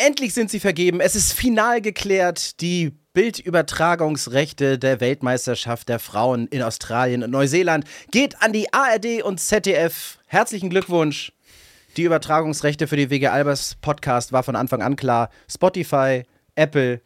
Endlich 0.00 0.32
sind 0.32 0.48
sie 0.48 0.60
vergeben. 0.60 1.00
Es 1.00 1.16
ist 1.16 1.32
final 1.32 1.80
geklärt. 1.80 2.60
Die 2.60 2.92
Bildübertragungsrechte 3.14 4.78
der 4.78 5.00
Weltmeisterschaft 5.00 5.88
der 5.88 5.98
Frauen 5.98 6.46
in 6.46 6.62
Australien 6.62 7.24
und 7.24 7.32
Neuseeland 7.32 7.84
geht 8.12 8.40
an 8.40 8.52
die 8.52 8.72
ARD 8.72 9.24
und 9.24 9.40
ZDF. 9.40 10.20
Herzlichen 10.28 10.70
Glückwunsch. 10.70 11.32
Die 11.96 12.04
Übertragungsrechte 12.04 12.86
für 12.86 12.94
die 12.94 13.10
WG 13.10 13.26
Albers 13.26 13.74
Podcast 13.80 14.30
war 14.30 14.44
von 14.44 14.54
Anfang 14.54 14.82
an 14.82 14.94
klar. 14.94 15.30
Spotify, 15.50 16.22
Apple 16.54 17.00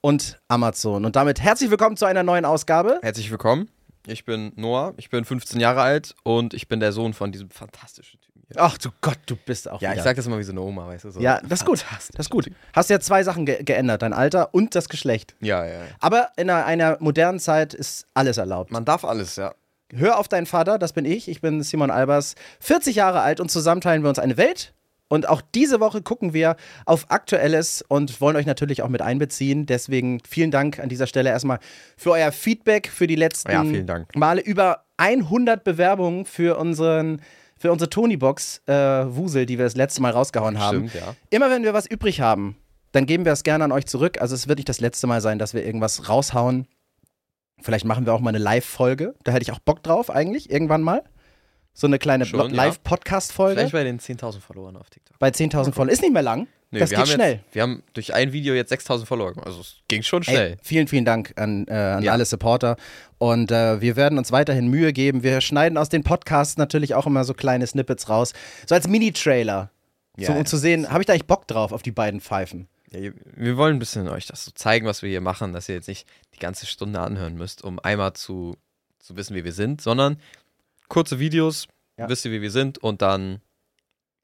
und 0.00 0.40
Amazon. 0.48 1.04
Und 1.04 1.16
damit 1.16 1.42
herzlich 1.42 1.70
willkommen 1.70 1.98
zu 1.98 2.06
einer 2.06 2.22
neuen 2.22 2.46
Ausgabe. 2.46 2.98
Herzlich 3.02 3.30
willkommen. 3.30 3.68
Ich 4.06 4.24
bin 4.24 4.52
Noah, 4.56 4.94
ich 4.96 5.10
bin 5.10 5.26
15 5.26 5.60
Jahre 5.60 5.82
alt 5.82 6.14
und 6.22 6.54
ich 6.54 6.66
bin 6.66 6.80
der 6.80 6.92
Sohn 6.92 7.12
von 7.12 7.30
diesem 7.30 7.50
fantastischen 7.50 8.20
hier. 8.22 8.27
Ach 8.56 8.78
du 8.78 8.90
Gott, 9.00 9.18
du 9.26 9.36
bist 9.36 9.68
auch. 9.68 9.80
Ja, 9.80 9.90
wieder. 9.90 9.98
ich 9.98 10.04
sag 10.04 10.16
das 10.16 10.26
immer 10.26 10.38
wie 10.38 10.42
so 10.42 10.52
eine 10.52 10.62
Oma, 10.62 10.86
weißt 10.86 11.04
du? 11.04 11.10
So 11.10 11.20
Ja, 11.20 11.40
das 11.42 11.60
ist 11.60 11.66
gut. 11.66 11.84
Das 11.90 12.10
ist 12.26 12.30
gut. 12.30 12.50
Hast 12.72 12.88
ja 12.88 12.98
zwei 13.00 13.22
Sachen 13.22 13.44
ge 13.44 13.62
geändert: 13.62 14.02
dein 14.02 14.12
Alter 14.12 14.54
und 14.54 14.74
das 14.74 14.88
Geschlecht. 14.88 15.34
Ja, 15.40 15.64
ja, 15.64 15.72
ja. 15.72 15.80
Aber 16.00 16.30
in 16.36 16.48
einer, 16.48 16.64
einer 16.64 16.96
modernen 17.00 17.40
Zeit 17.40 17.74
ist 17.74 18.06
alles 18.14 18.38
erlaubt. 18.38 18.70
Man 18.70 18.84
darf 18.84 19.04
alles, 19.04 19.36
ja. 19.36 19.54
Hör 19.90 20.18
auf 20.18 20.28
deinen 20.28 20.46
Vater, 20.46 20.78
das 20.78 20.92
bin 20.92 21.04
ich. 21.04 21.28
Ich 21.28 21.40
bin 21.40 21.62
Simon 21.62 21.90
Albers, 21.90 22.34
40 22.60 22.96
Jahre 22.96 23.20
alt 23.20 23.40
und 23.40 23.50
zusammen 23.50 23.80
teilen 23.80 24.02
wir 24.02 24.10
uns 24.10 24.18
eine 24.18 24.36
Welt. 24.36 24.74
Und 25.08 25.26
auch 25.26 25.40
diese 25.40 25.80
Woche 25.80 26.02
gucken 26.02 26.34
wir 26.34 26.56
auf 26.84 27.10
Aktuelles 27.10 27.82
und 27.88 28.20
wollen 28.20 28.36
euch 28.36 28.44
natürlich 28.44 28.82
auch 28.82 28.90
mit 28.90 29.00
einbeziehen. 29.00 29.64
Deswegen 29.64 30.20
vielen 30.28 30.50
Dank 30.50 30.78
an 30.78 30.90
dieser 30.90 31.06
Stelle 31.06 31.30
erstmal 31.30 31.58
für 31.96 32.10
euer 32.10 32.30
Feedback 32.30 32.88
für 32.88 33.06
die 33.06 33.16
letzten 33.16 33.50
Ja, 33.50 33.62
vielen 33.62 33.86
Dank. 33.86 34.14
Male. 34.14 34.42
Über 34.42 34.84
100 34.98 35.64
Bewerbungen 35.64 36.26
für 36.26 36.58
unseren 36.58 37.22
für 37.58 37.72
unsere 37.72 37.90
Tony-Box 37.90 38.62
äh, 38.66 38.72
Wusel, 38.72 39.46
die 39.46 39.58
wir 39.58 39.64
das 39.64 39.76
letzte 39.76 40.00
Mal 40.00 40.12
rausgehauen 40.12 40.58
haben. 40.58 40.88
Stimmt, 40.88 40.94
ja. 40.94 41.14
Immer 41.30 41.50
wenn 41.50 41.64
wir 41.64 41.74
was 41.74 41.86
übrig 41.86 42.20
haben, 42.20 42.56
dann 42.92 43.06
geben 43.06 43.24
wir 43.24 43.32
es 43.32 43.42
gerne 43.42 43.64
an 43.64 43.72
euch 43.72 43.86
zurück. 43.86 44.20
Also 44.20 44.34
es 44.34 44.48
wird 44.48 44.58
nicht 44.58 44.68
das 44.68 44.80
letzte 44.80 45.06
Mal 45.06 45.20
sein, 45.20 45.38
dass 45.38 45.54
wir 45.54 45.64
irgendwas 45.64 46.08
raushauen. 46.08 46.66
Vielleicht 47.60 47.84
machen 47.84 48.06
wir 48.06 48.14
auch 48.14 48.20
mal 48.20 48.30
eine 48.30 48.38
Live-Folge. 48.38 49.14
Da 49.24 49.32
hätte 49.32 49.42
ich 49.42 49.52
auch 49.52 49.58
Bock 49.58 49.82
drauf 49.82 50.10
eigentlich, 50.10 50.50
irgendwann 50.50 50.82
mal. 50.82 51.02
So 51.78 51.86
eine 51.86 52.00
kleine 52.00 52.26
Schon. 52.26 52.50
Live-Podcast-Folge. 52.50 53.54
Vielleicht 53.60 53.72
bei 53.72 53.84
den 53.84 54.00
10.000 54.00 54.40
Followern 54.40 54.76
auf 54.76 54.90
TikTok. 54.90 55.16
Bei 55.20 55.28
10.000 55.28 55.72
Follower. 55.72 55.92
Ist 55.92 56.02
nicht 56.02 56.12
mehr 56.12 56.22
lang. 56.22 56.48
Nee, 56.72 56.80
das 56.80 56.90
wir 56.90 56.96
geht 56.98 57.06
haben 57.06 57.14
schnell. 57.14 57.32
Jetzt, 57.34 57.54
wir 57.54 57.62
haben 57.62 57.84
durch 57.92 58.12
ein 58.14 58.32
Video 58.32 58.52
jetzt 58.54 58.72
6.000 58.72 59.06
Follower 59.06 59.30
gemacht. 59.30 59.46
Also 59.46 59.60
es 59.60 59.76
ging 59.86 60.02
schon 60.02 60.22
Ey, 60.22 60.24
schnell. 60.24 60.56
vielen, 60.60 60.88
vielen 60.88 61.04
Dank 61.04 61.34
an, 61.36 61.68
äh, 61.68 61.72
an 61.72 62.02
Ja. 62.02 62.10
alle 62.10 62.24
Supporter. 62.24 62.76
Und 63.18 63.52
äh, 63.52 63.80
wir 63.80 63.94
werden 63.94 64.18
uns 64.18 64.32
weiterhin 64.32 64.66
Mühe 64.66 64.92
geben. 64.92 65.22
Wir 65.22 65.40
schneiden 65.40 65.78
aus 65.78 65.88
den 65.88 66.02
Podcasts 66.02 66.56
natürlich 66.56 66.96
auch 66.96 67.06
immer 67.06 67.22
so 67.22 67.32
kleine 67.32 67.64
Snippets 67.64 68.08
raus. 68.08 68.32
So 68.66 68.74
als 68.74 68.88
Mini-Trailer. 68.88 69.70
Ja, 70.16 70.26
so, 70.26 70.32
um 70.32 70.46
zu 70.46 70.56
sehen, 70.56 70.90
habe 70.90 71.02
ich 71.02 71.06
da 71.06 71.12
eigentlich 71.12 71.28
Bock 71.28 71.46
drauf 71.46 71.70
auf 71.70 71.82
die 71.82 71.92
beiden 71.92 72.20
Pfeifen? 72.20 72.66
Ja, 72.90 73.12
wir 73.36 73.56
wollen 73.56 73.76
ein 73.76 73.78
bisschen 73.78 74.08
euch 74.08 74.26
das 74.26 74.44
so 74.44 74.50
zeigen, 74.50 74.84
was 74.84 75.02
wir 75.02 75.10
hier 75.10 75.20
machen, 75.20 75.52
dass 75.52 75.68
ihr 75.68 75.76
jetzt 75.76 75.86
nicht 75.86 76.08
die 76.34 76.40
ganze 76.40 76.66
Stunde 76.66 76.98
anhören 76.98 77.36
müsst, 77.36 77.62
um 77.62 77.78
einmal 77.78 78.14
zu, 78.14 78.56
zu 78.98 79.16
wissen, 79.16 79.36
wie 79.36 79.44
wir 79.44 79.52
sind, 79.52 79.80
sondern 79.80 80.16
kurze 80.88 81.18
Videos, 81.18 81.66
Ja. 81.98 82.08
wisst 82.08 82.24
ihr, 82.24 82.32
wie 82.32 82.42
wir 82.42 82.50
sind 82.50 82.78
und 82.78 83.02
dann 83.02 83.40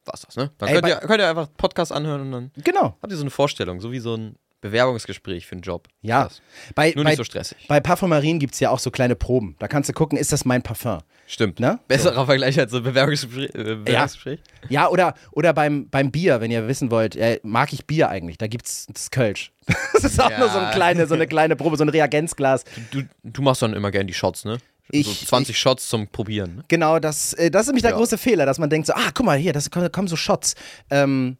war's 0.04 0.22
das, 0.22 0.36
ne? 0.36 0.50
Dann 0.58 0.68
Ey, 0.68 0.74
könnt, 0.76 0.88
ihr, 0.88 0.96
könnt 0.96 1.20
ihr 1.20 1.28
einfach 1.30 1.48
Podcast 1.56 1.92
anhören 1.92 2.20
und 2.22 2.32
dann 2.32 2.50
Genau. 2.62 2.96
habt 3.00 3.10
ihr 3.10 3.16
so 3.16 3.22
eine 3.22 3.30
Vorstellung, 3.30 3.80
so 3.80 3.90
wie 3.92 4.00
so 4.00 4.14
ein 4.16 4.36
Bewerbungsgespräch 4.60 5.46
für 5.46 5.52
einen 5.52 5.60
Job. 5.62 5.88
Ja. 6.00 6.24
Das. 6.24 6.40
Bei, 6.74 6.92
Nur 6.94 7.04
bei, 7.04 7.10
nicht 7.10 7.18
so 7.18 7.24
stressig. 7.24 7.66
bei 7.68 7.80
Parfumerien 7.80 8.38
gibt 8.38 8.54
es 8.54 8.60
ja 8.60 8.70
auch 8.70 8.78
so 8.78 8.90
kleine 8.90 9.14
Proben. 9.14 9.56
Da 9.58 9.68
kannst 9.68 9.90
du 9.90 9.92
gucken, 9.92 10.16
ist 10.16 10.32
das 10.32 10.46
mein 10.46 10.62
Parfum? 10.62 11.00
Stimmt. 11.26 11.60
Ne? 11.60 11.78
Besserer 11.86 12.24
Vergleich 12.26 12.58
als 12.58 12.70
so 12.70 12.78
ein 12.78 12.82
Bewerbungsgespräch. 12.82 13.54
Äh, 13.54 13.76
Bewerbungsgespräch. 13.76 14.40
Ja, 14.70 14.88
oder, 14.88 15.14
oder 15.32 15.52
beim, 15.52 15.88
beim 15.90 16.10
Bier, 16.10 16.40
wenn 16.40 16.50
ihr 16.50 16.66
wissen 16.66 16.90
wollt, 16.90 17.14
äh, 17.16 17.40
mag 17.42 17.74
ich 17.74 17.86
Bier 17.86 18.08
eigentlich? 18.08 18.38
Da 18.38 18.46
gibt's 18.46 18.86
das 18.92 19.10
Kölsch. 19.10 19.52
Das 19.92 20.04
ist 20.04 20.20
auch 20.20 20.30
Ja. 20.30 20.38
nur 20.38 20.48
so, 20.50 20.58
ein 20.58 20.72
kleine, 20.72 21.06
so 21.06 21.14
eine 21.14 21.26
kleine 21.26 21.56
Probe, 21.56 21.76
so 21.76 21.84
ein 21.84 21.88
Reagenzglas. 21.88 22.64
Du, 22.90 23.02
du 23.22 23.42
machst 23.42 23.62
dann 23.62 23.72
immer 23.74 23.90
gern 23.90 24.06
die 24.06 24.12
Shots, 24.14 24.44
ne? 24.44 24.58
Ich- 24.90 25.06
so 25.06 25.27
20 25.27 25.58
Shots 25.58 25.88
zum 25.88 26.09
Probieren, 26.09 26.56
ne? 26.56 26.64
Genau, 26.69 26.98
das, 26.98 27.32
äh, 27.34 27.50
das 27.50 27.62
ist 27.62 27.66
nämlich 27.69 27.82
der 27.82 27.92
Ja. 27.92 27.97
große 27.97 28.19
Fehler, 28.19 28.47
dass 28.47 28.59
man 28.59 28.69
denkt 28.70 28.86
so, 28.86 28.92
ah, 28.94 29.10
guck 29.14 29.25
mal 29.26 29.38
hier, 29.38 29.53
das 29.53 29.70
kommen, 29.70 29.91
kommen 29.91 30.09
so 30.09 30.16
Shots. 30.16 30.54
Ähm, 30.91 31.38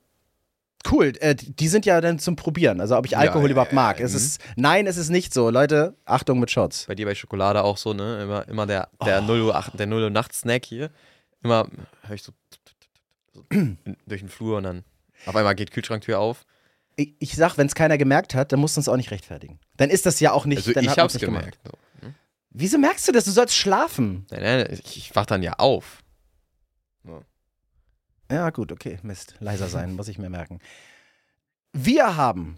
cool, 0.91 1.13
äh, 1.21 1.35
die 1.35 1.69
sind 1.69 1.87
ja 1.87 2.01
dann 2.01 2.19
zum 2.19 2.37
Probieren, 2.37 2.81
also 2.81 2.97
ob 2.97 3.07
ich 3.07 3.17
Alkohol 3.17 3.47
ja, 3.47 3.53
überhaupt 3.53 3.73
ja, 3.73 3.77
mag. 3.77 3.99
ja, 4.01 4.07
Es 4.07 4.13
mhm. 4.13 4.17
ist, 4.19 4.41
nein, 4.57 4.87
es 4.87 4.97
ist 4.97 5.11
nicht 5.11 5.33
so. 5.35 5.51
Leute, 5.51 5.95
Achtung 6.05 6.41
mit 6.41 6.51
Shots. 6.51 6.87
Bei 6.87 6.95
dir 6.95 7.07
bei 7.07 7.15
Schokolade 7.15 7.63
auch 7.63 7.77
so, 7.77 7.93
ne? 7.93 8.23
Immer, 8.23 8.49
immer 8.49 8.67
der, 8.67 8.89
der, 9.05 9.21
Oh. 9.23 9.27
0 9.27 9.41
Uhr, 9.43 9.55
acht- 9.57 9.79
der 9.79 9.87
0 9.87 10.03
Uhr 10.05 10.11
Nacht-Snack 10.11 10.65
hier. 10.65 10.91
Immer 11.43 11.67
höre 12.03 12.15
ich 12.17 12.23
so, 12.23 12.33
so 13.35 13.45
durch 14.07 14.21
den 14.21 14.29
Flur 14.31 14.57
und 14.59 14.65
dann 14.65 14.85
auf 15.27 15.37
einmal 15.37 15.55
geht 15.55 15.71
Kühlschranktür 15.71 16.19
auf. 16.19 16.45
Ich, 16.97 17.15
ich 17.19 17.35
sag, 17.35 17.57
wenn 17.59 17.67
es 17.67 17.75
keiner 17.75 17.99
gemerkt 17.99 18.35
hat, 18.35 18.53
dann 18.53 18.61
musst 18.61 18.77
du 18.77 18.81
uns 18.81 18.89
auch 18.89 18.97
nicht 18.97 19.11
rechtfertigen. 19.11 19.59
Dann 19.77 19.91
ist 19.91 20.07
das 20.07 20.21
ja 20.21 20.33
auch 20.33 20.47
nicht. 20.47 20.59
Also 20.59 20.73
dann 20.73 20.85
ich 20.85 20.97
hab's 20.99 21.15
nicht 21.15 21.25
gemerkt. 21.25 21.59
Wieso 22.55 22.79
merkst 22.79 23.07
du 23.09 23.13
das? 23.13 23.25
Du 23.25 23.33
sollst 23.33 23.57
schlafen. 23.57 24.27
Nein, 24.31 24.43
nein, 24.43 24.67
ich, 24.71 24.97
ich 24.97 25.17
wach 25.17 25.27
dann 25.27 25.43
ja 25.43 25.55
auf. 25.55 25.99
Ja, 28.31 28.51
gut, 28.51 28.73
okay. 28.73 28.99
Mist. 29.03 29.35
Leiser 29.41 29.69
sein, 29.69 29.95
muss 29.95 30.09
ich 30.09 30.19
mir 30.19 30.31
merken. 30.31 30.61
Wir 31.73 32.17
haben 32.17 32.57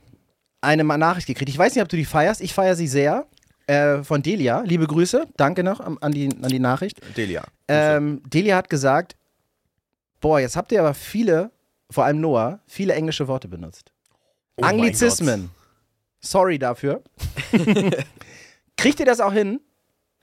eine 0.61 0.85
Nachricht 0.85 1.27
gekriegt. 1.27 1.49
Ich 1.49 1.59
weiß 1.59 1.75
nicht, 1.75 1.83
ob 1.83 1.89
du 1.89 1.97
die 1.97 2.05
feierst. 2.05 2.41
Ich 2.41 2.55
feiere 2.55 2.77
sie 2.77 2.87
sehr. 2.87 3.27
Äh, 3.67 4.05
von 4.05 4.23
Delia. 4.23 4.61
Liebe 4.61 4.87
Grüße. 4.87 5.27
Danke 5.37 5.65
noch 5.65 5.81
an 5.81 6.13
die, 6.13 6.29
an 6.29 6.51
die 6.51 6.61
Nachricht. 6.61 7.01
Delia. 7.17 7.43
Ähm, 7.67 8.23
Delia 8.27 8.57
hat 8.57 8.71
gesagt: 8.71 9.17
Boah, 10.21 10.39
jetzt 10.39 10.57
habt 10.57 10.71
ihr 10.73 10.81
aber 10.81 10.95
viele, 10.95 11.51
vor 11.91 12.05
allem 12.05 12.21
Noah, 12.21 12.61
viele 12.67 12.95
englische 12.95 13.27
Worte 13.27 13.49
benutzt. 13.49 13.93
Oh 14.57 14.63
Anglizismen. 14.63 15.51
Sorry 16.21 16.59
dafür. 16.59 17.03
Kriegt 18.77 19.01
ihr 19.01 19.07
das 19.07 19.21
auch 19.21 19.33
hin? 19.33 19.61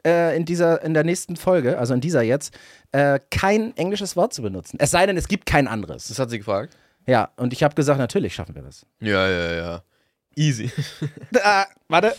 Äh, 0.06 0.36
in, 0.36 0.44
dieser, 0.46 0.82
in 0.84 0.94
der 0.94 1.04
nächsten 1.06 1.36
Folge, 1.38 1.78
also 1.78 1.94
in 1.94 2.02
dieser 2.02 2.22
jetzt, 2.22 2.54
äh, 2.92 3.20
kein 3.32 3.76
englisches 3.78 4.16
Wort 4.18 4.34
zu 4.34 4.42
benutzen. 4.42 4.78
Es 4.80 4.92
sei 4.92 5.06
denn, 5.06 5.16
es 5.16 5.28
gibt 5.30 5.46
kein 5.46 5.68
anderes. 5.68 6.10
Das 6.10 6.20
hat 6.20 6.30
sie 6.30 6.40
gefragt. 6.40 6.76
Ja, 7.08 7.30
und 7.38 7.54
ich 7.54 7.64
habe 7.64 7.74
gesagt, 7.76 8.00
natürlich 8.00 8.36
schaffen 8.36 8.54
wir 8.56 8.62
das. 8.64 8.86
Ja, 9.00 9.28
ja, 9.30 9.52
ja. 9.56 9.84
Easy. 10.36 10.72
Ah, 11.44 11.66
warte. 11.88 12.16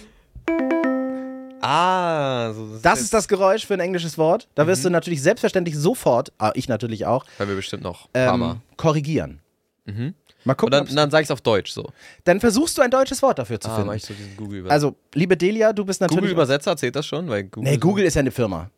ah, 1.60 2.52
so, 2.52 2.78
Das 2.82 3.00
ist 3.00 3.12
das 3.14 3.28
Geräusch 3.28 3.66
für 3.66 3.74
ein 3.74 3.80
englisches 3.80 4.18
Wort. 4.18 4.48
Da 4.54 4.66
wirst 4.66 4.82
Mhm. 4.82 4.88
du 4.88 4.90
natürlich 4.90 5.22
selbstverständlich 5.22 5.76
sofort, 5.76 6.32
ah, 6.38 6.52
ich 6.54 6.68
natürlich 6.68 7.06
auch, 7.06 7.24
Weil 7.38 7.48
wir 7.48 7.56
bestimmt 7.56 7.82
noch 7.82 8.08
ähm, 8.14 8.60
korrigieren. 8.76 9.40
Mhm. 9.84 10.14
Mal 10.44 10.52
Und 10.52 10.56
gucken. 10.58 10.70
dann, 10.72 10.82
ob's- 10.84 10.94
dann 10.94 11.10
sag 11.10 11.22
ich's 11.22 11.30
auf 11.30 11.40
Deutsch 11.40 11.72
so. 11.72 11.86
dann 12.24 12.38
versuchst 12.40 12.76
du 12.78 12.82
ein 12.82 12.90
deutsches 12.90 13.22
Wort 13.22 13.38
dafür 13.38 13.58
zu 13.60 13.68
Ah, 13.70 13.74
finden. 13.76 13.88
mach 13.88 13.94
ich 13.94 14.04
so 14.04 14.12
diesen 14.14 14.36
Google-Übersetzer. 14.36 14.72
Also, 14.74 14.96
liebe 15.14 15.36
Delia, 15.36 15.72
du 15.72 15.84
bist 15.84 16.00
natürlich. 16.00 16.20
Google-Übersetzer 16.20 16.76
zählt 16.76 16.96
das 16.96 17.06
schon? 17.06 17.28
Weil 17.28 17.44
Google 17.44 17.70
nee, 17.70 17.78
Google 17.78 18.04
ist 18.04 18.14
ja 18.14 18.20
eine 18.20 18.30
Firma. 18.30 18.70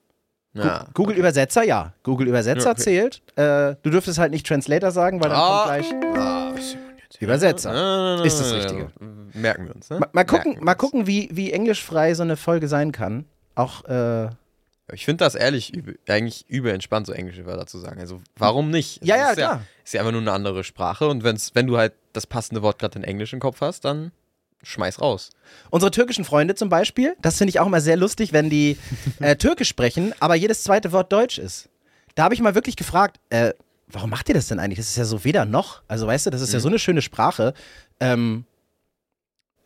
Ja. 0.54 0.86
Google 0.94 1.16
Übersetzer, 1.16 1.64
ja. 1.64 1.92
Google 2.02 2.28
Übersetzer 2.28 2.70
okay. 2.70 2.80
zählt. 2.80 3.22
Äh, 3.36 3.74
du 3.82 3.90
dürftest 3.90 4.18
halt 4.18 4.30
nicht 4.32 4.46
Translator 4.46 4.90
sagen, 4.90 5.20
weil 5.20 5.28
dann 5.28 5.38
Ah. 5.38 5.64
kommt 5.66 5.92
gleich 5.92 6.16
Ah? 6.16 6.52
Übersetzer. 7.20 7.70
Ah, 7.72 8.22
Ist 8.24 8.40
das 8.40 8.52
Richtige. 8.54 8.88
Merken 9.34 9.66
wir 9.66 9.74
uns, 9.74 9.90
ne? 9.90 9.98
Mal, 10.00 10.08
mal 10.12 10.24
gucken, 10.24 10.56
mal 10.62 10.74
gucken 10.74 11.06
wie, 11.06 11.28
wie 11.32 11.52
englischfrei 11.52 12.14
so 12.14 12.22
eine 12.22 12.36
Folge 12.36 12.68
sein 12.68 12.92
kann. 12.92 13.26
Auch, 13.54 13.84
äh, 13.84 14.28
Ich 14.92 15.04
finde 15.04 15.24
das 15.24 15.34
ehrlich 15.34 15.74
übel, 15.74 15.98
eigentlich 16.08 16.44
übel 16.48 16.72
entspannt, 16.72 17.06
so 17.06 17.12
englische 17.12 17.44
Wörter 17.44 17.66
zu 17.66 17.78
sagen. 17.78 18.00
Also, 18.00 18.20
warum 18.36 18.70
nicht? 18.70 19.04
Ja, 19.04 19.16
Es 19.16 19.20
ja, 19.20 19.30
ist 19.30 19.36
klar. 19.36 19.62
Ist 19.84 19.94
ja 19.94 20.00
einfach 20.00 20.12
nur 20.12 20.20
eine 20.20 20.32
andere 20.32 20.62
Sprache 20.64 21.08
und 21.08 21.24
wenn's, 21.24 21.54
wenn 21.54 21.66
du 21.66 21.76
halt 21.76 21.92
das 22.12 22.26
passende 22.26 22.62
Wort 22.62 22.78
gerade 22.78 22.98
in 22.98 23.04
Englisch 23.04 23.32
im 23.32 23.40
Kopf 23.40 23.60
hast, 23.60 23.84
dann 23.84 24.12
schmeiß 24.62 25.00
raus. 25.00 25.30
unsere 25.70 25.90
türkischen 25.90 26.24
Freunde 26.24 26.54
zum 26.54 26.68
Beispiel, 26.68 27.14
das 27.20 27.36
finde 27.38 27.50
ich 27.50 27.60
auch 27.60 27.66
immer 27.66 27.80
sehr 27.80 27.96
lustig, 27.96 28.32
wenn 28.32 28.48
die 28.50 28.76
äh, 29.20 29.36
Türkisch 29.36 29.68
sprechen, 29.68 30.12
aber 30.20 30.34
jedes 30.34 30.62
zweite 30.62 30.92
Wort 30.92 31.12
Deutsch 31.12 31.38
ist. 31.38 31.68
Da 32.14 32.24
habe 32.24 32.34
ich 32.34 32.40
mal 32.40 32.54
wirklich 32.54 32.76
gefragt, 32.76 33.18
äh, 33.30 33.52
warum 33.88 34.10
macht 34.10 34.28
ihr 34.28 34.34
das 34.34 34.48
denn 34.48 34.58
eigentlich? 34.58 34.78
Das 34.78 34.88
ist 34.88 34.96
ja 34.96 35.04
so 35.04 35.24
weder 35.24 35.44
noch. 35.44 35.82
Also 35.88 36.06
weißt 36.06 36.26
du, 36.26 36.30
das 36.30 36.40
ist 36.40 36.52
ja 36.52 36.58
Mhm. 36.58 36.62
so 36.62 36.68
eine 36.68 36.78
schöne 36.78 37.02
Sprache. 37.02 37.54
Ähm, 38.00 38.44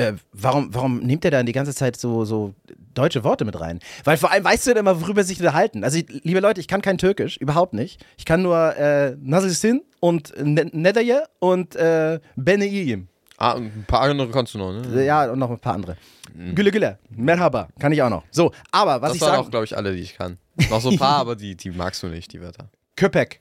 äh, 0.01 0.15
warum, 0.33 0.75
warum 0.75 0.99
nehmt 1.01 1.25
ihr 1.25 1.31
dann 1.31 1.47
die 1.47 1.53
ganze 1.53 1.75
Zeit 1.75 1.97
so, 1.97 2.25
so 2.25 2.55
deutsche 2.95 3.23
Worte 3.25 3.45
mit 3.45 3.59
rein? 3.61 3.79
Weil 4.05 4.17
vor 4.17 4.31
allem 4.31 4.45
weißt 4.45 4.67
du 4.67 4.71
dann 4.71 4.79
immer, 4.87 5.01
worüber 5.01 5.23
sich 5.25 5.39
unterhalten. 5.39 5.85
Also, 5.85 5.99
ich- 5.99 6.09
liebe 6.25 6.41
Leute, 6.41 6.61
ich 6.61 6.69
kann 6.69 6.83
kein 6.83 6.99
Türkisch, 6.99 7.37
überhaupt 7.37 7.73
nicht. 7.75 8.05
Ich 8.19 8.25
kann 8.25 8.43
nur 8.43 8.77
äh, 8.77 9.17
Nasılsın 9.23 9.83
und 10.01 10.33
Ne- 10.43 10.71
Nederje 10.73 11.25
und 11.39 11.77
äh, 11.77 12.21
Bene 12.37 12.67
iyiyim. 12.67 13.09
Ah, 13.37 13.53
und 13.53 13.65
ein 13.75 13.85
paar 13.87 14.03
andere 14.03 14.31
kannst 14.31 14.53
du 14.55 14.59
noch, 14.59 14.73
ne? 14.73 15.05
Ja, 15.05 15.31
und 15.33 15.39
noch 15.39 15.51
ein 15.51 15.59
paar 15.59 15.75
andere. 15.75 15.97
Mhm. 16.35 16.55
Gülle, 16.55 16.71
Gülle, 16.71 16.99
Merhaba, 17.11 17.69
kann 17.79 17.91
ich 17.93 18.03
auch 18.03 18.11
noch. 18.11 18.23
So, 18.31 18.53
aber 18.71 19.01
was 19.01 19.11
das 19.11 19.17
ich 19.17 19.23
waren 19.23 19.31
sagen, 19.33 19.47
auch, 19.47 19.51
glaube 19.51 19.65
ich, 19.65 19.77
alle, 19.77 19.95
die 19.95 20.03
ich 20.03 20.15
kann. 20.17 20.37
Noch 20.69 20.81
so 20.83 20.91
ein 20.91 20.99
paar, 20.99 21.17
aber 21.25 21.37
die, 21.37 21.57
die 21.57 21.71
magst 21.71 22.03
du 22.03 22.09
nicht, 22.09 22.33
die 22.33 22.41
Wörter. 22.43 22.69
Köpek, 22.97 23.41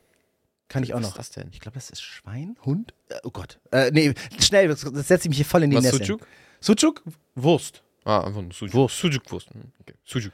kann 0.70 0.84
ich 0.84 0.94
auch 0.94 0.98
Was 1.00 1.04
noch. 1.04 1.10
ist 1.12 1.18
das 1.18 1.30
denn? 1.32 1.50
Ich 1.52 1.60
glaube, 1.60 1.76
das 1.76 1.90
ist 1.90 2.02
Schwein, 2.02 2.56
Hund. 2.66 2.94
Äh, 3.10 3.16
oh 3.24 3.30
Gott. 3.32 3.60
Äh, 3.72 3.92
nee, 3.92 4.14
schnell, 4.40 4.70
das, 4.70 4.82
das 4.82 5.08
setze 5.10 5.26
ich 5.26 5.30
mich 5.30 5.38
hier 5.40 5.46
voll 5.46 5.64
in 5.64 5.72
die 5.72 5.76
Was, 5.78 5.84
Nässe. 5.84 6.18
Sucuk? 6.62 6.80
Sucuk? 6.80 7.04
Wurst. 7.36 7.84
Ah, 8.06 8.22
einfach 8.26 8.42
nur 8.42 8.52
Sujuk. 8.54 8.74
Wurst. 8.74 8.98
Sujuk-Wurst. 8.98 9.54
Mhm, 9.56 9.72
Okay. 9.82 9.94
Sujuk. 10.06 10.32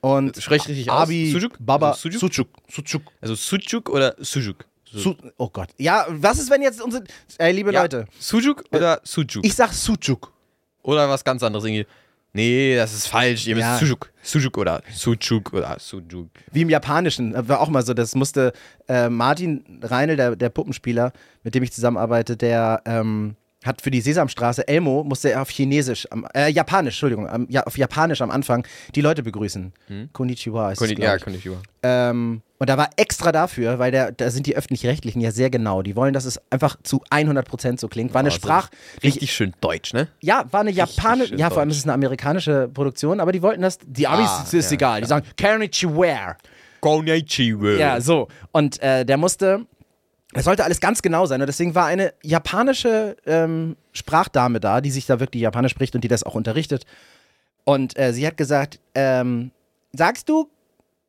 Und 0.00 0.36
Sprech 0.42 0.66
richtig 0.68 0.90
aus. 0.90 1.02
Abi, 1.02 1.30
Sujuk? 1.30 1.56
Baba, 1.60 1.90
Also 1.90 2.10
Sujuk? 2.10 2.32
Sucuk. 2.34 2.48
Sucuk. 2.68 3.02
Also 3.20 3.34
Sujuk 3.34 3.88
oder 3.88 4.16
Sujuk? 4.18 4.64
Su 4.84 5.14
oh 5.38 5.48
Gott. 5.48 5.70
Ja, 5.78 6.06
was 6.10 6.38
ist, 6.38 6.50
wenn 6.50 6.60
jetzt 6.62 6.82
unsere. 6.82 7.04
Ey, 7.38 7.52
liebe 7.52 7.72
Ja. 7.72 7.82
Leute, 7.82 8.06
Sujuk 8.18 8.64
oder 8.72 9.00
Sujuk? 9.04 9.44
ich 9.44 9.54
sag 9.54 9.72
Sujuk. 9.72 10.32
Oder 10.82 11.08
was 11.08 11.22
ganz 11.24 11.42
anderes 11.42 11.64
irgendwie. 11.64 11.86
Nee, 12.34 12.76
das 12.76 12.92
ist 12.94 13.06
falsch. 13.06 13.46
Ihr 13.46 13.54
müsst 13.54 13.66
Ja. 13.68 13.78
Sujuk. 13.78 14.10
Sujuk 14.22 14.58
oder 14.58 14.82
Sujuk 14.94 15.52
oder 15.52 15.76
Sujuk. 15.78 16.28
Wie 16.50 16.62
im 16.62 16.70
Japanischen. 16.70 17.34
äh, 17.34 17.46
War 17.48 17.60
auch 17.60 17.68
mal 17.68 17.84
so, 17.84 17.94
das 17.94 18.14
musste 18.14 18.52
äh, 18.88 19.08
Martin 19.08 19.80
Reinl, 19.82 20.16
der, 20.16 20.34
der 20.36 20.48
Puppenspieler, 20.48 21.12
mit 21.42 21.54
dem 21.54 21.62
ich 21.62 21.72
zusammenarbeite, 21.72 22.36
der 22.36 22.82
ähm, 22.86 23.36
hat 23.64 23.80
für 23.82 23.90
die 23.90 24.00
Sesamstraße, 24.00 24.66
Elmo, 24.66 25.04
musste 25.04 25.30
er 25.32 25.42
auf 25.42 25.50
Chinesisch, 25.50 26.06
am, 26.10 26.26
äh, 26.34 26.48
Japanisch, 26.50 26.94
Entschuldigung, 26.94 27.28
am, 27.28 27.46
ja, 27.48 27.62
auf 27.64 27.76
Japanisch 27.78 28.20
am 28.20 28.30
Anfang 28.30 28.66
die 28.94 29.00
Leute 29.00 29.22
begrüßen. 29.22 29.72
Konnichiwa 30.12 30.72
ist 30.72 30.80
es, 30.80 30.88
Konni- 30.88 30.94
glaub 30.96 31.06
Ja, 31.08 31.16
ich. 31.16 31.22
Konnichiwa. 31.22 31.56
Ähm, 31.84 32.42
und 32.58 32.70
da 32.70 32.76
war 32.78 32.90
extra 32.96 33.32
dafür, 33.32 33.78
weil 33.80 33.90
der, 33.90 34.12
da 34.12 34.30
sind 34.30 34.46
die 34.46 34.54
Öffentlich-Rechtlichen 34.56 35.20
ja 35.20 35.32
sehr 35.32 35.50
genau. 35.50 35.82
Die 35.82 35.96
wollen, 35.96 36.12
dass 36.14 36.24
es 36.24 36.40
einfach 36.50 36.76
zu 36.84 37.02
100% 37.10 37.80
so 37.80 37.88
klingt. 37.88 38.14
War 38.14 38.20
eine 38.20 38.28
Oh, 38.28 38.32
so 38.32 38.36
Sprach... 38.38 38.68
Richtig 39.02 39.32
schön 39.32 39.52
deutsch, 39.60 39.92
ne? 39.92 40.06
Ja, 40.20 40.44
war 40.52 40.60
eine 40.60 40.70
japanische, 40.70 41.34
ja, 41.34 41.50
vor 41.50 41.58
allem 41.58 41.70
ist 41.70 41.78
es 41.78 41.84
eine 41.84 41.92
amerikanische 41.94 42.68
Produktion, 42.72 43.18
aber 43.18 43.32
die 43.32 43.42
wollten 43.42 43.62
das, 43.62 43.78
die 43.84 44.06
Amis 44.06 44.28
Ah, 44.30 44.42
ist, 44.44 44.54
ist 44.54 44.70
ja, 44.70 44.74
egal, 44.74 45.00
die 45.00 45.08
sagen 45.08 45.26
Konnichiwa. 45.40 46.36
Konnichiwa. 46.80 47.70
Ja, 47.78 48.00
so. 48.00 48.28
Und 48.52 48.80
äh, 48.82 49.04
der 49.04 49.16
musste, 49.16 49.66
es 50.34 50.44
sollte 50.44 50.64
alles 50.64 50.80
ganz 50.80 51.02
genau 51.02 51.26
sein. 51.26 51.40
Und 51.40 51.46
deswegen 51.46 51.74
war 51.74 51.86
eine 51.86 52.14
japanische 52.22 53.16
ähm, 53.26 53.76
Sprachdame 53.92 54.60
da, 54.60 54.80
die 54.80 54.90
sich 54.90 55.06
da 55.06 55.20
wirklich 55.20 55.42
Japanisch 55.42 55.72
spricht 55.72 55.94
und 55.94 56.02
die 56.02 56.08
das 56.08 56.24
auch 56.24 56.34
unterrichtet. 56.34 56.84
Und 57.64 57.98
äh, 57.98 58.12
sie 58.12 58.26
hat 58.26 58.36
gesagt, 58.36 58.80
ähm, 58.94 59.50
sagst 59.92 60.28
du 60.28 60.48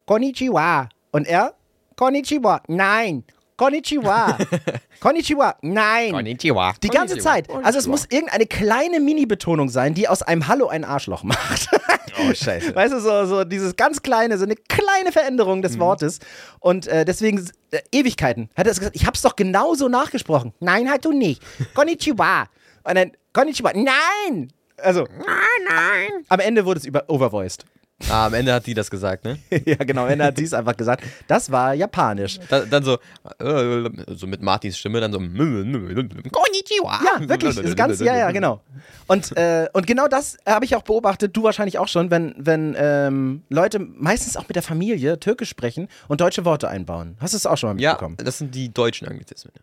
Konnichiwa? 0.05 0.89
Und 1.11 1.27
er, 1.27 1.53
Konnichiwa, 1.95 2.61
nein. 2.67 3.23
Konnichiwa. 3.57 4.37
Konnichiwa, 4.99 5.55
nein. 5.61 6.11
Konnichiwa. 6.11 6.73
Die 6.81 6.89
ganze 6.89 7.17
Zeit. 7.17 7.49
Also 7.49 7.79
es 7.79 7.87
muss 7.87 8.05
irgendeine 8.09 8.45
kleine 8.45 8.99
Mini-Betonung 8.99 9.69
sein, 9.69 9.93
die 9.93 10.07
aus 10.07 10.21
einem 10.21 10.47
Hallo 10.47 10.67
ein 10.67 10.83
Arschloch 10.83 11.23
macht. 11.23 11.69
Oh, 12.15 12.31
scheiße. 12.31 12.75
Weißt 12.75 12.93
du, 12.93 12.99
so, 12.99 13.25
so 13.25 13.43
dieses 13.43 13.75
ganz 13.75 14.03
kleine, 14.03 14.37
so 14.37 14.43
eine 14.43 14.53
kleine 14.55 15.11
Veränderung 15.11 15.57
Mhm. 15.57 15.61
des 15.63 15.79
Wortes. 15.79 16.19
Und 16.59 16.85
äh, 16.85 17.05
deswegen 17.05 17.43
äh, 17.71 17.79
Ewigkeiten. 17.91 18.49
Hat 18.55 18.67
er 18.67 18.73
gesagt, 18.75 18.95
ich 18.95 19.07
hab's 19.07 19.23
doch 19.23 19.35
genauso 19.35 19.89
nachgesprochen. 19.89 20.53
Nein, 20.59 20.91
halt 20.91 21.05
du 21.05 21.11
nicht. 21.11 21.41
Konnichiwa. 21.73 22.45
Und 22.83 22.95
dann, 22.95 23.13
Konnichiwa. 23.33 23.71
Nein! 23.73 24.53
Also. 24.77 25.07
Nein, 25.25 25.67
nein. 25.67 26.09
Am 26.29 26.39
Ende 26.39 26.65
wurde 26.65 26.81
es 26.81 26.85
über 26.85 27.03
overvoiced. 27.09 27.65
Ah, 28.09 28.25
am 28.27 28.33
Ende 28.33 28.53
hat 28.53 28.65
die 28.67 28.73
das 28.73 28.91
gesagt, 28.91 29.23
ne? 29.23 29.37
ja, 29.65 29.75
genau. 29.75 30.03
Am 30.03 30.09
Ende 30.09 30.25
hat 30.25 30.37
sie 30.37 30.43
es 30.43 30.53
einfach 30.53 30.75
gesagt. 30.75 31.03
Das 31.27 31.51
war 31.51 31.73
japanisch. 31.73 32.39
Dann, 32.49 32.69
dann 32.69 32.83
so, 32.83 32.97
äh, 33.39 33.89
so 34.15 34.27
mit 34.27 34.41
Martins 34.41 34.77
Stimme, 34.77 34.99
dann 34.99 35.11
so, 35.11 35.19
Konnichiwa. 35.19 36.99
Ja, 37.03 37.29
wirklich. 37.29 37.57
Ist 37.57 37.75
ganz, 37.77 37.99
ja, 37.99 38.15
ja, 38.17 38.31
genau. 38.31 38.61
Und, 39.07 39.35
äh, 39.37 39.67
und 39.73 39.87
genau 39.87 40.07
das 40.07 40.37
habe 40.45 40.65
ich 40.65 40.75
auch 40.75 40.83
beobachtet, 40.83 41.35
du 41.35 41.43
wahrscheinlich 41.43 41.79
auch 41.79 41.87
schon, 41.87 42.11
wenn, 42.11 42.35
wenn 42.37 42.75
ähm, 42.77 43.43
Leute 43.49 43.79
meistens 43.79 44.37
auch 44.37 44.47
mit 44.47 44.55
der 44.55 44.63
Familie 44.63 45.19
Türkisch 45.19 45.49
sprechen 45.49 45.87
und 46.07 46.21
deutsche 46.21 46.45
Worte 46.45 46.67
einbauen. 46.69 47.15
Hast 47.19 47.33
du 47.33 47.37
es 47.37 47.45
auch 47.45 47.57
schon 47.57 47.75
mal 47.75 47.81
Ja, 47.81 47.91
mitbekommen? 47.91 48.17
das 48.17 48.37
sind 48.37 48.53
die 48.53 48.73
deutschen 48.73 49.07
Anglizismen. 49.07 49.53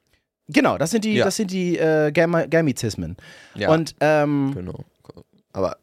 Genau, 0.48 0.78
das 0.78 0.90
sind 0.90 1.04
die, 1.04 1.14
Ja. 1.14 1.26
das 1.26 1.36
sind 1.36 1.50
die 1.50 1.78
äh, 1.78 2.10
Gamizismen. 2.10 3.16
Ja. 3.54 3.70
Und, 3.70 3.94
ähm, 4.00 4.52
Genau. 4.54 4.84
Aber, 5.52 5.68
ja. 5.70 5.76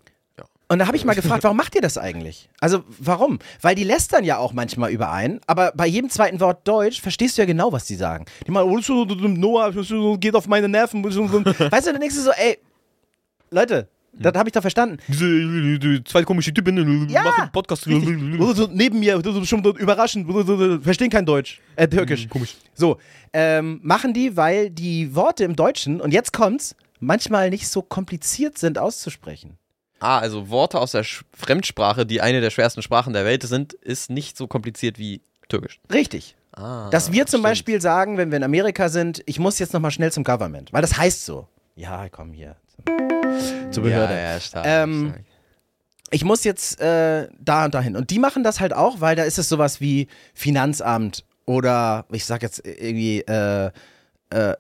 Und 0.70 0.80
da 0.80 0.88
habe 0.88 0.98
ich 0.98 1.06
mal 1.06 1.16
gefragt, 1.16 1.44
warum 1.46 1.58
macht 1.58 1.76
ihr 1.76 1.82
das 1.82 1.98
eigentlich? 1.98 2.50
Also 2.60 2.84
warum? 3.00 3.40
Weil 3.62 3.76
die 3.76 3.84
lästern 3.84 4.24
ja 4.24 4.38
auch 4.38 4.54
manchmal 4.54 4.92
überein, 4.92 5.40
aber 5.48 5.72
bei 5.76 5.88
jedem 5.88 6.10
zweiten 6.10 6.40
Wort 6.40 6.68
Deutsch 6.68 7.02
verstehst 7.02 7.38
du 7.38 7.42
ja 7.42 7.46
genau, 7.46 7.72
was 7.72 7.86
die 7.86 7.96
sagen. 7.96 8.26
Die 8.46 8.52
meinen, 8.52 8.70
oh, 8.70 9.28
Noah, 9.28 9.72
geht 10.18 10.36
auf 10.36 10.48
meine 10.48 10.68
Nerven. 10.68 11.04
Weißt 11.06 11.88
du, 11.88 11.92
dann 11.92 12.02
denkst 12.02 12.16
du 12.16 12.22
so, 12.22 12.32
ey, 12.32 12.58
Leute, 13.50 13.88
das 14.20 14.34
habe 14.34 14.50
ich 14.50 14.54
doch 14.54 14.62
verstanden. 14.62 14.98
Diese 15.08 15.80
die 15.80 16.04
zwei 16.04 16.24
komische 16.24 16.54
Typen 16.54 17.08
Ja, 17.08 17.24
machen 17.24 17.50
Podcast. 17.52 17.84
So 17.84 18.68
neben 18.72 19.00
mir, 19.00 19.22
schon 19.46 19.64
überraschend, 19.64 20.28
verstehen 20.84 21.10
kein 21.10 21.26
Deutsch, 21.26 21.62
äh, 21.76 21.88
Türkisch. 21.88 22.28
Komisch. 22.28 22.56
So, 22.74 22.98
ähm, 23.34 23.80
machen 23.84 24.14
die, 24.14 24.36
weil 24.36 24.70
die 24.70 25.14
Worte 25.16 25.44
im 25.44 25.56
Deutschen, 25.56 26.02
und 26.02 26.14
jetzt 26.14 26.34
kommt's, 26.34 26.76
manchmal 27.00 27.50
nicht 27.50 27.68
so 27.68 27.82
kompliziert 27.82 28.58
sind 28.58 28.80
auszusprechen. 28.80 29.58
Ah, 30.00 30.20
also 30.20 30.50
Worte 30.50 30.80
aus 30.80 30.92
der 30.92 31.04
Sch 31.04 31.24
Fremdsprache, 31.34 32.06
die 32.06 32.22
eine 32.22 32.42
der 32.42 32.50
schwersten 32.52 32.82
Sprachen 32.82 33.14
der 33.14 33.26
Welt 33.26 33.44
sind, 33.44 33.74
ist 33.74 34.10
nicht 34.10 34.38
so 34.38 34.48
kompliziert 34.48 35.00
wie 35.00 35.22
Türkisch. 35.50 35.80
Richtig. 35.92 36.36
Ah, 36.54 36.90
Dass 36.90 37.12
wir 37.12 37.26
zum 37.26 37.40
stimmt. 37.40 37.44
Beispiel 37.44 37.82
sagen, 37.82 38.18
wenn 38.18 38.32
wir 38.32 38.38
in 38.38 38.44
Amerika 38.44 38.90
sind, 38.90 39.22
ich 39.26 39.40
muss 39.40 39.60
jetzt 39.60 39.74
nochmal 39.74 39.92
schnell 39.92 40.12
zum 40.12 40.24
Government, 40.24 40.72
weil 40.74 40.82
das 40.82 40.98
heißt 40.98 41.26
so. 41.26 41.48
Ja, 41.76 42.10
komm 42.10 42.34
hier. 42.34 42.56
Zur 43.72 43.84
Behörde. 43.84 44.14
Ja, 44.14 44.34
ja, 44.34 44.40
stark, 44.40 44.66
Ähm, 44.68 45.10
stark. 45.10 45.26
ich 46.12 46.24
muss 46.24 46.44
jetzt 46.44 46.80
äh, 46.82 47.28
da 47.40 47.66
und 47.66 47.74
dahin. 47.76 47.96
Und 47.96 48.10
die 48.10 48.20
machen 48.20 48.44
das 48.44 48.60
halt 48.60 48.74
auch, 48.74 49.02
weil 49.02 49.16
da 49.16 49.24
ist 49.24 49.38
es 49.38 49.50
sowas 49.50 49.80
wie 49.82 50.08
Finanzamt 50.34 51.24
oder 51.46 52.06
ich 52.12 52.26
sag 52.26 52.42
jetzt 52.42 52.66
irgendwie 52.66 53.22
äh, 53.22 53.72
äh, 54.32 54.54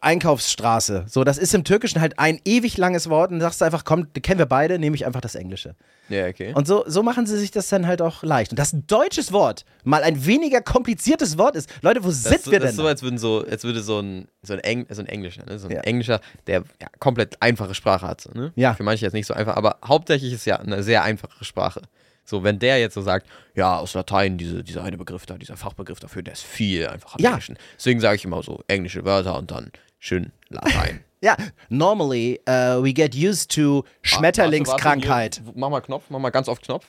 Einkaufsstraße. 0.00 1.06
So, 1.08 1.24
das 1.24 1.38
ist 1.38 1.54
im 1.54 1.64
Türkischen 1.64 2.00
halt 2.00 2.18
ein 2.18 2.40
ewig 2.44 2.76
langes 2.76 3.08
Wort 3.08 3.30
und 3.30 3.38
dann 3.38 3.48
sagst 3.48 3.60
du 3.60 3.64
einfach, 3.64 3.84
komm, 3.84 4.12
kennen 4.12 4.38
wir 4.38 4.46
beide, 4.46 4.78
nehme 4.78 4.94
ich 4.96 5.06
einfach 5.06 5.20
das 5.20 5.34
Englische. 5.34 5.74
Ja, 6.08 6.26
okay. 6.26 6.52
Und 6.54 6.66
so, 6.66 6.84
so 6.86 7.02
machen 7.02 7.26
sie 7.26 7.38
sich 7.38 7.50
das 7.50 7.68
dann 7.68 7.86
halt 7.86 8.00
auch 8.00 8.22
leicht. 8.22 8.52
Und 8.52 8.58
dass 8.58 8.72
ein 8.72 8.86
deutsches 8.86 9.32
Wort 9.32 9.64
mal 9.84 10.02
ein 10.02 10.24
weniger 10.26 10.60
kompliziertes 10.62 11.36
Wort 11.38 11.56
ist. 11.56 11.68
Leute, 11.82 12.02
wo 12.04 12.08
das 12.08 12.22
sind 12.24 12.42
so, 12.42 12.50
wir 12.50 12.60
das 12.60 12.68
denn? 12.68 12.70
ist 12.70 12.76
so, 12.76 12.86
als 12.86 13.02
würden 13.02 13.18
so, 13.18 13.44
als 13.48 13.64
würde 13.64 13.80
so 13.82 14.00
ein, 14.00 14.28
so 14.42 14.54
ein, 14.54 14.60
Eng, 14.60 14.86
so 14.90 15.02
ein 15.02 15.06
Englischer, 15.06 15.44
ne? 15.46 15.58
so 15.58 15.68
ein 15.68 15.74
Ja. 15.74 15.80
Englischer, 15.80 16.20
der 16.46 16.64
ja, 16.80 16.88
komplett 16.98 17.40
einfache 17.42 17.74
Sprache 17.74 18.06
hat. 18.06 18.20
So, 18.20 18.30
ne? 18.32 18.52
Ja. 18.56 18.74
Für 18.74 18.82
manche 18.84 19.04
jetzt 19.04 19.14
nicht 19.14 19.26
so 19.26 19.34
einfach, 19.34 19.56
aber 19.56 19.78
hauptsächlich 19.84 20.32
ist 20.32 20.44
ja 20.46 20.56
eine 20.56 20.82
sehr 20.82 21.02
einfache 21.02 21.44
Sprache. 21.44 21.82
So, 22.24 22.44
wenn 22.44 22.58
der 22.58 22.78
jetzt 22.78 22.92
so 22.92 23.00
sagt, 23.00 23.26
ja, 23.54 23.78
aus 23.78 23.94
Latein, 23.94 24.36
diese, 24.36 24.62
dieser 24.62 24.84
eine 24.84 24.98
Begriff 24.98 25.24
da, 25.24 25.38
dieser 25.38 25.56
Fachbegriff 25.56 25.98
dafür, 25.98 26.22
der 26.22 26.34
ist 26.34 26.42
viel 26.44 26.86
einfacher 26.86 27.18
Ja. 27.20 27.30
Englischen. 27.30 27.56
Deswegen 27.78 28.00
sage 28.00 28.16
ich 28.16 28.24
immer 28.26 28.42
so 28.42 28.62
englische 28.68 29.06
Wörter 29.06 29.38
und 29.38 29.50
dann 29.50 29.70
schön 29.98 30.32
Latein. 30.48 31.04
ja, 31.20 31.36
normally 31.68 32.40
uh, 32.48 32.82
we 32.82 32.92
get 32.92 33.14
used 33.14 33.54
to 33.54 33.84
Schmetterlingskrankheit. 34.02 35.38
Warte, 35.38 35.46
warte, 35.46 35.58
mach 35.58 35.70
mal 35.70 35.80
Knopf, 35.80 36.04
mach 36.08 36.18
mal 36.18 36.30
ganz 36.30 36.48
oft 36.48 36.62
Knopf. 36.62 36.86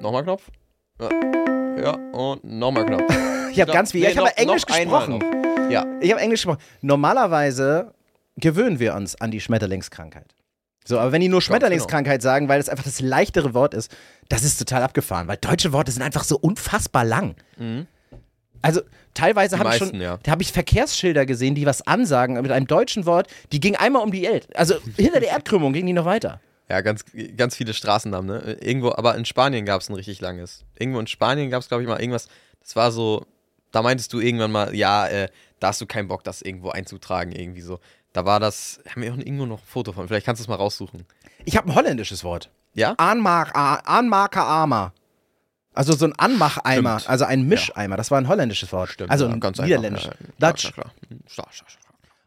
Nochmal 0.00 0.22
Knopf. 0.22 0.44
Ja, 1.00 1.92
und 2.12 2.44
nochmal 2.44 2.86
Knopf. 2.86 3.04
Ich 3.50 3.62
habe 3.62 3.72
ganz 3.72 3.92
viel. 3.92 4.02
Nee, 4.02 4.10
ich 4.10 4.18
habe 4.18 4.36
Englisch 4.36 4.66
gesprochen. 4.66 5.24
Ja, 5.70 5.84
Ich 6.00 6.10
habe 6.12 6.20
Englisch 6.20 6.42
gesprochen. 6.42 6.62
Normalerweise 6.82 7.92
gewöhnen 8.36 8.78
wir 8.78 8.94
uns 8.94 9.16
an 9.20 9.30
die 9.30 9.40
Schmetterlingskrankheit. 9.40 10.34
So, 10.84 10.98
aber 10.98 11.12
wenn 11.12 11.22
die 11.22 11.28
nur 11.28 11.42
Schmetterlingskrankheit 11.42 12.22
sagen, 12.22 12.48
weil 12.48 12.60
es 12.60 12.68
einfach 12.68 12.84
das 12.84 13.00
leichtere 13.00 13.54
Wort 13.54 13.74
ist, 13.74 13.90
das 14.28 14.44
ist 14.44 14.58
total 14.58 14.82
abgefahren, 14.82 15.28
weil 15.28 15.38
deutsche 15.38 15.72
Worte 15.72 15.90
sind 15.90 16.02
einfach 16.02 16.24
so 16.24 16.38
unfassbar 16.38 17.04
lang. 17.04 17.34
Also 18.62 18.80
teilweise 19.14 19.58
habe 19.58 19.70
ich 19.70 19.76
schon, 19.76 20.00
ja. 20.00 20.18
da 20.22 20.30
habe 20.32 20.42
ich 20.42 20.52
Verkehrsschilder 20.52 21.26
gesehen, 21.26 21.54
die 21.54 21.66
was 21.66 21.86
ansagen 21.86 22.40
mit 22.40 22.50
einem 22.50 22.66
deutschen 22.66 23.06
Wort, 23.06 23.28
die 23.52 23.60
ging 23.60 23.76
einmal 23.76 24.02
um 24.02 24.10
die 24.12 24.22
Welt. 24.22 24.48
Also 24.56 24.76
hinter 24.96 25.20
der 25.20 25.30
Erdkrümmung 25.30 25.72
ging 25.72 25.86
die 25.86 25.92
noch 25.92 26.04
weiter. 26.04 26.40
Ja, 26.68 26.80
ganz, 26.82 27.04
ganz 27.36 27.56
viele 27.56 27.72
Straßennamen, 27.72 28.26
ne? 28.26 28.52
Irgendwo, 28.60 28.92
aber 28.92 29.14
in 29.16 29.24
Spanien 29.24 29.64
gab 29.64 29.80
es 29.80 29.88
ein 29.88 29.94
richtig 29.94 30.20
langes. 30.20 30.64
Irgendwo 30.78 31.00
in 31.00 31.06
Spanien 31.06 31.50
gab 31.50 31.62
es, 31.62 31.68
glaube 31.68 31.82
ich, 31.82 31.88
mal 31.88 31.98
irgendwas. 32.00 32.28
Das 32.60 32.76
war 32.76 32.92
so, 32.92 33.24
da 33.72 33.80
meintest 33.80 34.12
du 34.12 34.20
irgendwann 34.20 34.52
mal, 34.52 34.74
ja, 34.74 35.06
äh, 35.06 35.28
da 35.60 35.68
hast 35.68 35.80
du 35.80 35.86
keinen 35.86 36.08
Bock, 36.08 36.24
das 36.24 36.42
irgendwo 36.42 36.68
einzutragen, 36.70 37.32
irgendwie 37.32 37.62
so. 37.62 37.80
Da 38.12 38.26
war 38.26 38.38
das, 38.38 38.80
haben 38.90 39.00
wir 39.02 39.12
auch 39.12 39.16
irgendwo 39.18 39.46
noch 39.46 39.60
ein 39.60 39.66
Foto 39.66 39.92
von. 39.92 40.08
Vielleicht 40.08 40.26
kannst 40.26 40.40
du 40.40 40.44
es 40.44 40.48
mal 40.48 40.56
raussuchen. 40.56 41.04
Ich 41.46 41.56
habe 41.56 41.68
ein 41.68 41.74
holländisches 41.74 42.22
Wort. 42.24 42.50
Ja? 42.74 42.94
Anmar 42.98 43.54
A- 43.56 43.98
Anmarker 43.98 44.44
Armer. 44.44 44.92
Also 45.74 45.94
so 45.94 46.06
ein 46.06 46.12
Anmacheimer, 46.18 46.98
Stimmt. 47.00 47.10
also 47.10 47.24
ein 47.24 47.42
Mischeimer. 47.46 47.96
Das 47.96 48.10
war 48.10 48.18
ein 48.20 48.26
holländisches 48.28 48.72
Wort. 48.72 48.96
also 49.08 49.26
ja, 49.26 49.32
ein 49.32 49.40
ganz 49.40 49.58
niederländisch. 49.60 50.06
Ja, 50.06 50.50
Dutch. 50.50 50.72
Ja. 50.76 51.44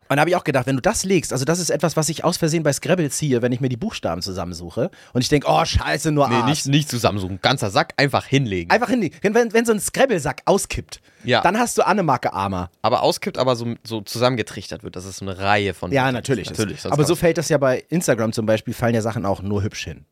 Und 0.10 0.17
da 0.17 0.21
habe 0.21 0.29
ich 0.29 0.36
auch 0.36 0.43
gedacht, 0.43 0.67
wenn 0.67 0.75
du 0.75 0.81
das 0.81 1.05
legst, 1.05 1.31
also 1.31 1.45
das 1.45 1.60
ist 1.60 1.69
etwas, 1.69 1.95
was 1.95 2.10
ich 2.10 2.25
aus 2.25 2.36
Versehen 2.36 2.63
bei 2.63 2.74
Scrabble 2.74 3.10
ziehe, 3.10 3.41
wenn 3.41 3.53
ich 3.53 3.62
mir 3.62 3.69
die 3.69 3.77
Buchstaben 3.77 4.21
zusammensuche 4.21 4.91
und 5.13 5.21
ich 5.21 5.29
denke, 5.29 5.48
oh 5.50 5.63
scheiße, 5.63 6.12
nur 6.12 6.27
Nee, 6.27 6.36
A's. 6.36 6.45
nicht, 6.50 6.67
nicht 6.67 6.89
zusammensuchen. 6.89 7.39
Ganzer 7.41 7.69
Sack, 7.69 7.93
einfach 7.95 8.25
hinlegen. 8.25 8.69
Einfach 8.71 8.89
hinlegen. 8.89 9.17
Wenn, 9.21 9.53
wenn, 9.53 9.65
so 9.65 9.71
ein 9.71 9.79
Scrabble-Sack 9.79 10.41
auskippt, 10.43 11.00
Ja. 11.24 11.39
dann 11.41 11.57
hast 11.57 11.77
du 11.77 11.86
Annemarke 11.88 12.33
Armer. 12.33 12.69
aber 12.81 13.03
auskippt, 13.03 13.38
aber 13.38 13.55
so, 13.55 13.75
so 13.86 14.01
zusammengetrichtert 14.01 14.83
wird. 14.83 14.98
Das 14.98 15.05
ist 15.05 15.17
so 15.17 15.25
eine 15.25 15.38
Reihe 15.38 15.74
von. 15.74 15.93
Ja, 15.93 16.12
natürlich. 16.12 16.50
Natürlich. 16.50 16.86
Aber 16.86 17.05
so 17.05 17.15
fällt 17.15 17.38
das 17.38 17.48
ja 17.48 17.57
bei 17.57 17.81
Instagram 17.88 18.33
zum 18.33 18.45
Beispiel, 18.45 18.74
fallen 18.74 18.95
ja 18.95 19.01
Sachen 19.01 19.25
auch 19.25 19.41
nur 19.41 19.63
hübsch 19.63 19.86
hin. 19.86 20.03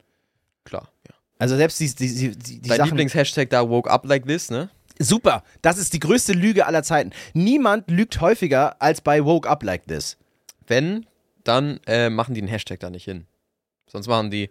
Klar. 0.64 0.88
Also 1.40 1.56
selbst 1.56 1.80
die, 1.80 1.94
die, 1.96 2.14
die, 2.14 2.36
die, 2.36 2.62
Dein 2.62 2.78
Sachen. 2.78 2.90
Lieblingshashtag 2.90 3.50
da, 3.50 3.68
woke 3.68 3.90
up 3.90 4.06
like 4.06 4.28
this, 4.28 4.52
ne? 4.52 4.70
Super. 5.00 5.44
Das 5.62 5.78
ist 5.78 5.94
die 5.94 6.00
größte 6.00 6.34
Lüge 6.34 6.66
aller 6.68 6.84
Zeiten. 6.84 7.12
Niemand 7.34 7.90
lügt 7.90 8.20
häufiger 8.20 8.82
als 8.82 9.00
bei 9.00 9.24
Woke 9.24 9.50
Up 9.50 9.64
Like 9.64 9.88
This. 9.88 10.18
Wenn, 10.68 11.06
dann 11.46 11.80
äh, 11.88 12.10
machen 12.10 12.36
die 12.36 12.42
einen 12.42 12.50
Hashtag 12.50 12.82
da 12.82 12.90
nicht 12.90 13.06
hin. 13.06 13.26
Sonst 13.88 14.08
machen 14.08 14.30
die, 14.30 14.50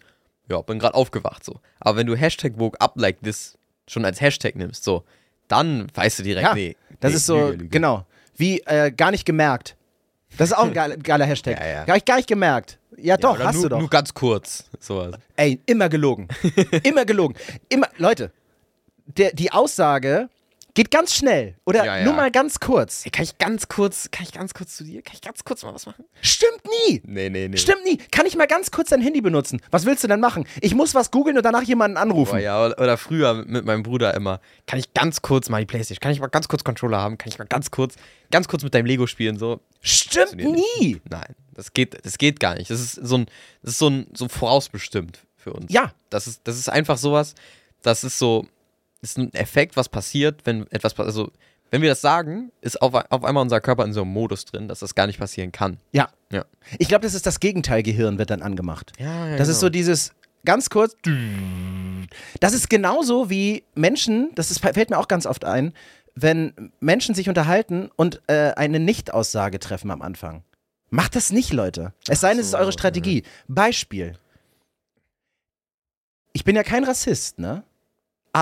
ja, 0.50 0.60
bin 0.62 0.78
gerade 0.78 0.94
aufgewacht 0.94 1.44
so. 1.44 1.60
Aber 1.80 1.98
wenn 1.98 2.06
du 2.06 2.16
Hashtag 2.16 2.54
woke 2.56 2.80
up 2.80 2.94
like 2.96 3.20
this 3.22 3.58
schon 3.86 4.06
als 4.06 4.22
Hashtag 4.22 4.56
nimmst, 4.56 4.82
so, 4.84 5.04
dann 5.48 5.86
weißt 5.94 6.18
du 6.20 6.22
direkt, 6.22 6.46
Ja, 6.48 6.54
nee. 6.54 6.76
das 7.00 7.10
nee, 7.12 7.16
ist 7.18 7.26
so, 7.26 7.36
Lüge, 7.48 7.52
Lüge. 7.58 7.68
genau, 7.68 8.06
wie 8.36 8.60
äh, 8.60 8.90
gar 8.90 9.10
nicht 9.10 9.26
gemerkt. 9.26 9.76
Das 10.38 10.50
ist 10.50 10.56
auch 10.56 10.64
ein 10.64 10.72
geiler, 10.74 10.96
geiler 10.96 11.26
Hashtag. 11.26 11.60
Ja, 11.60 11.66
ja. 11.66 11.84
Gar, 11.84 12.00
gar 12.00 12.16
nicht 12.16 12.26
gemerkt. 12.28 12.78
Ja, 13.00 13.16
doch, 13.16 13.34
oder 13.34 13.46
hast 13.46 13.54
nur, 13.54 13.62
du 13.64 13.68
doch. 13.70 13.80
Nur 13.80 13.90
ganz 13.90 14.12
kurz. 14.14 14.64
Sowas. 14.80 15.14
Ey, 15.36 15.60
immer 15.66 15.88
gelogen. 15.88 16.28
immer 16.82 17.04
gelogen. 17.04 17.36
Immer, 17.68 17.88
Leute, 17.96 18.32
der, 19.06 19.32
die 19.32 19.52
Aussage 19.52 20.28
geht 20.78 20.92
ganz 20.92 21.12
schnell 21.12 21.56
oder 21.66 21.84
Ja, 21.84 21.98
ja. 21.98 22.04
nur 22.04 22.14
mal 22.14 22.30
ganz 22.30 22.60
kurz. 22.60 23.04
Hey, 23.04 23.10
kann 23.10 23.24
ich 23.24 23.36
ganz 23.38 23.66
kurz, 23.66 24.12
kann 24.12 24.22
ich 24.24 24.32
ganz 24.32 24.54
kurz 24.54 24.76
zu 24.76 24.84
dir? 24.84 25.02
Kann 25.02 25.14
ich 25.14 25.22
ganz 25.22 25.42
kurz 25.42 25.64
mal 25.64 25.74
was 25.74 25.86
machen? 25.86 26.04
Stimmt 26.20 26.60
nie. 26.86 27.02
Nee, 27.04 27.30
nee, 27.30 27.48
nee. 27.48 27.56
Stimmt 27.56 27.84
nie. 27.84 27.96
Kann 28.12 28.26
ich 28.26 28.36
mal 28.36 28.46
ganz 28.46 28.70
kurz 28.70 28.90
dein 28.90 29.00
Handy 29.00 29.20
benutzen? 29.20 29.60
Was 29.72 29.86
willst 29.86 30.04
du 30.04 30.08
denn 30.08 30.20
machen? 30.20 30.46
Ich 30.60 30.76
muss 30.76 30.94
was 30.94 31.10
googeln 31.10 31.36
und 31.36 31.42
danach 31.42 31.64
jemanden 31.64 31.96
anrufen. 31.96 32.30
Boah, 32.30 32.38
ja, 32.38 32.64
oder, 32.64 32.96
früher 32.96 33.44
mit 33.44 33.64
meinem 33.64 33.82
Bruder 33.82 34.14
immer. 34.14 34.40
Kann 34.66 34.78
ich 34.78 34.94
ganz 34.94 35.20
kurz 35.20 35.48
mal 35.48 35.58
die 35.58 35.66
Playstation, 35.66 36.00
kann 36.00 36.12
ich 36.12 36.20
mal 36.20 36.28
ganz 36.28 36.46
kurz 36.46 36.62
Controller 36.62 36.98
haben? 36.98 37.18
Kann 37.18 37.28
ich 37.28 37.40
mal 37.40 37.48
ganz 37.48 37.72
kurz, 37.72 37.96
ganz 38.30 38.46
kurz 38.46 38.62
mit 38.62 38.72
deinem 38.72 38.86
Lego 38.86 39.08
spielen? 39.08 39.36
So. 39.36 39.58
Stimmt 39.80 40.36
nie. 40.36 41.00
Nein, 41.10 41.34
das 41.54 41.72
geht, 41.72 42.06
das 42.06 42.18
geht 42.18 42.38
gar 42.38 42.54
nicht. 42.54 42.70
Das 42.70 42.78
ist 42.78 42.94
so 42.94 43.16
ein, 43.16 43.26
das 43.62 43.72
ist 43.72 43.78
so 43.78 43.90
ein, 43.90 44.06
so 44.14 44.28
vorausbestimmt 44.28 45.26
für 45.36 45.54
uns. 45.54 45.72
Ja. 45.72 45.92
Das 46.08 46.28
ist, 46.28 46.42
das 46.44 46.56
ist 46.56 46.68
einfach 46.68 46.98
sowas, 46.98 47.34
das 47.82 48.04
ist 48.04 48.20
so, 48.20 48.46
ist 49.00 49.18
ein 49.18 49.32
Effekt, 49.34 49.76
was 49.76 49.88
passiert, 49.88 50.42
wenn 50.44 50.66
etwas 50.70 50.94
passiert. 50.94 51.08
Also, 51.08 51.32
wenn 51.70 51.82
wir 51.82 51.90
das 51.90 52.00
sagen, 52.00 52.50
ist 52.60 52.80
auf, 52.80 52.94
auf 52.94 53.24
einmal 53.24 53.42
unser 53.42 53.60
Körper 53.60 53.84
in 53.84 53.92
so 53.92 54.02
einem 54.02 54.12
Modus 54.12 54.46
drin, 54.46 54.68
dass 54.68 54.78
das 54.78 54.94
gar 54.94 55.06
nicht 55.06 55.18
passieren 55.18 55.52
kann. 55.52 55.78
Ja. 55.92 56.08
Ja. 56.32 56.44
Ich 56.78 56.88
glaube, 56.88 57.02
das 57.02 57.14
ist 57.14 57.26
das 57.26 57.40
Gegenteilgehirn, 57.40 58.18
wird 58.18 58.30
dann 58.30 58.42
angemacht. 58.42 58.92
Ja, 58.98 59.28
ja, 59.28 59.36
Das 59.36 59.48
ist 59.48 59.60
so 59.60 59.68
dieses 59.68 60.12
ganz 60.44 60.70
kurz. 60.70 60.96
Das 62.40 62.54
ist 62.54 62.70
genauso 62.70 63.28
wie 63.28 63.64
Menschen, 63.74 64.30
das 64.34 64.50
ist, 64.50 64.60
fällt 64.60 64.90
mir 64.90 64.98
auch 64.98 65.08
ganz 65.08 65.26
oft 65.26 65.44
ein, 65.44 65.74
wenn 66.14 66.72
Menschen 66.80 67.14
sich 67.14 67.28
unterhalten 67.28 67.90
und 67.96 68.22
äh, 68.28 68.52
eine 68.56 68.80
Nicht-Aussage 68.80 69.58
treffen 69.58 69.90
am 69.90 70.02
Anfang. 70.02 70.42
Macht 70.90 71.16
das 71.16 71.32
nicht, 71.32 71.52
Leute. 71.52 71.92
Es 72.08 72.20
sei 72.20 72.30
denn, 72.30 72.38
es 72.38 72.46
ist 72.46 72.52
so, 72.52 72.58
eure 72.58 72.72
Strategie. 72.72 73.24
Beispiel. 73.46 74.14
Ich 76.32 76.44
bin 76.44 76.56
ja 76.56 76.62
kein 76.62 76.84
Rassist, 76.84 77.38
ne? 77.38 77.62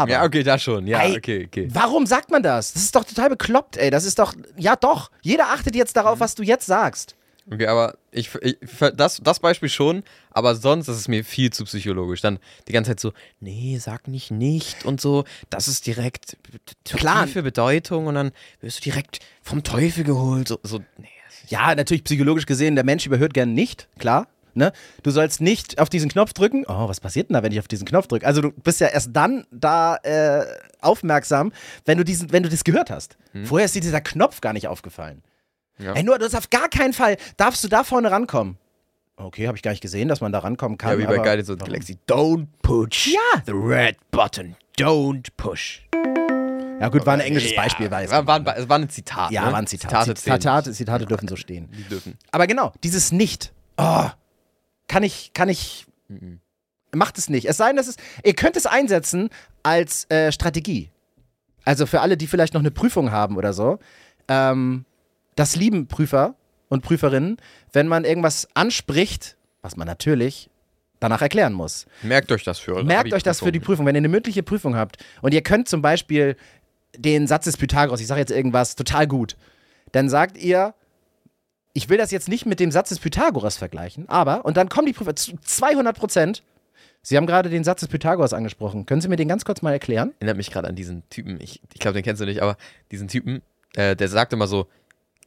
Aber. 0.02 0.10
Ja, 0.10 0.24
okay, 0.24 0.42
da 0.42 0.58
schon. 0.58 0.86
Ja, 0.86 1.00
Ey, 1.00 1.16
okay, 1.16 1.46
okay. 1.46 1.68
Warum 1.72 2.06
sagt 2.06 2.30
man 2.30 2.42
das? 2.42 2.72
Das 2.72 2.82
ist 2.82 2.94
doch 2.94 3.04
total 3.04 3.28
bekloppt, 3.30 3.76
ey. 3.76 3.90
Das 3.90 4.04
ist 4.04 4.18
doch. 4.18 4.34
Ja, 4.56 4.76
doch. 4.76 5.10
Jeder 5.22 5.46
achtet 5.48 5.74
jetzt 5.76 5.94
Mhm. 5.96 6.00
darauf, 6.02 6.20
was 6.20 6.34
du 6.34 6.42
jetzt 6.42 6.66
sagst. 6.66 7.14
Okay, 7.48 7.68
aber 7.68 7.96
ich, 8.10 8.34
ich 8.42 8.56
das, 8.96 9.20
das 9.22 9.38
Beispiel 9.38 9.68
schon, 9.68 10.02
aber 10.32 10.56
sonst 10.56 10.88
ist 10.88 10.96
es 10.96 11.06
mir 11.06 11.24
viel 11.24 11.52
zu 11.52 11.64
psychologisch. 11.64 12.20
Dann 12.20 12.40
die 12.66 12.72
ganze 12.72 12.90
Zeit 12.90 12.98
so, 13.00 13.12
nee, 13.38 13.78
sag 13.80 14.08
nicht 14.08 14.32
nicht 14.32 14.84
und 14.84 15.00
so, 15.00 15.22
das 15.48 15.68
ist 15.68 15.86
direkt 15.86 16.36
Klar. 16.84 17.24
tiefe 17.26 17.44
Bedeutung 17.44 18.08
und 18.08 18.16
dann 18.16 18.32
wirst 18.60 18.78
du 18.80 18.82
direkt 18.90 19.20
vom 19.42 19.62
Teufel 19.62 20.02
geholt. 20.02 20.48
So, 20.48 20.58
so 20.64 20.78
nee. 20.98 21.06
Ja, 21.46 21.72
natürlich 21.76 22.02
psychologisch 22.02 22.46
gesehen, 22.46 22.74
der 22.74 22.84
Mensch 22.84 23.06
überhört 23.06 23.32
gern 23.32 23.54
nicht, 23.54 23.86
klar. 24.00 24.26
Ne? 24.56 24.72
Du 25.02 25.10
sollst 25.10 25.40
nicht 25.42 25.78
auf 25.78 25.88
diesen 25.90 26.08
Knopf 26.10 26.32
drücken. 26.32 26.64
Oh, 26.66 26.88
was 26.88 26.98
passiert 27.00 27.28
denn 27.28 27.34
da, 27.34 27.42
wenn 27.42 27.52
ich 27.52 27.58
auf 27.58 27.68
diesen 27.68 27.86
Knopf 27.86 28.06
drücke? 28.06 28.26
Also 28.26 28.40
du 28.40 28.52
bist 28.52 28.80
ja 28.80 28.86
erst 28.88 29.10
dann 29.12 29.46
da 29.50 29.96
äh, 29.96 30.44
aufmerksam, 30.80 31.52
wenn 31.84 31.98
du 31.98 32.04
diesen, 32.04 32.32
wenn 32.32 32.42
du 32.42 32.48
das 32.48 32.64
gehört 32.64 32.90
hast. 32.90 33.16
Vorher 33.44 33.66
ist 33.66 33.74
dir 33.74 33.80
dieser 33.82 34.00
Knopf 34.00 34.40
gar 34.40 34.54
nicht 34.54 34.66
aufgefallen. 34.68 35.22
Ja. 35.78 35.92
Ey, 35.92 36.02
nur, 36.02 36.18
du 36.18 36.24
hast 36.24 36.34
auf 36.34 36.48
gar 36.48 36.68
keinen 36.70 36.94
Fall, 36.94 37.18
darfst 37.36 37.62
du 37.62 37.68
da 37.68 37.84
vorne 37.84 38.10
rankommen. 38.10 38.56
Okay, 39.16 39.46
habe 39.46 39.56
ich 39.58 39.62
gar 39.62 39.70
nicht 39.72 39.80
gesehen, 39.82 40.08
dass 40.08 40.20
man 40.22 40.32
da 40.32 40.38
rankommen 40.38 40.78
kann. 40.78 40.92
Ja, 40.92 40.98
wie 40.98 41.06
bei 41.06 41.16
Guardians 41.16 41.50
of 41.50 41.58
the? 41.58 41.64
Galaxy. 41.66 41.98
Don't 42.08 42.46
push 42.62 43.08
Ja. 43.08 43.42
the 43.46 43.52
red 43.52 43.96
button. 44.10 44.56
Don't 44.78 45.26
push. 45.36 45.82
Ja 46.80 46.88
gut, 46.90 47.06
war 47.06 47.14
ein 47.14 47.20
englisches 47.20 47.52
Ja, 47.52 47.62
Beispiel, 47.62 47.90
weiß 47.90 48.10
war, 48.10 48.26
war, 48.26 48.36
ein- 48.36 48.46
es 48.62 48.68
war 48.68 48.78
ein 48.78 48.88
Zitat. 48.90 49.30
Ja, 49.30 49.46
ne? 49.46 49.52
war 49.52 49.58
ein 49.58 49.66
Zitat. 49.66 49.90
Zitate, 49.90 50.14
Zitate, 50.14 50.68
nicht. 50.70 50.76
Zitate 50.78 51.06
dürfen 51.06 51.26
so 51.28 51.36
stehen. 51.36 51.70
Die 51.72 51.84
dürfen. 51.84 52.18
Aber 52.30 52.46
genau, 52.46 52.72
dieses 52.84 53.12
Nicht. 53.12 53.52
Oh, 53.78 54.06
kann 54.96 55.02
ich, 55.02 55.32
kann 55.34 55.50
ich. 55.50 55.86
Macht 56.94 57.18
es 57.18 57.28
nicht. 57.28 57.46
Es 57.46 57.58
sei 57.58 57.66
denn, 57.66 57.76
dass 57.76 57.86
es. 57.86 57.96
Ihr 58.24 58.32
könnt 58.32 58.56
es 58.56 58.64
einsetzen 58.64 59.28
als 59.62 60.10
äh, 60.10 60.32
Strategie. 60.32 60.90
Also 61.66 61.84
für 61.84 62.00
alle, 62.00 62.16
die 62.16 62.26
vielleicht 62.26 62.54
noch 62.54 62.62
eine 62.62 62.70
Prüfung 62.70 63.10
haben 63.10 63.36
oder 63.36 63.52
so. 63.52 63.78
Ähm, 64.26 64.86
das 65.34 65.54
lieben 65.54 65.86
Prüfer 65.86 66.34
und 66.70 66.82
Prüferinnen, 66.82 67.36
wenn 67.74 67.88
man 67.88 68.06
irgendwas 68.06 68.48
anspricht, 68.54 69.36
was 69.60 69.76
man 69.76 69.86
natürlich 69.86 70.48
danach 70.98 71.20
erklären 71.20 71.52
muss. 71.52 71.84
Merkt 72.00 72.32
euch 72.32 72.42
das 72.42 72.58
für 72.58 72.76
eure 72.76 72.84
Merkt 72.86 73.12
euch 73.12 73.22
das 73.22 73.40
für 73.40 73.52
die 73.52 73.60
Prüfung. 73.60 73.84
Wenn 73.84 73.96
ihr 73.96 73.98
eine 73.98 74.08
mündliche 74.08 74.42
Prüfung 74.42 74.76
habt 74.76 74.96
und 75.20 75.34
ihr 75.34 75.42
könnt 75.42 75.68
zum 75.68 75.82
Beispiel 75.82 76.38
den 76.96 77.26
Satz 77.26 77.44
des 77.44 77.58
Pythagoras, 77.58 78.00
ich 78.00 78.06
sage 78.06 78.20
jetzt 78.20 78.32
irgendwas 78.32 78.76
total 78.76 79.06
gut, 79.06 79.36
dann 79.92 80.08
sagt 80.08 80.38
ihr, 80.38 80.72
ich 81.76 81.90
will 81.90 81.98
das 81.98 82.10
jetzt 82.10 82.28
nicht 82.28 82.46
mit 82.46 82.58
dem 82.58 82.70
Satz 82.70 82.88
des 82.88 82.98
Pythagoras 82.98 83.58
vergleichen, 83.58 84.08
aber, 84.08 84.46
und 84.46 84.56
dann 84.56 84.68
kommen 84.68 84.86
die 84.86 84.94
Prüfer 84.94 85.14
zu 85.14 85.36
200 85.42 85.96
Prozent. 85.96 86.42
Sie 87.02 87.16
haben 87.16 87.26
gerade 87.26 87.50
den 87.50 87.64
Satz 87.64 87.80
des 87.80 87.88
Pythagoras 87.88 88.32
angesprochen. 88.32 88.86
Können 88.86 89.00
Sie 89.00 89.08
mir 89.08 89.16
den 89.16 89.28
ganz 89.28 89.44
kurz 89.44 89.60
mal 89.62 89.72
erklären? 89.72 90.14
Erinnert 90.18 90.38
mich 90.38 90.50
gerade 90.50 90.68
an 90.68 90.74
diesen 90.74 91.08
Typen, 91.10 91.38
ich, 91.40 91.60
ich 91.72 91.80
glaube, 91.80 91.94
den 91.94 92.02
kennst 92.02 92.22
du 92.22 92.24
nicht, 92.24 92.42
aber 92.42 92.56
diesen 92.90 93.08
Typen, 93.08 93.42
äh, 93.74 93.94
der 93.94 94.08
sagt 94.08 94.32
immer 94.32 94.46
so, 94.46 94.66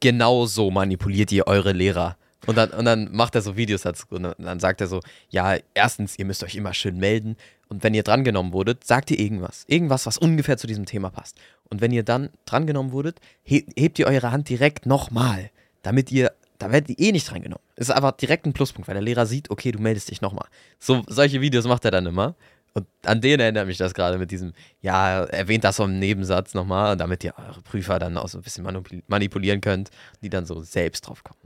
genau 0.00 0.44
so 0.46 0.72
manipuliert 0.72 1.30
ihr 1.30 1.46
eure 1.46 1.72
Lehrer. 1.72 2.16
Und 2.46 2.56
dann, 2.56 2.70
und 2.70 2.84
dann 2.84 3.12
macht 3.12 3.36
er 3.36 3.42
so 3.42 3.56
Videos 3.56 3.82
dazu 3.82 4.06
und 4.10 4.34
dann, 4.36 4.60
sagt 4.60 4.80
er 4.80 4.88
so, 4.88 5.00
ja, 5.28 5.56
erstens, 5.74 6.18
ihr 6.18 6.24
müsst 6.24 6.42
euch 6.42 6.56
immer 6.56 6.74
schön 6.74 6.98
melden 6.98 7.36
und 7.68 7.84
wenn 7.84 7.94
ihr 7.94 8.02
drangenommen 8.02 8.52
wurdet, 8.52 8.82
sagt 8.84 9.10
ihr 9.12 9.20
irgendwas. 9.20 9.64
Irgendwas, 9.68 10.04
was 10.06 10.18
ungefähr 10.18 10.56
zu 10.56 10.66
diesem 10.66 10.86
Thema 10.86 11.10
passt. 11.10 11.38
Und 11.68 11.80
wenn 11.80 11.92
ihr 11.92 12.02
dann 12.02 12.30
drangenommen 12.44 12.90
wurdet, 12.90 13.20
he 13.42 13.66
hebt 13.76 14.00
ihr 14.00 14.06
eure 14.06 14.32
Hand 14.32 14.48
direkt 14.48 14.86
nochmal, 14.86 15.50
damit 15.82 16.10
ihr, 16.10 16.32
da 16.60 16.70
werdet 16.70 16.90
ihr 16.90 17.08
eh 17.08 17.12
nicht 17.12 17.28
drangenommen. 17.30 17.62
Ist 17.76 17.90
aber 17.90 18.12
direkt 18.12 18.46
ein 18.46 18.52
Pluspunkt, 18.52 18.86
weil 18.88 18.94
der 18.94 19.02
Lehrer 19.02 19.26
sieht, 19.26 19.50
okay, 19.50 19.72
du 19.72 19.80
meldest 19.80 20.10
dich 20.10 20.20
nochmal. 20.20 20.46
So, 20.78 21.02
solche 21.08 21.40
Videos 21.40 21.66
macht 21.66 21.84
er 21.84 21.90
dann 21.90 22.06
immer. 22.06 22.34
Und 22.72 22.86
an 23.04 23.20
den 23.20 23.40
erinnert 23.40 23.66
mich 23.66 23.78
das 23.78 23.94
gerade 23.94 24.16
mit 24.18 24.30
diesem, 24.30 24.52
ja, 24.80 25.24
erwähnt 25.24 25.64
das 25.64 25.76
so 25.76 25.84
im 25.84 25.98
Nebensatz 25.98 26.54
nochmal, 26.54 26.96
damit 26.96 27.24
ihr 27.24 27.34
eure 27.36 27.62
Prüfer 27.62 27.98
dann 27.98 28.16
auch 28.16 28.28
so 28.28 28.38
ein 28.38 28.42
bisschen 28.42 28.64
manipul- 28.64 29.02
manipulieren 29.08 29.60
könnt, 29.60 29.90
die 30.22 30.30
dann 30.30 30.46
so 30.46 30.60
selbst 30.62 31.08
drauf 31.08 31.24
kommen. 31.24 31.40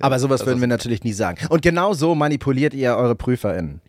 Aber 0.00 0.18
sowas 0.18 0.40
Das 0.40 0.46
würden 0.46 0.60
wir 0.60 0.68
natürlich 0.68 1.04
nie 1.04 1.12
sagen. 1.12 1.46
Und 1.48 1.60
genau 1.60 1.92
so 1.92 2.14
manipuliert 2.14 2.72
ihr 2.72 2.96
eure 2.96 3.14
PrüferInnen. 3.14 3.82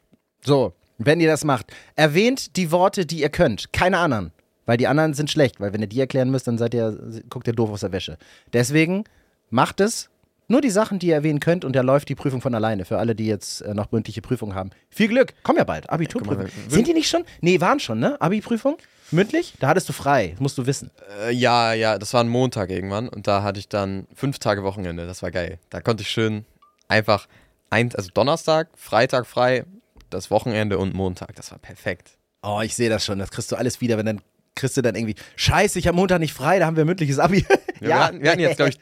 So, 0.43 0.73
wenn 0.97 1.21
ihr 1.21 1.29
das 1.29 1.45
macht, 1.45 1.67
erwähnt 1.95 2.57
die 2.57 2.71
Worte, 2.71 3.05
die 3.05 3.21
ihr 3.21 3.29
könnt, 3.29 3.71
keine 3.71 3.97
anderen. 3.99 4.33
Weil 4.65 4.77
die 4.77 4.87
anderen 4.87 5.13
sind 5.13 5.31
schlecht, 5.31 5.59
weil 5.59 5.73
wenn 5.73 5.81
ihr 5.81 5.87
die 5.87 5.99
erklären 5.99 6.29
müsst, 6.29 6.47
dann 6.47 6.57
seid 6.57 6.73
ihr, 6.73 7.21
guckt 7.29 7.47
ihr 7.47 7.53
doof 7.53 7.71
aus 7.71 7.79
der 7.81 7.91
Wäsche. 7.93 8.17
Deswegen 8.53 9.05
macht 9.49 9.79
es 9.79 10.09
nur 10.51 10.61
die 10.61 10.69
Sachen, 10.69 10.99
die 10.99 11.07
ihr 11.07 11.15
erwähnen 11.15 11.39
könnt 11.39 11.65
und 11.65 11.75
da 11.75 11.81
läuft 11.81 12.09
die 12.09 12.15
Prüfung 12.15 12.41
von 12.41 12.53
alleine. 12.53 12.85
Für 12.85 12.99
alle, 12.99 13.15
die 13.15 13.25
jetzt 13.25 13.61
äh, 13.61 13.73
noch 13.73 13.91
mündliche 13.91 14.21
Prüfungen 14.21 14.53
haben. 14.53 14.69
Viel 14.89 15.07
Glück, 15.07 15.33
komm 15.43 15.57
ja 15.57 15.63
bald. 15.63 15.89
Abiturprüfung. 15.89 16.47
Sind 16.67 16.87
die 16.87 16.93
nicht 16.93 17.09
schon? 17.09 17.23
Nee, 17.41 17.59
waren 17.59 17.79
schon, 17.79 17.99
ne? 17.99 18.19
Abi-Prüfung? 18.21 18.77
Mündlich? 19.09 19.55
Da 19.59 19.67
hattest 19.67 19.89
du 19.89 19.93
frei, 19.93 20.35
musst 20.39 20.57
du 20.57 20.65
wissen. 20.65 20.91
Äh, 21.23 21.33
ja, 21.33 21.73
ja, 21.73 21.97
das 21.97 22.13
war 22.13 22.23
ein 22.23 22.29
Montag 22.29 22.69
irgendwann 22.69 23.09
und 23.09 23.27
da 23.27 23.43
hatte 23.43 23.59
ich 23.59 23.67
dann 23.67 24.07
fünf 24.13 24.39
Tage 24.39 24.63
Wochenende, 24.63 25.07
das 25.07 25.21
war 25.21 25.31
geil. 25.31 25.59
Da 25.69 25.81
konnte 25.81 26.03
ich 26.03 26.09
schön 26.09 26.45
einfach, 26.87 27.27
ein, 27.69 27.93
also 27.95 28.09
Donnerstag, 28.13 28.69
Freitag 28.75 29.25
frei, 29.25 29.65
das 30.09 30.31
Wochenende 30.31 30.77
und 30.77 30.93
Montag, 30.93 31.35
das 31.35 31.51
war 31.51 31.57
perfekt. 31.57 32.17
Oh, 32.43 32.59
ich 32.63 32.75
sehe 32.75 32.89
das 32.89 33.05
schon. 33.05 33.19
Das 33.19 33.31
kriegst 33.31 33.51
du 33.51 33.55
alles 33.55 33.81
wieder, 33.81 33.97
wenn 33.97 34.05
dann 34.05 34.21
kriegst 34.55 34.77
du 34.77 34.81
dann 34.81 34.95
irgendwie, 34.95 35.15
scheiße, 35.35 35.79
ich 35.79 35.87
habe 35.87 35.95
Montag 35.95 36.19
nicht 36.19 36.33
frei, 36.33 36.59
da 36.59 36.65
haben 36.65 36.77
wir 36.77 36.85
mündliches 36.85 37.19
Abi. 37.19 37.45
Ja, 37.81 37.87
Wir, 37.87 37.99
hatten, 37.99 38.21
wir 38.21 38.29
hatten 38.29 38.39
jetzt, 38.41 38.57
glaube 38.57 38.69
ich, 38.69 38.79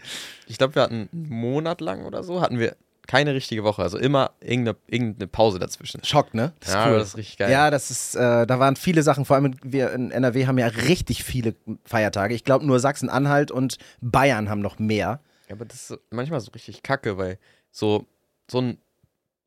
ich 0.47 0.57
glaube, 0.57 0.75
wir 0.75 0.81
hatten 0.81 1.07
einen 1.13 1.29
Monat 1.29 1.79
lang 1.79 2.03
oder 2.03 2.21
so, 2.21 2.41
hatten 2.41 2.59
wir 2.59 2.75
keine 3.07 3.33
richtige 3.33 3.63
Woche, 3.63 3.81
also 3.81 3.97
immer 3.97 4.31
irgendeine, 4.41 4.77
irgendeine 4.87 5.27
Pause 5.27 5.57
dazwischen. 5.57 6.03
Schock, 6.03 6.33
ne? 6.33 6.51
Das 6.59 6.73
ja, 6.73 6.91
das 6.91 7.07
ist 7.07 7.17
richtig 7.17 7.37
geil. 7.37 7.49
Ja, 7.49 7.71
das 7.71 7.89
ist, 7.91 8.15
äh, 8.15 8.45
da 8.45 8.59
waren 8.59 8.75
viele 8.75 9.01
Sachen, 9.01 9.23
vor 9.23 9.37
allem 9.37 9.55
wir 9.63 9.93
in 9.93 10.11
NRW 10.11 10.47
haben 10.47 10.57
ja 10.59 10.67
richtig 10.67 11.23
viele 11.23 11.55
Feiertage. 11.85 12.35
Ich 12.35 12.43
glaube 12.43 12.65
nur 12.67 12.79
Sachsen-Anhalt 12.79 13.51
und 13.51 13.77
Bayern 14.01 14.49
haben 14.49 14.59
noch 14.59 14.79
mehr. 14.79 15.21
Ja, 15.47 15.55
aber 15.55 15.65
das 15.65 15.89
ist 15.89 15.99
manchmal 16.11 16.41
so 16.41 16.51
richtig 16.51 16.83
kacke, 16.83 17.17
weil 17.17 17.39
so, 17.71 18.05
so 18.51 18.59
ein, 18.61 18.77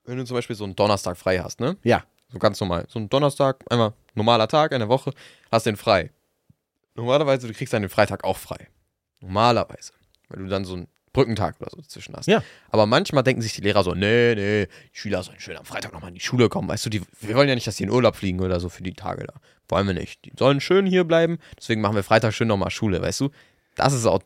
wenn 0.07 0.17
du 0.17 0.25
zum 0.25 0.37
Beispiel 0.37 0.57
so 0.57 0.65
einen 0.65 0.75
Donnerstag 0.75 1.17
frei 1.17 1.39
hast, 1.39 1.61
ne? 1.61 1.77
Ja. 1.85 2.03
So 2.33 2.39
ganz 2.39 2.61
normal. 2.61 2.87
So 2.89 2.99
ein 2.99 3.09
Donnerstag, 3.09 3.65
einmal 3.71 3.93
normaler 4.15 4.49
Tag, 4.49 4.73
eine 4.73 4.89
Woche, 4.89 5.13
hast 5.51 5.67
den 5.67 5.77
frei. 5.77 6.11
Normalerweise, 6.95 7.47
du 7.47 7.55
kriegst 7.55 7.73
dann 7.73 7.83
den 7.83 7.89
Freitag 7.89 8.25
auch 8.25 8.37
frei. 8.37 8.69
Normalerweise. 9.21 9.93
Weil 10.29 10.41
du 10.43 10.49
dann 10.49 10.65
so 10.65 10.75
einen 10.75 10.89
Brückentag 11.13 11.61
oder 11.61 11.71
so 11.71 11.77
dazwischen 11.77 12.15
hast. 12.17 12.27
Ja. 12.27 12.43
Aber 12.71 12.87
manchmal 12.87 13.23
denken 13.23 13.43
sich 13.43 13.53
die 13.53 13.61
Lehrer 13.61 13.85
so, 13.85 13.95
nee, 13.95 14.35
nee, 14.35 14.67
die 14.67 14.99
Schüler 14.99 15.23
sollen 15.23 15.41
schön 15.41 15.57
am 15.57 15.65
Freitag 15.65 15.93
nochmal 15.93 16.09
in 16.09 16.15
die 16.15 16.21
Schule 16.21 16.49
kommen. 16.49 16.69
Weißt 16.69 16.87
du, 16.87 16.91
die, 16.91 17.03
wir 17.21 17.35
wollen 17.35 17.49
ja 17.49 17.55
nicht, 17.55 17.67
dass 17.67 17.77
die 17.77 17.83
in 17.85 17.91
Urlaub 17.91 18.17
fliegen 18.17 18.41
oder 18.41 18.61
so 18.61 18.69
für 18.69 18.83
die 18.83 18.95
Tage 18.95 19.27
da. 19.27 19.35
Wollen 19.69 19.87
wir 19.87 19.95
nicht. 19.95 20.25
Die 20.25 20.33
sollen 20.39 20.61
schön 20.61 20.87
hier 20.87 21.05
bleiben, 21.05 21.39
deswegen 21.59 21.81
machen 21.81 21.97
wir 21.97 22.03
Freitag 22.03 22.33
schön 22.35 22.49
nochmal 22.49 22.71
Schule, 22.71 23.01
weißt 23.03 23.21
du? 23.21 23.31
Das 23.77 23.93
ist 23.93 24.07
auch 24.07 24.23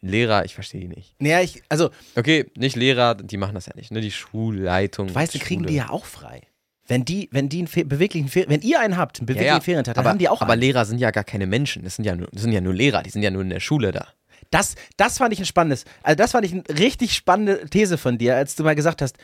Lehrer, 0.00 0.44
ich 0.44 0.54
verstehe 0.54 0.80
die 0.80 0.88
nicht. 0.88 1.20
Naja, 1.20 1.40
ich, 1.40 1.62
also, 1.68 1.90
Okay, 2.14 2.46
nicht 2.56 2.76
Lehrer, 2.76 3.16
die 3.16 3.36
machen 3.36 3.54
das 3.54 3.66
ja 3.66 3.74
nicht, 3.74 3.90
ne? 3.90 4.00
Die 4.00 4.12
Schulleitung. 4.12 5.12
weißt 5.12 5.34
du, 5.34 5.38
kriegen 5.40 5.66
die 5.66 5.74
ja 5.74 5.90
auch 5.90 6.04
frei. 6.04 6.42
Wenn 6.88 7.04
die, 7.04 7.28
wenn 7.32 7.48
die 7.48 7.58
einen 7.58 7.88
beweglichen 7.88 8.28
Fer 8.28 8.46
wenn 8.48 8.62
ihr 8.62 8.80
einen 8.80 8.96
habt, 8.96 9.20
einen 9.20 9.26
beweglichen 9.26 9.60
Ferientag, 9.60 9.94
dann 9.94 10.02
aber, 10.02 10.10
haben 10.10 10.18
die 10.18 10.28
auch 10.28 10.40
aber 10.40 10.54
einen. 10.54 10.62
Lehrer 10.62 10.84
sind 10.86 10.98
ja 10.98 11.10
gar 11.10 11.22
keine 11.24 11.46
Menschen. 11.46 11.84
Das 11.84 11.96
sind 11.96 12.04
ja, 12.06 12.16
nur, 12.16 12.28
das 12.32 12.42
sind 12.42 12.52
ja 12.52 12.60
nur 12.62 12.74
Lehrer. 12.74 13.02
Die 13.02 13.10
sind 13.10 13.22
ja 13.22 13.30
nur 13.30 13.42
in 13.42 13.50
der 13.50 13.60
Schule 13.60 13.92
da. 13.92 14.08
Das, 14.50 14.74
das 14.96 15.18
fand 15.18 15.32
ich 15.34 15.38
ein 15.40 15.44
spannendes, 15.44 15.84
also 16.02 16.16
das 16.16 16.32
fand 16.32 16.46
ich 16.46 16.52
eine 16.52 16.64
richtig 16.78 17.12
spannende 17.14 17.66
These 17.68 17.98
von 17.98 18.16
dir, 18.16 18.36
als 18.36 18.56
du 18.56 18.64
mal 18.64 18.74
gesagt 18.74 19.02
hast, 19.02 19.18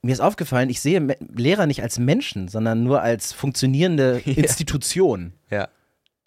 mir 0.00 0.12
ist 0.12 0.20
aufgefallen, 0.20 0.70
ich 0.70 0.80
sehe 0.80 1.16
Lehrer 1.34 1.66
nicht 1.66 1.82
als 1.82 1.98
Menschen, 1.98 2.48
sondern 2.48 2.82
nur 2.82 3.02
als 3.02 3.32
funktionierende 3.32 4.22
Ja. 4.24 4.32
Institution. 4.34 5.34
Ja. 5.50 5.68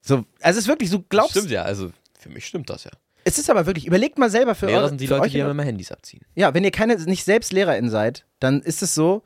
So, 0.01 0.25
also 0.41 0.57
es 0.57 0.65
ist 0.65 0.67
wirklich, 0.67 0.89
du 0.91 1.03
glaubst, 1.10 1.31
Stimmt 1.31 1.50
ja. 1.50 1.63
Also 1.63 1.91
für 2.19 2.29
mich 2.29 2.46
stimmt 2.46 2.69
das 2.69 2.84
ja. 2.84 2.91
es 3.24 3.39
ist 3.39 3.50
aber 3.50 3.65
wirklich, 3.65 3.88
überlegt 3.88 4.19
mal 4.19 4.29
selber 4.29 4.53
für 4.55 4.67
Lehrer 4.67 4.79
eure- 4.81 4.89
sind 4.89 5.01
die 5.01 5.07
Leute, 5.07 5.22
euch 5.24 5.31
die 5.31 5.39
immer 5.39 5.63
Handys 5.63 5.91
abziehen. 5.91 6.22
Ja, 6.36 6.53
wenn 6.53 6.63
ihr 6.63 6.72
keine, 6.72 6.96
nicht 7.05 7.24
selbst 7.24 7.51
LehrerInnen 7.53 7.89
seid, 7.89 8.25
dann 8.39 8.62
ist 8.62 8.84
es 8.84 8.93
so, 8.93 9.24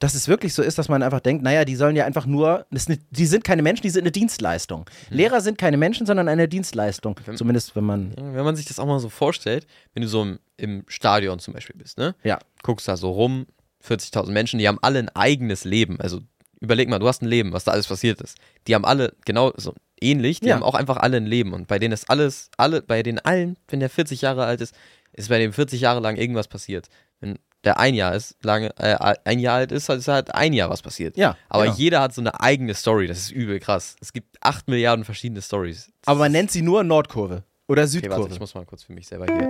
dass 0.00 0.14
es 0.14 0.28
wirklich 0.28 0.54
so 0.54 0.62
ist, 0.62 0.78
dass 0.78 0.88
man 0.88 1.02
einfach 1.02 1.20
denkt, 1.20 1.42
naja, 1.42 1.64
die 1.64 1.74
sollen 1.74 1.96
ja 1.96 2.04
einfach 2.04 2.24
nur, 2.24 2.66
eine, 2.70 2.98
die 3.10 3.26
sind 3.26 3.42
keine 3.42 3.62
Menschen, 3.62 3.82
die 3.82 3.90
sind 3.90 4.02
eine 4.02 4.12
Dienstleistung. 4.12 4.88
Lehrer 5.10 5.40
sind 5.40 5.58
keine 5.58 5.76
Menschen, 5.76 6.06
sondern 6.06 6.28
eine 6.28 6.46
Dienstleistung. 6.48 7.18
Wenn- 7.26 7.36
Zumindest 7.36 7.74
wenn 7.74 7.84
man, 7.84 8.14
Wenn 8.16 8.44
man 8.44 8.54
sich 8.54 8.66
das 8.66 8.78
auch 8.78 8.86
mal 8.86 9.00
so 9.00 9.08
vorstellt, 9.08 9.66
wenn 9.94 10.02
du 10.02 10.08
so 10.08 10.22
im, 10.22 10.38
im 10.56 10.84
Stadion 10.86 11.38
zum 11.40 11.54
Beispiel 11.54 11.74
bist, 11.76 11.98
ne? 11.98 12.14
ja. 12.22 12.38
Guckst 12.62 12.86
da 12.86 12.96
so 12.96 13.10
rum, 13.10 13.46
40.000 13.84 14.30
Menschen, 14.30 14.58
die 14.58 14.68
haben 14.68 14.78
alle 14.82 14.98
ein 15.00 15.08
eigenes 15.10 15.64
Leben. 15.64 16.00
Also 16.00 16.20
überleg 16.60 16.88
mal, 16.88 16.98
du 16.98 17.08
hast 17.08 17.22
ein 17.22 17.28
Leben, 17.28 17.52
was 17.52 17.64
da 17.64 17.72
alles 17.72 17.86
passiert 17.88 18.20
ist. 18.20 18.36
Die 18.66 18.74
haben 18.74 18.84
alle 18.84 19.14
genau 19.24 19.52
so 19.56 19.74
ähnlich, 20.00 20.40
die 20.40 20.46
Ja. 20.46 20.54
haben 20.56 20.62
auch 20.62 20.74
einfach 20.74 20.96
alle 20.98 21.16
ein 21.16 21.26
Leben. 21.26 21.52
Und 21.52 21.66
bei 21.66 21.78
denen 21.80 21.92
ist 21.92 22.08
alles, 22.10 22.50
alle, 22.56 22.82
bei 22.82 23.02
den 23.02 23.18
allen, 23.18 23.56
wenn 23.68 23.80
der 23.80 23.90
40 23.90 24.20
Jahre 24.22 24.44
alt 24.44 24.60
ist, 24.60 24.74
ist 25.12 25.28
bei 25.28 25.38
dem 25.38 25.52
40 25.52 25.80
Jahre 25.80 25.98
lang 26.00 26.16
irgendwas 26.16 26.46
passiert. 26.48 26.88
Wenn 27.20 27.38
der 27.68 27.78
ein 27.78 27.94
Jahr 27.94 28.14
ist, 28.14 28.34
lange, 28.42 28.70
äh, 28.78 28.96
ein 29.24 29.38
Jahr 29.38 29.56
alt 29.56 29.72
ist, 29.72 29.90
ist 29.90 30.08
halt 30.08 30.34
ein 30.34 30.54
Jahr 30.54 30.70
was 30.70 30.80
passiert. 30.80 31.16
Ja, 31.18 31.36
Aber 31.50 31.64
genau. 31.64 31.76
jeder 31.76 32.00
hat 32.00 32.14
so 32.14 32.22
eine 32.22 32.40
eigene 32.40 32.72
Story, 32.74 33.06
das 33.06 33.18
ist 33.18 33.30
übel 33.30 33.60
krass. 33.60 33.94
Es 34.00 34.12
gibt 34.14 34.36
8 34.40 34.68
Milliarden 34.68 35.04
verschiedene 35.04 35.42
Stories. 35.42 35.92
Aber 36.06 36.20
man 36.20 36.32
nennt 36.32 36.50
sie 36.50 36.62
nur 36.62 36.82
Nordkurve 36.82 37.44
oder 37.68 37.82
Okay, 37.82 37.90
Südkurve. 37.90 38.22
warte, 38.22 38.34
ich 38.34 38.40
muss 38.40 38.54
mal 38.54 38.64
kurz 38.64 38.84
für 38.84 38.94
mich 38.94 39.06
selber 39.06 39.26
hier. 39.26 39.48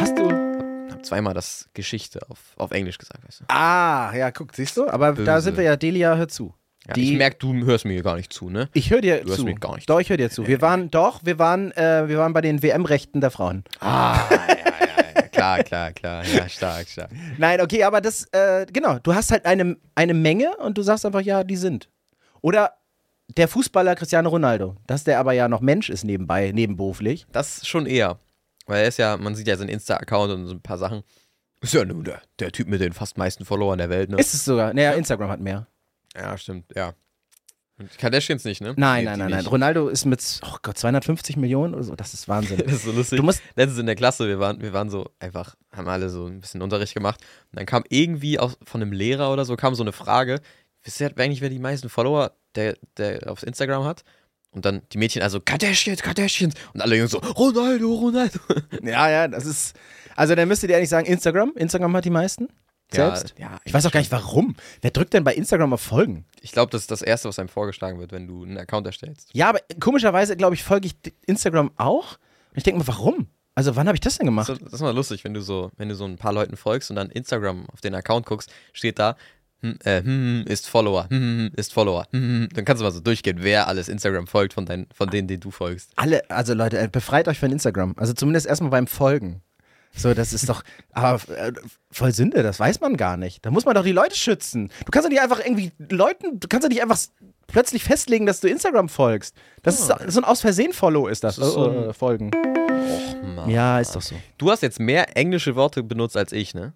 Hast 0.00 0.16
du. 0.16 0.26
Ich 0.86 0.92
habe 0.92 1.02
zweimal 1.02 1.34
das 1.34 1.68
Geschichte 1.74 2.20
auf, 2.28 2.38
auf 2.56 2.70
Englisch 2.70 2.98
gesagt, 2.98 3.24
weißt 3.26 3.40
du? 3.40 3.44
Ah, 3.48 4.12
ja, 4.16 4.30
guck, 4.30 4.54
siehst 4.54 4.76
du? 4.76 4.88
Aber 4.88 5.12
da 5.12 5.34
Böse. 5.34 5.42
sind 5.42 5.56
wir 5.56 5.64
ja, 5.64 5.76
Delia, 5.76 6.14
hör 6.16 6.28
zu. 6.28 6.54
Ja, 6.86 6.94
Die- 6.94 7.12
ich 7.12 7.18
merke, 7.18 7.36
du 7.38 7.52
hörst 7.66 7.84
mir 7.84 8.02
gar 8.02 8.16
nicht 8.16 8.32
zu, 8.32 8.48
ne? 8.50 8.68
Ich 8.72 8.90
höre 8.90 9.00
dir 9.02 9.18
Du 9.20 9.26
hörst 9.28 9.40
zu. 9.40 9.44
mir 9.44 9.54
gar 9.56 9.74
nicht 9.74 9.90
Doch, 9.90 10.00
ich 10.00 10.08
höre 10.08 10.16
dir 10.16 10.30
zu. 10.30 10.46
Wir 10.46 10.60
waren, 10.62 10.90
doch, 10.90 11.20
wir 11.24 11.38
waren, 11.38 11.72
äh, 11.72 12.08
wir 12.08 12.18
waren 12.18 12.32
bei 12.32 12.40
den 12.40 12.62
WM-Rechten 12.62 13.20
der 13.20 13.30
Frauen. 13.30 13.64
Ah, 13.80 14.20
klar, 15.38 15.62
klar, 15.64 15.92
klar. 15.92 16.24
Ja, 16.26 16.48
stark, 16.48 16.88
stark. 16.88 17.10
Nein, 17.38 17.60
okay, 17.60 17.84
aber 17.84 18.00
das, 18.00 18.24
äh, 18.32 18.66
genau, 18.72 18.98
du 18.98 19.14
hast 19.14 19.30
halt 19.30 19.46
eine, 19.46 19.76
eine 19.94 20.14
Menge 20.14 20.56
und 20.58 20.76
du 20.76 20.82
sagst 20.82 21.06
einfach, 21.06 21.20
ja, 21.20 21.44
die 21.44 21.56
sind. 21.56 21.88
Oder 22.40 22.74
der 23.36 23.48
Fußballer 23.48 23.94
Cristiano 23.94 24.28
Ronaldo, 24.28 24.76
dass 24.86 25.04
der 25.04 25.18
aber 25.18 25.32
ja 25.32 25.48
noch 25.48 25.60
Mensch 25.60 25.90
ist 25.90 26.04
nebenbei, 26.04 26.50
nebenberuflich. 26.52 27.26
Das 27.32 27.66
schon 27.66 27.86
eher. 27.86 28.18
Weil 28.66 28.82
er 28.82 28.88
ist 28.88 28.98
ja, 28.98 29.16
man 29.16 29.34
sieht 29.34 29.48
ja 29.48 29.56
seinen 29.56 29.70
Insta-Account 29.70 30.32
und 30.32 30.46
so 30.46 30.54
ein 30.54 30.60
paar 30.60 30.78
Sachen. 30.78 31.02
Ist 31.60 31.74
ja 31.74 31.84
nur 31.84 32.04
der, 32.04 32.22
der 32.38 32.52
Typ 32.52 32.68
mit 32.68 32.80
den 32.80 32.92
fast 32.92 33.18
meisten 33.18 33.44
Followern 33.44 33.78
der 33.78 33.90
Welt, 33.90 34.10
ne? 34.10 34.16
Ist 34.18 34.34
es 34.34 34.44
sogar. 34.44 34.72
Naja, 34.74 34.92
Instagram 34.92 35.30
hat 35.30 35.40
mehr. 35.40 35.66
ja, 36.14 36.36
stimmt, 36.38 36.66
ja. 36.76 36.94
Kardashians 37.98 38.44
nicht, 38.44 38.60
ne? 38.60 38.74
Nein, 38.76 39.04
nein, 39.04 39.18
nein, 39.18 39.30
nein. 39.30 39.46
Ronaldo 39.46 39.88
ist 39.88 40.04
mit, 40.04 40.40
oh 40.44 40.56
Gott, 40.62 40.78
250 40.78 41.36
Millionen 41.36 41.74
oder 41.74 41.84
so. 41.84 41.94
Das 41.94 42.14
ist 42.14 42.28
Wahnsinn. 42.28 42.58
Das 42.64 42.72
ist 42.72 42.84
so 42.84 42.92
lustig. 42.92 43.18
Du 43.18 43.22
musst, 43.22 43.40
Letztens 43.56 43.78
in 43.78 43.86
der 43.86 43.94
Klasse, 43.94 44.26
wir 44.26 44.38
waren, 44.38 44.60
wir 44.60 44.72
waren 44.72 44.90
so 44.90 45.10
einfach, 45.20 45.54
haben 45.72 45.88
alle 45.88 46.10
so 46.10 46.26
ein 46.26 46.40
bisschen 46.40 46.60
Unterricht 46.62 46.94
gemacht. 46.94 47.20
Und 47.52 47.58
dann 47.58 47.66
kam 47.66 47.84
irgendwie 47.88 48.38
aus, 48.38 48.58
von 48.64 48.82
einem 48.82 48.92
Lehrer 48.92 49.32
oder 49.32 49.44
so, 49.44 49.56
kam 49.56 49.74
so 49.74 49.82
eine 49.82 49.92
Frage, 49.92 50.40
wisst 50.82 51.00
ihr 51.00 51.12
eigentlich, 51.16 51.40
wer 51.40 51.50
die 51.50 51.58
meisten 51.58 51.88
Follower 51.88 52.32
der, 52.54 52.76
der 52.96 53.30
auf 53.30 53.42
Instagram 53.44 53.84
hat? 53.84 54.02
Und 54.50 54.64
dann 54.64 54.82
die 54.92 54.98
Mädchen 54.98 55.22
also, 55.22 55.40
Kardashians, 55.40 56.02
Kardashians. 56.02 56.54
Und 56.72 56.80
alle 56.80 56.96
Jungs 56.96 57.10
so, 57.12 57.18
Ronaldo, 57.18 57.94
Ronaldo. 57.94 58.38
ja, 58.82 59.10
ja, 59.10 59.28
das 59.28 59.44
ist, 59.44 59.76
also 60.16 60.34
dann 60.34 60.48
müsstet 60.48 60.70
ihr 60.70 60.76
eigentlich 60.76 60.88
sagen, 60.88 61.06
Instagram. 61.06 61.52
Instagram 61.56 61.94
hat 61.96 62.04
die 62.04 62.10
meisten. 62.10 62.48
Selbst. 62.90 63.34
Ja, 63.38 63.50
ja 63.52 63.60
Ich 63.64 63.74
weiß 63.74 63.84
auch 63.86 63.90
gar 63.90 64.00
nicht 64.00 64.12
warum. 64.12 64.56
Wer 64.80 64.90
drückt 64.90 65.14
denn 65.14 65.24
bei 65.24 65.34
Instagram 65.34 65.72
auf 65.72 65.80
Folgen? 65.80 66.24
Ich 66.40 66.52
glaube, 66.52 66.70
das 66.70 66.82
ist 66.82 66.90
das 66.90 67.02
Erste, 67.02 67.28
was 67.28 67.38
einem 67.38 67.48
vorgeschlagen 67.48 67.98
wird, 67.98 68.12
wenn 68.12 68.26
du 68.26 68.44
einen 68.44 68.58
Account 68.58 68.86
erstellst. 68.86 69.28
Ja, 69.32 69.48
aber 69.50 69.60
komischerweise, 69.80 70.36
glaube 70.36 70.54
ich, 70.54 70.64
folge 70.64 70.86
ich 70.86 70.94
Instagram 71.26 71.70
auch. 71.76 72.12
Und 72.50 72.56
ich 72.56 72.62
denke 72.62 72.80
mir, 72.80 72.88
warum? 72.88 73.28
Also, 73.54 73.74
wann 73.74 73.88
habe 73.88 73.96
ich 73.96 74.00
das 74.00 74.18
denn 74.18 74.26
gemacht? 74.26 74.48
Das, 74.48 74.58
das 74.60 74.74
ist 74.74 74.80
mal 74.80 74.94
lustig, 74.94 75.24
wenn 75.24 75.34
du 75.34 75.40
so, 75.42 75.70
wenn 75.76 75.88
du 75.88 75.96
so 75.96 76.04
ein 76.04 76.16
paar 76.16 76.32
Leuten 76.32 76.56
folgst 76.56 76.90
und 76.90 76.96
dann 76.96 77.10
Instagram 77.10 77.66
auf 77.70 77.80
den 77.80 77.94
Account 77.94 78.24
guckst, 78.24 78.52
steht 78.72 79.00
da, 79.00 79.16
hm, 79.62 79.76
äh, 79.82 79.98
hm, 79.98 80.06
hm, 80.06 80.44
ist 80.46 80.68
Follower, 80.68 81.08
hm, 81.10 81.18
hm, 81.18 81.38
hm, 81.38 81.52
ist 81.56 81.72
Follower. 81.72 82.06
Hm, 82.12 82.20
hm, 82.20 82.28
hm. 82.28 82.48
Dann 82.54 82.64
kannst 82.64 82.80
du 82.80 82.84
mal 82.84 82.92
so 82.92 83.00
durchgehen, 83.00 83.38
wer 83.40 83.66
alles 83.66 83.88
Instagram 83.88 84.28
folgt 84.28 84.54
von, 84.54 84.64
deinen, 84.64 84.86
von 84.94 85.10
denen, 85.10 85.26
denen 85.26 85.40
du 85.40 85.50
folgst. 85.50 85.90
Alle, 85.96 86.30
also 86.30 86.54
Leute, 86.54 86.78
äh, 86.78 86.88
befreit 86.88 87.26
euch 87.26 87.40
von 87.40 87.50
Instagram. 87.50 87.94
Also 87.96 88.12
zumindest 88.12 88.46
erstmal 88.46 88.70
beim 88.70 88.86
Folgen. 88.86 89.42
So, 89.98 90.14
das 90.14 90.32
ist 90.32 90.48
doch, 90.48 90.62
aber 90.92 91.20
äh, 91.34 91.52
voll 91.90 92.12
Sünde, 92.12 92.42
das 92.42 92.60
weiß 92.60 92.80
man 92.80 92.96
gar 92.96 93.16
nicht. 93.16 93.44
Da 93.44 93.50
muss 93.50 93.64
man 93.66 93.74
doch 93.74 93.82
die 93.84 93.92
Leute 93.92 94.14
schützen. 94.16 94.68
Du 94.86 94.90
kannst 94.92 95.06
doch 95.06 95.10
nicht 95.10 95.20
einfach 95.20 95.40
irgendwie 95.40 95.72
Leuten, 95.90 96.38
du 96.38 96.46
kannst 96.48 96.64
doch 96.64 96.70
nicht 96.70 96.80
einfach 96.82 96.98
plötzlich 97.48 97.82
festlegen, 97.82 98.24
dass 98.24 98.40
du 98.40 98.48
Instagram 98.48 98.88
folgst. 98.88 99.34
Das 99.62 99.80
ist 99.80 99.86
so 100.12 100.20
ein 100.20 100.24
aus 100.24 100.40
Versehen 100.40 100.72
Follow 100.72 101.08
ist 101.08 101.24
das. 101.24 101.36
Das 101.36 101.48
ist 101.48 101.54
so 101.54 101.68
ein- 101.70 101.88
äh, 101.90 101.92
Folgen. 101.92 102.30
Mann. 103.34 103.50
Ja, 103.50 103.80
ist 103.80 103.96
doch 103.96 104.02
so. 104.02 104.14
Du 104.38 104.50
hast 104.50 104.62
jetzt 104.62 104.78
mehr 104.80 105.16
englische 105.16 105.56
Worte 105.56 105.82
benutzt 105.82 106.16
als 106.16 106.32
ich, 106.32 106.54
ne? 106.54 106.72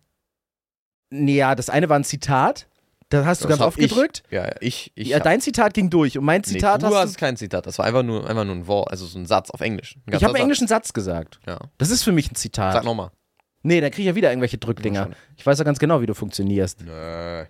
Ja, 1.12 1.54
das 1.54 1.68
eine 1.70 1.88
war 1.88 1.98
ein 1.98 2.04
Zitat. 2.04 2.66
Da 3.12 3.26
hast 3.26 3.42
du 3.42 3.48
Das 3.48 3.50
ganz 3.50 3.60
hab 3.60 3.68
oft 3.68 3.78
gedrückt. 3.78 4.22
Ja, 4.30 4.54
ich. 4.60 4.90
ich 4.94 5.08
Ja, 5.08 5.20
dein 5.20 5.42
Zitat 5.42 5.74
ging 5.74 5.90
durch 5.90 6.16
und 6.16 6.24
mein 6.24 6.40
nee, 6.40 6.52
Zitat 6.52 6.80
du 6.80 6.86
hast 6.86 6.94
hast 6.94 7.14
du. 7.16 7.18
kein 7.20 7.36
Zitat. 7.36 7.66
Das 7.66 7.78
war 7.78 7.84
einfach 7.84 8.02
nur, 8.02 8.26
einfach 8.28 8.44
nur 8.44 8.54
ein 8.54 8.66
Wort, 8.66 8.90
also 8.90 9.04
so 9.04 9.18
ein 9.18 9.26
Satz 9.26 9.50
auf 9.50 9.60
Englisch. 9.60 9.96
Ein 10.06 10.14
Ich 10.16 10.24
habe 10.24 10.34
einen 10.34 10.44
englischen 10.44 10.66
Satz 10.66 10.94
gesagt. 10.94 11.38
Ja. 11.46 11.58
Das 11.76 11.90
ist 11.90 12.04
für 12.04 12.12
mich 12.12 12.32
ein 12.32 12.36
Zitat. 12.36 12.72
Sag 12.72 12.84
nochmal. 12.84 13.10
Nee, 13.62 13.82
dann 13.82 13.90
kriege 13.90 14.02
ich 14.02 14.06
ja 14.06 14.14
wieder 14.14 14.30
irgendwelche 14.30 14.56
Drückdinger. 14.56 15.10
Ich 15.36 15.44
weiß 15.44 15.58
ja 15.58 15.64
ganz 15.64 15.78
genau, 15.78 16.00
wie 16.00 16.06
du 16.06 16.14
funktionierst. 16.14 16.80
Nö. 16.84 17.44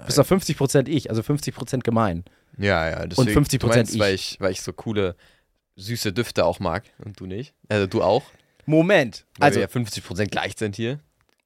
Du 0.00 0.06
bist 0.06 0.18
doch 0.18 0.26
50% 0.26 0.88
ich, 0.88 1.08
also 1.08 1.22
50% 1.22 1.80
gemein. 1.80 2.24
Ja, 2.58 2.90
ja. 2.90 3.06
Deswegen, 3.06 3.30
50% 3.44 3.58
du 3.58 3.66
meinst, 3.68 3.94
ich. 3.94 4.00
Weil 4.00 4.14
ich, 4.14 4.36
weil 4.40 4.50
ich 4.50 4.60
so 4.60 4.72
coole, 4.72 5.14
süße 5.76 6.12
Düfte 6.12 6.44
auch 6.44 6.58
mag 6.58 6.82
und 7.04 7.20
du 7.20 7.26
nicht. 7.26 7.54
Also 7.68 7.86
du 7.86 8.02
auch. 8.02 8.24
Moment. 8.66 9.24
Weil 9.38 9.46
Also, 9.46 9.60
wir 9.60 9.68
ja 9.68 9.72
50% 9.72 10.26
gleich 10.26 10.54
sind 10.56 10.74
hier. 10.74 10.98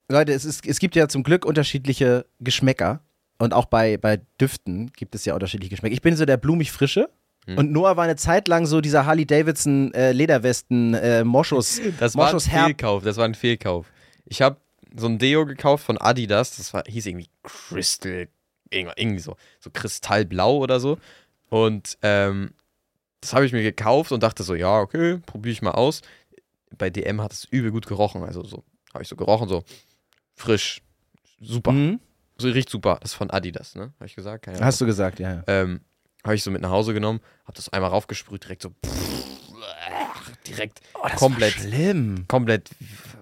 Leute, 0.08 0.32
es, 0.32 0.44
ist, 0.44 0.66
es 0.66 0.78
gibt 0.78 0.96
ja 0.96 1.08
zum 1.08 1.22
Glück 1.22 1.44
unterschiedliche 1.44 2.26
Geschmäcker. 2.40 3.00
Und 3.40 3.54
auch 3.54 3.64
bei, 3.64 3.96
bei 3.96 4.20
Düften 4.38 4.92
gibt 4.92 5.14
es 5.14 5.24
ja 5.24 5.32
unterschiedliche 5.32 5.70
Geschmäcker. 5.70 5.94
Ich 5.94 6.02
bin 6.02 6.14
so 6.14 6.26
der 6.26 6.36
blumig-frische. 6.36 7.08
Hm. 7.46 7.56
Und 7.56 7.72
Noah 7.72 7.96
war 7.96 8.04
eine 8.04 8.16
Zeit 8.16 8.48
lang 8.48 8.66
so 8.66 8.82
dieser 8.82 9.06
Harley 9.06 9.24
Davidson 9.24 9.94
äh, 9.94 10.12
Lederwesten 10.12 10.92
äh, 10.92 11.24
Moschus. 11.24 11.80
Das 11.98 12.14
war 12.16 12.26
ein 12.26 12.34
Moschus 12.34 12.50
Herb. 12.50 12.66
Fehlkauf. 12.66 13.02
Das 13.02 13.16
war 13.16 13.24
ein 13.24 13.34
Fehlkauf. 13.34 13.86
Ich 14.26 14.42
habe 14.42 14.58
so 14.94 15.06
ein 15.06 15.18
Deo 15.18 15.46
gekauft 15.46 15.84
von 15.84 15.96
Adidas. 15.96 16.58
Das 16.58 16.74
war, 16.74 16.84
hieß 16.86 17.06
irgendwie 17.06 17.30
Crystal. 17.42 18.28
Irgendwie, 18.68 18.94
irgendwie 19.00 19.20
so. 19.20 19.36
So 19.58 19.70
kristallblau 19.70 20.58
oder 20.58 20.78
so. 20.78 20.98
Und 21.48 21.96
ähm, 22.02 22.50
das 23.22 23.32
habe 23.32 23.46
ich 23.46 23.52
mir 23.52 23.62
gekauft 23.62 24.12
und 24.12 24.22
dachte 24.22 24.42
so, 24.42 24.54
ja, 24.54 24.80
okay, 24.80 25.16
probiere 25.24 25.52
ich 25.52 25.62
mal 25.62 25.72
aus. 25.72 26.02
Bei 26.76 26.90
DM 26.90 27.22
hat 27.22 27.32
es 27.32 27.46
übel 27.46 27.70
gut 27.70 27.86
gerochen. 27.86 28.22
Also 28.22 28.44
so, 28.44 28.64
habe 28.92 29.02
ich 29.02 29.08
so 29.08 29.16
gerochen, 29.16 29.48
so 29.48 29.64
frisch. 30.34 30.82
Super. 31.40 31.72
Mhm. 31.72 32.00
So 32.40 32.48
riecht 32.48 32.70
super. 32.70 32.98
Das 33.00 33.12
ist 33.12 33.16
von 33.16 33.30
Adidas, 33.30 33.74
ne? 33.74 33.92
Habe 33.96 34.06
ich 34.06 34.14
gesagt? 34.16 34.44
Keine 34.44 34.56
Ahnung. 34.56 34.66
Hast 34.66 34.80
du 34.80 34.86
gesagt, 34.86 35.18
ja. 35.20 35.34
ja. 35.34 35.42
Ähm, 35.46 35.80
habe 36.24 36.34
ich 36.34 36.42
so 36.42 36.50
mit 36.50 36.60
nach 36.62 36.70
Hause 36.70 36.92
genommen, 36.94 37.20
habe 37.44 37.54
das 37.56 37.68
einmal 37.72 37.90
raufgesprüht, 37.90 38.44
direkt 38.44 38.62
so 38.62 38.70
direkt 40.46 40.80
Oh, 40.94 41.08
komplett, 41.16 41.54
schlimm. 41.54 42.24
komplett, 42.28 42.70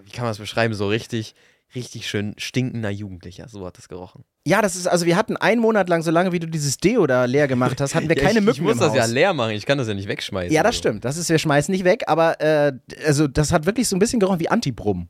wie 0.03 0.11
kann 0.11 0.23
man 0.23 0.31
das 0.31 0.37
beschreiben, 0.37 0.73
so 0.73 0.87
richtig, 0.87 1.35
richtig 1.75 2.07
schön 2.09 2.33
stinkender 2.37 2.89
Jugendlicher, 2.89 3.47
so 3.47 3.65
hat 3.65 3.77
das 3.77 3.87
gerochen. 3.89 4.23
Ja, 4.47 4.61
das 4.61 4.75
ist, 4.75 4.87
also 4.87 5.05
wir 5.05 5.15
hatten 5.15 5.37
einen 5.37 5.61
Monat 5.61 5.89
lang, 5.89 6.01
so 6.01 6.11
lange 6.11 6.31
wie 6.31 6.39
du 6.39 6.47
dieses 6.47 6.77
Deo 6.77 7.05
da 7.07 7.25
leer 7.25 7.47
gemacht 7.47 7.79
hast, 7.81 7.93
hatten 7.95 8.09
wir 8.09 8.17
Ja, 8.17 8.23
keine 8.23 8.39
ich, 8.39 8.45
Mücken 8.45 8.57
Ich 8.57 8.61
muss 8.61 8.77
das 8.77 8.89
Haus. 8.89 8.97
ja 8.97 9.05
leer 9.05 9.33
machen, 9.33 9.51
ich 9.51 9.65
kann 9.65 9.77
das 9.77 9.87
ja 9.87 9.93
nicht 9.93 10.07
wegschmeißen. 10.07 10.53
Ja, 10.53 10.63
das 10.63 10.75
so. 10.75 10.79
stimmt. 10.79 11.05
Das 11.05 11.17
ist, 11.17 11.29
wir 11.29 11.37
schmeißen 11.39 11.71
nicht 11.71 11.83
weg, 11.85 12.03
aber 12.07 12.39
äh, 12.41 12.73
also 13.05 13.27
das 13.27 13.51
hat 13.51 13.65
wirklich 13.65 13.87
so 13.87 13.95
ein 13.95 13.99
bisschen 13.99 14.19
gerochen 14.19 14.39
wie 14.39 14.49
Antibrum. 14.49 15.09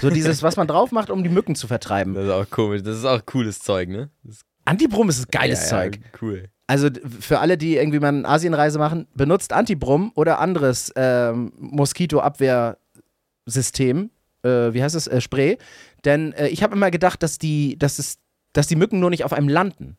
So 0.00 0.10
dieses, 0.10 0.42
was 0.42 0.56
man 0.56 0.66
drauf 0.66 0.92
macht, 0.92 1.08
um 1.10 1.22
die 1.22 1.30
Mücken 1.30 1.54
zu 1.54 1.66
vertreiben. 1.66 2.14
Das 2.14 2.24
ist 2.24 2.30
auch 2.30 2.48
komisch, 2.50 2.82
das 2.82 2.96
ist 2.98 3.04
auch 3.04 3.24
cooles 3.26 3.60
Zeug, 3.60 3.88
ne? 3.88 4.10
Das 4.22 4.36
ist 4.36 4.44
Antibrum 4.64 5.08
ist 5.08 5.32
geiles 5.32 5.62
ja, 5.62 5.68
Zeug. 5.68 5.96
Ja, 5.96 6.02
cool. 6.22 6.48
Also 6.66 6.88
für 7.18 7.40
alle, 7.40 7.56
die 7.58 7.76
irgendwie 7.76 7.98
mal 7.98 8.08
eine 8.08 8.28
Asienreise 8.28 8.78
machen, 8.78 9.08
benutzt 9.14 9.52
Antibrum 9.52 10.12
oder 10.14 10.38
anderes 10.38 10.92
ähm, 10.94 11.52
Moskitoabwehrsystem. 11.58 14.10
Äh, 14.42 14.72
wie 14.72 14.82
heißt 14.82 14.94
es? 14.94 15.06
Äh, 15.08 15.20
Spray. 15.20 15.58
Denn 16.04 16.32
äh, 16.34 16.46
ich 16.48 16.62
habe 16.62 16.76
immer 16.76 16.92
gedacht, 16.92 17.24
dass 17.24 17.38
die, 17.38 17.76
dass, 17.78 17.98
es, 17.98 18.18
dass 18.52 18.68
die 18.68 18.76
Mücken 18.76 19.00
nur 19.00 19.10
nicht 19.10 19.24
auf 19.24 19.32
einem 19.32 19.48
landen. 19.48 19.96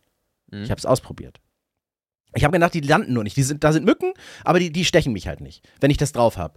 Mhm. 0.49 0.63
Ich 0.63 0.71
habe 0.71 0.79
es 0.79 0.85
ausprobiert. 0.85 1.41
Ich 2.33 2.45
habe 2.45 2.53
gedacht, 2.53 2.73
die 2.73 2.79
landen 2.79 3.11
nur 3.13 3.25
nicht. 3.25 3.35
Die 3.35 3.43
sind, 3.43 3.65
da 3.65 3.73
sind 3.73 3.83
Mücken, 3.83 4.13
aber 4.45 4.59
die, 4.59 4.71
die 4.71 4.85
stechen 4.85 5.11
mich 5.11 5.27
halt 5.27 5.41
nicht, 5.41 5.67
wenn 5.81 5.91
ich 5.91 5.97
das 5.97 6.13
drauf 6.13 6.37
habe. 6.37 6.53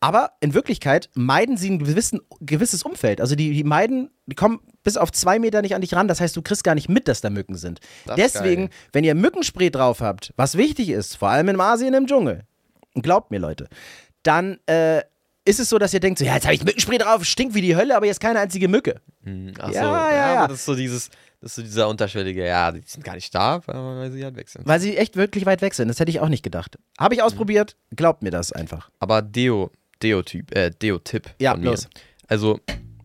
Aber 0.00 0.32
in 0.40 0.52
Wirklichkeit 0.54 1.08
meiden 1.14 1.56
sie 1.56 1.70
ein 1.70 1.78
gewissen, 1.78 2.20
gewisses 2.40 2.82
Umfeld. 2.82 3.20
Also 3.20 3.34
die, 3.34 3.52
die 3.52 3.64
meiden, 3.64 4.10
die 4.26 4.34
kommen 4.36 4.60
bis 4.82 4.96
auf 4.96 5.10
zwei 5.10 5.38
Meter 5.38 5.62
nicht 5.62 5.74
an 5.74 5.80
dich 5.80 5.94
ran. 5.94 6.06
Das 6.06 6.20
heißt, 6.20 6.36
du 6.36 6.42
kriegst 6.42 6.64
gar 6.64 6.74
nicht 6.74 6.88
mit, 6.88 7.08
dass 7.08 7.20
da 7.22 7.30
Mücken 7.30 7.56
sind. 7.56 7.80
Das 8.04 8.16
Deswegen, 8.16 8.66
geil. 8.68 8.76
wenn 8.92 9.04
ihr 9.04 9.14
Mückenspray 9.14 9.70
drauf 9.70 10.00
habt, 10.00 10.32
was 10.36 10.56
wichtig 10.56 10.90
ist, 10.90 11.16
vor 11.16 11.30
allem 11.30 11.48
in 11.48 11.60
Asien 11.60 11.94
im 11.94 12.06
Dschungel, 12.06 12.42
glaubt 12.94 13.30
mir, 13.30 13.38
Leute, 13.38 13.68
dann 14.22 14.58
äh, 14.66 15.02
ist 15.44 15.60
es 15.60 15.68
so, 15.70 15.78
dass 15.78 15.94
ihr 15.94 16.00
denkt, 16.00 16.18
so, 16.18 16.24
ja, 16.24 16.34
jetzt 16.34 16.44
habe 16.44 16.54
ich 16.54 16.64
Mückenspray 16.64 16.98
drauf, 16.98 17.24
stinkt 17.24 17.54
wie 17.54 17.60
die 17.62 17.74
Hölle, 17.76 17.96
aber 17.96 18.06
jetzt 18.06 18.20
keine 18.20 18.38
einzige 18.40 18.68
Mücke. 18.68 19.00
Hm, 19.24 19.54
Ach 19.58 19.68
so, 19.68 19.74
Ja, 19.74 20.10
ja, 20.10 20.34
ja, 20.34 20.46
das 20.48 20.58
ist 20.58 20.64
so 20.66 20.74
dieses, 20.74 21.08
das 21.40 21.50
ist 21.52 21.56
so 21.56 21.62
dieser 21.62 21.88
unterschwellige, 21.88 22.46
ja, 22.46 22.70
die 22.70 22.82
sind 22.84 23.02
gar 23.04 23.14
nicht 23.14 23.34
da, 23.34 23.60
weil- 23.66 24.10
sie 24.12 24.22
halt 24.24 24.36
weg 24.36 24.48
sind. 24.48 24.66
Weil 24.66 24.78
sie 24.80 24.96
echt 24.96 25.16
wirklich 25.16 25.46
weit 25.46 25.62
weg 25.62 25.74
sind. 25.74 25.88
Das 25.88 25.98
hätte 26.00 26.10
ich 26.10 26.20
auch 26.20 26.28
nicht 26.28 26.42
gedacht. 26.42 26.76
Habe 26.98 27.14
Mhm. 27.14 27.18
ich 27.18 27.22
ausprobiert, 27.24 27.76
glaubt 27.94 28.22
mir 28.22 28.30
das 28.30 28.52
einfach. 28.52 28.90
Aber 28.98 29.22
Deo, 29.22 29.70
Deo-Typ, 30.02 30.54
äh, 30.54 30.70
Deo-Tipp 30.70 31.30
Ja, 31.38 31.52
von 31.52 31.60
mir. 31.60 31.70
los. 31.70 31.88
Also, 32.28 32.60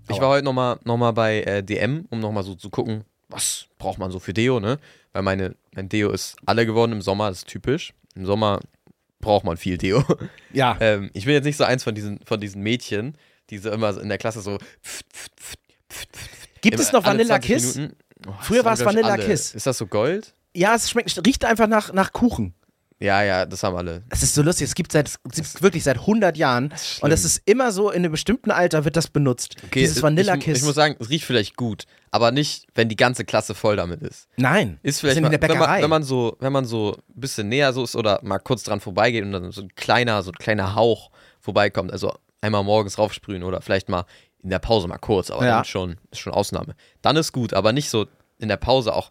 ich 0.10 0.16
Aua. 0.18 0.22
war 0.22 0.30
heute 0.30 0.46
nochmal 0.46 0.80
noch 0.84 0.98
mal 0.98 1.12
bei 1.12 1.42
äh, 1.44 1.64
DM, 1.64 2.06
um 2.10 2.20
nochmal 2.20 2.44
so 2.44 2.56
zu 2.56 2.70
gucken, 2.70 3.04
was 3.30 3.68
braucht 3.78 3.98
man 3.98 4.12
so 4.12 4.20
für 4.20 4.34
Deo, 4.34 4.60
ne? 4.60 4.78
Weil 5.14 5.22
meine, 5.24 5.56
mein 5.74 5.88
Deo 5.90 6.12
ist 6.12 6.36
alle 6.46 6.66
geworden 6.66 6.92
im 6.92 7.02
Sommer, 7.02 7.30
das 7.30 7.40
ist 7.40 7.48
typisch. 7.48 7.94
Im 8.16 8.26
Sommer 8.26 8.60
braucht 9.20 9.46
man 9.46 9.58
viel 9.58 9.78
Deo. 9.78 10.04
Ja. 10.54 10.76
ähm, 10.82 11.10
ich 11.14 11.26
bin 11.26 11.34
jetzt 11.34 11.46
nicht 11.46 11.56
so 11.58 11.64
eins 11.64 11.84
von 11.84 11.96
diesen, 11.96 12.20
von 12.26 12.42
diesen 12.42 12.62
Mädchen, 12.62 13.16
die 13.50 13.58
so 13.58 13.72
immer 13.72 13.98
in 14.02 14.10
der 14.10 14.18
Klasse 14.18 14.42
so. 14.42 14.58
pft, 14.84 15.06
pft, 15.14 15.32
pft, 15.40 15.60
Gibt 16.62 16.80
es 16.80 16.92
noch 16.92 17.06
Vanilla 17.06 17.40
20 17.42 17.48
Kiss? 17.48 17.80
Oh, 18.28 18.32
Früher 18.42 18.66
war 18.66 18.74
es 18.74 18.84
Vanilla 18.84 19.14
alle. 19.14 19.26
Kiss. 19.26 19.56
Ist 19.56 19.66
das 19.66 19.78
so 19.78 19.88
Gold? 19.88 20.34
Ja, 20.54 20.76
es 20.76 20.90
schmeckt, 20.90 21.26
riecht 21.26 21.46
einfach 21.46 21.68
nach, 21.68 21.94
nach 21.94 22.12
Kuchen. 22.12 22.54
Ja, 23.02 23.24
ja, 23.24 23.46
das 23.48 23.64
haben 23.64 23.76
alle. 23.76 24.04
Es 24.10 24.22
ist 24.22 24.36
so 24.36 24.44
lustig, 24.44 24.68
es 24.68 24.76
gibt 24.76 24.92
seit 24.92 25.08
es 25.10 25.20
gibt 25.34 25.62
wirklich 25.64 25.84
seit 25.84 25.98
100 25.98 26.38
Jahren 26.38 26.70
ist 26.72 27.02
und 27.02 27.12
es 27.12 27.26
ist 27.26 27.42
immer 27.46 27.72
so 27.72 27.90
in 27.90 28.04
einem 28.04 28.12
bestimmten 28.12 28.52
Alter 28.52 28.86
wird 28.86 28.96
das 28.96 29.08
benutzt. 29.08 29.56
Dieses 29.74 29.98
ich- 29.98 30.04
Vanilla 30.04 30.36
ich, 30.36 30.42
Kiss. 30.42 30.60
ich 30.60 30.64
muss 30.64 30.76
sagen, 30.76 30.96
es 31.00 31.10
riecht 31.10 31.26
vielleicht 31.26 31.56
gut, 31.58 31.86
aber 32.12 32.32
nicht, 32.32 32.68
wenn 32.76 32.90
die 32.90 32.96
ganze 32.96 33.26
Klasse 33.26 33.56
voll 33.56 33.76
damit 33.76 34.02
ist. 34.04 34.28
Nein, 34.38 34.80
Ist 34.84 35.00
vielleicht 35.00 35.16
sind 35.16 35.24
mal, 35.24 35.32
wenn, 35.32 35.58
man, 35.58 35.82
wenn 35.82 35.90
man 35.90 36.04
so, 36.04 36.38
wenn 36.40 36.54
man 36.54 36.66
so 36.66 36.94
ein 36.94 37.20
bisschen 37.20 37.50
näher 37.50 37.74
so 37.74 37.84
ist 37.84 37.96
oder 37.96 38.20
mal 38.22 38.38
kurz 38.40 38.62
dran 38.64 38.80
vorbeigeht 38.80 39.24
und 39.24 39.32
dann 39.32 39.52
so 39.52 39.62
ein 39.64 39.74
kleiner, 39.76 40.22
so 40.22 40.30
ein 40.32 40.36
kleiner 40.36 40.76
Hauch 40.76 41.10
vorbeikommt, 41.40 41.92
also 41.92 42.14
einmal 42.42 42.64
morgens 42.64 43.00
raufsprühen 43.00 43.42
oder 43.44 43.62
vielleicht 43.62 43.90
mal 43.90 44.06
in 44.44 44.52
der 44.52 44.60
Pause 44.60 44.88
mal 44.88 44.98
kurz, 45.00 45.32
aber 45.32 45.44
Ja. 45.46 45.56
dann 45.58 45.66
schon, 45.66 45.98
ist 46.12 46.20
schon 46.20 46.34
Ausnahme. 46.34 46.76
Dann 47.02 47.16
ist 47.16 47.32
gut, 47.32 47.54
aber 47.54 47.74
nicht 47.74 47.90
so 47.90 48.06
in 48.38 48.48
der 48.48 48.58
Pause 48.58 48.94
auch, 48.96 49.10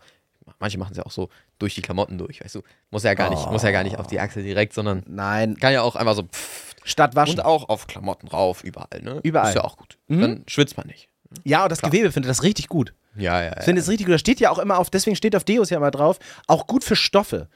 manche 0.61 0.79
machen 0.79 0.93
es 0.93 0.97
ja 0.99 1.07
auch 1.07 1.11
so 1.13 1.29
durch 1.61 1.75
die 1.77 1.83
Klamotten 1.83 2.19
durch, 2.19 2.43
weißt 2.43 2.57
du, 2.57 2.63
muss 2.91 3.05
ja 3.05 3.15
gar 3.15 3.31
nicht, 3.31 3.49
muss 3.51 3.63
ja 3.63 3.71
gar 3.71 3.85
nicht 3.85 3.97
auf 3.99 4.09
die 4.09 4.19
Achse 4.19 4.43
direkt, 4.43 4.73
sondern 4.73 5.05
Nein, 5.07 5.57
kann 5.57 5.73
ja 5.73 5.83
auch 5.83 5.95
einfach 5.95 6.15
so 6.17 6.25
pff, 6.25 6.75
statt 6.85 7.15
waschen. 7.15 7.39
und 7.39 7.45
auch 7.45 7.69
auf 7.69 7.87
Klamotten 7.87 8.27
rauf, 8.27 8.65
überall, 8.65 9.01
ne? 9.03 9.21
Überall. 9.23 9.51
Ist 9.51 9.55
ja 9.55 9.63
auch 9.65 9.77
gut. 9.77 9.97
Mhm. 10.09 10.21
Dann 10.21 10.45
schwitzt 10.49 10.77
man 10.77 10.87
nicht. 10.89 11.09
ja, 11.45 11.63
und 11.63 11.71
das 11.71 11.81
Gewebe 11.83 12.11
findet 12.11 12.29
das 12.31 12.43
richtig 12.43 12.69
gut. 12.69 12.93
Ja, 13.17 13.43
ja, 13.43 13.57
Ich 13.59 13.65
finde 13.65 13.81
es 13.83 13.89
richtig 13.89 14.07
gut. 14.07 14.15
Das 14.15 14.21
steht 14.21 14.41
ja 14.41 14.51
auch 14.51 14.59
immer 14.59 14.79
auf, 14.79 14.91
deswegen 14.91 15.17
steht 15.17 15.35
auf 15.37 15.45
Deos 15.45 15.71
ja 15.71 15.77
immer 15.77 15.91
drauf, 15.91 16.19
auch 16.47 16.67
gut 16.67 16.83
für 16.85 16.97
Stoffe. 16.97 17.49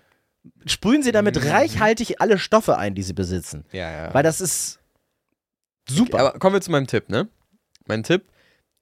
Sprühen 0.66 1.02
Sie 1.02 1.10
damit 1.12 1.36
Mhm. 1.42 1.48
reichhaltig 1.48 2.20
alle 2.20 2.38
Stoffe 2.38 2.76
ein, 2.76 2.94
die 2.94 3.02
Sie 3.02 3.12
besitzen. 3.14 3.64
ja, 3.72 3.90
ja. 3.90 4.12
Weil 4.14 4.22
das 4.22 4.40
ist 4.40 4.78
super. 5.88 6.18
Aber 6.18 6.38
kommen 6.38 6.54
wir 6.54 6.60
zu 6.60 6.70
meinem 6.70 6.86
Tipp, 6.86 7.08
ne? 7.08 7.28
Mein 7.86 8.02
Tipp, 8.02 8.24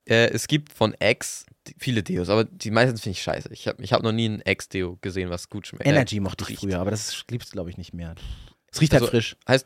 äh, 0.09 0.29
es 0.31 0.47
gibt 0.49 0.73
von 0.73 0.95
X 1.01 1.47
viele 1.79 2.03
Deos, 2.03 2.29
aber 2.29 2.45
die 2.45 2.71
meisten 2.71 2.97
finde 2.99 3.13
ich 3.17 3.23
scheiße. 3.23 3.49
Ich 3.53 3.69
habe 3.69 3.83
ich 3.83 3.93
hab 3.93 4.03
noch 4.03 4.13
nie 4.13 4.29
ein 4.29 4.43
X-Deo 4.45 4.99
gesehen, 5.01 5.31
was 5.31 5.49
gut 5.49 5.67
schmeckt. 5.67 5.87
Energy 5.87 6.17
äh, 6.17 6.21
mochte 6.21 6.43
ich 6.45 6.51
riecht. 6.51 6.61
früher, 6.61 6.79
aber 6.81 6.91
das 6.91 7.25
gibt 7.27 7.45
es, 7.45 7.51
glaube 7.51 7.71
ich, 7.71 7.77
nicht 7.79 7.93
mehr. 7.95 8.15
Es 8.73 8.81
riecht 8.81 8.93
halt 8.93 9.03
Also, 9.03 9.11
frisch. 9.11 9.37
Das 9.47 9.65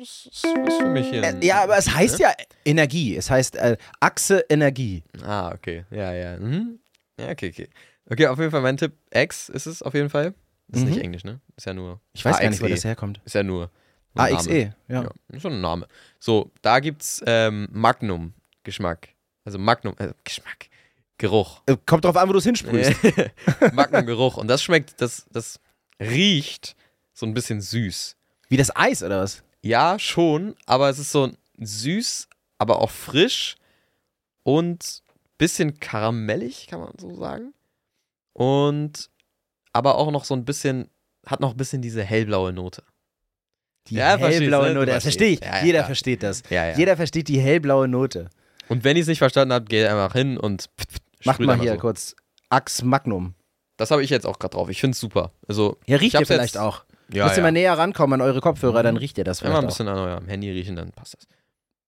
ist, 0.00 0.46
für 0.80 0.88
mich 0.88 1.08
hier. 1.08 1.24
ein- 1.24 1.42
Äh, 1.42 1.46
ja, 1.46 1.62
aber 1.64 1.76
es 1.76 1.86
ne? 1.86 1.94
heißt 1.94 2.18
ja 2.20 2.32
Energie. 2.64 3.16
Es 3.16 3.30
heißt 3.30 3.56
äh, 3.56 3.76
Achse 4.00 4.44
Energie. 4.48 5.02
Ah, 5.24 5.50
okay. 5.52 5.84
Ja, 5.90 6.12
ja. 6.12 6.38
Mhm. 6.38 6.78
Ja, 7.18 7.30
okay, 7.30 7.50
okay. 7.50 7.68
Okay, 8.10 8.26
auf 8.28 8.38
jeden 8.38 8.50
Fall 8.52 8.62
mein 8.62 8.76
Tipp, 8.76 8.92
X 9.12 9.48
ist 9.48 9.66
es 9.66 9.82
auf 9.82 9.94
jeden 9.94 10.08
Fall. 10.08 10.34
Ist 10.70 10.82
Mhm. 10.82 10.88
nicht 10.90 11.00
Englisch, 11.00 11.24
ne? 11.24 11.40
Ist 11.56 11.66
ja 11.66 11.74
nur. 11.74 12.00
Ich 12.12 12.24
weiß 12.24 12.38
gar 12.38 12.48
nicht, 12.48 12.60
wo 12.60 12.66
AXE. 12.66 12.74
das 12.74 12.84
herkommt. 12.84 13.20
Ist 13.24 13.34
ja 13.34 13.42
nur. 13.42 13.70
ein. 14.14 14.34
AXE, 14.34 14.58
ja. 14.88 15.02
Ja, 15.02 15.08
ist 15.32 15.42
schon 15.42 15.54
ein 15.54 15.60
Name. 15.60 15.88
So, 16.20 16.50
da 16.62 16.78
gibt's 16.80 17.22
ähm, 17.26 17.68
Magnum-Geschmack. 18.68 19.08
Also 19.44 19.58
Magnum, 19.58 19.94
äh, 19.98 20.12
Geschmack. 20.24 20.68
Geruch. 21.16 21.62
Äh, 21.66 21.76
Kommt 21.86 22.04
drauf 22.04 22.16
an, 22.16 22.28
wo 22.28 22.32
du 22.32 22.38
es 22.38 22.44
hinsprühst. 22.44 22.92
Magnum-Geruch. 23.72 24.36
Und 24.36 24.48
das 24.48 24.62
schmeckt, 24.62 25.00
das, 25.00 25.26
das 25.32 25.58
riecht 26.00 26.76
so 27.12 27.26
ein 27.26 27.34
bisschen 27.34 27.60
süß. 27.60 28.16
Wie 28.48 28.56
das 28.56 28.74
Eis 28.76 29.02
oder 29.02 29.22
was? 29.22 29.42
Ja, 29.62 29.98
schon, 29.98 30.54
aber 30.66 30.88
es 30.88 30.98
ist 30.98 31.10
so 31.10 31.30
süß, 31.58 32.28
aber 32.58 32.80
auch 32.80 32.90
frisch 32.90 33.56
und 34.44 35.02
bisschen 35.38 35.80
karamellig, 35.80 36.68
kann 36.68 36.80
man 36.80 36.92
so 36.98 37.14
sagen. 37.16 37.52
Und 38.32 39.10
aber 39.72 39.96
auch 39.96 40.10
noch 40.12 40.24
so 40.24 40.34
ein 40.34 40.44
bisschen, 40.44 40.88
hat 41.26 41.40
noch 41.40 41.52
ein 41.52 41.56
bisschen 41.56 41.82
diese 41.82 42.02
hellblaue 42.04 42.52
Note. 42.52 42.82
Die 43.88 43.96
Ja, 43.96 44.16
hellblaue 44.16 44.68
ne? 44.68 44.74
Note. 44.74 44.86
Das 44.86 45.02
verstehe 45.02 45.30
ich. 45.30 45.40
Ja, 45.40 45.58
ja, 45.58 45.64
Jeder 45.64 45.84
versteht 45.84 46.22
das. 46.22 46.42
Jeder 46.48 46.96
versteht 46.96 47.28
die 47.28 47.40
hellblaue 47.40 47.88
Note. 47.88 48.30
Und 48.68 48.84
wenn 48.84 48.96
ihr 48.96 49.02
es 49.02 49.08
nicht 49.08 49.18
verstanden 49.18 49.52
habt, 49.54 49.68
geht 49.68 49.86
einfach 49.86 50.12
hin 50.12 50.36
und 50.38 50.68
Macht 51.24 51.40
mal 51.40 51.58
hier 51.58 51.72
so. 51.74 51.78
kurz 51.78 52.14
Ax 52.50 52.82
Magnum. 52.82 53.34
Das 53.76 53.90
habe 53.90 54.02
ich 54.02 54.10
jetzt 54.10 54.26
auch 54.26 54.38
gerade 54.38 54.54
drauf. 54.56 54.68
Ich 54.68 54.80
finde 54.80 54.92
es 54.94 55.00
super. 55.00 55.32
Also, 55.46 55.78
Ja, 55.86 55.96
riecht 55.98 56.14
ihr 56.14 56.26
vielleicht 56.26 56.54
jetzt, 56.54 56.58
auch. 56.58 56.84
Ja, 57.12 57.24
Müsst 57.24 57.36
ihr 57.36 57.38
ja. 57.38 57.42
mal 57.44 57.52
näher 57.52 57.78
rankommen 57.78 58.20
an 58.20 58.26
eure 58.26 58.40
Kopfhörer, 58.40 58.82
dann 58.82 58.94
Mhm. 58.94 58.98
riecht 59.00 59.18
ihr 59.18 59.24
das 59.24 59.42
Wenn 59.42 59.50
wir 59.50 59.56
vielleicht 59.56 59.62
ein 59.62 59.66
auch. 59.66 59.68
bisschen 59.70 59.88
an 59.88 59.98
eurem 59.98 60.28
Handy 60.28 60.50
riechen, 60.50 60.76
dann 60.76 60.90
passt 60.92 61.14
das. 61.14 61.26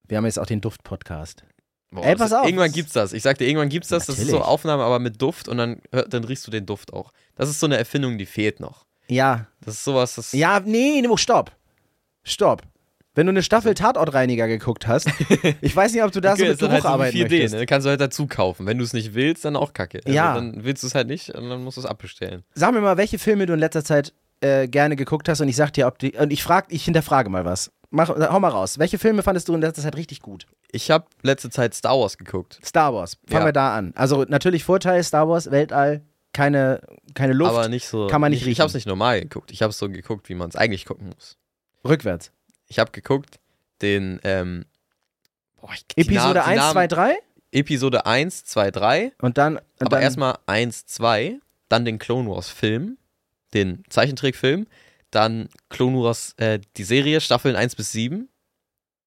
Wir 0.09 0.17
haben 0.17 0.25
jetzt 0.25 0.39
auch 0.39 0.47
den 0.47 0.61
Duft-Podcast. 0.61 1.45
Boah, 1.93 2.05
Ey, 2.05 2.15
pass 2.17 2.33
auf. 2.33 2.47
Irgendwann 2.47 2.71
gibt's 2.73 2.93
das. 2.93 3.13
Ich 3.13 3.23
sag 3.23 3.39
dir, 3.39 3.47
irgendwann 3.47 3.69
gibt's 3.69 3.89
das. 3.89 4.07
Das 4.07 4.17
ist 4.19 4.27
so 4.27 4.33
Natürlich. 4.33 4.47
Aufnahme, 4.49 4.85
aber 4.85 4.99
mit 5.01 5.21
Duft 5.21 5.49
und 5.49 5.59
dann, 5.59 5.81
dann 6.09 6.25
riechst 6.25 6.47
du 6.47 6.51
den 6.51 6.65
Duft 6.67 6.93
auch. 6.93 7.13
Das 7.35 7.49
ist 7.49 7.59
so 7.61 7.67
eine 7.67 7.77
Erfindung, 7.77 8.17
die 8.19 8.27
fehlt 8.27 8.61
noch. 8.61 8.87
Ja. 9.09 9.47
Das 9.61 9.75
ist 9.75 9.85
sowas, 9.85 10.15
das. 10.15 10.33
Ja, 10.33 10.61
nee, 10.61 11.03
nee, 11.05 11.17
stopp. 11.17 11.51
Stopp. 12.23 12.63
Wenn 13.21 13.27
du 13.27 13.33
eine 13.33 13.43
Staffel 13.43 13.75
Tatortreiniger 13.75 14.49
geguckt 14.49 14.87
hast, 14.89 15.07
ich 15.61 15.77
weiß 15.77 15.93
nicht, 15.93 16.03
ob 16.03 16.11
du 16.11 16.23
da 16.23 16.31
so 16.31 16.37
Okay, 16.37 16.43
mit 16.45 16.53
ist 16.53 16.63
dann 16.63 16.71
Geruch 16.71 16.73
halt 16.73 16.83
so 16.85 16.89
arbeiten 16.89 17.15
wie 17.19 17.23
4D, 17.25 17.29
möchtest. 17.31 17.55
ne? 17.55 17.67
Kannst 17.67 17.85
du 17.85 17.91
halt 17.91 18.01
dazu 18.01 18.27
kaufen. 18.27 18.65
Wenn 18.67 18.79
du 18.79 18.85
es 18.85 18.95
nicht 18.95 19.13
willst, 19.13 19.45
dann 19.45 19.57
auch 19.57 19.75
kacke. 19.75 20.01
Also 20.07 20.17
Ja. 20.17 20.35
Dann 20.37 20.65
willst 20.65 20.83
du 20.83 20.87
es 20.87 20.95
halt 20.95 21.07
nicht 21.09 21.29
und 21.35 21.51
dann 21.51 21.63
musst 21.63 21.77
du 21.77 21.83
es 21.83 21.87
abbestellen. 21.87 22.45
Sag 22.55 22.73
mir 22.73 22.81
mal, 22.81 22.97
welche 22.97 23.19
Filme 23.19 23.45
du 23.45 23.53
in 23.53 23.59
letzter 23.59 23.85
Zeit 23.85 24.15
äh, 24.41 24.69
gerne 24.69 24.97
geguckt 24.97 25.29
hast 25.29 25.43
und 25.43 25.49
ich 25.49 25.57
sag 25.57 25.71
dir, 25.75 25.87
ob 25.87 25.99
die. 25.99 26.13
Und 26.13 26.33
ich 26.33 26.43
frag, 26.43 26.65
ich 26.71 26.87
hinterfrage 26.87 27.29
mal 27.29 27.45
was. 27.45 27.71
Mach, 27.91 28.09
hau 28.09 28.41
mal 28.41 28.49
raus. 28.49 28.79
Welche 28.79 28.99
Filme 28.99 29.23
fandest 29.23 29.49
du 29.51 29.55
in 29.55 29.61
letzter 29.61 29.83
Zeit 29.83 29.97
richtig 29.97 30.21
gut? 30.23 30.47
Ich 30.73 30.91
habe 30.91 31.05
letzte 31.23 31.51
Zeit 31.51 31.75
Star 31.75 31.99
Wars 32.01 32.17
geguckt. 32.17 32.59
Star 32.65 32.95
Wars. 32.95 33.19
Fangen 33.29 33.43
Ja. 33.43 33.49
wir 33.49 33.53
da 33.53 33.77
an. 33.77 33.93
Also 33.97 34.25
natürlich 34.27 34.65
Vorteil, 34.65 35.05
Star 35.05 35.29
Wars, 35.29 35.51
Weltall, 35.51 36.01
keine, 36.33 36.81
keine 37.15 37.35
Luft. 37.35 37.51
aber 37.51 37.69
nicht 37.69 37.87
so. 37.87 38.07
kann 38.07 38.23
man 38.23 38.31
nicht 38.31 38.41
Ich, 38.41 38.47
riechen. 38.47 38.53
ich 38.53 38.61
habe 38.61 38.69
es 38.69 38.75
nicht 38.75 38.87
normal 38.87 39.21
geguckt. 39.21 39.51
Ich 39.51 39.61
habe 39.61 39.73
es 39.73 39.79
so 39.79 39.91
geguckt, 39.91 40.31
wie 40.31 40.35
man 40.35 40.49
es 40.49 40.57
eigentlich 40.57 40.87
gucken 40.87 41.09
muss. 41.09 41.37
Rückwärts. 41.87 42.31
Ich 42.71 42.79
habe 42.79 42.91
geguckt 42.93 43.39
den. 43.83 44.21
Ähm, 44.25 44.65
boah, 45.61 45.71
ich, 45.75 45.85
Episode 45.97 46.35
Na- 46.35 46.45
die 46.45 46.49
1, 46.51 46.57
Namen- 46.59 46.73
2, 46.73 46.87
3 46.87 47.19
Episode 47.53 48.07
1, 48.07 48.45
2, 48.45 48.71
3. 48.71 49.13
und 49.21 49.37
dann. 49.37 49.57
Und 49.57 49.65
Aber 49.87 50.01
erstmal 50.01 50.39
1, 50.47 50.87
2, 50.87 51.39
dann 51.69 51.85
den 51.85 51.99
Clone 51.99 52.31
Wars 52.31 52.49
Film, 52.49 52.97
den 53.55 53.83
Zeichentrickfilm, 53.91 54.67
dann 55.11 55.49
Clone 55.69 55.99
Wars, 56.03 56.35
äh, 56.39 56.61
die 56.77 56.85
Serie, 56.85 57.21
Staffeln 57.21 57.57
1 57.57 57.75
bis 57.75 57.91
7, 57.93 58.29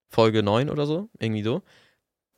Folge 0.09 0.43
9 0.43 0.69
oder 0.69 0.85
so, 0.85 1.07
irgendwie 1.19 1.43
so. 1.43 1.61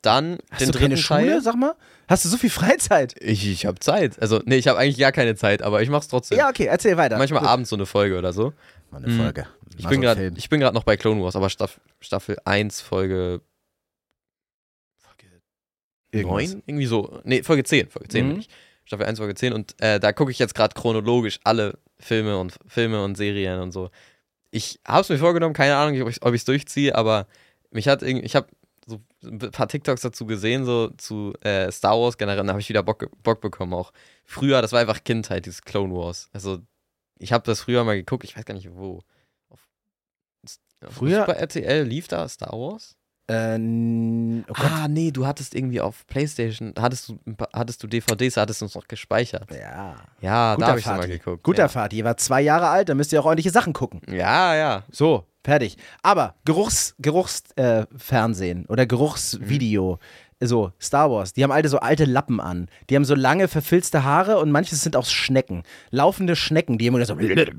Dann 0.02 0.38
Hast 0.52 0.60
den 0.60 0.70
du 0.70 0.78
keine 0.78 0.90
dritten 0.94 1.02
Schule, 1.02 1.20
Teil. 1.26 1.42
sag 1.42 1.56
mal? 1.56 1.74
Hast 2.06 2.24
du 2.24 2.28
so 2.28 2.36
viel 2.36 2.50
Freizeit? 2.50 3.14
Ich, 3.20 3.44
ich 3.48 3.66
habe 3.66 3.80
Zeit. 3.80 4.22
Also, 4.22 4.40
nee, 4.44 4.54
ich 4.56 4.68
habe 4.68 4.78
eigentlich 4.78 4.98
gar 4.98 5.10
keine 5.10 5.34
Zeit, 5.34 5.62
aber 5.62 5.82
ich 5.82 5.88
mach's 5.90 6.06
trotzdem. 6.06 6.38
Ja, 6.38 6.48
okay, 6.48 6.66
erzähl 6.66 6.96
weiter. 6.96 7.18
Manchmal 7.18 7.40
Gut. 7.40 7.48
abends 7.48 7.70
so 7.70 7.74
eine 7.76 7.86
Folge 7.86 8.16
oder 8.16 8.32
so. 8.32 8.52
Mal 8.90 8.98
eine 9.04 9.08
Mhm. 9.12 9.18
Folge. 9.18 9.46
Ich 9.78 9.86
bin 9.88 10.02
Film. 10.02 10.34
ich 10.36 10.48
bin 10.48 10.60
gerade 10.60 10.74
noch 10.74 10.84
bei 10.84 10.96
Clone 10.96 11.22
Wars, 11.22 11.36
aber 11.36 11.50
Staff, 11.50 11.80
Staffel 12.00 12.36
1, 12.44 12.80
Folge, 12.80 13.40
Folge 14.98 15.26
Irgendwas. 16.12 16.52
9? 16.52 16.62
Irgendwie 16.66 16.86
so. 16.86 17.20
Nee, 17.24 17.42
Folge 17.42 17.64
10. 17.64 17.88
Folge 17.90 18.08
10 18.08 18.24
Mhm. 18.26 18.30
bin 18.30 18.40
ich. 18.40 18.48
Staffel 18.84 19.06
1, 19.06 19.18
Folge 19.18 19.34
10. 19.34 19.52
Und 19.52 19.74
äh, 19.80 19.98
da 20.00 20.12
gucke 20.12 20.30
ich 20.30 20.38
jetzt 20.38 20.54
gerade 20.54 20.74
chronologisch 20.74 21.40
alle 21.44 21.78
Filme 21.98 22.38
und 22.38 22.56
Filme 22.66 23.02
und 23.02 23.16
Serien 23.16 23.60
und 23.60 23.72
so. 23.72 23.90
Ich 24.50 24.80
habe 24.86 25.00
es 25.02 25.08
mir 25.08 25.18
vorgenommen, 25.18 25.54
keine 25.54 25.76
Ahnung, 25.76 26.00
ob 26.02 26.08
ich 26.34 26.40
es 26.40 26.44
durchziehe, 26.44 26.94
aber 26.94 27.26
mich 27.70 27.88
hat 27.88 28.02
irgendwie, 28.02 28.24
ich 28.24 28.36
habe 28.36 28.46
so 28.86 29.00
ein 29.24 29.38
paar 29.38 29.66
TikToks 29.68 30.00
dazu 30.02 30.24
gesehen, 30.26 30.64
so 30.64 30.88
zu 30.90 31.34
äh, 31.40 31.70
Star 31.72 31.98
Wars 31.98 32.16
generell, 32.16 32.44
da 32.44 32.48
habe 32.52 32.60
ich 32.60 32.68
wieder 32.68 32.84
Bock, 32.84 33.10
Bock 33.24 33.40
bekommen 33.40 33.74
auch. 33.74 33.92
Früher, 34.24 34.62
das 34.62 34.70
war 34.72 34.80
einfach 34.80 35.02
Kindheit, 35.02 35.44
dieses 35.46 35.62
Clone 35.62 35.92
Wars. 35.92 36.30
Also, 36.32 36.60
ich 37.18 37.32
habe 37.32 37.44
das 37.44 37.60
früher 37.62 37.84
mal 37.84 37.96
geguckt, 37.96 38.24
ich 38.24 38.36
weiß 38.36 38.44
gar 38.44 38.54
nicht 38.54 38.70
wo. 38.74 39.00
Auf, 39.50 39.60
auf 40.86 40.94
Früher- 40.94 41.20
Super 41.20 41.36
RTL 41.36 41.84
lief 41.84 42.08
da 42.08 42.28
Star 42.28 42.52
Wars? 42.52 42.96
Äh, 43.28 43.56
n- 43.56 44.44
oh. 44.48 44.52
Ah, 44.54 44.86
nee, 44.86 45.10
du 45.10 45.26
hattest 45.26 45.54
irgendwie 45.56 45.80
auf 45.80 46.06
Playstation, 46.06 46.74
hattest 46.78 47.08
du, 47.08 47.18
hattest 47.52 47.82
du 47.82 47.88
DVDs, 47.88 48.36
hattest 48.36 48.60
du 48.60 48.66
uns 48.66 48.74
noch 48.76 48.86
gespeichert. 48.86 49.50
Ja. 49.50 49.96
Ja, 50.20 50.54
Guter 50.54 50.64
da 50.66 50.70
habe 50.70 50.78
ich 50.78 50.86
mal 50.86 51.08
geguckt. 51.08 51.42
Guter 51.42 51.64
ja. 51.64 51.68
Vati, 51.68 51.96
ihr 51.98 52.04
wart 52.04 52.20
zwei 52.20 52.40
Jahre 52.42 52.68
alt, 52.68 52.88
dann 52.88 52.96
müsst 52.96 53.12
ihr 53.12 53.20
auch 53.20 53.24
ordentliche 53.24 53.50
Sachen 53.50 53.72
gucken. 53.72 54.00
Ja, 54.08 54.54
ja. 54.54 54.84
So, 54.92 55.24
Fertig. 55.44 55.76
Aber 56.02 56.34
Geruchs, 56.44 56.96
Geruchsfernsehen 56.98 58.64
äh, 58.64 58.68
oder 58.68 58.84
Geruchsvideo, 58.84 60.00
so 60.42 60.72
Star 60.80 61.10
Wars, 61.10 61.32
die 61.32 61.42
haben 61.42 61.50
alle 61.50 61.68
so 61.68 61.78
alte 61.78 62.04
Lappen 62.04 62.40
an. 62.40 62.68
Die 62.90 62.96
haben 62.96 63.04
so 63.04 63.14
lange 63.14 63.48
verfilzte 63.48 64.04
Haare 64.04 64.38
und 64.38 64.50
manches 64.50 64.82
sind 64.82 64.96
auch 64.96 65.06
Schnecken. 65.06 65.62
Laufende 65.90 66.36
Schnecken, 66.36 66.78
die 66.78 66.86
immer 66.86 67.04
so 67.04 67.14
reden. 67.14 67.56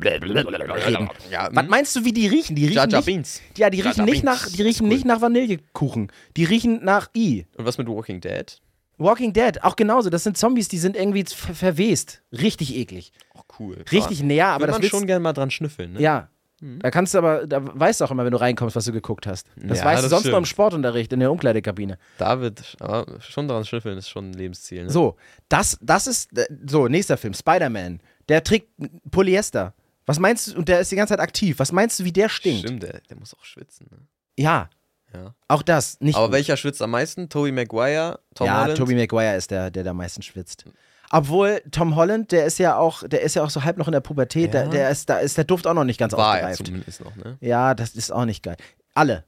Ja, 1.32 1.50
Was 1.52 1.68
meinst 1.68 1.96
du, 1.96 2.06
wie 2.06 2.14
die 2.14 2.28
riechen? 2.28 2.56
Die 2.56 2.66
riechen 2.66 2.76
Jar 2.76 2.88
nicht, 2.88 3.06
Beans. 3.06 3.42
ja, 3.58 3.70
die 3.70 3.82
riechen 3.82 3.98
Jar 3.98 4.06
nicht 4.06 4.24
Beans. 4.24 4.44
nach, 4.44 4.50
die 4.50 4.62
riechen 4.62 4.84
cool. 4.88 4.94
nicht 4.94 5.06
nach 5.06 5.22
Vanillekuchen. 5.22 6.12
Die 6.36 6.44
riechen 6.44 6.84
nach 6.84 7.10
I. 7.16 7.46
Und 7.58 7.66
was 7.66 7.78
mit 7.78 7.88
Walking 7.88 8.22
Dead? 8.22 8.60
Walking 9.00 9.34
Dead, 9.34 9.64
auch 9.64 9.76
genauso. 9.76 10.10
Das 10.10 10.24
sind 10.24 10.38
Zombies, 10.38 10.68
die 10.70 10.80
sind 10.80 10.96
irgendwie 10.96 11.24
ver 11.26 11.54
verwest. 11.54 12.24
Richtig 12.32 12.76
eklig. 12.76 13.12
Oh, 13.36 13.42
cool. 13.60 13.84
Richtig 13.92 14.24
näher, 14.24 14.48
aber 14.48 14.62
Würde 14.68 14.74
das 14.74 14.82
man 14.82 14.90
schon 14.90 15.08
gerne 15.08 15.20
mal 15.22 15.34
dran 15.34 15.52
schnüffeln, 15.52 15.94
ne? 15.94 16.02
Ja. 16.02 16.30
Da 16.60 16.90
kannst 16.90 17.14
du 17.14 17.20
aber, 17.20 17.46
da 17.46 17.60
weißt 17.62 18.02
du 18.02 18.06
auch 18.06 18.12
immer, 18.12 18.26
wenn 18.26 18.32
du 18.32 18.40
reinkommst, 18.40 18.76
was 18.76 18.86
du 18.86 18.92
geguckt 18.92 19.28
hast. 19.28 19.48
Das 19.58 19.80
Ja, 19.80 19.86
weißt 19.86 20.00
du 20.00 20.04
das 20.04 20.10
sonst 20.10 20.26
nur 20.26 20.38
im 20.38 20.46
stimmt. 20.46 20.48
Sportunterricht, 20.48 21.14
in 21.14 21.20
der 21.20 21.32
Umkleidekabine. 21.32 22.00
David, 22.18 22.76
aber 22.80 23.06
schon 23.20 23.48
dran 23.48 23.64
schnüffeln 23.64 23.98
ist 23.98 24.10
schon 24.10 24.32
ein 24.32 24.34
Lebensziel, 24.34 24.86
ne? 24.86 24.90
So, 24.90 25.18
das, 25.50 25.78
das 25.82 26.08
ist, 26.08 26.36
äh, 26.38 26.46
so, 26.68 26.88
nächster 26.88 27.18
Film, 27.18 27.34
Spider-Man. 27.36 28.00
Der 28.28 28.44
trägt 28.44 28.70
Polyester. 29.12 29.74
Was 30.08 30.20
meinst 30.20 30.48
du, 30.48 30.58
und 30.58 30.68
der 30.68 30.80
ist 30.80 30.92
die 30.92 30.96
ganze 30.96 31.14
Zeit 31.14 31.20
aktiv. 31.20 31.60
Was 31.60 31.72
meinst 31.72 32.00
du, 32.00 32.06
wie 32.06 32.12
der 32.14 32.30
stinkt? 32.30 32.62
Stimmt, 32.62 32.84
der, 32.84 33.02
der 33.10 33.18
muss 33.18 33.34
auch 33.36 33.46
schwitzen, 33.46 33.88
ne? 33.92 33.98
Ja, 34.40 34.70
Ja. 35.14 35.36
auch 35.48 35.62
das. 35.62 36.00
Nicht 36.00 36.16
Aber 36.16 36.28
gut. 36.28 36.34
welcher 36.36 36.58
schwitzt 36.58 36.82
am 36.82 36.92
meisten? 36.92 37.30
Tobey 37.30 37.52
Maguire, 37.52 38.20
Tom 38.36 38.48
ja, 38.48 38.62
Holland? 38.64 38.78
Tobey 38.80 38.96
Maguire 38.96 39.36
ist 39.36 39.52
der, 39.52 39.70
der 39.70 39.84
da 39.84 39.92
am 39.92 39.98
meisten 39.98 40.22
schwitzt. 40.22 40.66
Obwohl 41.10 41.62
Tom 41.72 41.96
Holland, 41.96 42.32
der 42.32 42.46
ist 42.46 42.60
ja 42.60 42.78
auch, 42.78 43.08
der 43.08 43.22
ist 43.22 43.36
ja 43.36 43.44
auch 43.44 43.50
so 43.50 43.64
halb 43.64 43.78
noch 43.78 43.88
in 43.88 43.94
der 43.94 44.02
Pubertät, 44.02 44.54
Ja. 44.54 44.62
der, 44.64 44.68
der 44.70 44.90
ist, 44.90 45.10
da 45.10 45.20
ist 45.20 45.38
der 45.38 45.46
Duft 45.46 45.66
auch 45.68 45.74
noch 45.74 45.84
nicht 45.86 46.00
ganz 46.00 46.14
War 46.14 46.40
er 46.40 46.50
ausgereift. 46.50 46.66
zumindest 46.66 47.02
noch, 47.02 47.16
ne? 47.16 47.38
Ja, 47.40 47.74
das 47.74 47.92
ist 47.96 48.12
auch 48.12 48.26
nicht 48.26 48.44
geil. 48.44 48.58
Alle. 48.94 49.24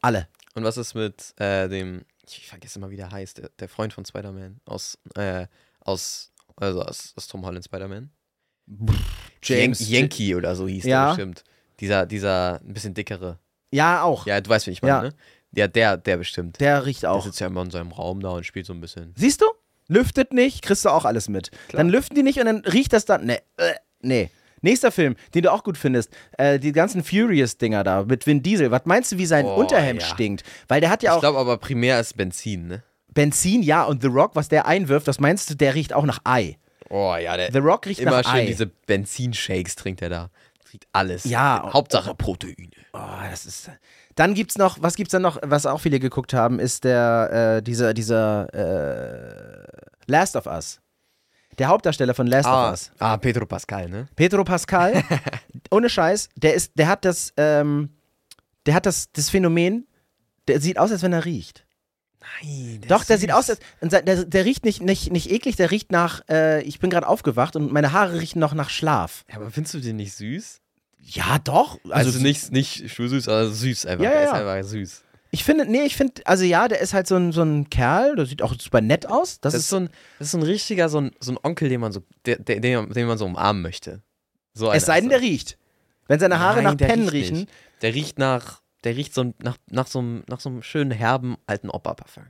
Alle. 0.00 0.28
Und 0.54 0.64
was 0.64 0.76
ist 0.76 0.94
mit 0.94 1.34
äh, 1.38 1.68
dem, 1.68 2.02
ich 2.26 2.46
vergesse 2.48 2.78
immer, 2.78 2.90
wie 2.90 2.96
der 2.96 3.10
heißt, 3.10 3.38
der, 3.38 3.50
der 3.58 3.68
Freund 3.68 3.92
von 3.92 4.04
Spider-Man 4.04 4.60
aus, 4.64 4.96
äh, 5.16 5.46
aus, 5.80 6.32
also 6.56 6.82
aus, 6.82 7.12
aus 7.16 7.26
Tom 7.28 7.44
Holland 7.44 7.64
Spider-Man? 7.64 8.10
James. 9.42 9.80
Yan 9.80 10.02
Yankee 10.02 10.34
oder 10.34 10.54
so 10.56 10.66
hieß 10.68 10.84
Ja. 10.84 11.04
der 11.04 11.08
bestimmt. 11.10 11.44
Dieser, 11.80 12.06
dieser 12.06 12.60
ein 12.60 12.72
bisschen 12.74 12.94
dickere. 12.94 13.38
Ja, 13.70 14.02
auch. 14.02 14.26
Ja, 14.26 14.40
du 14.40 14.48
weißt, 14.50 14.66
wen 14.66 14.72
ich 14.72 14.82
meine, 14.82 14.94
Ja. 14.94 15.02
ne? 15.02 15.14
Ja, 15.52 15.66
der, 15.68 15.96
der 15.96 16.16
bestimmt. 16.18 16.60
Der 16.60 16.84
riecht 16.84 17.02
Der 17.04 17.12
auch. 17.12 17.24
sitzt 17.24 17.40
ja 17.40 17.46
immer 17.46 17.62
in 17.62 17.70
seinem 17.70 17.92
Raum 17.92 18.20
da 18.20 18.30
und 18.30 18.44
spielt 18.44 18.66
so 18.66 18.72
ein 18.74 18.80
bisschen. 18.80 19.14
Siehst 19.16 19.40
du? 19.40 19.46
Lüftet 19.88 20.32
nicht, 20.32 20.62
kriegst 20.62 20.84
du 20.84 20.90
auch 20.90 21.04
alles 21.04 21.28
mit. 21.28 21.50
Klar. 21.68 21.78
Dann 21.82 21.88
lüften 21.88 22.14
die 22.14 22.22
nicht 22.22 22.38
und 22.38 22.46
dann 22.46 22.58
riecht 22.58 22.92
das 22.92 23.04
dann. 23.04 23.26
Nee. 23.26 23.38
Äh, 23.56 23.72
nee. 24.00 24.30
Nächster 24.60 24.90
Film, 24.90 25.14
den 25.34 25.42
du 25.44 25.52
auch 25.52 25.62
gut 25.62 25.78
findest, 25.78 26.10
äh, 26.36 26.58
die 26.58 26.72
ganzen 26.72 27.04
Furious-Dinger 27.04 27.84
da 27.84 28.02
mit 28.04 28.26
Vin 28.26 28.42
Diesel. 28.42 28.70
Was 28.70 28.82
meinst 28.86 29.12
du, 29.12 29.18
wie 29.18 29.26
sein 29.26 29.46
Oh, 29.46 29.54
Unterhemd 29.54 30.02
ja. 30.02 30.08
stinkt? 30.08 30.42
Weil 30.66 30.80
der 30.80 30.90
hat 30.90 31.02
ja 31.02 31.12
Ich 31.12 31.16
auch 31.16 31.20
glaube 31.20 31.38
aber 31.38 31.58
primär 31.58 32.00
ist 32.00 32.16
Benzin, 32.16 32.66
ne? 32.66 32.82
Benzin, 33.14 33.62
ja, 33.62 33.84
und 33.84 34.02
The 34.02 34.08
Rock, 34.08 34.32
was 34.34 34.48
der 34.48 34.66
einwirft, 34.66 35.06
das 35.08 35.20
meinst 35.20 35.48
du, 35.50 35.54
der 35.54 35.74
riecht 35.74 35.92
auch 35.92 36.04
nach 36.04 36.20
Ei. 36.24 36.58
Oh 36.90 37.14
ja, 37.16 37.36
der 37.36 37.52
The 37.52 37.58
Rock 37.58 37.86
riecht 37.86 38.00
immer 38.00 38.10
nach 38.22 38.24
schön 38.24 38.40
Ei. 38.40 38.46
diese 38.46 38.66
Benzinshakes 38.66 39.76
trinkt 39.76 40.02
er 40.02 40.08
da. 40.08 40.30
Riecht 40.72 40.86
alles. 40.92 41.24
Ja, 41.24 41.70
Hauptsache 41.72 42.14
Proteine. 42.14 42.70
Oh, 42.92 42.98
das 43.30 43.46
ist. 43.46 43.70
Dann 44.16 44.34
gibt's 44.34 44.58
noch, 44.58 44.78
was 44.82 44.96
gibt's 44.96 45.12
dann 45.12 45.22
noch, 45.22 45.38
was 45.42 45.66
auch 45.66 45.80
viele 45.80 46.00
geguckt 46.00 46.34
haben, 46.34 46.58
ist 46.58 46.82
der, 46.84 47.58
äh, 47.58 47.62
dieser, 47.62 47.94
dieser, 47.94 48.52
äh, 48.52 49.77
Last 50.08 50.34
of 50.36 50.46
Us. 50.46 50.80
Der 51.58 51.68
Hauptdarsteller 51.68 52.14
von 52.14 52.26
Last 52.26 52.46
of 52.46 52.52
Ah, 52.52 52.70
Us. 52.70 52.90
ah, 52.98 53.16
Pedro 53.16 53.46
Pascal, 53.46 53.88
ne? 53.88 54.08
Pedro 54.16 54.44
Pascal, 54.44 55.02
ohne 55.70 55.88
Scheiß, 55.88 56.28
der 56.36 56.54
ist, 56.54 56.72
der 56.76 56.86
hat 56.88 57.04
das, 57.04 57.32
ähm, 57.36 57.90
der 58.66 58.74
hat 58.74 58.86
das, 58.86 59.10
das 59.12 59.28
Phänomen, 59.30 59.86
der 60.46 60.60
sieht 60.60 60.78
aus, 60.78 60.90
als 60.92 61.02
wenn 61.02 61.12
er 61.12 61.24
riecht. 61.24 61.64
Nein. 62.42 62.80
Doch, 62.88 63.04
der 63.04 63.18
sieht 63.18 63.32
aus, 63.32 63.50
als, 63.50 63.60
der, 63.80 64.24
der 64.24 64.44
riecht 64.44 64.64
nicht, 64.64 64.82
nicht, 64.82 65.10
nicht 65.10 65.30
eklig, 65.30 65.56
der 65.56 65.70
riecht 65.70 65.90
nach, 65.90 66.22
äh, 66.28 66.62
ich 66.62 66.78
bin 66.78 66.90
gerade 66.90 67.08
aufgewacht 67.08 67.56
und 67.56 67.72
meine 67.72 67.92
Haare 67.92 68.20
riechen 68.20 68.38
noch 68.40 68.54
nach 68.54 68.70
Schlaf. 68.70 69.24
Ja, 69.28 69.36
aber 69.36 69.50
findest 69.50 69.74
du 69.74 69.80
den 69.80 69.96
nicht 69.96 70.14
süß? 70.14 70.60
Ja, 71.00 71.38
doch. 71.42 71.78
Also, 71.90 72.10
Also, 72.10 72.18
nicht, 72.20 72.52
nicht 72.52 72.88
süß, 72.94 73.28
aber 73.28 73.48
süß 73.48 73.86
einfach. 73.86 74.04
Ja, 74.04 74.10
der 74.10 74.20
ja, 74.20 74.26
ist 74.26 74.32
ja. 74.40 74.52
einfach 74.52 74.68
süß. 74.68 75.02
Ich 75.30 75.44
finde, 75.44 75.66
nee, 75.66 75.82
ich 75.82 75.96
finde, 75.96 76.22
also 76.26 76.44
ja, 76.44 76.68
der 76.68 76.80
ist 76.80 76.94
halt 76.94 77.06
so 77.06 77.16
ein, 77.16 77.32
so 77.32 77.42
ein 77.42 77.68
Kerl, 77.68 78.16
der 78.16 78.26
sieht 78.26 78.42
auch 78.42 78.54
super 78.58 78.80
nett 78.80 79.06
aus. 79.06 79.40
Das, 79.40 79.52
Das, 79.52 79.62
ist 79.62 79.68
so 79.68 79.76
ein, 79.76 79.90
das 80.18 80.28
ist 80.28 80.32
so 80.32 80.38
ein 80.38 80.42
richtiger, 80.42 80.88
so 80.88 81.00
ein, 81.00 81.10
so 81.20 81.32
ein 81.32 81.38
Onkel, 81.42 81.68
den 81.68 81.80
man 81.80 81.92
so, 81.92 82.02
der, 82.24 82.38
der, 82.38 82.60
den, 82.60 82.90
den 82.90 83.06
man 83.06 83.18
so 83.18 83.26
umarmen 83.26 83.62
möchte. 83.62 84.02
So 84.54 84.72
es 84.72 84.86
sei 84.86 85.00
denn, 85.00 85.10
er. 85.10 85.18
der 85.18 85.28
riecht. 85.28 85.58
Wenn 86.06 86.18
seine 86.18 86.38
Haare 86.38 86.62
Nein, 86.62 86.64
nach 86.64 86.76
Pennen 86.76 87.08
riecht 87.08 87.30
riechen. 87.30 87.40
nicht. 87.40 87.52
Der 87.82 87.94
riecht 87.94 88.18
nach, 88.18 88.62
der 88.84 88.96
riecht 88.96 89.14
so 89.14 89.34
nach, 89.42 89.58
nach, 89.70 89.86
so 89.86 89.98
einem, 89.98 90.24
nach 90.28 90.40
so 90.40 90.48
einem 90.48 90.62
schönen, 90.62 90.90
herben, 90.90 91.36
alten 91.46 91.68
Opa-Parfum. 91.68 92.24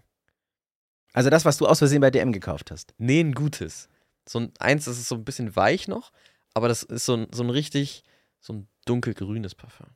Also 1.13 1.31
das, 1.31 1.45
was 1.45 1.57
du 1.57 1.67
aus 1.67 1.79
Versehen 1.79 2.01
bei 2.01 2.11
DM 2.11 2.33
gekauft 2.33 2.71
hast. 2.71 2.95
Nee, 2.99 3.21
ein 3.21 3.33
gutes. 3.33 3.89
So 4.29 4.41
ein, 4.41 4.53
eins, 4.59 4.85
das 4.87 4.99
ist 4.99 5.09
so 5.09 5.15
ein 5.15 5.25
bisschen 5.25 5.55
weich 5.57 5.89
noch, 5.89 6.13
aber 6.53 6.69
das 6.69 6.83
ist 6.83 7.07
so 7.07 7.15
ein, 7.15 7.29
so 7.33 7.43
ein 7.45 7.51
richtig, 7.51 8.03
so 8.41 8.53
ein 8.53 8.69
dunkelgrünes 8.85 9.55
Parfum. 9.55 9.87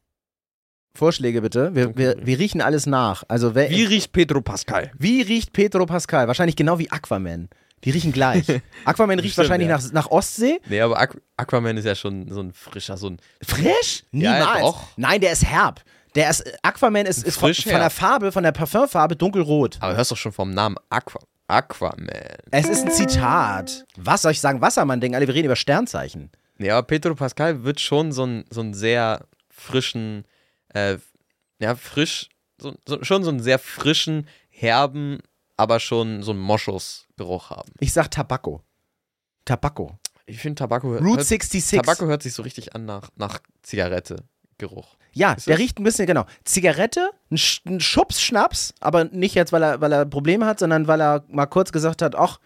Vorschläge 0.95 1.41
bitte. 1.41 1.75
Wir, 1.75 1.97
wir, 1.97 2.17
wir 2.23 2.39
riechen 2.39 2.61
alles 2.61 2.87
nach. 2.87 3.25
Also 3.29 3.55
wer, 3.55 3.71
Wie 3.71 3.85
riecht 3.85 4.13
Pedro 4.13 4.41
Pascal? 4.43 4.91
wie 4.99 5.23
riecht 5.23 5.53
Pedro 5.53 5.87
Pascal? 5.87 6.29
Wahrscheinlich 6.29 6.57
genau 6.57 6.79
wie 6.79 6.91
Aquaman. 6.91 7.49
Die 7.85 7.91
riechen 7.91 8.13
gleich. 8.13 8.45
Aquaman 8.85 9.19
riecht 9.19 9.33
Stimmt, 9.33 9.49
wahrscheinlich 9.49 9.69
ja. 9.69 9.77
nach, 9.79 9.93
nach 9.93 10.11
Ostsee. 10.11 10.61
Nee, 10.69 10.81
aber 10.81 11.01
Aqu 11.01 11.19
Aquaman 11.37 11.77
ist 11.77 11.85
ja 11.85 11.95
schon 11.95 12.29
so 12.31 12.41
ein 12.41 12.53
frischer, 12.53 12.97
so 12.97 13.09
ein. 13.09 13.19
Frisch? 13.45 14.05
Ja, 14.13 14.35
Niemals. 14.39 14.61
doch. 14.61 14.85
Nein, 14.97 15.21
der 15.21 15.33
ist 15.33 15.45
herb. 15.45 15.83
Der 16.15 16.29
ist, 16.31 16.45
Aquaman 16.63 17.07
ist, 17.07 17.25
ist 17.25 17.39
von, 17.39 17.49
Frisch 17.49 17.63
von 17.65 17.73
der 17.73 17.81
herb. 17.81 17.93
Farbe, 17.93 18.31
von 18.31 18.43
der 18.45 18.53
Parfümfarbe 18.53 19.17
dunkelrot. 19.17 19.79
Aber 19.81 19.97
hörst 19.97 20.11
doch 20.13 20.17
schon 20.17 20.33
vom 20.33 20.51
Namen 20.53 20.77
Aqua, 20.91 21.21
Aquaman. 21.49 22.09
Es 22.51 22.69
ist 22.69 22.85
ein 22.85 22.93
Zitat. 22.93 23.85
Was 23.97 24.23
soll 24.23 24.33
ich 24.33 24.41
sagen? 24.41 24.61
Wassermann 24.61 25.01
denken 25.01 25.17
alle, 25.17 25.27
wir 25.27 25.35
reden 25.35 25.47
über 25.47 25.57
Sternzeichen. 25.57 26.31
Nee, 26.59 26.71
aber 26.71 26.87
Pedro 26.87 27.15
Pascal 27.15 27.65
wird 27.65 27.81
schon 27.81 28.13
so 28.13 28.25
einen 28.25 28.45
so 28.51 28.61
einen 28.61 28.75
sehr 28.75 29.25
frischen, 29.49 30.25
äh, 30.75 30.99
ja, 31.59 31.75
frisch, 31.77 32.29
so, 32.61 32.75
so, 32.87 33.03
schon 33.05 33.25
so 33.25 33.31
einen 33.31 33.41
sehr 33.41 33.59
frischen, 33.59 34.27
herben, 34.49 35.19
aber 35.57 35.81
schon 35.81 36.23
so 36.23 36.33
einen 36.33 36.41
Moschusgeruch 36.41 37.51
haben. 37.51 37.73
Ich 37.81 37.93
sag 37.93 38.11
Tabakko. 38.11 38.63
Tabakko. 39.45 39.99
Ich 40.27 40.39
finde 40.39 40.57
Tabakko, 40.61 40.89
hört- 40.91 41.03
Route 41.03 41.17
hört, 41.19 41.27
66. 41.27 41.79
Tabakko 41.81 42.07
hört 42.07 42.23
sich 42.23 42.33
so 42.35 42.43
richtig 42.43 42.75
an 42.75 42.85
nach, 42.85 43.11
nach 43.17 43.41
Zigarette-Geruch. 43.63 44.97
Ja, 45.15 45.33
Ist 45.35 45.47
der 45.47 45.59
riecht 45.59 45.79
ein 45.79 45.85
bisschen, 45.85 46.07
genau. 46.07 46.25
Zigarette, 46.45 47.11
ein, 47.31 47.37
Sch 47.37 47.61
ein 47.67 47.81
Schubs 47.81 48.23
Schnaps, 48.23 48.73
aber 48.81 49.05
nicht 49.05 49.35
jetzt, 49.35 49.53
weil 49.53 49.63
er, 49.63 49.81
weil 49.81 49.93
er 49.93 50.07
Probleme 50.07 50.47
hat, 50.47 50.59
sondern 50.61 50.87
weil 50.87 51.01
er 51.03 51.25
mal 51.29 51.47
kurz 51.47 51.73
gesagt 51.73 52.03
hat, 52.03 52.15
ach, 52.15 52.39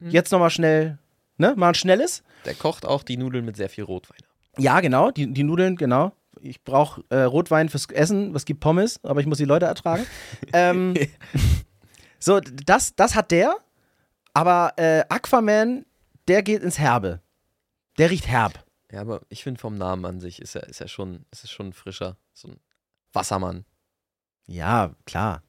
Hm. 0.00 0.10
jetzt 0.10 0.32
nochmal 0.32 0.50
schnell, 0.50 0.98
ne, 1.36 1.54
mal 1.56 1.68
ein 1.68 1.74
schnelles. 1.74 2.22
Der 2.46 2.54
kocht 2.54 2.86
auch 2.86 3.02
die 3.02 3.16
Nudeln 3.18 3.44
mit 3.44 3.56
sehr 3.56 3.68
viel 3.68 3.84
Rotwein. 3.84 4.18
Ja, 4.56 4.80
genau, 4.80 5.10
die, 5.10 5.32
die 5.32 5.44
Nudeln, 5.44 5.76
genau. 5.76 6.12
Ich 6.42 6.64
brauche 6.64 7.02
äh, 7.10 7.22
Rotwein 7.22 7.68
fürs 7.68 7.86
Essen, 7.86 8.34
es 8.34 8.44
gibt 8.44 8.60
Pommes, 8.60 9.00
aber 9.04 9.20
ich 9.20 9.26
muss 9.26 9.38
die 9.38 9.44
Leute 9.44 9.66
ertragen. 9.66 10.06
ähm, 10.52 10.94
so, 12.18 12.40
das, 12.40 12.94
das 12.96 13.14
hat 13.14 13.30
der, 13.30 13.56
aber 14.32 14.72
äh, 14.76 15.04
Aquaman, 15.08 15.84
der 16.28 16.42
geht 16.42 16.62
ins 16.62 16.78
Herbe. 16.78 17.20
Der 17.98 18.10
riecht 18.10 18.28
herb. 18.28 18.64
Ja, 18.92 19.02
aber 19.02 19.20
ich 19.28 19.42
finde 19.42 19.60
vom 19.60 19.76
Namen 19.76 20.04
an 20.04 20.20
sich 20.20 20.40
ist 20.40 20.54
er, 20.56 20.68
ist 20.68 20.80
er 20.80 20.88
schon, 20.88 21.24
ist 21.30 21.44
es 21.44 21.50
schon 21.50 21.72
frischer. 21.72 22.16
So 22.32 22.48
ein 22.48 22.60
Wassermann. 23.12 23.64
Ja, 24.46 24.94
klar. 25.04 25.42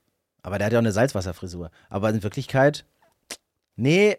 Aber 0.44 0.58
der 0.58 0.66
hat 0.66 0.74
ja 0.74 0.80
auch 0.80 0.84
eine 0.84 0.92
Salzwasserfrisur. 0.92 1.72
Aber 1.90 2.10
in 2.10 2.24
Wirklichkeit, 2.24 2.86
nee, 3.76 4.18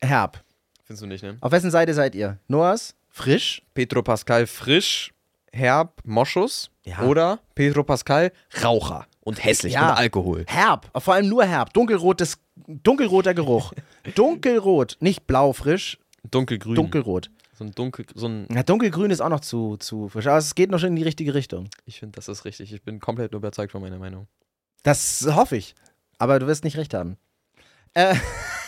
herb. 0.00 0.44
Findest 0.84 1.02
du 1.02 1.06
nicht, 1.06 1.22
ne? 1.22 1.38
Auf 1.40 1.52
wessen 1.52 1.70
Seite 1.70 1.94
seid 1.94 2.14
ihr? 2.14 2.38
Noahs? 2.48 2.94
Frisch? 3.08 3.62
Pedro 3.74 4.02
Pascal 4.02 4.46
frisch, 4.46 5.12
herb, 5.52 6.00
Moschus. 6.04 6.70
Ja. 6.84 7.00
Oder 7.02 7.40
Pedro 7.54 7.84
Pascal 7.84 8.32
Raucher 8.62 9.06
und 9.20 9.42
hässlich 9.44 9.74
Ja. 9.74 9.90
und 9.90 9.98
Alkohol. 9.98 10.44
Herb. 10.48 10.90
Vor 11.02 11.14
allem 11.14 11.28
nur 11.28 11.44
herb. 11.44 11.72
Dunkelrotes, 11.74 12.38
dunkelroter 12.66 13.34
Geruch. 13.34 13.72
Dunkelrot. 14.14 14.96
Nicht 15.00 15.26
blau 15.26 15.52
frisch, 15.52 15.98
Dunkelgrün. 16.30 16.74
dunkelrot. 16.74 17.30
So 17.52 17.64
ein 17.64 17.72
dunkel, 17.72 18.06
so 18.14 18.26
ein, 18.26 18.46
Ja, 18.50 18.62
dunkelgrün 18.62 19.10
ist 19.10 19.20
auch 19.20 19.28
noch 19.28 19.40
zu, 19.40 19.76
zu 19.76 20.08
frisch. 20.08 20.26
Aber 20.26 20.38
es 20.38 20.54
geht 20.54 20.70
noch 20.70 20.78
schon 20.78 20.90
in 20.90 20.96
die 20.96 21.02
richtige 21.02 21.34
Richtung. 21.34 21.68
ich 21.84 21.98
finde, 22.00 22.16
das 22.16 22.28
ist 22.28 22.44
richtig. 22.46 22.72
Ich 22.72 22.82
bin 22.82 22.98
komplett 23.00 23.34
überzeugt 23.34 23.72
von 23.72 23.82
meiner 23.82 23.98
Meinung. 23.98 24.26
Das 24.82 25.28
hoffe 25.30 25.56
ich. 25.58 25.74
Aber 26.18 26.38
du 26.38 26.46
wirst 26.46 26.64
nicht 26.64 26.78
recht 26.78 26.94
haben. 26.94 27.18
Äh, 27.92 28.14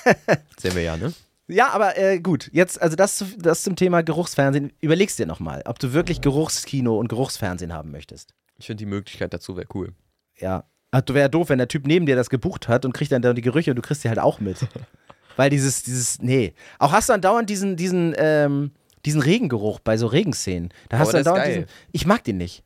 Sehen 0.59 0.75
wir 0.75 0.83
ja, 0.83 0.97
ne? 0.99 1.13
Ja, 1.49 1.71
aber 1.71 1.99
äh, 1.99 2.21
gut. 2.21 2.51
Jetzt, 2.53 2.81
also 2.81 2.97
das, 2.97 3.25
das 3.39 3.63
zum 3.63 3.77
Thema 3.77 4.03
Geruchsfernsehen. 4.03 4.73
Überlegst 4.81 5.19
dir 5.19 5.27
nochmal, 5.27 5.63
ob 5.67 5.79
du 5.79 5.93
wirklich 5.93 6.21
Geruchskino 6.21 6.99
und 6.99 7.09
Geruchsfernsehen 7.09 7.73
haben 7.73 7.91
möchtest. 7.91 8.35
Ich 8.59 8.67
finde 8.67 8.79
die 8.79 8.87
Möglichkeit 8.91 9.35
dazu 9.35 9.57
wäre 9.57 9.67
cool. 9.75 9.93
Ja. 10.39 10.65
Ach, 10.91 11.01
du 11.01 11.15
wäre 11.15 11.31
doof, 11.31 11.49
wenn 11.49 11.59
der 11.59 11.69
Typ 11.69 11.87
neben 11.87 12.07
dir 12.07 12.17
das 12.17 12.31
gebucht 12.31 12.69
hat 12.69 12.85
und 12.85 12.93
kriegt 12.93 13.13
dann 13.13 13.23
da 13.23 13.33
die 13.33 13.43
Gerüche 13.43 13.71
und 13.71 13.77
du 13.77 13.83
kriegst 13.83 14.05
die 14.05 14.09
halt 14.09 14.19
auch 14.19 14.41
mit. 14.41 14.59
Weil 15.37 15.51
dieses, 15.51 15.83
dieses, 15.83 16.21
nee. 16.21 16.55
Auch 16.79 16.93
hast 16.93 17.09
du 17.09 17.15
dann 17.15 17.23
dauernd 17.23 17.49
diesen, 17.49 17.77
diesen, 17.77 18.15
ähm, 18.19 18.73
diesen 19.05 19.23
Regengeruch 19.23 19.81
bei 19.81 19.97
so 19.97 20.07
Regenszenen. 20.07 20.73
Da 20.91 20.99
hast 20.99 21.09
Aber 21.09 21.19
du 21.19 21.25
dann 21.25 21.35
der 21.35 21.43
dauernd 21.45 21.49
ist 21.49 21.71
diesen. 21.71 21.89
Ich 21.93 22.07
mag 22.07 22.25
den 22.25 22.37
nicht. 22.37 22.63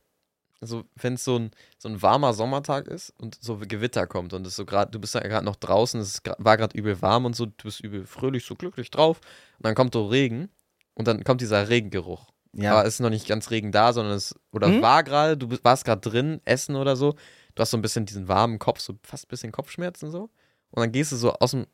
Also 0.61 0.85
wenn 0.95 1.15
es 1.15 1.25
so 1.25 1.39
ein, 1.39 1.51
so 1.79 1.89
ein 1.89 2.01
warmer 2.03 2.33
Sommertag 2.33 2.87
ist 2.89 3.13
und 3.19 3.37
so 3.41 3.59
Gewitter 3.59 4.07
kommt 4.07 4.33
und 4.33 4.47
es 4.47 4.57
so 4.57 4.65
gerade, 4.65 4.91
du 4.91 4.99
bist 4.99 5.15
ja 5.15 5.21
gerade 5.21 5.45
noch 5.45 5.57
draußen, 5.57 6.01
es 6.01 6.23
war 6.39 6.57
gerade 6.57 6.77
übel 6.77 7.01
warm 7.03 7.25
und 7.25 7.37
so, 7.37 7.47
du 7.47 7.53
bist 7.65 7.81
übel 7.81 8.07
fröhlich, 8.07 8.45
so 8.45 8.55
glücklich 8.55 8.91
drauf 8.91 9.21
und 9.59 9.67
dann 9.67 9.75
kommt 9.75 9.95
so 9.95 10.07
Regen 10.07 10.49
und 10.95 11.07
dann 11.09 11.25
kommt 11.25 11.41
dieser 11.41 11.69
Regengeruch. 11.69 12.27
Ja. 12.53 12.73
Aber 12.73 12.87
es 12.87 12.95
ist 12.95 13.01
noch 13.01 13.11
nicht 13.11 13.29
ganz 13.29 13.51
Regen 13.51 13.71
da, 13.71 13.93
sondern 13.93 14.15
es, 14.15 14.35
oder 14.51 14.69
Mhm. 14.69 14.81
war 14.81 15.03
gerade, 15.05 15.37
du 15.37 15.59
warst 15.63 15.85
gerade 15.85 16.01
drin, 16.01 16.41
essen 16.47 16.75
oder 16.77 16.97
so, 16.97 17.13
du 17.55 17.61
hast 17.61 17.71
so 17.71 17.77
ein 17.77 17.83
bisschen 17.83 18.07
diesen 18.07 18.29
warmen 18.29 18.59
Kopf, 18.59 18.81
so 18.81 18.95
fast 19.03 19.27
ein 19.27 19.29
bisschen 19.29 19.53
Kopfschmerzen 19.53 20.11
so 20.11 20.31
und 20.71 20.81
dann 20.81 20.91
gehst 20.93 21.13
du 21.13 21.17
so 21.17 21.35
aus 21.35 21.51
dem, 21.51 21.67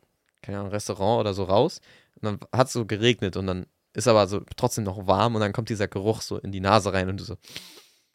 keine 0.43 0.59
Ahnung, 0.59 0.73
Restaurant 0.73 1.21
oder 1.21 1.35
so 1.35 1.45
raus 1.45 1.81
und 2.17 2.25
dann 2.25 2.41
hat 2.53 2.67
es 2.67 2.73
so 2.73 2.85
geregnet 2.85 3.37
und 3.37 3.47
dann 3.47 3.67
ist 3.95 4.09
aber 4.09 4.27
so 4.27 4.41
trotzdem 4.57 4.85
noch 4.85 5.07
warm 5.07 5.35
und 5.37 5.41
dann 5.41 5.53
kommt 5.53 5.69
dieser 5.69 5.87
Geruch 5.87 6.21
so 6.23 6.39
in 6.39 6.51
die 6.51 6.61
Nase 6.61 6.93
rein 6.93 7.09
und 7.09 7.21
du 7.21 7.25
so, 7.25 7.37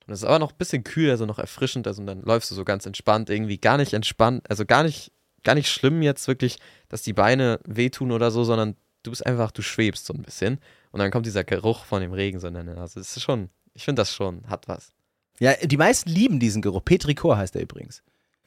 und 0.08 0.14
es 0.14 0.20
ist 0.22 0.26
aber 0.26 0.40
noch 0.40 0.52
ein 0.52 0.58
bisschen 0.58 0.84
kühl, 0.84 1.10
also 1.10 1.26
noch 1.26 1.40
erfrischend, 1.40 1.86
also 1.88 2.02
und 2.02 2.08
dann 2.08 2.22
läufst 2.22 2.50
du 2.50 2.56
so 2.56 2.64
ganz 2.66 2.86
entspannt, 2.86 3.30
irgendwie 3.30 3.58
gar 3.58 3.78
nicht 3.78 3.94
entspannt, 3.94 4.50
also 4.50 4.66
gar 4.66 4.84
nicht, 4.84 5.12
gar 5.44 5.56
nicht 5.56 5.70
schlimm 5.70 6.02
jetzt 6.02 6.28
wirklich, 6.28 6.58
dass 6.90 7.02
die 7.02 7.14
Beine 7.14 7.60
wehtun 7.66 8.12
oder 8.12 8.32
so, 8.32 8.44
sondern 8.44 8.76
du 9.04 9.12
bist 9.12 9.26
einfach, 9.26 9.52
du 9.52 9.62
schwebst 9.62 10.06
so 10.06 10.14
ein 10.14 10.24
bisschen 10.24 10.60
und 10.92 11.00
dann 11.00 11.12
kommt 11.12 11.26
dieser 11.26 11.44
Geruch 11.44 11.86
von 11.86 12.02
dem 12.02 12.14
Regen 12.14 12.40
so 12.40 12.48
in 12.48 12.54
deine 12.56 12.74
Nase. 12.76 13.00
Das 13.00 13.16
ist 13.16 13.24
schon, 13.24 13.50
ich 13.74 13.86
finde 13.86 14.02
das 14.02 14.14
schon, 14.14 14.44
hat 14.48 14.68
was. 14.68 14.92
ja, 15.40 15.54
die 15.62 15.78
meisten 15.78 16.10
lieben 16.10 16.40
diesen 16.40 16.62
Geruch. 16.62 16.84
Petrichor 16.84 17.38
heißt 17.38 17.56
der 17.56 17.62
übrigens. 17.62 18.02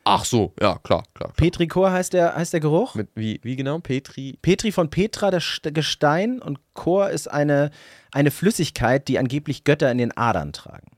Ach 0.05 0.25
so, 0.25 0.55
ja, 0.59 0.79
klar, 0.79 1.05
klar. 1.14 1.31
Petrichor 1.37 1.92
heißt 1.92 2.14
der, 2.14 2.35
heißt 2.35 2.55
der 2.55 2.61
Geruch. 2.61 2.94
Mit, 2.94 3.11
wie, 3.14 3.38
wie 3.42 3.55
genau? 3.55 3.79
Petri? 3.81 4.38
Petri 4.40 4.73
von 4.73 4.88
Petra, 4.88 5.31
das 5.31 5.44
St- 5.44 5.73
Gestein, 5.73 6.40
und 6.40 6.59
Chor 6.73 7.11
ist 7.11 7.31
eine, 7.31 7.70
eine 8.11 8.31
Flüssigkeit, 8.31 9.09
die 9.09 9.18
angeblich 9.18 9.62
Götter 9.64 9.90
in 9.92 9.99
den 9.99 10.16
Adern 10.16 10.55
tragen. 10.55 10.90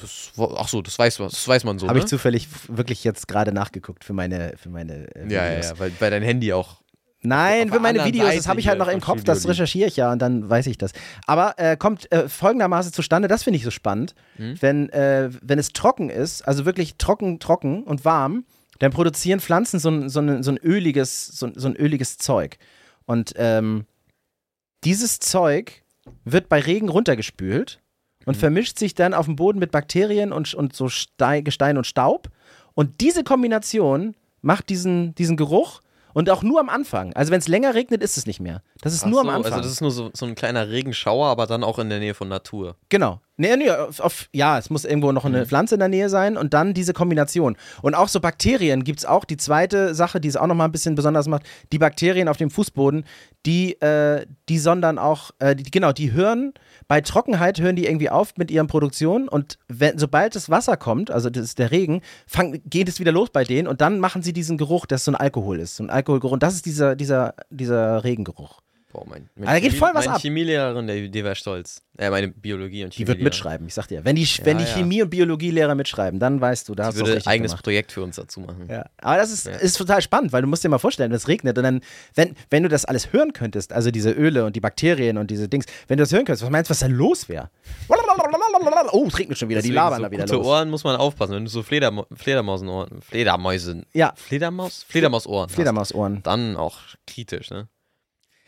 Das, 0.00 0.32
ach 0.56 0.68
so, 0.68 0.82
das 0.82 0.98
weiß 0.98 1.18
man, 1.18 1.28
das 1.28 1.46
weiß 1.46 1.64
man 1.64 1.78
so, 1.78 1.86
Habe 1.88 1.98
ne? 1.98 2.04
ich 2.04 2.08
zufällig 2.10 2.48
wirklich 2.68 3.04
jetzt 3.04 3.28
gerade 3.28 3.52
nachgeguckt 3.52 4.04
für 4.04 4.12
meine, 4.12 4.54
für 4.56 4.68
meine 4.70 5.14
äh, 5.14 5.28
ja, 5.32 5.44
ja, 5.44 5.50
Videos. 5.50 5.66
ja, 5.70 5.78
weil, 5.78 5.92
weil 6.00 6.10
dein 6.10 6.22
Handy 6.22 6.52
auch 6.52 6.80
Nein, 7.22 7.70
für 7.70 7.80
meine 7.80 8.02
Videos, 8.06 8.24
das 8.28 8.34
Seite 8.36 8.48
habe 8.48 8.60
ich 8.60 8.68
halt 8.68 8.78
noch 8.78 8.88
im 8.88 9.00
Kopf, 9.02 9.24
das 9.24 9.40
Studio 9.40 9.50
recherchiere 9.50 9.88
ich 9.88 9.96
ja 9.96 10.10
und 10.10 10.20
dann 10.20 10.48
weiß 10.48 10.66
ich 10.68 10.78
das. 10.78 10.92
Aber 11.26 11.52
äh, 11.58 11.76
kommt 11.76 12.10
äh, 12.12 12.30
folgendermaßen 12.30 12.94
zustande, 12.94 13.28
das 13.28 13.42
finde 13.42 13.58
ich 13.58 13.64
so 13.64 13.70
spannend, 13.70 14.14
Hm? 14.36 14.54
wenn, 14.62 14.88
äh, 14.88 15.28
wenn 15.42 15.58
es 15.58 15.74
trocken 15.74 16.08
ist, 16.08 16.40
also 16.48 16.64
wirklich 16.64 16.96
trocken, 16.96 17.38
trocken 17.38 17.82
und 17.82 18.06
warm, 18.06 18.46
dann 18.78 18.90
produzieren 18.90 19.40
Pflanzen 19.40 19.78
so 19.78 19.90
ein, 19.90 20.08
so 20.08 20.20
ein, 20.20 20.42
so 20.42 20.50
ein, 20.50 20.56
öliges, 20.56 21.26
so, 21.26 21.44
ein- 21.44 21.52
so 21.56 21.68
ein 21.68 21.76
öliges 21.76 22.16
Zeug. 22.16 22.56
Und 23.04 23.34
ähm, 23.36 23.84
dieses 24.84 25.18
Zeug 25.20 25.82
wird 26.24 26.48
bei 26.48 26.60
Regen 26.60 26.88
runtergespült 26.88 27.80
und 28.26 28.36
Mhm. 28.36 28.40
vermischt 28.40 28.78
sich 28.78 28.94
dann 28.94 29.14
auf 29.14 29.26
dem 29.26 29.36
Boden 29.36 29.58
mit 29.58 29.70
Bakterien 29.70 30.32
und, 30.32 30.52
und 30.54 30.74
so 30.74 30.88
Stein, 30.88 31.44
Gestein 31.44 31.76
und 31.78 31.86
Staub. 31.86 32.28
Und 32.74 33.00
diese 33.00 33.24
Kombination 33.24 34.14
macht 34.42 34.68
diesen, 34.68 35.14
diesen 35.14 35.36
Geruch 35.36 35.80
und 36.12 36.28
auch 36.30 36.42
nur 36.42 36.60
am 36.60 36.68
Anfang. 36.68 37.12
Also 37.14 37.30
wenn 37.32 37.38
es 37.38 37.48
länger 37.48 37.74
regnet, 37.74 38.02
ist 38.02 38.16
es 38.16 38.26
nicht 38.26 38.40
mehr. 38.40 38.62
Das 38.80 38.92
ist 38.94 39.04
Ach 39.04 39.08
nur 39.08 39.22
so, 39.22 39.28
am 39.28 39.34
Anfang. 39.36 39.52
Also 39.52 39.62
das 39.62 39.72
ist 39.72 39.80
nur 39.80 39.90
so, 39.90 40.10
so 40.12 40.26
ein 40.26 40.34
kleiner 40.34 40.68
Regenschauer, 40.68 41.26
aber 41.28 41.46
dann 41.46 41.62
auch 41.64 41.78
in 41.78 41.88
der 41.88 41.98
Nähe 42.00 42.14
von 42.14 42.28
Natur. 42.28 42.76
Genau. 42.88 43.20
Nee, 43.40 43.56
nee, 43.56 43.70
auf, 43.70 44.00
auf, 44.00 44.28
ja, 44.34 44.58
es 44.58 44.68
muss 44.68 44.84
irgendwo 44.84 45.12
noch 45.12 45.24
eine 45.24 45.46
Pflanze 45.46 45.76
in 45.76 45.78
der 45.78 45.88
Nähe 45.88 46.10
sein 46.10 46.36
und 46.36 46.52
dann 46.52 46.74
diese 46.74 46.92
Kombination. 46.92 47.56
Und 47.80 47.94
auch 47.94 48.08
so 48.08 48.20
Bakterien 48.20 48.84
gibt 48.84 48.98
es 48.98 49.06
auch. 49.06 49.24
Die 49.24 49.38
zweite 49.38 49.94
Sache, 49.94 50.20
die 50.20 50.28
es 50.28 50.36
auch 50.36 50.46
nochmal 50.46 50.68
ein 50.68 50.72
bisschen 50.72 50.94
besonders 50.94 51.26
macht, 51.26 51.44
die 51.72 51.78
Bakterien 51.78 52.28
auf 52.28 52.36
dem 52.36 52.50
Fußboden, 52.50 53.06
die, 53.46 53.80
äh, 53.80 54.26
die 54.50 54.58
sondern 54.58 54.98
auch, 54.98 55.30
äh, 55.38 55.56
die, 55.56 55.70
genau, 55.70 55.92
die 55.92 56.12
hören, 56.12 56.52
bei 56.86 57.00
Trockenheit 57.00 57.58
hören 57.58 57.76
die 57.76 57.86
irgendwie 57.86 58.10
auf 58.10 58.34
mit 58.36 58.50
ihren 58.50 58.66
Produktionen 58.66 59.26
und 59.26 59.58
wenn, 59.68 59.96
sobald 59.96 60.36
das 60.36 60.50
Wasser 60.50 60.76
kommt, 60.76 61.10
also 61.10 61.30
das 61.30 61.44
ist 61.44 61.58
der 61.58 61.70
Regen, 61.70 62.02
fang, 62.26 62.60
geht 62.66 62.90
es 62.90 63.00
wieder 63.00 63.10
los 63.10 63.30
bei 63.30 63.44
denen 63.44 63.68
und 63.68 63.80
dann 63.80 64.00
machen 64.00 64.20
sie 64.20 64.34
diesen 64.34 64.58
Geruch, 64.58 64.84
dass 64.84 65.06
so 65.06 65.12
ein 65.12 65.16
Alkohol 65.16 65.60
ist. 65.60 65.76
So 65.76 65.84
ein 65.84 65.88
Alkoholgeruch. 65.88 66.32
Und 66.32 66.42
das 66.42 66.52
ist 66.52 66.66
dieser, 66.66 66.94
dieser, 66.94 67.32
dieser 67.48 68.04
Regengeruch. 68.04 68.60
Boah, 68.92 69.04
mein, 69.08 69.28
Ah, 69.42 69.52
da 69.52 69.60
geht 69.60 69.74
voll 69.74 69.90
was 69.94 70.04
meine 70.06 70.16
ab. 70.16 70.20
Chemielehrerin, 70.20 70.86
der, 70.88 71.06
die 71.08 71.24
wäre 71.24 71.36
stolz. 71.36 71.80
Äh, 71.96 72.10
meine 72.10 72.26
Biologie 72.28 72.82
und 72.82 72.92
Die 72.92 72.98
Chemie. 72.98 73.08
wird 73.08 73.20
mitschreiben, 73.22 73.66
ich 73.68 73.74
sag 73.74 73.86
dir. 73.86 74.04
Wenn 74.04 74.16
die, 74.16 74.26
wenn 74.42 74.58
die 74.58 74.64
ja. 74.64 74.70
Chemie- 74.70 75.02
und 75.02 75.10
Biologielehrer 75.10 75.76
mitschreiben, 75.76 76.18
dann 76.18 76.40
weißt 76.40 76.68
du, 76.68 76.74
da 76.74 76.86
hast 76.86 76.96
Sie 76.96 77.04
du 77.04 77.06
richtig 77.10 77.28
eigenes 77.28 77.52
gemacht. 77.52 77.62
Projekt 77.64 77.92
für 77.92 78.02
uns 78.02 78.16
dazu 78.16 78.40
machen. 78.40 78.66
Ja. 78.68 78.86
Aber 79.00 79.16
das 79.18 79.30
ist, 79.30 79.46
Ja. 79.46 79.52
ist 79.52 79.76
total 79.76 80.02
spannend, 80.02 80.32
weil 80.32 80.42
du 80.42 80.48
musst 80.48 80.64
dir 80.64 80.68
mal 80.70 80.78
vorstellen, 80.78 81.12
es 81.12 81.28
regnet 81.28 81.56
und 81.56 81.62
dann, 81.64 81.80
wenn, 82.16 82.34
wenn 82.50 82.64
du 82.64 82.68
das 82.68 82.84
alles 82.84 83.12
hören 83.12 83.32
könntest, 83.32 83.72
also 83.72 83.92
diese 83.92 84.10
Öle 84.10 84.44
und 84.44 84.56
die 84.56 84.60
Bakterien 84.60 85.18
und 85.18 85.30
diese 85.30 85.48
Dings, 85.48 85.66
wenn 85.86 85.98
du 85.98 86.02
das 86.02 86.10
hören 86.12 86.24
könntest, 86.24 86.42
was 86.42 86.50
meinst 86.50 86.68
du, 86.68 86.72
was 86.72 86.80
da 86.80 86.86
los 86.86 87.28
wäre? 87.28 87.50
Oh, 88.92 89.06
es 89.06 89.18
regnet 89.18 89.38
schon 89.38 89.48
wieder, 89.48 89.60
die 89.62 89.68
Deswegen 89.68 89.74
labern 89.74 89.98
so 89.98 90.02
da 90.04 90.10
wieder 90.10 90.24
gute 90.24 90.36
los. 90.36 90.46
Ohren 90.46 90.70
muss 90.70 90.84
man 90.84 90.96
aufpassen. 90.96 91.34
Wenn 91.34 91.44
du 91.44 91.50
so 91.50 91.62
Flederma 91.62 92.06
Fledermausenohren, 92.12 93.00
Fledermäusen, 93.02 93.86
Ja, 93.92 94.12
Fledermaus? 94.16 94.84
Fledermausohren 94.88 95.48
hast, 95.48 95.54
Fledermausohren. 95.54 96.22
dann 96.22 96.56
auch 96.56 96.78
kritisch, 97.06 97.50
ne? 97.50 97.68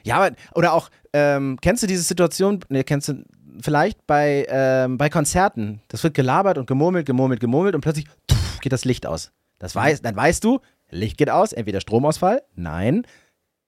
Ja, 0.05 0.17
aber, 0.17 0.35
oder 0.55 0.73
auch, 0.73 0.91
ähm, 1.13 1.59
kennst 1.61 1.83
du 1.83 1.87
diese 1.87 2.03
Situation, 2.03 2.61
ne, 2.69 2.85
kennst 2.85 3.09
du 3.09 3.23
vielleicht 3.61 4.07
bei, 4.07 4.47
ähm, 4.49 4.99
bei 4.99 5.09
Konzerten, 5.09 5.81
das 5.89 6.03
wird 6.03 6.15
gelabert 6.15 6.59
und 6.59 6.67
gemurmelt, 6.67 7.07
gemurmelt, 7.07 7.41
gemurmelt 7.41 7.75
und 7.75 7.81
plötzlich 7.83 8.07
tuff, 8.27 8.59
geht 8.61 8.73
das 8.73 8.85
Licht 8.85 9.07
aus. 9.07 9.31
Das 9.59 9.75
weiß, 9.75 10.03
dann 10.03 10.17
weißt 10.17 10.43
du, 10.43 10.61
Licht 10.91 11.19
geht 11.19 11.31
aus, 11.31 11.53
entweder 11.53 11.81
Stromausfall, 11.81 12.43
nein, 12.55 13.07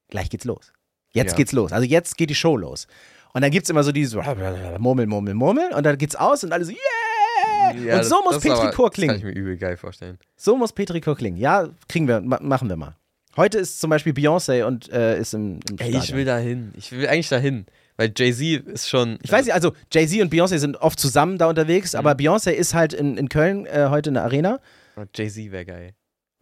gleich 0.09 0.31
geht's 0.31 0.45
los. 0.45 0.73
Jetzt 1.13 1.33
Ja. 1.33 1.37
geht's 1.37 1.53
los. 1.53 1.73
Also 1.73 1.87
jetzt 1.87 2.17
geht 2.17 2.31
die 2.31 2.35
Show 2.35 2.57
los. 2.57 2.87
Und 3.33 3.43
dann 3.43 3.51
gibt's 3.51 3.71
immer 3.71 3.83
so 3.85 3.93
dieses 3.93 4.15
Murmel, 4.79 5.07
Murmel, 5.07 5.35
Murmel 5.35 5.73
und 5.75 5.85
dann 5.87 5.97
geht's 5.99 6.17
aus 6.17 6.43
und 6.45 6.53
alle 6.53 6.65
so, 6.65 6.73
yeah! 6.73 7.97
und 7.99 8.05
so 8.05 8.23
muss 8.23 8.35
das 8.35 8.45
ist 8.45 8.51
aber- 8.51 8.61
Petrichor 8.63 8.91
Das 8.91 8.97
kann 9.01 9.05
ich 9.17 9.21
klingen. 9.23 9.35
mir 9.35 9.41
übel 9.41 9.57
geil 9.57 9.77
vorstellen. 9.77 10.19
So 10.37 10.57
muss 10.57 10.73
Petrichor 10.73 11.17
klingen. 11.17 11.37
Ja, 11.37 11.69
kriegen 11.89 12.09
wir, 12.09 12.21
ma 12.21 12.39
machen 12.41 12.69
wir 12.69 12.77
mal. 12.77 12.97
Heute 13.37 13.59
ist 13.59 13.81
zum 13.81 13.91
Beispiel 13.91 14.13
Beyoncé 14.13 14.65
und 14.65 14.89
äh, 14.93 15.19
ist 15.19 15.35
im, 15.35 15.61
im 15.69 15.79
Ey, 15.79 15.97
ich 15.97 16.13
will 16.15 16.25
da 16.25 16.39
hin. 16.39 16.73
Ich 16.77 16.93
will 16.93 17.07
eigentlich 17.09 17.29
da 17.29 17.39
hin. 17.39 17.67
Weil 17.97 18.13
Jay-Z 18.17 18.67
ist 18.69 18.89
schon. 18.89 19.19
Ich 19.23 19.31
weiß 19.31 19.45
nicht, 19.45 19.55
also 19.55 19.73
Jay-Z 19.93 20.21
und 20.21 20.33
Beyoncé 20.33 20.59
sind 20.59 20.77
oft 20.77 20.99
zusammen 20.99 21.39
da 21.39 21.49
unterwegs, 21.49 21.93
Mhm. 21.93 21.99
aber 22.01 22.13
Beyoncé 22.13 22.51
ist 22.53 22.75
halt 22.75 22.93
in, 22.93 23.17
in 23.17 23.29
Köln 23.29 23.67
äh, 23.67 23.87
heute 23.91 24.11
in 24.11 24.15
der 24.15 24.25
Arena. 24.25 24.61
Oh, 24.97 25.05
Jay-Z 25.15 25.51
wäre 25.53 25.65
geil. 25.65 25.95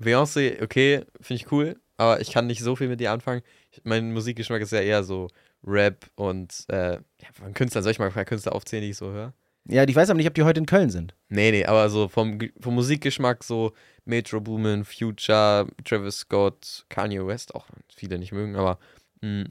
Beyoncé, 0.02 0.62
okay, 0.62 1.04
finde 1.20 1.42
ich 1.42 1.52
cool, 1.52 1.76
aber 1.96 2.20
ich 2.20 2.32
kann 2.32 2.46
nicht 2.46 2.62
so 2.62 2.74
viel 2.76 2.88
mit 2.88 3.00
ihr 3.00 3.12
anfangen. 3.12 3.42
Mein 3.84 4.12
Musikgeschmack 4.12 4.60
ist 4.62 4.72
ja 4.72 4.80
eher 4.80 5.04
so 5.04 5.28
Rap 5.64 6.06
und 6.16 6.64
äh, 6.68 6.94
ja, 6.94 7.28
von 7.32 7.54
Künstlern, 7.54 7.84
soll 7.84 7.92
ich 7.92 7.98
mal 7.98 8.06
ein 8.06 8.12
paar 8.12 8.24
Künstler 8.24 8.54
aufzählen, 8.54 8.82
die 8.82 8.90
ich 8.90 8.96
so 8.96 9.12
höre? 9.12 9.32
Ja, 9.68 9.84
ich 9.84 9.94
weiß 9.94 10.10
aber 10.10 10.16
nicht, 10.16 10.26
ob 10.26 10.34
die 10.34 10.42
heute 10.42 10.58
in 10.60 10.66
Köln 10.66 10.90
sind. 10.90 11.14
Nee, 11.28 11.50
nee, 11.52 11.64
aber 11.64 11.88
so 11.88 12.08
vom, 12.08 12.38
vom 12.58 12.74
Musikgeschmack 12.74 13.44
so 13.44 13.72
Metro 14.04 14.40
Boomin, 14.40 14.84
Future, 14.84 15.68
Travis 15.84 16.18
Scott, 16.18 16.84
Kanye 16.88 17.24
West, 17.26 17.54
auch 17.54 17.66
wenn 17.70 17.82
viele 17.94 18.18
nicht 18.18 18.32
mögen, 18.32 18.56
aber 18.56 18.78
mh, 19.20 19.44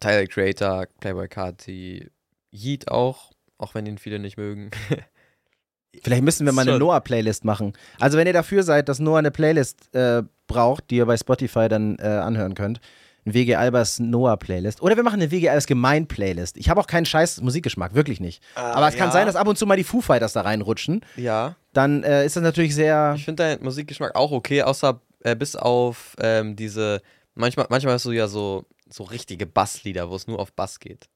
Tyler 0.00 0.22
the 0.22 0.26
Creator, 0.26 0.86
Playboy 1.00 1.28
Carti, 1.28 2.10
Yeet 2.50 2.88
auch, 2.88 3.32
auch 3.58 3.74
wenn 3.74 3.86
ihn 3.86 3.98
viele 3.98 4.18
nicht 4.18 4.36
mögen. 4.36 4.70
Vielleicht 6.02 6.22
müssen 6.22 6.46
wir 6.46 6.52
mal 6.52 6.66
eine. 6.68 6.78
Noah-Playlist 6.78 7.44
machen. 7.44 7.74
Also 8.00 8.18
wenn 8.18 8.26
ihr 8.26 8.32
dafür 8.32 8.62
seid, 8.62 8.88
dass 8.88 8.98
Noah 8.98 9.18
eine 9.18 9.30
Playlist 9.30 9.94
äh, 9.94 10.22
braucht, 10.46 10.90
die 10.90 10.96
ihr 10.96 11.06
bei 11.06 11.16
Spotify 11.16 11.68
dann 11.68 11.96
äh, 11.98 12.02
anhören 12.06 12.54
könnt, 12.54 12.80
ein 13.24 13.34
WG 13.34 13.54
Albers 13.54 14.00
Noah-Playlist. 14.00 14.82
Oder 14.82 14.96
wir 14.96 15.02
machen 15.02 15.20
eine 15.20 15.30
WG 15.30 15.48
Albers 15.48 15.66
Gemein-Playlist. 15.66 16.56
Ich 16.56 16.68
habe 16.68 16.80
auch 16.80 16.86
keinen 16.86 17.06
scheiß 17.06 17.40
Musikgeschmack, 17.40 17.94
wirklich 17.94 18.20
nicht. 18.20 18.42
Aber 18.54 18.88
es 18.88 18.96
kann 18.96 19.08
ja. 19.08 19.12
sein, 19.12 19.26
dass 19.26 19.36
ab 19.36 19.46
und 19.46 19.56
zu 19.56 19.66
mal 19.66 19.76
die 19.76 19.84
Foo 19.84 20.00
Fighters 20.00 20.32
da 20.32 20.42
reinrutschen. 20.42 21.04
Ja, 21.16 21.56
Dann 21.72 22.02
äh, 22.02 22.26
ist 22.26 22.36
das 22.36 22.42
natürlich 22.42 22.74
sehr... 22.74 23.14
ich 23.16 23.24
finde 23.24 23.44
deinen 23.44 23.62
Musikgeschmack 23.62 24.14
auch 24.14 24.32
okay, 24.32 24.62
außer 24.62 25.00
äh, 25.20 25.36
bis 25.36 25.56
auf 25.56 26.16
ähm, 26.20 26.56
diese, 26.56 27.00
manchmal, 27.34 27.66
manchmal 27.70 27.94
hast 27.94 28.06
du 28.06 28.12
ja 28.12 28.28
so, 28.28 28.64
so 28.88 29.04
richtige 29.04 29.46
Basslieder, 29.46 30.10
wo 30.10 30.16
es 30.16 30.26
nur 30.26 30.38
auf 30.38 30.52
Bass 30.52 30.80
geht. 30.80 31.08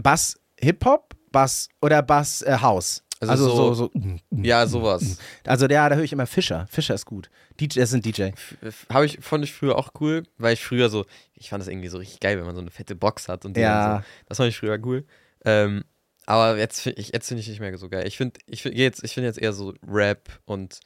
Bass 0.00 0.38
Hip-Hop, 0.58 1.14
Bass 1.30 1.68
oder 1.80 2.02
Bass 2.02 2.42
äh, 2.42 2.58
House. 2.60 3.02
Also 3.28 3.32
Also, 3.44 3.48
so, 3.56 3.74
so- 3.74 3.90
so, 3.94 4.18
Ja, 4.42 4.66
sowas. 4.66 5.18
Also 5.46 5.66
der, 5.68 5.88
da 5.88 5.94
höre 5.96 6.04
ich 6.04 6.12
immer 6.12 6.26
Fischer. 6.26 6.66
Fischer 6.70 6.94
ist 6.94 7.06
gut. 7.06 7.30
DJ, 7.60 7.78
das 7.80 7.90
ist 7.90 7.94
ein 7.94 8.02
DJ. 8.02 8.30
Habe 8.92 9.06
ich, 9.06 9.18
fand 9.20 9.44
ich 9.44 9.52
früher 9.52 9.76
auch 9.78 9.90
cool, 10.00 10.24
weil 10.38 10.54
ich 10.54 10.64
früher 10.64 10.88
so, 10.90 11.04
ich 11.34 11.50
fand 11.50 11.60
das 11.60 11.68
irgendwie 11.68 11.88
so 11.88 11.98
richtig 11.98 12.20
geil, 12.20 12.38
wenn 12.38 12.46
man 12.46 12.54
so 12.54 12.60
eine 12.60 12.70
fette 12.70 12.94
Box 12.96 13.28
hat 13.28 13.44
und 13.44 13.56
Ja. 13.56 13.98
so, 13.98 14.04
das 14.28 14.36
fand 14.38 14.48
ich 14.48 14.58
früher 14.58 14.78
cool. 14.84 15.04
Ähm, 15.44 15.84
aber 16.26 16.56
jetzt 16.58 16.80
finde 16.80 17.00
ich, 17.00 17.08
jetzt 17.12 17.28
finde 17.28 17.40
ich 17.40 17.48
nicht 17.48 17.60
mehr 17.60 17.76
so 17.78 17.88
geil. 17.88 18.06
Ich 18.06 18.16
finde, 18.16 18.38
ich 18.46 18.62
finde 18.62 18.78
jetzt, 18.78 19.02
ich 19.04 19.12
finde 19.14 19.28
jetzt 19.28 19.38
eher 19.40 19.52
so 19.52 19.74
Rap 19.86 20.40
und 20.44 20.78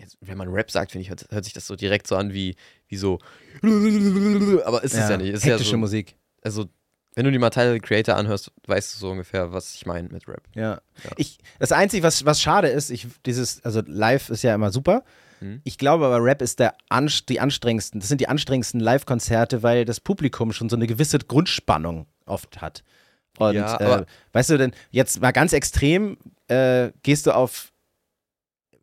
jetzt, 0.00 0.16
wenn 0.20 0.38
man 0.38 0.48
Rap 0.48 0.70
sagt, 0.70 0.92
finde 0.92 1.02
ich, 1.02 1.10
hört, 1.10 1.26
hört 1.30 1.44
sich 1.44 1.52
das 1.54 1.66
so 1.66 1.76
direkt 1.76 2.06
so 2.06 2.16
an 2.16 2.32
wie, 2.32 2.56
wie 2.88 2.96
so, 2.96 3.18
aber 3.62 4.82
ist 4.84 4.94
es 4.94 5.08
ja 5.08 5.16
nicht. 5.16 5.30
Ist 5.30 5.44
ja 5.44 5.52
hektische 5.52 5.72
so, 5.72 5.76
Musik. 5.78 6.16
also 6.42 6.66
wenn 7.18 7.24
du 7.24 7.32
die 7.32 7.72
the 7.72 7.80
Creator 7.80 8.14
anhörst, 8.14 8.52
weißt 8.68 8.94
du 8.94 8.98
so 9.00 9.10
ungefähr, 9.10 9.52
was 9.52 9.74
ich 9.74 9.86
meine 9.86 10.08
mit 10.08 10.28
Rap. 10.28 10.42
Ja. 10.54 10.80
Ja. 11.02 11.10
Ich, 11.16 11.38
das 11.58 11.72
Einzige, 11.72 12.04
was, 12.04 12.24
was 12.24 12.40
schade 12.40 12.68
ist, 12.68 12.90
ich, 12.90 13.08
dieses, 13.26 13.64
also 13.64 13.82
live 13.84 14.30
ist 14.30 14.42
ja 14.42 14.54
immer 14.54 14.70
super. 14.70 15.02
Hm. 15.40 15.60
Ich 15.64 15.78
glaube 15.78 16.06
aber, 16.06 16.22
Rap 16.22 16.40
ist 16.42 16.60
der 16.60 16.74
anst 16.88 17.28
die 17.28 17.40
anstrengendsten, 17.40 17.98
das 17.98 18.08
sind 18.08 18.20
die 18.20 18.28
anstrengendsten 18.28 18.78
Live-Konzerte, 18.78 19.64
weil 19.64 19.84
das 19.84 19.98
Publikum 19.98 20.52
schon 20.52 20.68
so 20.68 20.76
eine 20.76 20.86
gewisse 20.86 21.18
Grundspannung 21.18 22.06
oft 22.24 22.60
hat. 22.60 22.84
Und 23.36 23.56
Ja, 23.56 23.76
äh, 23.78 24.06
weißt 24.32 24.50
du 24.50 24.56
denn, 24.56 24.72
jetzt 24.92 25.20
mal 25.20 25.32
ganz 25.32 25.52
extrem, 25.52 26.18
äh, 26.46 26.92
gehst 27.02 27.26
du 27.26 27.32
auf, 27.32 27.72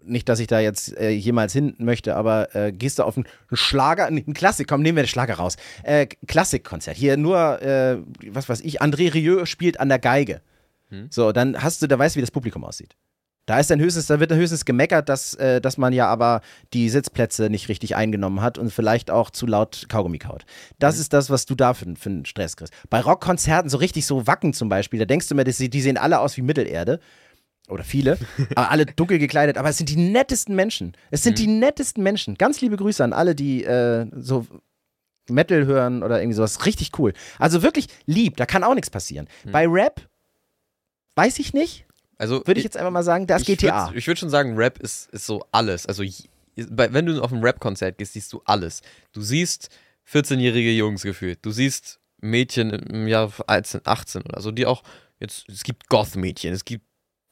nicht, 0.06 0.30
dass 0.30 0.40
ich 0.40 0.48
da 0.48 0.60
jetzt 0.60 0.98
äh, 0.98 1.10
jemals 1.10 1.54
hin 1.54 1.76
möchte, 1.78 2.16
aber 2.16 2.56
äh, 2.56 2.72
gehst 2.72 3.00
du 3.00 3.04
auf 3.04 3.18
einen 3.18 3.26
Schlager, 3.52 4.06
einen 4.06 4.34
Klassik, 4.34 4.68
komm, 4.68 4.82
nehmen 4.82 4.98
wir 4.98 5.04
den 5.04 5.10
Schlager 5.10 5.36
raus. 5.36 5.58
Äh, 5.84 6.08
Klassikkonzert. 6.28 6.98
Hier 6.98 7.18
nur, 7.18 7.62
äh, 7.62 7.98
was 8.28 8.50
weiß 8.50 8.62
ich, 8.62 8.82
André 8.82 9.14
Rieu 9.14 9.46
spielt 9.46 9.80
an 9.80 9.90
der 9.90 10.00
Geige. 10.00 10.42
Hm. 10.90 11.08
So, 11.10 11.32
dann 11.32 11.62
hast 11.62 11.82
du, 11.82 11.88
da 11.88 11.98
weißt 11.98 12.16
du, 12.16 12.18
wie 12.18 12.24
das 12.24 12.32
Publikum 12.32 12.64
aussieht. 12.64 12.96
Da 13.46 13.60
ist 13.60 13.70
dann 13.70 13.80
höchstens, 13.80 14.08
da 14.08 14.20
wird 14.20 14.32
dann 14.32 14.40
höchstens 14.40 14.66
gemeckert, 14.66 15.08
dass, 15.08 15.36
äh, 15.36 15.62
dass 15.62 15.78
man 15.78 15.94
ja 15.94 16.08
aber 16.08 16.42
die 16.74 16.90
Sitzplätze 16.90 17.50
nicht 17.52 17.70
richtig 17.70 17.96
eingenommen 17.96 18.42
hat 18.42 18.58
und 18.58 18.72
vielleicht 18.72 19.12
auch 19.12 19.30
zu 19.30 19.46
laut 19.46 19.86
Kaugummi 19.88 20.18
kaut. 20.18 20.46
Das 20.80 20.98
ist 20.98 21.14
das, 21.14 21.30
was 21.30 21.46
du 21.46 21.54
da 21.54 21.76
für, 21.76 21.86
für 21.96 22.10
einen 22.10 22.26
Stress 22.26 22.58
kriegst. 22.58 22.74
Bei 22.90 23.02
Rockkonzerten, 23.02 23.70
so 23.70 23.78
richtig 23.78 24.08
so 24.08 24.26
Wacken 24.26 24.54
zum 24.54 24.68
Beispiel, 24.68 25.00
da 25.00 25.06
denkst 25.06 25.28
du 25.28 25.36
mir, 25.36 25.44
das, 25.44 25.58
die 25.58 25.82
sehen 25.82 25.98
alle 25.98 26.20
aus 26.20 26.38
wie 26.38 26.42
Mittelerde. 26.42 27.00
Oder 27.68 27.84
viele, 27.84 28.18
aber 28.56 28.70
alle 28.72 28.86
dunkel 28.86 29.18
gekleidet, 29.20 29.58
aber 29.58 29.70
es 29.70 29.78
sind 29.78 29.90
die 29.90 29.96
nettesten 29.96 30.56
Menschen. 30.56 30.96
Es 31.12 31.24
sind 31.24 31.40
die 31.40 31.48
nettesten 31.48 32.04
Menschen. 32.04 32.36
Ganz 32.36 32.62
liebe 32.62 32.78
Grüße 32.78 33.04
an 33.04 33.14
alle, 33.14 33.36
die 33.36 33.64
äh, 33.64 34.06
so 34.16 34.46
Metal 35.30 35.66
hören 35.66 36.04
oder 36.04 36.20
irgendwie 36.22 36.36
sowas. 36.36 36.66
Richtig 36.66 36.92
cool. 37.00 37.14
Also 37.40 37.64
wirklich 37.64 37.88
lieb, 38.06 38.38
da 38.38 38.46
kann 38.46 38.64
auch 38.64 38.76
nichts 38.76 38.90
passieren. 38.90 39.28
Bei 39.52 39.68
Rap 39.68 40.08
weiß 41.16 41.40
ich 41.40 41.54
nicht. 41.54 41.86
Also 42.18 42.46
Würde 42.46 42.60
ich 42.60 42.64
jetzt 42.64 42.78
einfach 42.78 42.92
mal 42.92 43.04
sagen, 43.04 43.28
das 43.28 43.42
ich 43.42 43.48
GTA. 43.48 43.88
Würd, 43.88 43.98
ich 43.98 44.08
würde 44.08 44.20
schon 44.20 44.30
sagen, 44.30 44.56
Rap 44.56 44.80
ist, 44.80 45.10
ist 45.12 45.26
so 45.26 45.46
alles. 45.52 45.86
Also 45.86 46.04
wenn 46.56 47.06
du 47.06 47.22
auf 47.22 47.34
ein 47.34 47.44
Rap-Konzert 47.44 47.98
gehst, 47.98 48.14
siehst 48.14 48.32
du 48.32 48.42
alles. 48.46 48.82
Du 49.12 49.22
siehst 49.22 49.70
14-jährige 50.10 50.72
Jungs 50.72 51.02
gefühlt. 51.02 51.40
Du 51.42 51.52
siehst 51.52 52.00
Mädchen 52.22 52.70
im 52.72 53.08
Jahr 53.08 53.32
18, 53.48 53.82
18 53.84 54.22
oder 54.22 54.42
so, 54.42 54.52
die 54.52 54.66
auch 54.66 54.84
jetzt, 55.20 55.50
es 55.50 55.64
gibt 55.64 55.90
Goth-Mädchen, 55.90 56.54
es 56.54 56.64
gibt 56.64 56.86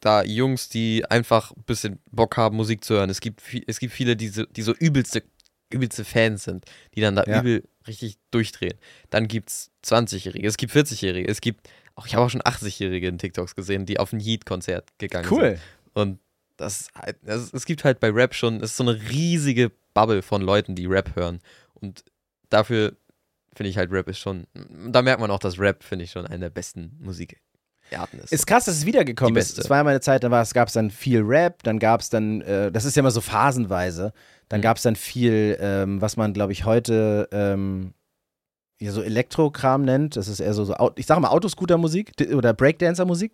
da 0.05 0.23
Jungs, 0.23 0.69
die 0.69 1.05
einfach 1.09 1.51
ein 1.51 1.63
bisschen 1.63 1.99
Bock 2.11 2.35
haben, 2.37 2.57
Musik 2.57 2.83
zu 2.83 2.95
hören. 2.95 3.09
Es 3.09 3.21
gibt, 3.21 3.41
es 3.67 3.79
gibt 3.79 3.93
viele, 3.93 4.15
die 4.15 4.27
so, 4.29 4.45
die 4.45 4.61
so 4.61 4.73
übelste, 4.73 5.23
übelste 5.71 6.03
Fans 6.03 6.43
sind, 6.43 6.65
die 6.95 7.01
dann 7.01 7.15
da 7.15 7.23
Ja. 7.25 7.39
übel 7.41 7.63
richtig 7.87 8.17
durchdrehen. 8.31 8.73
Dann 9.09 9.27
gibt 9.27 9.49
es 9.49 9.71
20-Jährige, 9.85 10.47
es 10.47 10.57
gibt 10.57 10.73
40-Jährige, 10.73 11.27
es 11.29 11.41
gibt, 11.41 11.69
auch 11.95 12.05
ich 12.07 12.15
habe 12.15 12.25
auch 12.25 12.29
schon 12.29 12.41
80-Jährige 12.41 13.07
in 13.07 13.17
TikToks 13.17 13.55
gesehen, 13.55 13.85
die 13.85 13.99
auf 13.99 14.13
ein 14.13 14.19
Yeet-Konzert 14.19 14.89
gegangen 14.97 15.27
sind. 15.27 15.37
Cool. 15.37 15.59
Und 15.93 16.19
das, 16.57 16.81
ist 16.81 16.95
halt- 16.95 17.17
das, 17.23 17.53
es 17.53 17.65
gibt 17.65 17.83
halt 17.83 17.99
bei 17.99 18.09
Rap 18.09 18.35
schon, 18.35 18.57
es 18.57 18.71
ist 18.71 18.77
so 18.77 18.83
eine 18.83 18.99
riesige 19.09 19.71
Bubble 19.93 20.21
von 20.21 20.41
Leuten, 20.41 20.75
die 20.75 20.85
Rap 20.85 21.15
hören. 21.15 21.39
Und 21.75 22.03
dafür 22.49 22.95
finde 23.55 23.69
ich 23.69 23.77
halt 23.77 23.91
Rap 23.91 24.07
ist 24.07 24.19
schon, 24.19 24.47
da 24.89 25.01
merkt 25.01 25.19
man 25.21 25.29
auch, 25.31 25.39
dass 25.39 25.59
Rap, 25.59 25.83
finde 25.83 26.05
ich, 26.05 26.11
schon 26.11 26.25
eine 26.25 26.39
der 26.39 26.49
besten 26.49 26.97
Musikarten 27.93 28.19
ist. 28.19 28.31
Ist 28.33 28.47
krass, 28.47 28.65
dass 28.65 28.75
es 28.75 28.85
wiedergekommen 28.85 29.35
ist. 29.35 29.57
Es 29.57 29.69
war 29.69 29.77
ja 29.77 29.83
mal 29.83 29.91
eine 29.91 30.01
Zeit, 30.01 30.23
da 30.23 30.29
gab 30.29 30.67
es 30.67 30.73
dann 30.73 30.89
viel 30.91 31.21
Rap, 31.21 31.63
dann 31.63 31.79
gab 31.79 32.01
es 32.01 32.09
dann, 32.09 32.41
äh, 32.41 32.71
das 32.71 32.85
ist 32.85 32.95
ja 32.95 33.01
immer 33.01 33.11
so 33.11 33.21
phasenweise, 33.21 34.13
dann 34.49 34.59
Mhm. 34.59 34.63
gab 34.63 34.77
es 34.77 34.83
dann 34.83 34.95
viel, 34.95 35.57
ähm, 35.59 36.01
was 36.01 36.17
man, 36.17 36.33
glaube 36.33 36.51
ich, 36.51 36.65
heute 36.65 37.27
ähm, 37.31 37.93
ja, 38.79 38.91
so 38.91 39.01
Elektrokram 39.01 39.83
nennt. 39.85 40.15
Das 40.15 40.27
ist 40.27 40.39
eher 40.39 40.53
so, 40.53 40.65
so 40.65 40.75
ich 40.95 41.05
sage 41.05 41.21
mal 41.21 41.29
Autoscooter-Musik 41.29 42.11
oder 42.33 42.53
Breakdancer-Musik. 42.53 43.33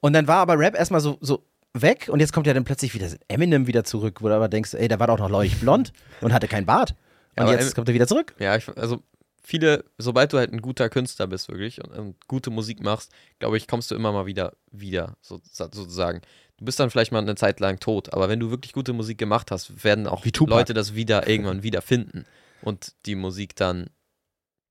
Und 0.00 0.12
dann 0.12 0.28
war 0.28 0.36
aber 0.36 0.58
Rap 0.58 0.76
erstmal 0.76 1.00
so, 1.00 1.18
so 1.20 1.44
weg 1.72 2.08
und 2.10 2.20
jetzt 2.20 2.32
kommt 2.32 2.46
ja 2.46 2.54
dann 2.54 2.64
plötzlich 2.64 2.94
wieder 2.94 3.08
Eminem 3.28 3.66
wieder 3.66 3.84
zurück, 3.84 4.22
wo 4.22 4.28
du 4.28 4.34
aber 4.34 4.48
denkst, 4.48 4.74
ey, 4.74 4.88
der 4.88 5.00
war 5.00 5.08
doch 5.08 5.18
noch 5.18 5.28
leucht 5.30 5.60
blond 5.60 5.92
und 6.20 6.32
hatte 6.32 6.48
keinen 6.48 6.66
Bart. 6.66 6.94
Und 7.36 7.42
aber 7.42 7.52
jetzt 7.52 7.74
kommt 7.74 7.88
er 7.88 7.94
wieder 7.94 8.06
zurück. 8.06 8.34
ja, 8.38 8.56
ich, 8.56 8.66
also 8.78 9.02
viele, 9.46 9.84
sobald 9.96 10.32
du 10.32 10.38
halt 10.38 10.52
ein 10.52 10.60
guter 10.60 10.88
Künstler 10.88 11.28
bist, 11.28 11.48
wirklich, 11.48 11.82
und, 11.82 11.92
und 11.92 12.26
gute 12.26 12.50
Musik 12.50 12.82
machst, 12.82 13.12
glaube 13.38 13.56
ich, 13.56 13.68
kommst 13.68 13.92
du 13.92 13.94
immer 13.94 14.10
mal 14.10 14.26
wieder, 14.26 14.54
wieder, 14.72 15.16
so, 15.20 15.40
sozusagen. 15.44 16.20
Du 16.56 16.64
bist 16.64 16.80
dann 16.80 16.90
vielleicht 16.90 17.12
mal 17.12 17.20
eine 17.20 17.36
Zeit 17.36 17.60
lang 17.60 17.78
tot, 17.78 18.12
aber 18.12 18.28
wenn 18.28 18.40
du 18.40 18.50
wirklich 18.50 18.72
gute 18.72 18.92
Musik 18.92 19.18
gemacht 19.18 19.52
hast, 19.52 19.84
werden 19.84 20.08
auch. 20.08 20.24
Leute 20.24 20.74
das 20.74 20.96
wieder 20.96 21.28
irgendwann 21.28 21.62
wieder 21.62 21.80
finden 21.80 22.24
und 22.62 22.94
die 23.06 23.14
Musik 23.14 23.54
dann, 23.54 23.88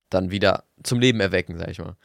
dann 0.09 0.29
wieder 0.29 0.65
zum 0.83 0.99
Leben 0.99 1.21
erwecken, 1.21 1.57
sag 1.57 1.69
ich 1.69 1.79
mal. 1.79 1.95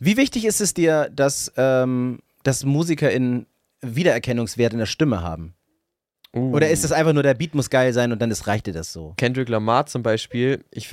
Wie 0.00 0.16
wichtig 0.16 0.46
ist 0.46 0.60
es 0.60 0.74
dir, 0.74 1.08
dass, 1.14 1.52
ähm, 1.56 2.18
dass 2.42 2.64
MusikerInnen 2.64 3.46
Wiedererkennungswert 3.82 4.72
in 4.72 4.80
der 4.80 4.86
Stimme 4.86 5.22
haben? 5.22 5.54
Oder 6.32 6.68
ist 6.68 6.84
das 6.84 6.92
einfach 6.92 7.14
nur, 7.14 7.22
der 7.22 7.34
Beat 7.34 7.54
muss 7.54 7.70
geil 7.70 7.94
sein 7.94 8.12
und 8.12 8.20
dann 8.20 8.30
ist, 8.30 8.46
reicht 8.46 8.66
dir 8.66 8.74
das 8.74 8.92
so? 8.92 9.14
Kendrick 9.16 9.48
Lamar 9.48 9.86
zum 9.86 10.02
Beispiel, 10.02 10.64
ich, 10.70 10.90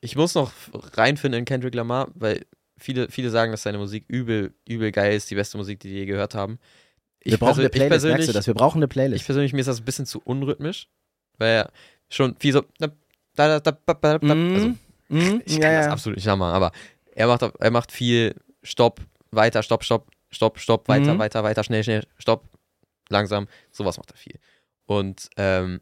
ich 0.00 0.16
muss 0.16 0.34
noch 0.34 0.52
reinfinden 0.72 1.38
in 1.40 1.44
Kendrick 1.44 1.74
Lamar, 1.74 2.08
weil 2.14 2.44
viele, 2.78 3.08
viele 3.10 3.30
sagen, 3.30 3.52
dass 3.52 3.62
seine 3.62 3.78
Musik 3.78 4.04
übel, 4.08 4.54
übel 4.68 4.92
geil 4.92 5.16
ist, 5.16 5.30
die 5.30 5.34
beste 5.34 5.56
Musik, 5.56 5.80
die 5.80 5.88
die 5.88 5.94
je 5.94 6.06
gehört 6.06 6.34
haben. 6.34 6.58
Ich 7.20 7.32
Wir 7.32 7.38
brauchen 7.38 7.58
eine 7.60 7.66
ich 7.66 7.72
Playlist, 7.72 7.90
merkst 7.90 8.02
persönlich, 8.04 8.26
du 8.26 8.32
das? 8.32 8.46
Wir 8.46 8.54
brauchen 8.54 8.78
eine 8.78 8.88
Playlist. 8.88 9.20
Ich 9.22 9.26
persönlich, 9.26 9.52
mir 9.52 9.60
ist 9.60 9.66
das 9.66 9.80
ein 9.80 9.84
bisschen 9.84 10.06
zu 10.06 10.20
unrhythmisch, 10.24 10.88
weil 11.38 11.50
er 11.50 11.72
schon 12.10 12.36
viel 12.38 12.52
so. 12.52 12.62
Da, 12.78 12.88
da, 13.34 13.60
da, 13.60 13.72
da, 13.72 13.94
da, 13.94 14.18
da, 14.18 14.34
Mhm. 14.34 14.54
also, 14.54 14.68
Mhm, 15.08 15.42
ich 15.44 15.60
kann 15.60 15.72
ja, 15.72 15.78
das 15.78 15.86
ja. 15.86 15.92
absolut 15.92 16.16
nicht 16.16 16.26
nachmachen, 16.26 16.54
aber 16.54 16.72
er 17.14 17.26
macht, 17.28 17.42
er 17.42 17.70
macht 17.70 17.92
viel 17.92 18.34
Stopp, 18.62 19.00
weiter, 19.30 19.62
Stopp, 19.62 19.84
Stopp, 19.84 20.10
Stopp, 20.30 20.58
Stopp, 20.58 20.88
weiter, 20.88 21.14
Mhm. 21.14 21.18
weiter, 21.18 21.44
weiter, 21.44 21.62
schnell, 21.64 21.84
schnell, 21.84 22.04
Stopp, 22.18 22.44
langsam. 23.08 23.46
Sowas 23.70 23.96
macht 23.98 24.10
er 24.10 24.16
viel. 24.16 24.38
Und 24.86 25.28
ähm, 25.36 25.80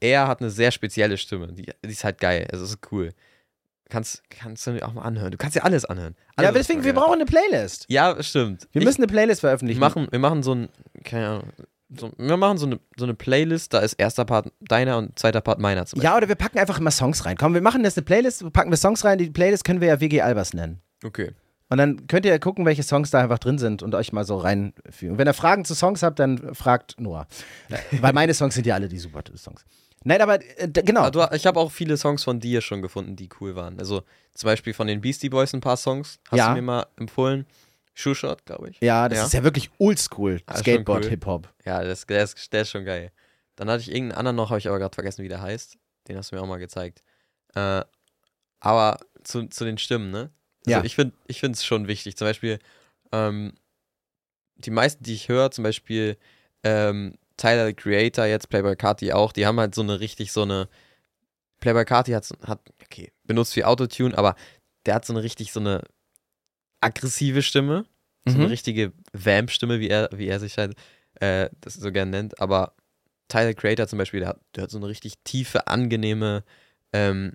er 0.00 0.26
hat 0.28 0.40
eine 0.40 0.50
sehr 0.50 0.70
spezielle 0.70 1.16
Stimme. 1.18 1.52
Die, 1.52 1.62
die 1.84 1.88
ist 1.90 2.04
halt 2.04 2.18
geil. 2.18 2.48
Also 2.50 2.64
es 2.64 2.70
ist 2.72 2.92
cool. 2.92 3.10
Kannst, 3.88 4.22
kannst 4.30 4.66
du 4.66 4.86
auch 4.86 4.92
mal 4.92 5.02
anhören. 5.02 5.32
Du 5.32 5.36
kannst 5.36 5.56
dir 5.56 5.64
alles 5.64 5.84
anhören. 5.84 6.14
Ja, 6.16 6.24
Alles, 6.36 6.48
was 6.50 6.54
deswegen, 6.60 6.78
man 6.80 6.86
wir 6.86 6.94
brauchen 6.94 7.14
eine 7.14 7.24
Playlist. 7.26 7.86
Ja, 7.88 8.22
stimmt. 8.22 8.68
Wir 8.72 8.82
Ich- 8.82 8.86
müssen 8.86 9.02
eine 9.02 9.08
Playlist 9.12 9.42
wir 9.42 9.48
veröffentlichen. 9.48 9.80
machen, 9.80 10.06
wir 10.10 10.18
machen 10.20 10.42
so 10.44 10.54
ein, 10.54 10.68
keine 11.02 11.26
Ahnung, 11.28 11.42
so, 11.98 12.12
wir 12.16 12.36
machen 12.36 12.56
so 12.56 12.66
eine, 12.66 12.78
so 12.96 13.04
eine 13.04 13.14
Playlist, 13.14 13.74
da 13.74 13.80
ist 13.80 13.94
erster 13.94 14.24
Part 14.24 14.52
deiner 14.60 14.96
und 14.98 15.18
zweiter 15.18 15.40
Part 15.40 15.58
meiner 15.58 15.86
zum 15.86 15.96
Beispiel. 15.98 16.08
Ja, 16.08 16.16
oder 16.16 16.28
wir 16.28 16.36
packen 16.36 16.60
einfach 16.60 16.78
immer 16.78 16.92
Songs 16.92 17.24
rein. 17.26 17.36
Komm, 17.36 17.52
wir 17.52 17.60
machen 17.62 17.82
jetzt 17.82 17.98
eine 17.98 18.04
Playlist, 18.04 18.52
packen 18.52 18.70
wir 18.70 18.76
Songs 18.76 19.04
rein. 19.04 19.18
Die 19.18 19.28
Playlist 19.28 19.64
können 19.64 19.80
wir 19.80 19.88
ja 19.88 20.00
WG 20.00 20.20
Albers 20.22 20.54
nennen. 20.54 20.80
Okay. 21.04 21.32
Und 21.68 21.78
dann 21.78 22.06
könnt 22.06 22.24
ihr 22.26 22.38
gucken, 22.38 22.64
welche 22.64 22.84
Songs 22.84 23.10
da 23.10 23.20
einfach 23.20 23.40
drin 23.40 23.58
sind 23.58 23.82
und 23.82 23.94
euch 23.96 24.12
mal 24.12 24.24
so 24.24 24.36
reinführen. 24.36 25.14
Und 25.14 25.18
wenn 25.18 25.26
ihr 25.26 25.34
Fragen 25.34 25.64
zu 25.64 25.74
Songs 25.74 26.04
habt, 26.04 26.20
dann 26.20 26.54
fragt 26.54 27.00
Noah. 27.00 27.26
Weil 28.00 28.12
meine 28.12 28.34
Songs 28.34 28.54
sind 28.54 28.66
ja 28.66 28.74
alle 28.76 28.88
die 28.88 28.98
super 28.98 29.22
Songs. 29.36 29.64
Nein, 30.04 30.22
aber 30.22 30.38
äh, 30.58 30.68
genau. 30.68 31.10
Du, 31.10 31.22
ich 31.32 31.46
habe 31.46 31.60
auch 31.60 31.70
viele 31.70 31.96
Songs 31.96 32.24
von 32.24 32.40
dir 32.40 32.60
schon 32.62 32.80
gefunden, 32.80 33.16
die 33.16 33.28
cool 33.40 33.54
waren. 33.54 33.78
Also 33.78 34.02
zum 34.34 34.46
Beispiel 34.48 34.72
von 34.72 34.86
den 34.86 35.00
Beastie 35.00 35.28
Boys 35.28 35.52
ein 35.52 35.60
paar 35.60 35.76
Songs. 35.76 36.18
Hast 36.30 36.38
Ja. 36.38 36.48
du 36.48 36.54
mir 36.54 36.62
mal 36.62 36.86
empfohlen? 36.96 37.46
Shoe 37.92 38.14
Shot, 38.14 38.46
glaube 38.46 38.70
ich. 38.70 38.80
ja, 38.80 39.08
das 39.08 39.18
Ja. 39.18 39.24
ist 39.26 39.32
ja 39.34 39.42
wirklich 39.44 39.70
oldschool. 39.78 40.40
Ah, 40.46 40.52
ist 40.54 40.58
schon 40.64 40.84
Skateboard, 40.84 41.04
cool. 41.04 41.42
Ja, 41.66 41.82
das, 41.84 42.06
der, 42.06 42.22
ist, 42.24 42.52
der 42.52 42.62
ist 42.62 42.70
schon 42.70 42.84
geil. 42.86 43.12
Dann 43.56 43.68
hatte 43.68 43.82
ich 43.82 43.90
irgendeinen 43.90 44.18
anderen 44.18 44.36
noch, 44.36 44.48
habe 44.50 44.58
ich 44.58 44.68
aber 44.68 44.78
gerade 44.78 44.94
vergessen, 44.94 45.22
wie 45.22 45.28
der 45.28 45.42
heißt. 45.42 45.76
Den 46.08 46.16
hast 46.16 46.30
du 46.32 46.36
mir 46.36 46.42
auch 46.42 46.46
mal 46.46 46.56
gezeigt. 46.58 47.02
Äh, 47.54 47.82
aber 48.60 49.00
zu, 49.22 49.48
zu 49.48 49.64
den 49.66 49.76
Stimmen, 49.76 50.10
ne? 50.10 50.30
Also 50.66 50.78
Ja. 50.78 50.84
ich 50.84 50.94
finde 50.94 51.14
ich 51.26 51.42
es 51.42 51.64
schon 51.64 51.88
wichtig. 51.88 52.16
Zum 52.16 52.26
Beispiel, 52.26 52.58
ähm, 53.12 53.52
die 54.56 54.70
meisten, 54.70 55.02
die 55.04 55.14
ich 55.14 55.28
höre, 55.28 55.50
zum 55.50 55.64
Beispiel 55.64 56.16
ähm, 56.62 57.18
Tyler 57.40 57.66
the 57.66 57.74
Creator, 57.74 58.26
jetzt 58.26 58.48
Playboy 58.50 58.76
Carti 58.76 59.12
auch, 59.12 59.32
die 59.32 59.46
haben 59.46 59.58
halt 59.58 59.74
so 59.74 59.82
eine 59.82 59.98
richtig 60.00 60.30
so 60.32 60.42
eine. 60.42 60.68
Playboy 61.60 61.84
Carti 61.84 62.12
hat, 62.12 62.28
hat, 62.46 62.60
okay, 62.82 63.12
benutzt 63.24 63.52
viel 63.54 63.64
Autotune, 63.64 64.16
aber 64.16 64.34
der 64.86 64.94
hat 64.94 65.04
so 65.04 65.12
eine 65.12 65.22
richtig 65.22 65.52
so 65.52 65.60
eine 65.60 65.82
aggressive 66.80 67.42
Stimme. 67.42 67.84
So 68.26 68.34
Mhm. 68.34 68.40
eine 68.40 68.50
richtige 68.50 68.92
Vamp-Stimme, 69.14 69.80
wie 69.80 69.88
er, 69.88 70.10
wie 70.12 70.28
er 70.28 70.40
sich 70.40 70.58
halt 70.58 70.74
äh, 71.20 71.48
das 71.62 71.74
so 71.74 71.90
gern 71.90 72.10
nennt. 72.10 72.38
Aber 72.40 72.74
Tyler 73.28 73.54
Creator 73.54 73.86
zum 73.86 73.98
Beispiel, 73.98 74.20
der 74.20 74.30
hat, 74.30 74.40
der 74.54 74.64
hat 74.64 74.70
so 74.70 74.76
eine 74.78 74.88
richtig 74.88 75.14
tiefe, 75.24 75.66
angenehme, 75.68 76.44
ähm, 76.92 77.32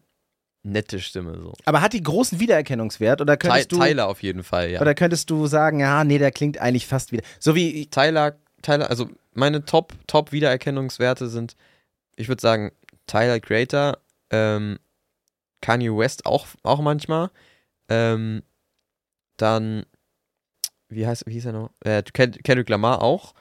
nette 0.61 0.99
Stimme. 0.99 1.39
So. 1.41 1.53
Aber 1.65 1.81
hat 1.81 1.93
die 1.93 2.03
großen 2.03 2.39
Wiedererkennungswert 2.39 3.21
oder 3.21 3.37
Ty 3.37 3.47
könntest 3.47 3.71
du 3.71 3.79
Tyler 3.79 4.07
auf 4.07 4.21
jeden 4.21 4.43
Fall, 4.43 4.69
ja. 4.71 4.81
oder 4.81 4.93
könntest 4.93 5.29
du 5.29 5.47
sagen, 5.47 5.79
ja, 5.79 6.03
nee, 6.03 6.17
der 6.19 6.31
klingt 6.31 6.59
eigentlich 6.59 6.85
fast 6.87 7.11
wieder. 7.11 7.23
So 7.39 7.55
wie 7.55 7.87
Tyler, 7.87 8.37
Tyler, 8.65 8.89
also 8.89 9.09
meine 9.33 9.63
Top, 9.65 9.93
Top 10.07 10.31
Wiedererkennungswerte 10.31 11.27
sind, 11.29 11.55
ich 12.15 12.27
würde 12.27 12.41
sagen, 12.41 12.71
Tyler 13.07 13.39
Creator, 13.39 13.97
ähm, 14.31 14.79
Kanye 15.61 15.95
West 15.95 16.25
auch, 16.25 16.47
auch 16.63 16.81
manchmal, 16.81 17.29
ähm, 17.89 18.41
dann, 19.37 19.85
wie 20.89 21.05
heißt, 21.05 21.25
wie 21.27 21.33
hieß 21.33 21.45
er 21.45 21.53
noch? 21.53 21.71
Äh, 21.81 22.01
Kend- 22.13 22.43
Kendrick 22.43 22.69
Lamar 22.69 23.01
auch, 23.01 23.33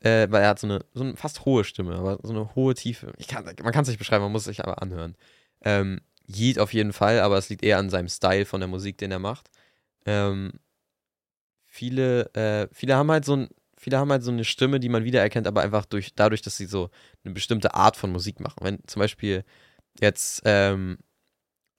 äh, 0.00 0.26
weil 0.30 0.42
er 0.42 0.50
hat 0.50 0.58
so 0.58 0.66
eine, 0.66 0.84
so 0.92 1.02
eine 1.04 1.16
fast 1.16 1.44
hohe 1.44 1.64
Stimme, 1.64 1.96
aber 1.96 2.18
so 2.22 2.30
eine 2.32 2.54
hohe 2.54 2.74
Tiefe. 2.74 3.12
Ich 3.16 3.28
kann, 3.28 3.44
man 3.44 3.72
kann 3.72 3.82
es 3.82 3.88
nicht 3.88 3.98
beschreiben, 3.98 4.22
man 4.24 4.32
muss 4.32 4.42
es 4.42 4.46
sich 4.46 4.62
aber 4.62 4.82
anhören. 4.82 5.16
Ähm, 5.62 6.00
Yeet 6.26 6.58
auf 6.58 6.74
jeden 6.74 6.92
Fall, 6.92 7.20
aber 7.20 7.38
es 7.38 7.48
liegt 7.48 7.62
eher 7.62 7.78
an 7.78 7.88
seinem 7.88 8.08
Style 8.08 8.44
von 8.44 8.60
der 8.60 8.68
Musik, 8.68 8.98
den 8.98 9.10
er 9.10 9.18
macht. 9.18 9.50
Ähm, 10.04 10.52
viele, 11.64 12.32
äh, 12.34 12.68
viele 12.72 12.96
haben 12.96 13.10
halt 13.10 13.24
so 13.24 13.34
ein, 13.36 13.48
viele 13.78 13.98
haben 13.98 14.10
halt 14.10 14.22
so 14.22 14.30
eine 14.30 14.44
Stimme, 14.44 14.80
die 14.80 14.88
man 14.88 15.04
wiedererkennt, 15.04 15.46
aber 15.46 15.62
einfach 15.62 15.84
durch, 15.86 16.14
dadurch, 16.14 16.42
dass 16.42 16.56
sie 16.56 16.66
so 16.66 16.90
eine 17.24 17.34
bestimmte 17.34 17.74
Art 17.74 17.96
von 17.96 18.10
Musik 18.12 18.40
machen. 18.40 18.58
Wenn 18.62 18.78
zum 18.86 19.00
Beispiel 19.00 19.44
jetzt 20.00 20.42
ähm, 20.44 20.98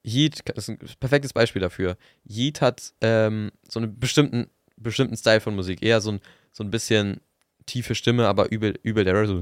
Yeet, 0.05 0.41
das 0.45 0.69
ist 0.69 0.69
ein 0.69 0.79
perfektes 0.99 1.33
Beispiel 1.33 1.61
dafür. 1.61 1.97
Yeet 2.27 2.61
hat 2.61 2.93
ähm, 3.01 3.51
so 3.69 3.79
einen 3.79 3.99
bestimmten, 3.99 4.49
bestimmten 4.77 5.17
Style 5.17 5.41
von 5.41 5.55
Musik. 5.55 5.81
Eher 5.81 6.01
so 6.01 6.13
ein, 6.13 6.19
so 6.51 6.63
ein 6.63 6.71
bisschen 6.71 7.21
tiefe 7.65 7.93
Stimme, 7.95 8.27
aber 8.27 8.51
übel, 8.51 8.73
übel 8.81 9.03
der 9.03 9.27
so, 9.27 9.37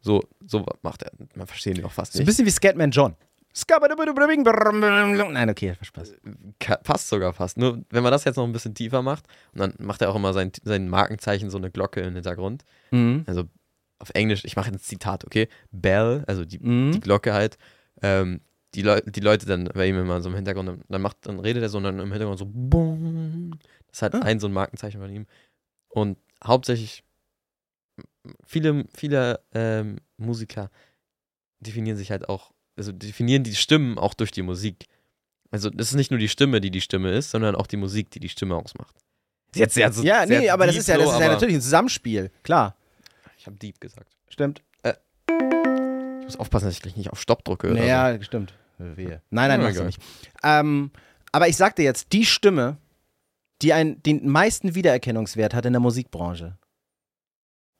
so, 0.00 0.22
so 0.44 0.66
macht 0.82 1.02
er. 1.02 1.12
Man 1.36 1.46
versteht 1.46 1.78
ihn 1.78 1.84
auch 1.84 1.92
fast 1.92 2.12
So 2.12 2.18
ein 2.18 2.20
nicht. 2.20 2.26
bisschen 2.26 2.46
wie 2.46 2.50
Scatman 2.50 2.90
John. 2.90 3.14
Nein, 5.32 5.50
okay, 5.50 5.74
Spaß. 5.80 6.14
Ka- 6.60 6.76
Passt 6.76 7.08
sogar 7.08 7.32
fast. 7.32 7.56
Nur 7.58 7.84
wenn 7.90 8.02
man 8.02 8.12
das 8.12 8.24
jetzt 8.24 8.36
noch 8.36 8.44
ein 8.44 8.52
bisschen 8.52 8.74
tiefer 8.74 9.02
macht, 9.02 9.26
und 9.52 9.60
dann 9.60 9.74
macht 9.78 10.02
er 10.02 10.10
auch 10.10 10.16
immer 10.16 10.32
sein, 10.32 10.52
sein 10.62 10.88
Markenzeichen, 10.88 11.50
so 11.50 11.58
eine 11.58 11.70
Glocke 11.70 12.00
im 12.00 12.14
Hintergrund. 12.14 12.64
Mhm. 12.90 13.24
Also 13.26 13.44
auf 13.98 14.10
Englisch, 14.14 14.44
ich 14.44 14.56
mache 14.56 14.70
jetzt 14.70 14.76
ein 14.76 14.84
Zitat, 14.84 15.24
okay? 15.24 15.48
Bell, 15.72 16.24
also 16.26 16.44
die, 16.44 16.58
Mhm. 16.58 16.92
die 16.92 17.00
Glocke 17.00 17.32
halt. 17.32 17.58
Ähm, 18.02 18.40
die, 18.74 18.82
Leu 18.82 19.00
die 19.04 19.20
Leute 19.20 19.46
dann 19.46 19.64
bei 19.64 19.88
ihm 19.88 19.98
immer 19.98 20.22
so 20.22 20.28
im 20.28 20.36
Hintergrund, 20.36 20.84
dann 20.88 21.02
macht, 21.02 21.16
dann 21.22 21.40
redet 21.40 21.62
er 21.62 21.68
so 21.68 21.78
und 21.78 21.84
dann 21.84 21.98
im 21.98 22.10
Hintergrund 22.12 22.38
so 22.38 22.46
Bung. 22.48 23.56
Das 23.88 23.96
ist 23.98 24.02
halt 24.02 24.14
Ah. 24.14 24.20
ein 24.20 24.38
so 24.38 24.46
ein 24.46 24.52
Markenzeichen 24.52 25.00
von 25.00 25.10
ihm. 25.10 25.26
Und 25.88 26.18
hauptsächlich 26.44 27.02
viele, 28.46 28.84
viele 28.94 29.40
ähm, 29.54 29.96
Musiker 30.18 30.70
definieren 31.58 31.96
sich 31.96 32.10
halt 32.10 32.28
auch, 32.28 32.52
also 32.76 32.92
definieren 32.92 33.42
die 33.44 33.54
Stimmen 33.54 33.98
auch 33.98 34.14
durch 34.14 34.30
die 34.30 34.42
Musik. 34.42 34.86
Also 35.50 35.68
das 35.70 35.88
ist 35.88 35.94
nicht 35.94 36.10
nur 36.10 36.18
die 36.20 36.28
Stimme, 36.28 36.60
die 36.60 36.70
die 36.70 36.80
Stimme 36.80 37.10
ist, 37.12 37.30
sondern 37.30 37.54
auch 37.56 37.66
die 37.66 37.76
Musik, 37.76 38.10
die 38.10 38.20
die 38.20 38.28
Stimme 38.28 38.54
ausmacht. 38.56 38.94
Jetzt 39.54 39.74
sehr, 39.74 39.92
so- 39.92 40.02
Ja, 40.04 40.24
nee, 40.26 40.48
aber 40.48 40.66
das 40.66 40.76
ist 40.76 40.86
ja, 40.88 40.96
das 40.96 41.08
so, 41.08 41.12
ist 41.14 41.20
ja 41.20 41.28
natürlich 41.28 41.56
ein 41.56 41.60
Zusammenspiel. 41.60 42.30
Klar. 42.44 42.76
Ich 43.36 43.46
habe 43.46 43.56
Deep 43.56 43.80
gesagt. 43.80 44.16
Stimmt. 44.28 44.62
Ich 44.84 46.24
muss 46.26 46.36
aufpassen, 46.38 46.66
dass 46.66 46.74
ich 46.74 46.82
gleich 46.82 46.96
nicht 46.96 47.10
auf 47.10 47.20
Stopp 47.20 47.44
drücke. 47.44 47.70
oder 47.72 47.80
Naja, 47.80 48.22
stimmt. 48.22 48.54
Wehe. 48.78 49.20
Nein, 49.30 49.48
nein, 49.48 49.60
Ja, 49.60 49.66
machst 49.66 49.76
du 49.76 49.80
egal. 49.80 49.86
nicht. 49.86 50.00
Ähm, 50.44 50.90
aber 51.32 51.48
ich 51.48 51.56
sag 51.56 51.74
dir 51.76 51.82
jetzt, 51.82 52.12
die 52.12 52.24
Stimme, 52.24 52.76
die 53.62 53.72
ein, 53.72 54.00
den 54.04 54.28
meisten 54.28 54.74
Wiedererkennungswert 54.76 55.52
hat 55.54 55.66
in 55.66 55.72
der 55.72 55.80
Musikbranche, 55.80 56.56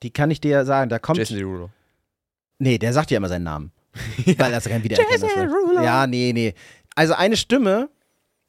die 0.02 0.10
kann 0.12 0.30
ich 0.30 0.40
dir 0.40 0.64
sagen, 0.64 0.90
da 0.90 0.96
so. 0.96 1.00
kommt. 1.00 1.18
Jason 1.18 1.36
Derulo. 1.38 1.70
Nee, 2.58 2.78
der 2.78 2.92
sagt 2.92 3.10
ja 3.10 3.16
immer 3.18 3.28
seinen 3.28 3.44
Namen. 3.44 3.72
Weil 4.38 4.52
das 4.52 4.64
kein 4.64 4.82
Wiedererkennungswert 4.82 5.50
Derulo. 5.50 5.82
Ja, 5.82 6.06
nee, 6.06 6.32
nee. 6.32 6.54
Also 6.94 7.14
eine 7.14 7.36
Stimme, 7.36 7.88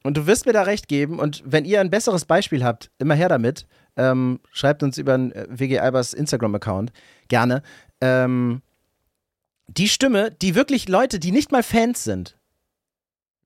und 0.04 0.16
du 0.16 0.26
wirst 0.26 0.46
mir 0.46 0.52
da 0.52 0.62
recht 0.62 0.88
geben, 0.88 1.18
und 1.18 1.42
wenn 1.44 1.64
ihr 1.64 1.80
ein 1.80 1.90
besseres 1.90 2.24
Beispiel 2.24 2.64
habt, 2.64 2.90
immer 2.98 3.14
her 3.14 3.28
damit. 3.28 3.66
Ähm, 3.94 4.40
schreibt 4.52 4.82
uns 4.82 4.96
über 4.96 5.16
den 5.18 5.32
äh, 5.32 5.46
WG 5.50 5.78
Albers 5.78 6.14
Instagram-Account 6.14 6.92
gerne. 7.28 7.62
Ähm, 8.00 8.62
die 9.68 9.88
Stimme, 9.88 10.30
die 10.30 10.54
wirklich 10.54 10.88
Leute, 10.88 11.18
die 11.18 11.30
nicht 11.30 11.52
mal 11.52 11.62
Fans 11.62 12.02
sind, 12.02 12.38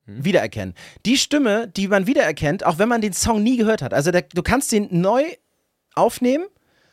Hm. 0.06 0.24
wiedererkennen. 0.24 0.74
Die 1.04 1.18
Stimme, 1.18 1.68
die 1.68 1.88
man 1.88 2.06
wiedererkennt, 2.06 2.64
auch 2.64 2.78
wenn 2.78 2.88
man 2.88 3.00
den 3.00 3.12
Song 3.12 3.42
nie 3.42 3.56
gehört 3.56 3.82
hat. 3.82 3.92
Also 3.92 4.10
der, 4.10 4.22
du 4.22 4.42
kannst 4.42 4.72
den 4.72 4.88
neu 4.90 5.24
aufnehmen 5.94 6.46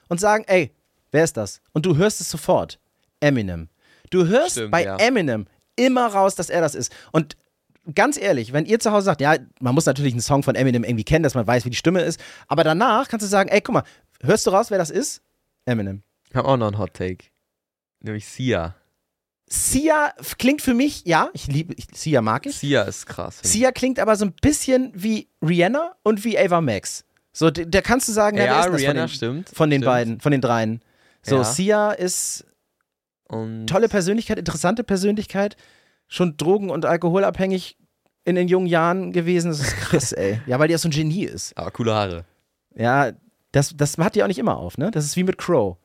und 0.10 0.20
sagen, 0.20 0.44
ey, 0.48 0.72
wer 1.12 1.24
ist 1.24 1.38
das? 1.38 1.62
Und 1.72 1.86
du 1.86 1.96
hörst 1.96 2.22
es 2.22 2.30
sofort. 2.30 2.80
Eminem. 3.20 3.70
Du 4.14 4.28
hörst 4.28 4.52
Stimmt, 4.52 4.72
bei 4.72 4.84
ja. 4.86 4.98
Eminem 4.98 5.48
immer 5.76 6.08
raus, 6.08 6.36
dass 6.36 6.50
er 6.50 6.62
das 6.62 6.76
ist. 6.76 6.92
Und 7.12 7.36
ganz 7.96 8.18
ehrlich, 8.18 8.54
wenn 8.54 8.66
ihr 8.66 8.80
zu 8.80 8.92
Hause 8.92 9.06
sagt, 9.06 9.22
ja, 9.22 9.36
man 9.60 9.74
muss 9.74 9.86
natürlich 9.86 10.14
einen 10.14 10.22
Song 10.22 10.44
von 10.44 10.56
Eminem 10.56 10.84
irgendwie 10.84 11.04
kennen, 11.04 11.24
dass 11.24 11.34
man 11.34 11.48
weiß, 11.48 11.66
wie 11.66 11.70
die 11.72 11.76
Stimme 11.76 12.02
ist, 12.02 12.20
aber 12.48 12.64
danach 12.64 13.08
kannst 13.08 13.26
du 13.26 13.28
sagen, 13.30 13.50
ey, 13.50 13.62
guck 13.62 13.74
mal, 13.74 13.84
hörst 14.22 14.46
du 14.46 14.52
raus, 14.52 14.70
wer 14.72 14.78
das 14.78 14.90
ist? 14.90 15.22
Eminem. 15.66 16.04
Ich 16.30 16.36
habe 16.36 16.48
auch 16.48 16.58
noch 16.58 16.68
einen 16.68 16.78
Hot 16.78 16.94
Take. 16.94 17.26
Nämlich 18.02 18.28
Sia. 18.28 18.76
Sia 19.50 20.14
klingt 20.38 20.62
für 20.62 20.74
mich, 20.74 21.04
ja, 21.06 21.30
ich 21.34 21.48
liebe, 21.48 21.74
ich, 21.76 21.88
Sia 21.94 22.22
mag 22.22 22.46
ich. 22.46 22.56
Sia 22.58 22.84
ist 22.84 23.06
krass. 23.06 23.40
Sia 23.44 23.72
klingt 23.72 24.00
aber 24.00 24.16
so 24.16 24.26
ein 24.26 24.34
bisschen 24.42 24.92
wie 24.96 25.28
Rihanna 25.42 25.96
und 26.04 26.24
wie 26.24 26.38
Ava 26.38 26.62
Max. 26.62 27.04
So, 27.34 27.50
da 27.52 27.82
kannst 27.82 28.08
du 28.08 28.12
sagen, 28.12 28.38
wer 28.38 28.46
Ja, 28.46 28.60
ist 28.62 28.68
das 28.68 28.80
Rihanna 28.82 29.02
von 29.02 29.08
den, 29.10 29.16
stimmt. 29.16 29.50
von 29.50 29.70
den 29.70 29.82
stimmt. 29.82 29.86
beiden, 29.92 30.20
von 30.22 30.32
den 30.32 30.42
dreien. 30.42 30.82
So, 31.24 31.38
Ja. 31.38 31.44
Sia 31.44 31.92
ist 31.92 32.46
Und 33.28 33.68
tolle 33.68 33.90
Persönlichkeit, 33.90 34.38
interessante 34.38 34.84
Persönlichkeit, 34.84 35.56
schon 36.08 36.38
drogen- 36.38 36.70
und 36.70 36.86
alkoholabhängig 36.86 37.78
in 38.26 38.36
den 38.36 38.48
jungen 38.48 38.68
Jahren 38.68 39.12
gewesen. 39.12 39.50
Das 39.50 39.60
ist 39.60 39.76
krass, 39.76 40.12
ey. 40.14 40.40
Ja, 40.46 40.60
weil 40.60 40.68
die 40.68 40.74
ja 40.74 40.78
so 40.78 40.88
ein 40.88 40.92
Genie 40.92 41.26
ist. 41.26 41.58
Aber 41.58 41.72
coole 41.72 41.94
Haare. 41.94 42.26
Ja, 42.76 43.12
das, 43.52 43.74
das 43.76 43.98
hat 43.98 44.16
die 44.16 44.24
auch 44.24 44.28
nicht 44.28 44.40
immer 44.40 44.58
auf, 44.58 44.78
ne? 44.78 44.92
Das 44.92 45.06
ist 45.06 45.16
wie 45.16 45.24
mit 45.24 45.38
Crow. 45.38 45.78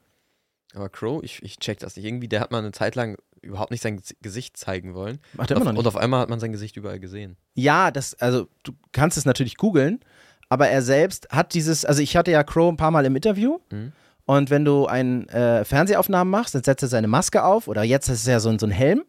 Aber 0.74 0.88
Crow, 0.88 1.22
ich, 1.22 1.42
ich 1.42 1.58
check 1.58 1.78
das 1.78 1.96
nicht. 1.96 2.04
Irgendwie, 2.04 2.28
der 2.28 2.40
hat 2.40 2.50
mal 2.50 2.58
eine 2.58 2.72
Zeit 2.72 2.94
lang 2.94 3.16
überhaupt 3.40 3.70
nicht 3.70 3.82
sein 3.82 3.98
Gesi- 4.00 4.16
Gesicht 4.20 4.56
zeigen 4.56 4.94
wollen. 4.94 5.18
Macht 5.34 5.50
er 5.50 5.56
Und 5.56 5.62
immer 5.62 5.70
auf, 5.70 5.74
noch 5.74 5.82
nicht. 5.82 5.86
und 5.86 5.86
auf 5.86 5.96
einmal 5.96 6.20
hat 6.20 6.28
man 6.28 6.40
sein 6.40 6.52
Gesicht 6.52 6.76
überall 6.76 6.98
gesehen. 7.00 7.36
Ja, 7.54 7.90
das, 7.90 8.14
also 8.14 8.48
du 8.64 8.72
kannst 8.92 9.16
es 9.16 9.24
natürlich 9.24 9.56
googeln, 9.56 10.00
aber 10.48 10.68
er 10.68 10.82
selbst 10.82 11.28
hat 11.30 11.54
dieses, 11.54 11.84
also 11.84 12.02
ich 12.02 12.16
hatte 12.16 12.30
ja 12.30 12.42
Crow 12.42 12.70
ein 12.70 12.76
paar 12.76 12.90
Mal 12.90 13.04
im 13.06 13.16
Interview 13.16 13.58
Mhm. 13.70 13.92
Und 14.28 14.50
wenn 14.50 14.64
du 14.64 14.86
ein 14.86 15.26
äh, 15.30 15.64
Fernsehaufnahmen 15.64 16.30
machst, 16.30 16.54
dann 16.54 16.62
setzt 16.62 16.82
er 16.82 16.88
seine 16.88 17.08
Maske 17.08 17.42
auf 17.42 17.66
oder 17.66 17.82
jetzt 17.82 18.08
ist 18.08 18.20
es 18.20 18.26
ja 18.26 18.38
so, 18.40 18.50
ein- 18.50 18.58
so 18.58 18.66
ein 18.66 18.70
Helm 18.70 19.02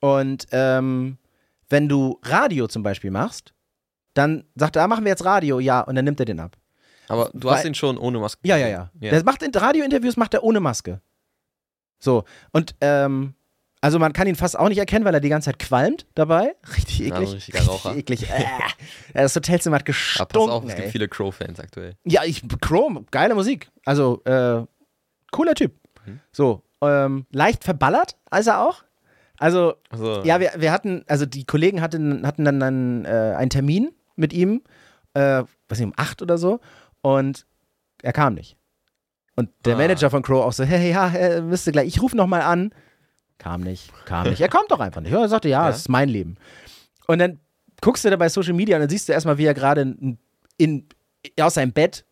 und 0.00 0.46
ähm, 0.50 1.18
wenn 1.68 1.88
du 1.88 2.18
Radio 2.24 2.66
zum 2.66 2.82
Beispiel 2.82 3.10
machst, 3.10 3.52
dann 4.14 4.44
sagt 4.56 4.76
er, 4.76 4.82
ah, 4.84 4.88
machen 4.88 5.04
wir 5.04 5.10
jetzt 5.10 5.24
Radio, 5.24 5.60
ja, 5.60 5.80
und 5.82 5.94
dann 5.94 6.04
nimmt 6.04 6.18
er 6.18 6.26
den 6.26 6.40
ab. 6.40 6.56
Aber 7.08 7.30
du 7.34 7.46
Weil- 7.48 7.56
hast 7.58 7.64
ihn 7.64 7.74
schon 7.74 7.98
ohne 7.98 8.18
Maske. 8.18 8.40
Ja, 8.44 8.56
ja, 8.56 8.68
ja. 8.68 8.90
Ja. 9.00 9.10
Der 9.10 9.24
macht 9.24 9.42
in 9.42 9.52
Radiointerviews 9.54 10.16
macht 10.16 10.34
er 10.34 10.42
ohne 10.42 10.58
Maske. 10.60 11.00
So 11.98 12.24
und 12.52 12.74
ähm, 12.80 13.34
also 13.80 13.98
man 13.98 14.12
kann 14.12 14.26
ihn 14.26 14.36
fast 14.36 14.58
auch 14.58 14.68
nicht 14.68 14.78
erkennen, 14.78 15.04
weil 15.04 15.14
er 15.14 15.20
die 15.20 15.28
ganze 15.28 15.46
Zeit 15.46 15.58
qualmt 15.58 16.06
dabei. 16.14 16.54
Richtig 16.76 16.98
Ja, 17.00 17.06
eklig. 17.16 17.28
so 17.28 17.32
ein 17.32 17.36
richtiger 17.36 17.62
Raucher. 17.66 17.96
eklig. 17.96 18.30
Äh. 18.30 18.42
Ja, 19.14 19.22
das 19.22 19.34
Hotelzimmer 19.36 19.76
hat 19.76 19.82
Aber 19.82 19.86
gestunken. 19.86 20.32
pass 20.34 20.48
auf, 20.48 20.64
es 20.64 20.74
gibt 20.74 20.86
ey. 20.86 20.90
viele 20.92 21.08
Crow-Fans 21.08 21.58
aktuell. 21.60 21.94
Ja, 22.04 22.22
ich 22.24 22.42
Chrome, 22.60 23.04
geile 23.10 23.34
Musik. 23.34 23.70
Also 23.84 24.22
äh, 24.24 24.64
cooler 25.32 25.54
Typ. 25.54 25.72
Mhm. 26.06 26.20
So 26.32 26.62
ähm, 26.82 27.26
leicht 27.32 27.64
verballert, 27.64 28.16
als 28.30 28.46
er 28.46 28.60
auch. 28.66 28.82
Also 29.38 29.74
Also, 29.90 30.22
ja, 30.24 30.38
wir, 30.40 30.52
wir 30.58 30.70
hatten, 30.72 31.04
also 31.08 31.24
die 31.26 31.44
Kollegen 31.44 31.80
hatten, 31.80 32.26
hatten 32.26 32.44
dann 32.44 32.62
einen, 32.62 33.04
äh, 33.06 33.34
einen 33.36 33.48
Termin 33.50 33.90
mit 34.16 34.32
ihm, 34.34 34.62
äh, 35.14 35.42
weiß 35.68 35.78
nicht, 35.78 35.86
um 35.86 35.94
acht 35.96 36.20
oder 36.20 36.36
so, 36.36 36.60
und 37.00 37.46
er 38.02 38.12
kam 38.12 38.34
nicht. 38.34 38.56
Und 39.36 39.48
der 39.64 39.74
Ah. 39.76 39.78
Manager 39.78 40.10
von 40.10 40.22
Crow 40.22 40.44
auch 40.44 40.52
so, 40.52 40.64
hey, 40.64 40.90
ja, 40.90 41.40
müsste 41.40 41.72
gleich, 41.72 41.88
ich 41.88 42.02
rufe 42.02 42.16
nochmal 42.16 42.42
an. 42.42 42.72
Kam 43.40 43.62
nicht, 43.62 43.90
kam 44.04 44.28
nicht. 44.28 44.40
Er 44.40 44.50
kommt 44.50 44.70
doch 44.70 44.80
einfach 44.80 45.00
nicht. 45.00 45.12
Er 45.12 45.28
sagte, 45.28 45.48
ja, 45.48 45.64
Ja. 45.64 45.70
es 45.70 45.78
ist 45.78 45.88
mein 45.88 46.10
Leben. 46.10 46.36
Und 47.06 47.18
dann 47.18 47.40
guckst 47.80 48.04
du 48.04 48.10
da 48.10 48.16
bei 48.16 48.28
Social 48.28 48.52
Media 48.52 48.76
und 48.76 48.82
dann 48.82 48.90
siehst 48.90 49.08
du 49.08 49.12
erstmal, 49.14 49.38
wie 49.38 49.46
er 49.46 49.54
gerade 49.54 49.80
in, 49.80 50.18
in, 50.58 50.86
aus 51.40 51.54
seinem 51.54 51.72
Bett 51.72 52.04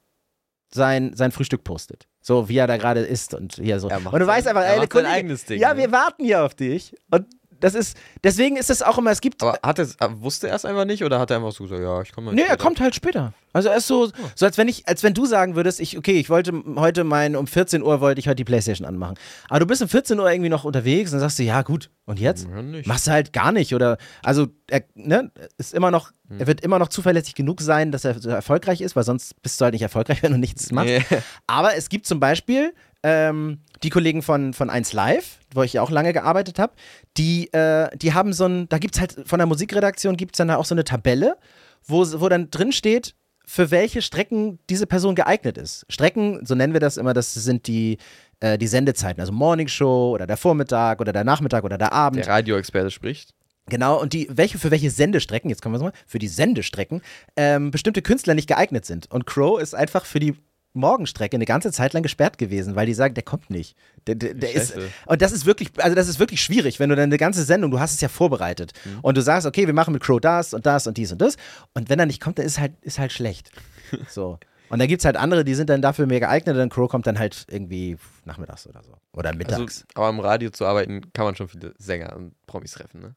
sein, 0.72 1.14
sein 1.14 1.30
Frühstück 1.30 1.64
postet. 1.64 2.08
So, 2.22 2.48
wie 2.48 2.56
er 2.56 2.66
da 2.66 2.78
gerade 2.78 3.00
ist 3.00 3.34
und 3.34 3.54
hier 3.56 3.78
so. 3.78 3.88
Er 3.88 3.98
Und 3.98 4.20
du 4.20 4.26
weißt 4.26 4.48
einfach, 4.48 4.62
er 4.62 4.80
ey, 4.80 4.86
Kollege, 4.86 5.10
eigenes 5.10 5.44
Ding, 5.44 5.60
ja, 5.60 5.74
ne? 5.74 5.80
wir 5.80 5.92
warten 5.92 6.24
hier 6.24 6.42
auf 6.44 6.54
dich. 6.54 6.94
Und 7.10 7.26
das 7.60 7.74
ist, 7.74 7.96
deswegen 8.24 8.56
ist 8.56 8.70
es 8.70 8.82
auch 8.82 8.98
immer, 8.98 9.10
es 9.10 9.20
gibt. 9.20 9.42
Aber 9.42 9.58
hat 9.62 9.78
er, 9.78 9.88
wusste 10.20 10.48
er 10.48 10.56
es 10.56 10.64
einfach 10.64 10.84
nicht 10.84 11.04
oder 11.04 11.18
hat 11.18 11.30
er 11.30 11.38
einfach 11.38 11.52
so 11.52 11.64
gesagt, 11.64 11.82
ja, 11.82 12.00
ich 12.02 12.12
komme 12.12 12.32
Nee, 12.32 12.42
er 12.42 12.56
kommt 12.56 12.80
halt 12.80 12.94
später. 12.94 13.32
Also 13.52 13.68
er 13.70 13.76
ist 13.76 13.86
so, 13.86 14.10
so 14.34 14.46
als 14.46 14.58
wenn 14.58 14.68
ich, 14.68 14.86
als 14.86 15.02
wenn 15.02 15.14
du 15.14 15.26
sagen 15.26 15.56
würdest, 15.56 15.80
ich, 15.80 15.96
okay, 15.98 16.18
ich 16.20 16.30
wollte 16.30 16.52
heute 16.76 17.04
mein, 17.04 17.34
um 17.34 17.46
14 17.46 17.82
Uhr 17.82 18.00
wollte 18.00 18.20
ich 18.20 18.28
heute 18.28 18.36
die 18.36 18.44
Playstation 18.44 18.86
anmachen. 18.86 19.16
Aber 19.48 19.60
du 19.60 19.66
bist 19.66 19.82
um 19.82 19.88
14 19.88 20.18
Uhr 20.18 20.30
irgendwie 20.30 20.50
noch 20.50 20.64
unterwegs 20.64 21.10
und 21.10 21.14
dann 21.16 21.20
sagst 21.28 21.38
du, 21.38 21.42
ja 21.42 21.62
gut, 21.62 21.90
und 22.04 22.20
jetzt? 22.20 22.46
Ja. 22.48 22.62
Machst 22.84 23.06
du 23.06 23.10
halt 23.10 23.32
gar 23.32 23.52
nicht. 23.52 23.74
Oder 23.74 23.98
also 24.22 24.48
er 24.68 24.82
ne, 24.94 25.30
ist 25.56 25.74
immer 25.74 25.90
noch, 25.90 26.10
Hm. 26.28 26.40
er 26.40 26.46
wird 26.46 26.60
immer 26.60 26.78
noch 26.78 26.88
zuverlässig 26.88 27.34
genug 27.34 27.60
sein, 27.62 27.90
dass 27.90 28.04
er 28.04 28.20
so 28.20 28.28
erfolgreich 28.28 28.80
ist, 28.82 28.96
weil 28.96 29.04
sonst 29.04 29.40
bist 29.42 29.60
du 29.60 29.64
halt 29.64 29.72
nicht 29.72 29.82
erfolgreich, 29.82 30.22
wenn 30.22 30.32
du 30.32 30.38
nichts 30.38 30.70
machst. 30.70 30.88
Nee. 30.90 31.18
Aber 31.46 31.74
es 31.74 31.88
gibt 31.88 32.06
zum 32.06 32.20
Beispiel 32.20 32.74
ähm, 33.02 33.60
die 33.82 33.90
Kollegen 33.90 34.22
von, 34.22 34.54
von 34.54 34.70
1 34.70 34.92
Live, 34.92 35.38
wo 35.54 35.62
ich 35.62 35.74
ja 35.74 35.82
auch 35.82 35.90
lange 35.90 36.12
gearbeitet 36.12 36.58
habe, 36.58 36.72
die, 37.16 37.52
äh, 37.52 37.96
die 37.96 38.12
haben 38.14 38.32
so 38.32 38.46
ein, 38.46 38.68
da 38.68 38.78
gibt 38.78 38.96
es 38.96 39.00
halt 39.00 39.16
von 39.24 39.38
der 39.38 39.46
Musikredaktion 39.46 40.16
gibt 40.16 40.34
es 40.34 40.38
dann 40.38 40.50
auch 40.50 40.64
so 40.64 40.74
eine 40.74 40.84
Tabelle, 40.84 41.36
wo, 41.84 42.04
wo 42.20 42.28
dann 42.28 42.50
drin 42.50 42.72
steht, 42.72 43.14
für 43.46 43.70
welche 43.70 44.02
Strecken 44.02 44.58
diese 44.68 44.86
Person 44.86 45.14
geeignet 45.14 45.56
ist. 45.56 45.86
Strecken, 45.88 46.44
so 46.44 46.54
nennen 46.54 46.74
wir 46.74 46.80
das 46.80 46.98
immer, 46.98 47.14
das 47.14 47.32
sind 47.32 47.66
die, 47.66 47.96
äh, 48.40 48.58
die 48.58 48.66
Sendezeiten, 48.66 49.20
also 49.20 49.32
Morning 49.32 49.68
Show 49.68 50.10
oder 50.12 50.26
der 50.26 50.36
Vormittag 50.36 51.00
oder 51.00 51.12
der 51.12 51.24
Nachmittag 51.24 51.64
oder 51.64 51.78
der 51.78 51.92
Abend. 51.92 52.24
Der 52.24 52.32
Radioexperte 52.32 52.90
spricht. 52.90 53.32
Genau, 53.70 54.00
und 54.00 54.12
die, 54.12 54.28
welche, 54.30 54.58
für 54.58 54.70
welche 54.70 54.90
Sendestrecken, 54.90 55.50
jetzt 55.50 55.62
kommen 55.62 55.74
wir 55.74 55.78
so 55.78 55.84
mal, 55.86 55.92
für 56.06 56.18
die 56.18 56.28
Sendestrecken, 56.28 57.02
ähm, 57.36 57.70
bestimmte 57.70 58.02
Künstler 58.02 58.34
nicht 58.34 58.48
geeignet 58.48 58.84
sind. 58.84 59.10
Und 59.10 59.26
Crow 59.26 59.60
ist 59.60 59.74
einfach 59.74 60.04
für 60.04 60.20
die 60.20 60.36
Morgenstrecke 60.78 61.36
eine 61.36 61.44
ganze 61.44 61.72
Zeit 61.72 61.92
lang 61.92 62.02
gesperrt 62.02 62.38
gewesen, 62.38 62.74
weil 62.76 62.86
die 62.86 62.94
sagen, 62.94 63.14
der 63.14 63.22
kommt 63.24 63.50
nicht. 63.50 63.76
Der, 64.06 64.14
der, 64.14 64.34
der 64.34 64.52
ist, 64.52 64.74
und 65.06 65.20
das 65.22 65.32
ist 65.32 65.44
wirklich, 65.46 65.70
also 65.78 65.94
das 65.94 66.08
ist 66.08 66.18
wirklich 66.18 66.40
schwierig, 66.42 66.80
wenn 66.80 66.88
du 66.88 66.96
dann 66.96 67.04
eine 67.04 67.18
ganze 67.18 67.44
Sendung, 67.44 67.70
du 67.70 67.80
hast 67.80 67.92
es 67.94 68.00
ja 68.00 68.08
vorbereitet 68.08 68.72
Mhm. 68.84 69.00
und 69.02 69.16
du 69.16 69.22
sagst, 69.22 69.46
okay, 69.46 69.66
wir 69.66 69.74
machen 69.74 69.92
mit 69.92 70.02
Crow 70.02 70.20
das 70.20 70.54
und 70.54 70.64
das 70.66 70.86
und 70.86 70.96
dies 70.96 71.12
und 71.12 71.20
das. 71.20 71.36
Und 71.74 71.88
wenn 71.90 71.98
er 71.98 72.06
nicht 72.06 72.20
kommt, 72.22 72.38
dann 72.38 72.46
ist 72.46 72.58
halt, 72.58 72.72
ist 72.82 72.98
halt 72.98 73.12
schlecht. 73.12 73.50
So. 74.08 74.38
Und 74.70 74.80
da 74.80 74.86
gibt 74.86 75.00
es 75.00 75.06
halt 75.06 75.16
andere, 75.16 75.44
die 75.44 75.54
sind 75.54 75.70
dann 75.70 75.80
dafür 75.80 76.06
mehr 76.06 76.20
geeignet. 76.20 76.54
Und 76.56 76.68
Crow 76.70 76.90
kommt 76.90 77.06
dann 77.06 77.18
halt 77.18 77.46
irgendwie 77.48 77.96
nachmittags 78.26 78.66
oder 78.66 78.82
so. 78.82 78.92
Oder 79.14 79.34
mittags. 79.34 79.60
Also, 79.60 79.84
aber 79.94 80.10
im 80.10 80.20
Radio 80.20 80.50
zu 80.50 80.66
arbeiten, 80.66 81.10
kann 81.14 81.24
man 81.24 81.34
schon 81.36 81.48
viele 81.48 81.72
Sänger 81.78 82.14
und 82.14 82.34
Promis 82.46 82.72
treffen, 82.72 83.00
ne? 83.00 83.14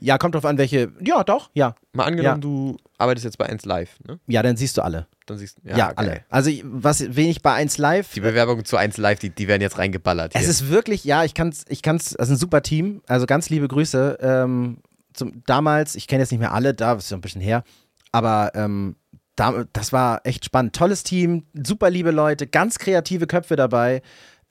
Ja, 0.00 0.18
kommt 0.18 0.34
drauf 0.34 0.44
an, 0.44 0.58
welche. 0.58 0.92
Ja, 1.00 1.24
doch, 1.24 1.50
ja. 1.54 1.74
Mal 1.92 2.04
angenommen, 2.04 2.40
du 2.40 2.76
arbeitest 2.98 3.24
jetzt 3.24 3.38
bei 3.38 3.46
1 3.46 3.64
Live, 3.64 3.98
ne? 4.06 4.18
Ja, 4.26 4.42
dann 4.42 4.56
siehst 4.56 4.76
du 4.76 4.82
alle. 4.82 5.06
Dann 5.26 5.38
siehst 5.38 5.58
du, 5.58 5.68
Ja, 5.68 5.76
ja, 5.76 5.92
alle. 5.96 6.24
Also, 6.28 6.50
was 6.64 7.16
wenig 7.16 7.42
bei 7.42 7.52
1 7.54 7.78
Live. 7.78 8.12
Die 8.14 8.20
Bewerbungen 8.20 8.64
zu 8.64 8.76
1 8.76 8.96
Live, 8.96 9.18
die, 9.18 9.30
die 9.30 9.48
werden 9.48 9.62
jetzt 9.62 9.78
reingeballert. 9.78 10.34
Es 10.34 10.42
hier. 10.42 10.50
ist 10.50 10.68
wirklich, 10.68 11.04
ja, 11.04 11.24
ich 11.24 11.34
kann's, 11.34 11.64
ich 11.68 11.82
kann's, 11.82 12.16
also 12.16 12.34
ein 12.34 12.36
super 12.36 12.62
Team, 12.62 13.02
also 13.06 13.26
ganz 13.26 13.50
liebe 13.50 13.68
Grüße. 13.68 14.18
Ähm, 14.20 14.78
zum, 15.14 15.42
damals, 15.46 15.94
ich 15.96 16.06
kenne 16.06 16.22
jetzt 16.22 16.30
nicht 16.30 16.40
mehr 16.40 16.52
alle, 16.52 16.74
da 16.74 16.94
ist 16.94 17.10
ja 17.10 17.16
ein 17.16 17.20
bisschen 17.20 17.40
her, 17.40 17.64
aber 18.12 18.52
ähm, 18.54 18.96
da, 19.36 19.64
das 19.72 19.92
war 19.92 20.20
echt 20.24 20.44
spannend. 20.44 20.74
Tolles 20.74 21.02
Team, 21.02 21.44
super 21.54 21.90
liebe 21.90 22.10
Leute, 22.10 22.46
ganz 22.46 22.78
kreative 22.78 23.26
Köpfe 23.26 23.56
dabei. 23.56 24.02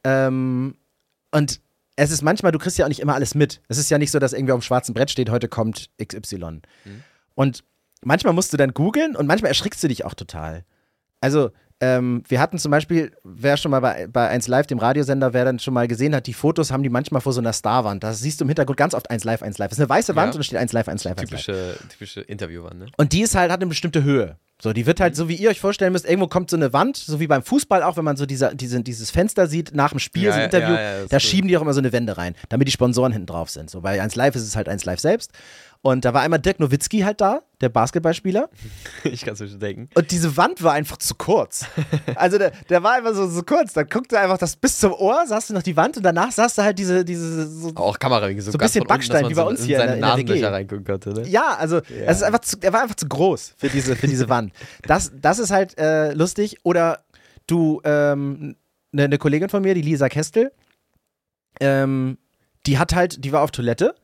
Ähm, 0.04 0.76
und 1.32 1.60
es 1.98 2.12
ist 2.12 2.22
manchmal, 2.22 2.52
du 2.52 2.60
kriegst 2.60 2.78
ja 2.78 2.86
auch 2.86 2.89
nicht 2.89 3.02
immer 3.02 3.16
alles 3.16 3.36
mit. 3.36 3.60
Es 3.68 3.78
ist 3.78 3.89
ja 3.89 3.98
nicht 3.98 4.12
so, 4.12 4.20
dass 4.20 4.32
irgendwie 4.32 4.54
auf 4.54 4.60
dem 4.60 4.64
schwarzen 4.64 4.93
Brett 4.93 5.10
steht, 5.10 5.30
heute 5.30 5.50
kommt 5.50 5.89
XY. 6.02 6.62
Und 7.34 7.64
manchmal 8.04 8.34
musst 8.34 8.54
du 8.54 8.58
dann 8.58 8.74
googeln 8.74 9.16
und 9.16 9.26
manchmal 9.26 9.50
erschrickst 9.50 9.84
du 9.84 9.88
dich 9.88 10.06
auch 10.06 10.14
total. 10.14 10.64
Also, 11.22 11.50
ähm, 11.80 12.24
wir 12.28 12.40
hatten 12.40 12.58
zum 12.58 12.72
Beispiel, 12.72 13.12
wer 13.24 13.56
schon 13.58 13.70
mal 13.72 13.80
bei, 13.82 14.08
bei 14.08 14.28
1 14.30 14.48
Live, 14.48 14.66
dem 14.68 14.80
Radiosender, 14.80 15.34
wer 15.34 15.46
dann 15.46 15.60
schon 15.60 15.74
mal 15.74 15.88
gesehen 15.88 16.16
hat, 16.16 16.26
die 16.26 16.34
Fotos 16.34 16.72
haben 16.72 16.82
die 16.84 16.90
manchmal 16.90 17.22
vor 17.22 17.34
so 17.34 17.40
einer 17.40 17.54
Starwand. 17.54 18.04
Da 18.04 18.14
siehst 18.14 18.40
du 18.40 18.46
im 18.46 18.50
Hintergrund 18.50 18.78
ganz 18.78 18.94
oft 18.96 19.10
1 19.12 19.24
Live, 19.24 19.44
1 19.44 19.58
Live. 19.60 19.70
Das 19.70 19.78
ist 19.78 19.82
eine 19.84 19.90
weiße 19.90 20.16
Wand 20.16 20.30
Ja. 20.30 20.32
und 20.34 20.40
da 20.40 20.44
steht 20.44 20.58
1 20.60 20.74
Live, 20.74 20.88
1 20.88 21.04
Live, 21.04 21.18
1 21.20 21.32
Live. 21.32 21.42
typische, 21.46 21.78
typische 21.90 22.22
Interviewwand, 22.22 22.80
ne? 22.80 22.86
Und 22.98 23.14
die 23.14 23.22
ist 23.22 23.36
halt, 23.36 23.52
hat 23.52 23.60
eine 23.62 23.68
bestimmte 23.68 24.04
Höhe. 24.04 24.38
So, 24.60 24.74
die 24.74 24.88
wird 24.88 25.00
halt, 25.00 25.16
so 25.16 25.30
wie 25.30 25.36
ihr 25.36 25.52
euch 25.52 25.60
vorstellen 25.60 25.94
müsst, 25.94 26.06
irgendwo 26.06 26.28
kommt 26.28 26.50
so 26.50 26.58
eine 26.58 26.74
Wand, 26.74 26.98
so 26.98 27.20
wie 27.20 27.28
beim 27.28 27.44
Fußball 27.44 27.84
auch, 27.84 27.96
wenn 27.96 28.04
man 28.06 28.18
so 28.18 28.26
dieser, 28.26 28.56
diese, 28.56 28.82
dieses 28.82 29.12
Fenster 29.12 29.46
sieht 29.46 29.76
nach 29.76 29.92
dem 29.92 30.00
Spiel, 30.00 30.24
Ja, 30.24 30.32
so 30.32 30.40
ein 30.40 30.46
Interview, 30.46 30.74
ja, 30.74 31.02
das 31.02 31.10
da 31.10 31.20
schieben 31.20 31.48
die 31.48 31.56
auch 31.58 31.62
immer 31.62 31.74
so 31.74 31.80
eine 31.80 31.92
Wände 31.92 32.18
rein, 32.18 32.34
damit 32.50 32.68
die 32.68 32.72
Sponsoren 32.72 33.12
hinten 33.12 33.28
drauf 33.28 33.52
sind. 33.52 33.70
So, 33.70 33.82
bei 33.82 34.02
1 34.02 34.16
Live 34.16 34.36
ist 34.36 34.42
es 34.42 34.56
halt 34.56 34.68
1 34.68 34.84
Live 34.86 35.00
selbst. 35.00 35.32
Und 35.88 36.04
da 36.04 36.14
war 36.14 36.22
einmal 36.22 36.40
Dirk 36.40 36.60
Nowitzki 36.60 37.00
halt 37.00 37.22
da, 37.22 37.44
der 37.62 37.70
Basketballspieler. 37.70 38.50
Ich 39.06 39.24
kann 39.24 39.36
es 39.36 39.40
mir 39.40 39.48
schon 39.48 39.62
denken. 39.62 39.88
Und 39.96 40.12
diese 40.12 40.36
Wand 40.36 40.62
war 40.62 40.74
einfach 40.74 40.98
zu 40.98 41.16
kurz. 41.16 41.66
Also 42.16 42.38
der, 42.38 42.52
der 42.70 42.84
war 42.84 42.96
einfach 42.96 43.16
so, 43.16 43.30
so 43.30 43.42
kurz. 43.42 43.72
Da 43.72 43.84
guckte 43.84 44.20
einfach 44.20 44.38
das 44.38 44.58
bis 44.58 44.80
zum 44.80 44.92
Ohr, 44.92 45.24
sahst 45.28 45.50
du 45.50 45.54
noch 45.54 45.64
die 45.64 45.78
Wand 45.78 45.96
und 45.96 46.04
danach 46.04 46.34
sahst 46.34 46.58
du 46.58 46.64
halt 46.64 46.78
diese, 46.78 47.06
diese 47.06 47.48
so, 47.50 47.72
Auch 47.76 47.98
Kamerawinkel, 48.00 48.44
so, 48.44 48.52
So 48.52 48.58
ein 48.58 48.60
bisschen 48.60 48.82
unten, 48.82 48.90
Backstein, 48.90 49.30
wie 49.30 49.34
bei 49.34 49.44
uns 49.44 49.64
hier 49.64 49.82
in 49.82 49.94
in 49.94 50.02
der 50.02 50.18
WG. 50.18 50.46
Reingucken 50.46 50.84
konnte, 50.84 51.14
ne? 51.14 51.26
Ja, 51.26 51.56
also 51.56 51.78
es 51.78 52.18
ist 52.18 52.24
einfach 52.24 52.42
zu, 52.42 52.58
er 52.60 52.74
war 52.74 52.82
einfach 52.82 52.96
zu 52.96 53.08
groß 53.08 53.54
für 53.56 53.70
diese, 53.70 53.96
für 53.96 54.08
diese 54.08 54.28
Wand. 54.28 54.52
Das, 54.82 55.14
das 55.16 55.40
ist 55.40 55.52
halt 55.52 55.78
äh, 55.78 56.12
lustig. 56.12 56.58
Oder 56.64 57.06
du, 57.46 57.80
ähm, 57.86 58.58
eine, 58.92 59.04
eine 59.06 59.18
Kollegin 59.18 59.48
von 59.48 59.62
mir, 59.62 59.74
die 59.74 59.84
Lisa 59.84 60.10
Kestel, 60.10 60.52
ähm, 61.62 62.18
die 62.66 62.78
hat 62.78 62.94
halt, 62.94 63.24
die 63.24 63.32
war 63.32 63.42
auf 63.42 63.52
Toilette 63.52 63.96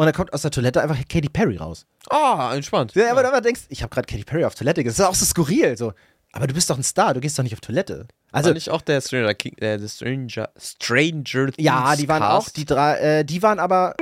und 0.00 0.06
dann 0.06 0.14
kommt 0.14 0.32
aus 0.32 0.42
der 0.42 0.50
Toilette 0.50 0.80
einfach 0.82 0.96
Katy 1.08 1.28
Perry 1.28 1.56
raus. 1.58 1.84
Ah, 2.08 2.52
entspannt. 2.54 2.94
Ja, 2.94 3.10
aber 3.10 3.22
du 3.22 3.28
aber 3.28 3.40
denkst, 3.42 3.62
ich 3.68 3.82
habe 3.82 3.90
gerade 3.92 4.06
Katy 4.06 4.24
Perry 4.24 4.44
auf 4.46 4.54
Toilette 4.54 4.82
gesehen. 4.82 4.96
Das 4.96 5.04
ist 5.06 5.10
auch 5.10 5.14
so 5.14 5.26
skurril. 5.26 5.76
So. 5.76 5.92
Aber 6.32 6.46
du 6.46 6.54
bist 6.54 6.70
doch 6.70 6.78
ein 6.78 6.82
Star, 6.82 7.12
du 7.12 7.20
gehst 7.20 7.38
doch 7.38 7.42
nicht 7.42 7.52
auf 7.52 7.60
Toilette. 7.60 8.06
Also 8.32 8.48
Also, 8.48 8.52
nicht 8.54 8.70
auch 8.70 8.80
der 8.80 9.00
Stranger 9.02 9.34
King, 9.34 9.52
äh, 9.58 9.76
der 9.78 9.88
Stranger, 9.88 10.48
Stranger 10.56 11.46
Things 11.52 11.54
ja, 11.58 11.94
die 11.96 12.08
waren 12.08 12.22
Cast, 12.22 12.48
auch, 12.48 12.52
die 12.52 12.64
drei, 12.64 12.96
äh, 12.98 13.24
die 13.24 13.42
waren 13.42 13.58
aber 13.58 13.94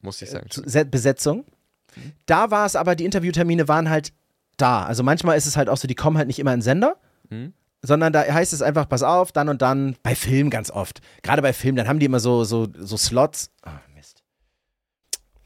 muss 0.00 0.20
ich 0.22 0.30
sagen. 0.30 0.46
Se- 0.50 0.84
Besetzung. 0.86 1.44
Da 2.26 2.50
war 2.50 2.66
es 2.66 2.74
aber, 2.74 2.96
die 2.96 3.04
Interviewtermine 3.04 3.68
waren 3.68 3.90
halt 3.90 4.12
da. 4.56 4.84
Also 4.84 5.02
manchmal 5.02 5.36
ist 5.36 5.46
es 5.46 5.56
halt 5.56 5.68
auch 5.68 5.76
so, 5.76 5.86
die 5.86 5.94
kommen 5.94 6.16
halt 6.18 6.26
nicht 6.26 6.38
immer 6.38 6.52
in 6.52 6.58
den 6.58 6.62
Sender, 6.62 6.96
Mhm. 7.30 7.52
sondern 7.82 8.12
da 8.12 8.22
heißt 8.22 8.52
es 8.52 8.62
einfach, 8.62 8.88
pass 8.88 9.02
auf, 9.02 9.30
dann 9.32 9.48
und 9.48 9.62
dann, 9.62 9.96
bei 10.02 10.14
Film 10.14 10.50
ganz 10.50 10.70
oft. 10.70 11.00
Gerade 11.22 11.42
bei 11.42 11.52
Film, 11.52 11.76
dann 11.76 11.86
haben 11.88 11.98
die 11.98 12.06
immer 12.06 12.20
so, 12.20 12.44
so, 12.44 12.66
so 12.78 12.96
Slots. 12.96 13.50
Mist. 13.64 13.76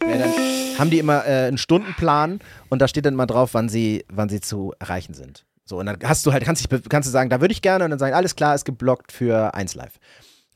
Ja, 0.08 0.18
dann 0.18 0.30
haben 0.78 0.90
die 0.90 0.98
immer 0.98 1.26
äh, 1.26 1.46
einen 1.46 1.58
Stundenplan 1.58 2.40
und 2.68 2.80
da 2.80 2.88
steht 2.88 3.06
dann 3.06 3.14
immer 3.14 3.26
drauf, 3.26 3.54
wann 3.54 3.68
sie, 3.68 4.04
wann 4.08 4.28
sie 4.28 4.40
zu 4.40 4.72
erreichen 4.78 5.14
sind. 5.14 5.44
So, 5.64 5.78
und 5.78 5.86
dann 5.86 5.98
hast 6.04 6.24
du 6.24 6.32
halt, 6.32 6.44
kannst, 6.44 6.70
dich, 6.70 6.88
kannst 6.88 7.08
du 7.08 7.10
sagen, 7.12 7.28
da 7.28 7.40
würde 7.40 7.52
ich 7.52 7.60
gerne 7.60 7.84
und 7.84 7.90
dann 7.90 7.98
sagen, 7.98 8.14
alles 8.14 8.36
klar, 8.36 8.54
ist 8.54 8.64
geblockt 8.64 9.10
für 9.10 9.54
1 9.54 9.74
Live. 9.74 9.98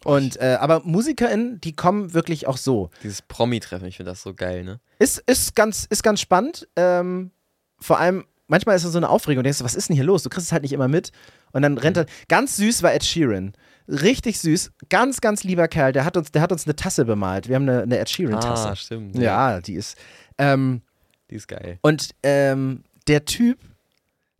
Und, 0.04 0.40
äh, 0.40 0.56
aber 0.60 0.82
MusikerInnen, 0.84 1.60
die 1.60 1.74
kommen 1.74 2.14
wirklich 2.14 2.46
auch 2.46 2.56
so. 2.56 2.90
Dieses 3.02 3.22
Promi-Treffen, 3.22 3.86
ich 3.86 3.96
finde 3.96 4.12
das 4.12 4.22
so 4.22 4.34
geil, 4.34 4.64
ne? 4.64 4.80
Ist, 4.98 5.18
ist, 5.26 5.54
ganz, 5.54 5.84
ist 5.90 6.02
ganz 6.02 6.20
spannend. 6.20 6.68
Ähm, 6.76 7.32
vor 7.78 7.98
allem, 7.98 8.24
manchmal 8.50 8.76
ist 8.76 8.84
es 8.84 8.92
so 8.92 8.98
eine 8.98 9.08
Aufregung. 9.08 9.42
Du 9.42 9.44
denkst, 9.44 9.62
was 9.64 9.74
ist 9.74 9.88
denn 9.88 9.96
hier 9.96 10.04
los? 10.04 10.22
Du 10.22 10.28
kriegst 10.28 10.46
es 10.48 10.52
halt 10.52 10.62
nicht 10.62 10.72
immer 10.72 10.88
mit. 10.88 11.12
Und 11.52 11.62
dann 11.62 11.78
rennt 11.78 11.96
er. 11.96 12.06
Ganz 12.28 12.56
süß 12.56 12.82
war 12.82 12.92
Ed 12.92 13.04
Sheeran. 13.04 13.52
Richtig 13.88 14.38
süß. 14.40 14.72
Ganz, 14.90 15.20
ganz 15.20 15.42
lieber 15.42 15.66
Kerl. 15.68 15.92
Der 15.92 16.04
hat 16.04 16.16
uns, 16.16 16.30
der 16.30 16.42
hat 16.42 16.52
uns 16.52 16.66
eine 16.66 16.76
Tasse 16.76 17.04
bemalt. 17.04 17.48
Wir 17.48 17.56
haben 17.56 17.68
eine, 17.68 17.82
eine 17.82 17.98
Ed 17.98 18.10
Sheeran-Tasse. 18.10 18.68
Ah, 18.68 18.76
stimmt. 18.76 19.16
ja, 19.16 19.60
die 19.60 19.74
ist. 19.74 19.96
Ähm, 20.38 20.82
Die 21.30 21.36
ist 21.36 21.48
geil. 21.48 21.78
und 21.82 22.10
ähm, 22.22 22.84
der 23.08 23.24
Typ, 23.24 23.58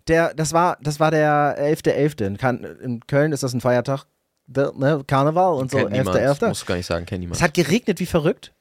der, 0.09 0.35
das 0.35 0.53
war, 0.53 0.79
das 0.83 1.01
war 1.01 1.11
der 1.11 1.57
11.11. 1.59 2.81
In, 2.81 3.01
Köln 3.07 3.33
ist 3.33 3.43
das 3.43 3.53
ein 3.53 3.61
Feiertag. 3.61 4.05
Der, 4.47 4.73
ne, 4.73 5.03
Karneval 5.07 5.55
und 5.55 5.71
so, 5.71 5.79
Kennt 5.79 5.93
niemand. 5.93 6.17
11.11. 6.17 6.49
Musst 6.49 6.63
du 6.63 6.67
gar 6.67 6.75
nicht 6.77 6.87
sagen, 6.87 7.07
kennt 7.07 7.21
niemand. 7.21 7.37
Es 7.37 7.43
hat 7.43 7.55
geregnet 7.55 8.01
wie 8.01 8.07
verrückt. 8.07 8.53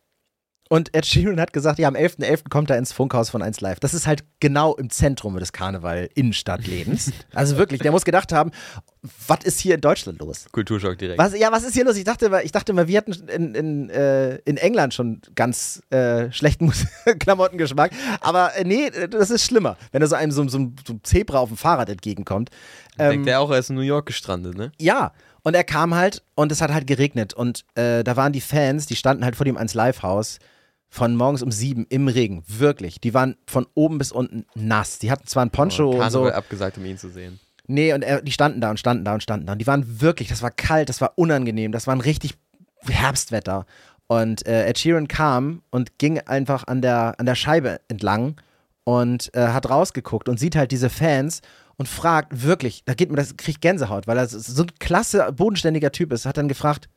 Und 0.71 0.95
Ed 0.95 1.05
Sheeran 1.05 1.39
hat 1.41 1.51
gesagt, 1.51 1.79
ja, 1.79 1.87
am 1.87 1.95
11.11. 1.95 2.47
kommt 2.49 2.69
er 2.69 2.77
ins 2.77 2.91
Funkhaus 2.93 3.29
von 3.31 3.41
1 3.41 3.59
Live. 3.59 3.79
Das 3.79 3.95
ist 3.95 4.05
halt 4.05 4.23
genau 4.39 4.75
im 4.75 4.91
Zentrum 4.91 5.35
des 5.39 5.51
Karneval-Innenstadtlebens. 5.51 7.11
also 7.33 7.57
wirklich, 7.57 7.81
der 7.81 7.91
muss 7.91 8.05
gedacht 8.05 8.31
haben, 8.31 8.51
was 9.27 9.43
ist 9.45 9.59
hier 9.59 9.75
in 9.75 9.81
Deutschland 9.81 10.19
los? 10.19 10.45
Kulturschock 10.51 10.97
direkt. 10.97 11.17
Was, 11.19 11.37
ja, 11.37 11.51
was 11.51 11.63
ist 11.63 11.73
hier 11.73 11.85
los? 11.85 11.95
Ich 11.97 12.03
dachte 12.03 12.27
immer, 12.27 12.43
ich 12.43 12.51
dachte 12.51 12.71
immer 12.71 12.87
wir 12.87 12.97
hatten 12.97 13.13
in, 13.29 13.55
in, 13.55 13.89
äh, 13.89 14.35
in 14.45 14.57
England 14.57 14.93
schon 14.93 15.21
ganz 15.35 15.81
äh, 15.89 16.31
schlechten 16.31 16.71
Klamottengeschmack. 17.19 17.91
Aber 18.21 18.55
äh, 18.55 18.63
nee, 18.63 18.91
das 19.09 19.31
ist 19.31 19.45
schlimmer, 19.45 19.77
wenn 19.91 20.01
da 20.01 20.07
so 20.07 20.15
einem 20.15 20.31
so, 20.31 20.47
so, 20.47 20.59
ein- 20.59 20.75
so 20.85 20.93
ein 20.93 20.99
Zebra 21.03 21.39
auf 21.39 21.49
dem 21.49 21.57
Fahrrad 21.57 21.89
entgegenkommt. 21.89 22.49
Ähm, 22.97 23.09
Denkt 23.11 23.27
er 23.29 23.39
auch, 23.39 23.49
er 23.51 23.59
ist 23.59 23.69
in 23.69 23.75
New 23.75 23.81
York 23.81 24.05
gestrandet, 24.05 24.55
ne? 24.57 24.71
ja, 24.79 25.13
und 25.41 25.55
er 25.55 25.63
kam 25.63 25.95
halt 25.95 26.21
und 26.35 26.51
es 26.51 26.61
hat 26.61 26.71
halt 26.71 26.85
geregnet. 26.85 27.33
Und 27.33 27.63
äh, 27.75 28.03
da 28.03 28.17
waren 28.17 28.33
die 28.33 28.41
Fans, 28.41 28.85
die 28.85 28.97
standen 28.97 29.23
halt 29.23 29.37
vor 29.37 29.45
dem 29.45 29.55
1 29.57 29.73
Live-Haus 29.73 30.37
von 30.89 31.15
morgens 31.15 31.43
um 31.43 31.51
sieben 31.51 31.85
im 31.89 32.07
Regen. 32.07 32.43
Wirklich. 32.47 32.99
Die 32.99 33.13
waren 33.13 33.35
von 33.47 33.67
oben 33.75 33.97
bis 33.99 34.11
unten 34.11 34.45
nass. 34.55 34.99
Die 34.99 35.11
hatten 35.11 35.27
zwar 35.27 35.45
ein 35.45 35.51
Poncho 35.51 35.91
und 35.91 36.11
so. 36.11 36.27
Abgesagt, 36.27 36.77
um 36.77 36.85
ihn 36.85 36.97
zu 36.97 37.09
sehen. 37.09 37.39
Nee, 37.67 37.93
und 37.93 38.01
er, 38.01 38.21
die 38.21 38.31
standen 38.31 38.61
da 38.61 38.71
und 38.71 38.79
standen 38.79 39.05
da 39.05 39.13
und 39.13 39.21
standen 39.21 39.45
da. 39.45 39.53
Und 39.53 39.59
die 39.59 39.67
waren 39.67 40.01
wirklich, 40.01 40.27
das 40.27 40.41
war 40.41 40.49
kalt, 40.49 40.89
das 40.89 41.01
war 41.01 41.13
unangenehm, 41.15 41.71
das 41.71 41.85
war 41.85 41.95
ein 41.95 42.01
richtig 42.01 42.33
Herbstwetter. 42.87 43.67
Und 44.07 44.47
äh, 44.47 44.65
Ed 44.65 44.79
Sheeran 44.79 45.07
kam 45.07 45.61
und 45.69 45.99
ging 45.99 46.19
einfach 46.19 46.65
an 46.65 46.81
der, 46.81 47.13
an 47.19 47.27
der 47.27 47.35
Scheibe 47.35 47.79
entlang 47.87 48.41
und 48.85 49.29
äh, 49.35 49.49
hat 49.49 49.69
rausgeguckt 49.69 50.27
und 50.27 50.39
sieht 50.39 50.55
halt 50.55 50.71
diese 50.71 50.89
Fans 50.89 51.41
und 51.77 51.87
fragt 51.87 52.43
wirklich, 52.43 52.83
da 52.85 52.95
geht 52.95 53.11
mir 53.11 53.17
das, 53.17 53.37
kriegt 53.37 53.61
Gänsehaut, 53.61 54.07
weil 54.07 54.17
er 54.17 54.27
so 54.27 54.63
ein 54.63 54.71
klasse, 54.79 55.31
bodenständiger 55.31 55.91
Typ 55.91 56.11
ist, 56.11 56.25
hat 56.25 56.37
dann 56.37 56.47
gefragt, 56.47 56.89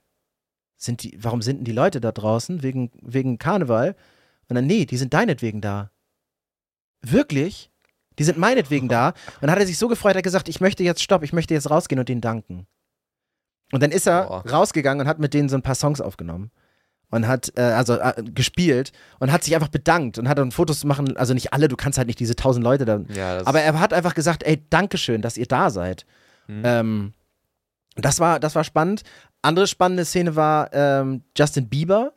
sind 0.84 1.02
die, 1.02 1.16
warum 1.20 1.42
sind 1.42 1.58
denn 1.58 1.64
die 1.64 1.72
Leute 1.72 2.00
da 2.00 2.12
draußen? 2.12 2.62
Wegen, 2.62 2.90
wegen 3.00 3.38
Karneval? 3.38 3.94
Und 4.48 4.56
dann, 4.56 4.66
nee, 4.66 4.84
die 4.84 4.96
sind 4.96 5.14
deinetwegen 5.14 5.60
da. 5.60 5.90
Wirklich? 7.02 7.70
Die 8.18 8.24
sind 8.24 8.36
meinetwegen 8.36 8.88
da. 8.88 9.08
Und 9.40 9.42
dann 9.42 9.50
hat 9.52 9.58
er 9.58 9.66
sich 9.66 9.78
so 9.78 9.88
gefreut, 9.88 10.14
er 10.14 10.18
hat 10.18 10.24
gesagt, 10.24 10.48
ich 10.48 10.60
möchte 10.60 10.82
jetzt 10.82 11.02
stopp, 11.02 11.22
ich 11.22 11.32
möchte 11.32 11.54
jetzt 11.54 11.70
rausgehen 11.70 11.98
und 11.98 12.08
denen 12.08 12.20
danken. 12.20 12.66
Und 13.72 13.82
dann 13.82 13.90
ist 13.90 14.06
er 14.06 14.24
Boah. 14.24 14.46
rausgegangen 14.46 15.00
und 15.00 15.08
hat 15.08 15.18
mit 15.18 15.32
denen 15.32 15.48
so 15.48 15.56
ein 15.56 15.62
paar 15.62 15.74
Songs 15.74 16.00
aufgenommen. 16.00 16.50
Und 17.10 17.26
hat, 17.28 17.52
äh, 17.56 17.62
also 17.62 17.94
äh, 17.98 18.22
gespielt 18.24 18.92
und 19.18 19.32
hat 19.32 19.44
sich 19.44 19.54
einfach 19.54 19.68
bedankt 19.68 20.18
und 20.18 20.28
hat 20.28 20.38
dann 20.38 20.50
Fotos 20.50 20.82
machen, 20.84 21.16
also 21.16 21.34
nicht 21.34 21.52
alle, 21.52 21.68
du 21.68 21.76
kannst 21.76 21.98
halt 21.98 22.06
nicht 22.06 22.18
diese 22.18 22.36
tausend 22.36 22.64
Leute 22.64 22.86
da. 22.86 23.00
Ja, 23.08 23.46
Aber 23.46 23.60
er 23.60 23.78
hat 23.80 23.92
einfach 23.92 24.14
gesagt, 24.14 24.42
ey, 24.44 24.64
Dankeschön, 24.70 25.20
dass 25.20 25.36
ihr 25.36 25.46
da 25.46 25.70
seid. 25.70 26.06
Mhm. 26.46 26.62
Ähm, 26.64 27.12
das, 27.96 28.20
war, 28.20 28.40
das 28.40 28.54
war 28.54 28.64
spannend. 28.64 29.02
Andere 29.42 29.66
spannende 29.66 30.04
Szene 30.04 30.36
war 30.36 30.72
ähm, 30.72 31.22
Justin 31.36 31.68
Bieber. 31.68 32.12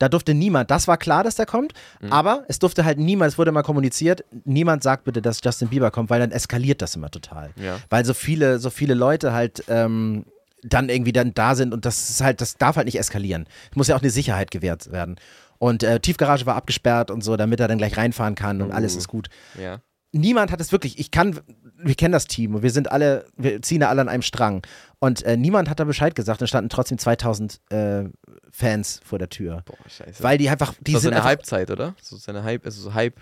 Da 0.00 0.08
durfte 0.08 0.34
niemand, 0.34 0.70
das 0.72 0.88
war 0.88 0.96
klar, 0.98 1.22
dass 1.22 1.36
der 1.36 1.46
kommt, 1.46 1.72
Mhm. 2.00 2.12
aber 2.12 2.44
es 2.48 2.58
durfte 2.58 2.84
halt 2.84 2.98
niemand, 2.98 3.30
es 3.32 3.38
wurde 3.38 3.52
mal 3.52 3.62
kommuniziert, 3.62 4.24
niemand 4.44 4.82
sagt 4.82 5.04
bitte, 5.04 5.22
dass 5.22 5.38
Justin 5.42 5.68
Bieber 5.68 5.92
kommt, 5.92 6.10
weil 6.10 6.18
dann 6.18 6.32
eskaliert 6.32 6.82
das 6.82 6.96
immer 6.96 7.10
total. 7.10 7.50
ja. 7.56 7.78
Weil 7.90 8.04
so 8.04 8.12
viele, 8.12 8.58
so 8.58 8.70
viele 8.70 8.94
Leute 8.94 9.32
halt 9.32 9.62
ähm, 9.68 10.24
dann 10.64 10.88
irgendwie 10.88 11.12
dann 11.12 11.32
da 11.32 11.54
sind 11.54 11.72
und 11.72 11.84
das 11.84 12.10
ist 12.10 12.22
halt, 12.22 12.40
das 12.40 12.56
darf 12.56 12.74
halt 12.76 12.86
nicht 12.86 12.98
eskalieren. 12.98 13.46
Es 13.70 13.76
muss 13.76 13.86
ja 13.88 13.94
auch 13.96 14.02
eine 14.02 14.10
Sicherheit 14.10 14.50
gewährt 14.50 14.90
werden. 14.90 15.16
Und 15.58 15.84
äh, 15.84 16.00
Tiefgarage 16.00 16.44
war 16.44 16.56
abgesperrt 16.56 17.10
und 17.12 17.22
so, 17.22 17.36
damit 17.36 17.60
er 17.60 17.68
dann 17.68 17.78
gleich 17.78 17.96
reinfahren 17.96 18.34
kann 18.34 18.62
und 18.62 18.72
alles 18.72 18.96
Uh. 18.96 18.98
ist 18.98 19.08
gut 19.08 19.28
ja. 19.60 19.78
niemand 20.10 20.50
hat 20.50 20.60
es 20.60 20.72
wirklich, 20.72 20.98
ich 20.98 21.10
kann, 21.12 21.38
wir 21.78 21.94
kennen 21.94 22.12
das 22.12 22.26
Team 22.26 22.56
und 22.56 22.62
wir 22.62 22.70
sind 22.70 22.90
alle, 22.90 23.26
wir 23.36 23.62
ziehen 23.62 23.80
da 23.80 23.88
alle 23.88 24.00
an 24.00 24.08
einem 24.08 24.22
Strang. 24.22 24.62
Und 25.04 25.22
äh, 25.24 25.36
niemand 25.36 25.68
hat 25.68 25.80
da 25.80 25.84
Bescheid 25.84 26.14
gesagt 26.14 26.40
und 26.40 26.46
standen 26.46 26.70
trotzdem 26.70 26.96
2000 26.96 27.60
äh, 27.68 28.04
Fans 28.50 29.02
vor 29.04 29.18
der 29.18 29.28
Tür. 29.28 29.62
Boah, 29.66 29.76
scheiße. 29.86 30.22
Weil 30.22 30.38
die 30.38 30.48
einfach, 30.48 30.72
die 30.80 30.92
das 30.92 31.00
ist 31.00 31.02
sind 31.02 31.10
eine 31.10 31.16
einfach, 31.16 31.28
Halbzeit, 31.28 31.70
oder? 31.70 31.94
So 32.00 32.16
seine 32.16 32.42
Hype, 32.42 32.64
also 32.64 32.80
so 32.80 32.94
Hype. 32.94 33.20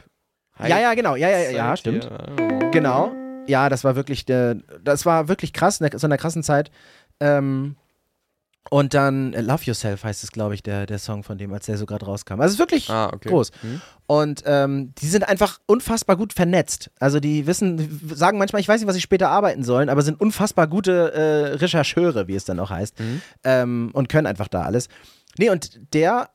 Hype 0.56 0.68
Ja, 0.68 0.78
ja, 0.78 0.94
genau, 0.94 1.16
ja, 1.16 1.28
ja, 1.28 1.38
ja, 1.38 1.50
Zeit 1.50 1.50
ja, 1.50 1.76
stimmt. 1.76 2.08
Genau. 2.70 3.12
ja, 3.48 3.68
das 3.68 3.82
war 3.82 3.96
wirklich, 3.96 4.28
äh, 4.28 4.54
das 4.80 5.06
war 5.06 5.26
wirklich 5.26 5.52
krass, 5.52 5.80
in 5.80 5.98
so 5.98 6.06
einer 6.06 6.18
krassen 6.18 6.44
Zeit. 6.44 6.70
Ähm, 7.18 7.74
und 8.70 8.94
dann 8.94 9.34
äh, 9.34 9.40
Love 9.40 9.64
Yourself 9.64 10.04
heißt 10.04 10.22
es, 10.24 10.30
glaube 10.32 10.54
ich, 10.54 10.62
der, 10.62 10.86
der 10.86 10.98
Song 10.98 11.22
von 11.24 11.36
dem, 11.36 11.52
als 11.52 11.66
der 11.66 11.76
so 11.76 11.84
gerade 11.86 12.06
rauskam. 12.06 12.34
Also 12.40 12.46
es 12.46 12.52
ist 12.54 12.58
wirklich 12.58 12.88
Ah, 12.90 13.10
okay. 13.12 13.28
groß. 13.28 13.50
Hm? 13.60 13.80
Und 14.06 14.42
ähm, 14.46 14.94
die 14.96 15.08
sind 15.08 15.28
einfach 15.28 15.58
unfassbar 15.66 16.16
gut 16.16 16.32
vernetzt. 16.32 16.90
Also 16.98 17.20
die 17.20 17.46
wissen, 17.46 18.00
sagen 18.14 18.38
manchmal, 18.38 18.60
ich 18.60 18.68
weiß 18.68 18.80
nicht, 18.80 18.88
was 18.88 18.94
sie 18.94 19.00
später 19.00 19.28
arbeiten 19.30 19.64
sollen, 19.64 19.88
aber 19.88 20.02
sind 20.02 20.20
unfassbar 20.20 20.68
gute 20.68 21.12
äh, 21.12 21.54
Rechercheure, 21.56 22.28
wie 22.28 22.34
es 22.34 22.44
dann 22.44 22.60
auch 22.60 22.70
heißt. 22.70 22.98
Mhm. 23.00 23.22
Ähm, 23.44 23.90
und 23.92 24.08
können 24.08 24.26
einfach 24.26 24.48
da 24.48 24.62
alles. 24.62 24.88
Nee, 25.38 25.50
und 25.50 25.80
der, 25.94 26.30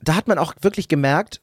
da 0.00 0.14
hat 0.14 0.28
man 0.28 0.38
auch 0.38 0.54
wirklich 0.60 0.88
gemerkt, 0.88 1.42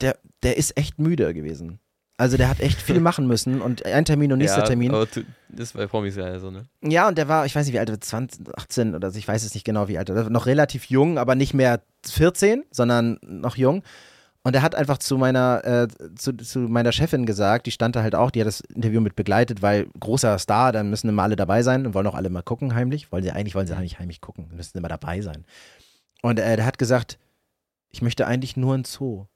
der, 0.00 0.18
der 0.42 0.56
ist 0.56 0.76
echt 0.76 0.98
müde 0.98 1.32
gewesen. 1.34 1.80
Also 2.18 2.36
der 2.36 2.48
hat 2.48 2.60
echt 2.60 2.82
viel 2.82 3.00
machen 3.08 3.26
müssen 3.26 3.62
und 3.62 3.86
ein 3.86 4.04
Termin 4.04 4.32
und 4.32 4.38
nächster 4.38 4.60
ja, 4.60 4.66
Termin. 4.66 4.90
Aber 4.92 5.06
das 5.48 5.72
bei 5.72 5.86
Promis 5.86 6.16
ja 6.16 6.38
so, 6.40 6.50
ne? 6.50 6.64
Ja, 6.82 7.08
und 7.08 7.16
der 7.16 7.28
war, 7.28 7.46
ich 7.46 7.54
weiß 7.54 7.64
nicht, 7.64 7.74
wie 7.74 7.78
alt 7.78 7.88
er 7.88 7.92
war, 7.92 8.00
20, 8.00 8.58
18 8.58 8.94
oder 8.94 9.10
so, 9.10 9.18
ich 9.18 9.26
weiß 9.26 9.44
es 9.44 9.54
nicht 9.54 9.64
genau, 9.64 9.88
wie 9.88 9.98
alt 9.98 10.10
er 10.10 10.16
war. 10.16 10.28
Noch 10.28 10.46
relativ 10.46 10.86
jung, 10.86 11.16
aber 11.16 11.36
nicht 11.36 11.54
mehr 11.54 11.80
14, 12.04 12.64
sondern 12.70 13.18
noch 13.22 13.56
jung. 13.56 13.82
Und 14.42 14.54
er 14.54 14.62
hat 14.62 14.74
einfach 14.74 14.98
zu 14.98 15.16
meiner, 15.16 15.64
äh, 15.64 15.88
zu, 16.16 16.36
zu 16.36 16.60
meiner 16.60 16.90
Chefin 16.90 17.24
gesagt, 17.24 17.66
die 17.66 17.70
stand 17.70 17.94
da 17.94 18.02
halt 18.02 18.14
auch, 18.14 18.30
die 18.30 18.40
hat 18.40 18.46
das 18.46 18.60
Interview 18.60 19.00
mit 19.00 19.14
begleitet, 19.14 19.62
weil 19.62 19.86
großer 20.00 20.38
Star, 20.38 20.72
dann 20.72 20.90
müssen 20.90 21.08
immer 21.08 21.22
alle 21.22 21.36
dabei 21.36 21.62
sein 21.62 21.86
und 21.86 21.94
wollen 21.94 22.06
auch 22.06 22.14
alle 22.14 22.30
mal 22.30 22.42
gucken, 22.42 22.74
heimlich. 22.74 23.12
Wollen 23.12 23.22
sie, 23.22 23.30
eigentlich 23.30 23.54
wollen 23.54 23.66
sie 23.66 23.76
nicht 23.76 23.98
heimlich 23.98 24.20
gucken, 24.20 24.48
müssen 24.54 24.78
immer 24.78 24.88
dabei 24.88 25.20
sein. 25.20 25.44
Und 26.22 26.38
äh, 26.40 26.56
der 26.56 26.64
hat 26.66 26.78
gesagt, 26.78 27.18
ich 27.90 28.02
möchte 28.02 28.26
eigentlich 28.26 28.56
nur 28.56 28.74
ein 28.74 28.84
Zoo. 28.84 29.26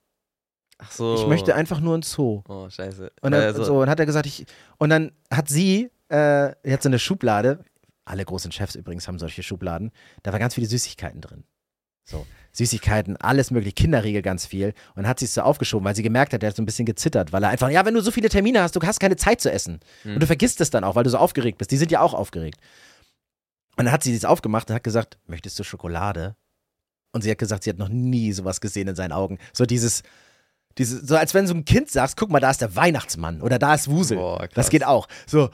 Ach 0.78 0.90
so. 0.90 1.14
Ich 1.14 1.26
möchte 1.26 1.54
einfach 1.54 1.80
nur 1.80 1.96
ein 1.96 2.02
Zoo. 2.02 2.42
Oh, 2.48 2.68
scheiße. 2.68 3.12
Und 3.20 3.32
dann, 3.32 3.42
Also, 3.42 3.64
so, 3.64 3.80
und 3.80 3.88
hat 3.88 4.00
er 4.00 4.06
gesagt, 4.06 4.26
ich, 4.26 4.46
und 4.78 4.90
dann 4.90 5.12
hat 5.30 5.48
sie, 5.48 5.90
äh, 6.08 6.52
hat 6.70 6.82
so 6.82 6.88
eine 6.88 6.98
Schublade, 6.98 7.64
alle 8.04 8.24
großen 8.24 8.50
Chefs 8.50 8.74
übrigens 8.74 9.06
haben 9.06 9.18
solche 9.18 9.42
Schubladen, 9.42 9.92
da 10.22 10.32
war 10.32 10.38
ganz 10.38 10.54
viele 10.54 10.66
Süßigkeiten 10.66 11.20
drin. 11.20 11.44
So, 12.04 12.26
Süßigkeiten, 12.52 13.16
alles 13.16 13.50
mögliche, 13.50 13.74
Kinderriegel 13.74 14.22
ganz 14.22 14.44
viel. 14.44 14.74
Und 14.94 15.04
dann 15.04 15.08
hat 15.08 15.20
sie 15.20 15.24
es 15.24 15.34
so 15.34 15.42
aufgeschoben, 15.42 15.84
weil 15.84 15.94
sie 15.94 16.02
gemerkt 16.02 16.32
hat, 16.32 16.42
der 16.42 16.50
hat 16.50 16.56
so 16.56 16.62
ein 16.62 16.66
bisschen 16.66 16.84
gezittert, 16.84 17.32
weil 17.32 17.42
er 17.44 17.50
einfach, 17.50 17.70
ja, 17.70 17.84
wenn 17.86 17.94
du 17.94 18.00
so 18.00 18.10
viele 18.10 18.28
Termine 18.28 18.60
hast, 18.60 18.74
du 18.76 18.80
hast 18.82 18.98
keine 18.98 19.16
Zeit 19.16 19.40
zu 19.40 19.50
essen. 19.50 19.80
Hm. 20.02 20.14
Und 20.14 20.20
du 20.20 20.26
vergisst 20.26 20.60
es 20.60 20.70
dann 20.70 20.84
auch, 20.84 20.96
weil 20.96 21.04
du 21.04 21.10
so 21.10 21.18
aufgeregt 21.18 21.58
bist. 21.58 21.70
Die 21.70 21.76
sind 21.76 21.90
ja 21.90 22.00
auch 22.00 22.12
aufgeregt. 22.12 22.60
Und 23.76 23.86
dann 23.86 23.92
hat 23.92 24.02
sie 24.02 24.14
das 24.14 24.24
aufgemacht 24.24 24.68
und 24.68 24.74
hat 24.74 24.84
gesagt, 24.84 25.18
möchtest 25.26 25.58
du 25.58 25.64
Schokolade? 25.64 26.36
Und 27.12 27.22
sie 27.22 27.30
hat 27.30 27.38
gesagt, 27.38 27.64
sie 27.64 27.70
hat 27.70 27.78
noch 27.78 27.88
nie 27.88 28.32
sowas 28.32 28.60
gesehen 28.60 28.88
in 28.88 28.96
seinen 28.96 29.12
Augen. 29.12 29.38
So 29.52 29.64
dieses, 29.64 30.02
diese, 30.78 31.04
so 31.04 31.16
als 31.16 31.34
wenn 31.34 31.46
so 31.46 31.54
ein 31.54 31.64
Kind 31.64 31.90
sagst, 31.90 32.16
guck 32.16 32.30
mal, 32.30 32.40
da 32.40 32.50
ist 32.50 32.60
der 32.60 32.74
Weihnachtsmann 32.76 33.40
oder 33.42 33.58
da 33.58 33.74
ist 33.74 33.88
Wusel. 33.88 34.16
Boah, 34.18 34.48
das 34.54 34.70
geht 34.70 34.84
auch. 34.84 35.08
So. 35.26 35.50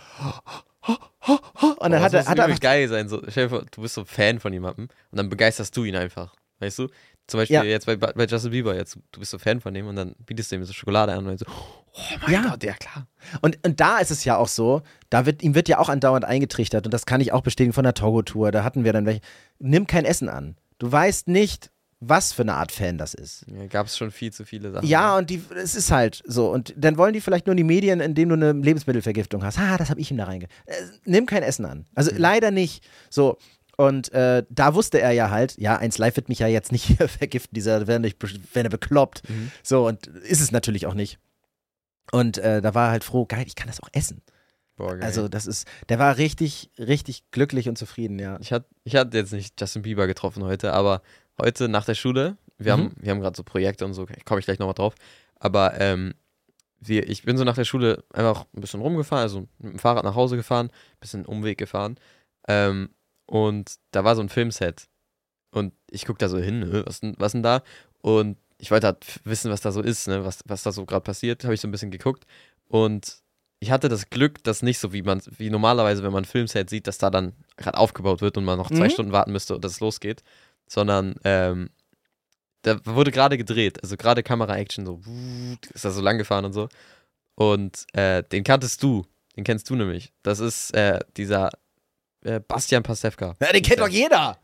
Und 0.86 1.80
dann 1.80 1.92
Boah, 1.92 2.00
hat 2.00 2.14
das 2.14 2.26
er, 2.26 2.30
hat 2.30 2.40
einfach, 2.40 2.60
geil 2.60 2.88
sein. 2.88 3.08
So, 3.08 3.22
stell 3.28 3.44
dir 3.44 3.50
vor, 3.50 3.64
du 3.70 3.82
bist 3.82 3.94
so 3.94 4.04
Fan 4.04 4.40
von 4.40 4.52
jemandem 4.52 4.84
und 5.10 5.18
dann 5.18 5.28
begeisterst 5.28 5.76
du 5.76 5.84
ihn 5.84 5.96
einfach. 5.96 6.34
Weißt 6.60 6.78
du? 6.78 6.88
Zum 7.26 7.38
Beispiel 7.38 7.56
Ja. 7.56 7.62
jetzt 7.62 7.84
bei, 7.84 7.96
bei 7.96 8.24
Justin 8.24 8.52
Bieber, 8.52 8.74
jetzt, 8.74 8.98
du 9.12 9.20
bist 9.20 9.30
so 9.30 9.38
Fan 9.38 9.60
von 9.60 9.74
dem 9.74 9.86
und 9.86 9.96
dann 9.96 10.14
bietest 10.24 10.50
du 10.50 10.56
ihm 10.56 10.64
so 10.64 10.72
Schokolade 10.72 11.12
an 11.12 11.18
und 11.18 11.26
dann 11.26 11.38
so, 11.38 11.44
oh 11.48 12.00
mein 12.22 12.32
Ja. 12.32 12.42
Gott, 12.48 12.64
ja 12.64 12.72
klar. 12.72 13.06
Und, 13.42 13.58
und 13.66 13.80
da 13.80 13.98
ist 13.98 14.10
es 14.10 14.24
ja 14.24 14.36
auch 14.36 14.48
so, 14.48 14.80
da 15.10 15.26
wird, 15.26 15.42
ihm 15.42 15.54
wird 15.54 15.68
ja 15.68 15.78
auch 15.78 15.90
andauernd 15.90 16.24
eingetrichtert 16.24 16.86
und 16.86 16.94
das 16.94 17.04
kann 17.04 17.20
ich 17.20 17.32
auch 17.32 17.42
bestätigen 17.42 17.74
von 17.74 17.84
der 17.84 17.92
Togo-Tour, 17.94 18.50
da 18.50 18.64
hatten 18.64 18.82
wir 18.84 18.94
dann 18.94 19.04
welche. 19.04 19.20
Nimm 19.58 19.86
kein 19.86 20.06
Essen 20.06 20.30
an. 20.30 20.56
Du 20.78 20.90
weißt 20.90 21.28
nicht, 21.28 21.70
was 22.00 22.32
für 22.32 22.42
eine 22.42 22.54
Art 22.54 22.70
Fan 22.70 22.96
das 22.96 23.14
ist. 23.14 23.44
Ja, 23.48 23.66
Gab 23.66 23.86
es 23.86 23.96
schon 23.96 24.10
viel 24.10 24.32
zu 24.32 24.44
viele 24.44 24.70
Sachen. 24.70 24.86
Ja, 24.86 25.16
und 25.16 25.30
die, 25.30 25.42
es 25.56 25.74
ist 25.74 25.90
halt 25.90 26.22
so. 26.26 26.50
Und 26.50 26.72
dann 26.76 26.96
wollen 26.96 27.12
die 27.12 27.20
vielleicht 27.20 27.46
nur 27.46 27.56
die 27.56 27.64
Medien, 27.64 28.00
indem 28.00 28.28
du 28.28 28.34
eine 28.36 28.52
Lebensmittelvergiftung 28.52 29.44
hast. 29.44 29.58
Ah, 29.58 29.76
das 29.76 29.90
habe 29.90 30.00
ich 30.00 30.10
ihm 30.10 30.16
da 30.16 30.24
reinge. 30.24 30.46
Äh, 30.66 30.74
nimm 31.04 31.26
kein 31.26 31.42
Essen 31.42 31.64
an. 31.64 31.86
Also 31.94 32.12
leider 32.16 32.50
nicht. 32.50 32.86
So. 33.10 33.38
Und 33.76 34.12
äh, 34.12 34.44
da 34.48 34.74
wusste 34.74 35.00
er 35.00 35.12
ja 35.12 35.30
halt, 35.30 35.56
ja, 35.56 35.76
1 35.76 35.98
Live 35.98 36.16
wird 36.16 36.28
mich 36.28 36.40
ja 36.40 36.48
jetzt 36.48 36.72
nicht 36.72 36.96
vergiften, 37.18 37.54
dieser 37.54 37.86
wäre 37.86 38.00
nicht, 38.00 38.18
wenn 38.54 38.66
er 38.66 38.70
bekloppt. 38.70 39.28
Mhm. 39.28 39.52
So, 39.62 39.86
und 39.86 40.06
ist 40.06 40.40
es 40.40 40.50
natürlich 40.50 40.86
auch 40.86 40.94
nicht. 40.94 41.18
Und 42.10 42.38
äh, 42.38 42.60
da 42.60 42.74
war 42.74 42.88
er 42.88 42.90
halt 42.92 43.04
froh, 43.04 43.24
geil, 43.26 43.44
ich 43.46 43.54
kann 43.54 43.68
das 43.68 43.80
auch 43.80 43.88
essen. 43.92 44.22
Boah, 44.76 44.96
geil. 44.96 45.02
Also, 45.02 45.28
das 45.28 45.46
ist, 45.46 45.68
der 45.88 45.98
war 45.98 46.16
richtig, 46.16 46.70
richtig 46.78 47.30
glücklich 47.30 47.68
und 47.68 47.76
zufrieden, 47.76 48.18
ja. 48.18 48.38
ich 48.40 48.52
hatte 48.52 48.66
ich 48.84 48.96
hatte 48.96 49.16
jetzt 49.16 49.32
nicht 49.32 49.60
Justin 49.60 49.82
Bieber 49.82 50.06
getroffen 50.06 50.44
heute, 50.44 50.72
aber 50.72 51.02
heute 51.40 51.68
nach 51.68 51.84
der 51.84 51.94
Schule, 51.94 52.36
wir 52.58 52.76
Mhm. 52.76 52.80
haben, 52.82 52.94
wir 53.00 53.10
haben 53.12 53.20
gerade 53.20 53.36
so 53.36 53.42
Projekte 53.44 53.84
und 53.84 53.94
so, 53.94 54.06
komme 54.24 54.40
ich 54.40 54.46
gleich 54.46 54.58
nochmal 54.58 54.74
drauf. 54.74 54.94
Aber 55.36 55.78
ähm, 55.80 56.14
wir, 56.80 57.08
ich 57.08 57.22
bin 57.22 57.36
so 57.36 57.44
nach 57.44 57.54
der 57.54 57.64
Schule 57.64 58.04
einfach 58.12 58.44
ein 58.54 58.60
bisschen 58.60 58.80
rumgefahren, 58.80 59.22
also 59.22 59.48
mit 59.58 59.72
dem 59.74 59.78
Fahrrad 59.78 60.04
nach 60.04 60.14
Hause 60.14 60.36
gefahren, 60.36 60.66
ein 60.68 61.00
bisschen 61.00 61.26
Umweg 61.26 61.58
gefahren. 61.58 61.96
Ähm, 62.48 62.90
und 63.26 63.76
da 63.90 64.04
war 64.04 64.16
so 64.16 64.22
ein 64.22 64.28
Filmset. 64.28 64.88
Und 65.50 65.72
ich 65.90 66.04
gucke 66.06 66.18
da 66.18 66.28
so 66.28 66.38
hin, 66.38 66.60
ne, 66.60 66.84
was, 66.86 67.00
denn- 67.00 67.14
was 67.18 67.32
denn 67.32 67.42
da? 67.42 67.62
Und 68.00 68.38
ich 68.58 68.70
wollte 68.70 68.86
halt 68.86 69.20
wissen, 69.24 69.50
was 69.50 69.60
da 69.60 69.70
so 69.72 69.80
ist, 69.82 70.08
ne, 70.08 70.24
was, 70.24 70.40
was 70.46 70.62
da 70.62 70.72
so 70.72 70.84
gerade 70.86 71.02
passiert. 71.04 71.44
Habe 71.44 71.54
ich 71.54 71.60
so 71.60 71.68
ein 71.68 71.72
bisschen 71.72 71.90
geguckt. 71.90 72.24
Und 72.66 73.18
ich 73.60 73.70
hatte 73.70 73.88
das 73.88 74.08
Glück, 74.10 74.42
dass 74.44 74.62
nicht 74.62 74.78
so 74.78 74.92
wie 74.92 75.02
man, 75.02 75.20
wie 75.36 75.50
normalerweise, 75.50 76.02
wenn 76.02 76.12
man 76.12 76.22
ein 76.22 76.26
Filmset 76.26 76.70
sieht, 76.70 76.86
dass 76.86 76.98
da 76.98 77.10
dann 77.10 77.32
gerade 77.56 77.76
aufgebaut 77.78 78.20
wird 78.20 78.36
und 78.36 78.44
man 78.44 78.58
noch 78.58 78.70
zwei 78.70 78.84
Mhm. 78.86 78.90
Stunden 78.90 79.12
warten 79.12 79.32
müsste, 79.32 79.58
dass 79.58 79.72
es 79.72 79.80
losgeht. 79.80 80.22
Sondern 80.68 81.14
ähm, 81.24 81.70
da 82.62 82.78
wurde 82.84 83.10
gerade 83.10 83.38
gedreht, 83.38 83.82
also 83.82 83.96
gerade 83.96 84.22
Kamera-Action, 84.22 84.84
so 84.86 85.00
ist 85.72 85.84
da 85.84 85.90
so 85.90 86.00
lang 86.02 86.18
gefahren 86.18 86.44
und 86.44 86.52
so. 86.52 86.68
Und 87.34 87.86
äh, 87.94 88.22
den 88.24 88.44
kanntest 88.44 88.82
du, 88.82 89.06
den 89.36 89.44
kennst 89.44 89.70
du 89.70 89.76
nämlich. 89.76 90.12
Das 90.22 90.40
ist 90.40 90.72
äh, 90.74 90.98
dieser 91.16 91.50
äh, 92.24 92.40
Bastian 92.40 92.82
Pastewka. 92.82 93.36
Ja, 93.40 93.52
den 93.52 93.62
kennt 93.62 93.80
doch 93.80 93.88
jeder. 93.88 94.36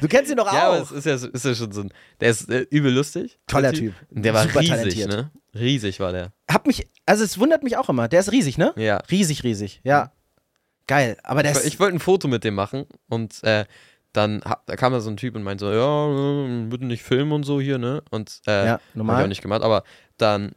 Du 0.00 0.08
kennst 0.08 0.30
ihn 0.32 0.36
doch 0.36 0.46
Ja, 0.52 0.68
aber 0.68 0.82
auch. 0.82 0.90
es 0.90 0.90
ist 0.90 1.06
ja, 1.06 1.14
ist 1.14 1.44
ja 1.44 1.54
schon 1.54 1.70
so 1.70 1.82
ein. 1.82 1.92
Der 2.20 2.30
ist 2.30 2.50
äh, 2.50 2.66
übel 2.70 2.92
lustig. 2.92 3.38
Toller 3.46 3.72
Typ. 3.72 3.94
Und 4.10 4.24
der 4.24 4.34
war 4.34 4.42
Super 4.42 4.60
riesig, 4.60 4.74
talentiert. 4.76 5.08
ne? 5.10 5.30
Riesig 5.54 6.00
war 6.00 6.10
der. 6.12 6.32
Hab 6.50 6.66
mich, 6.66 6.88
also 7.06 7.22
es 7.22 7.38
wundert 7.38 7.62
mich 7.62 7.76
auch 7.76 7.88
immer. 7.88 8.08
Der 8.08 8.18
ist 8.18 8.32
riesig, 8.32 8.58
ne? 8.58 8.72
Ja. 8.76 8.96
Riesig, 9.10 9.44
riesig. 9.44 9.80
Ja. 9.84 10.12
Geil. 10.88 11.16
Aber 11.22 11.44
der 11.44 11.52
Ich, 11.52 11.58
ist. 11.58 11.66
ich 11.66 11.78
wollte 11.78 11.96
ein 11.96 12.00
Foto 12.00 12.26
mit 12.26 12.42
dem 12.42 12.54
machen 12.56 12.86
und 13.08 13.42
äh, 13.44 13.64
dann 14.14 14.40
da 14.66 14.76
kam 14.76 14.92
da 14.94 15.00
so 15.00 15.10
ein 15.10 15.16
Typ 15.18 15.34
und 15.34 15.42
meinte 15.42 15.66
so, 15.66 15.70
ja, 15.72 16.08
äh, 16.46 16.66
bitte 16.68 16.86
nicht 16.86 17.02
filmen 17.02 17.32
und 17.32 17.42
so 17.44 17.60
hier, 17.60 17.76
ne? 17.78 18.02
Und 18.10 18.40
äh, 18.46 18.64
ja, 18.66 18.72
Hab 18.72 18.80
ich 18.80 18.90
auch 18.92 18.94
normal. 18.96 19.28
nicht 19.28 19.42
gemacht, 19.42 19.62
aber 19.62 19.82
dann 20.16 20.52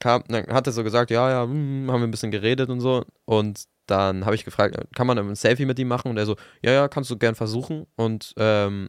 kam, 0.00 0.24
dann 0.28 0.46
hat 0.48 0.66
er 0.66 0.72
so 0.72 0.82
gesagt, 0.84 1.10
ja, 1.10 1.30
ja, 1.30 1.42
hm, 1.44 1.90
haben 1.90 2.00
wir 2.00 2.06
ein 2.06 2.10
bisschen 2.10 2.30
geredet 2.30 2.68
und 2.68 2.80
so. 2.80 3.04
Und 3.24 3.64
dann 3.86 4.24
habe 4.24 4.34
ich 4.34 4.44
gefragt, 4.44 4.76
kann 4.94 5.06
man 5.06 5.18
ein 5.18 5.34
Selfie 5.34 5.64
mit 5.66 5.78
ihm 5.78 5.88
machen? 5.88 6.10
Und 6.10 6.16
er 6.16 6.26
so, 6.26 6.36
ja, 6.62 6.72
ja, 6.72 6.88
kannst 6.88 7.10
du 7.10 7.16
gern 7.18 7.34
versuchen. 7.34 7.86
Und 7.96 8.34
ähm, 8.36 8.88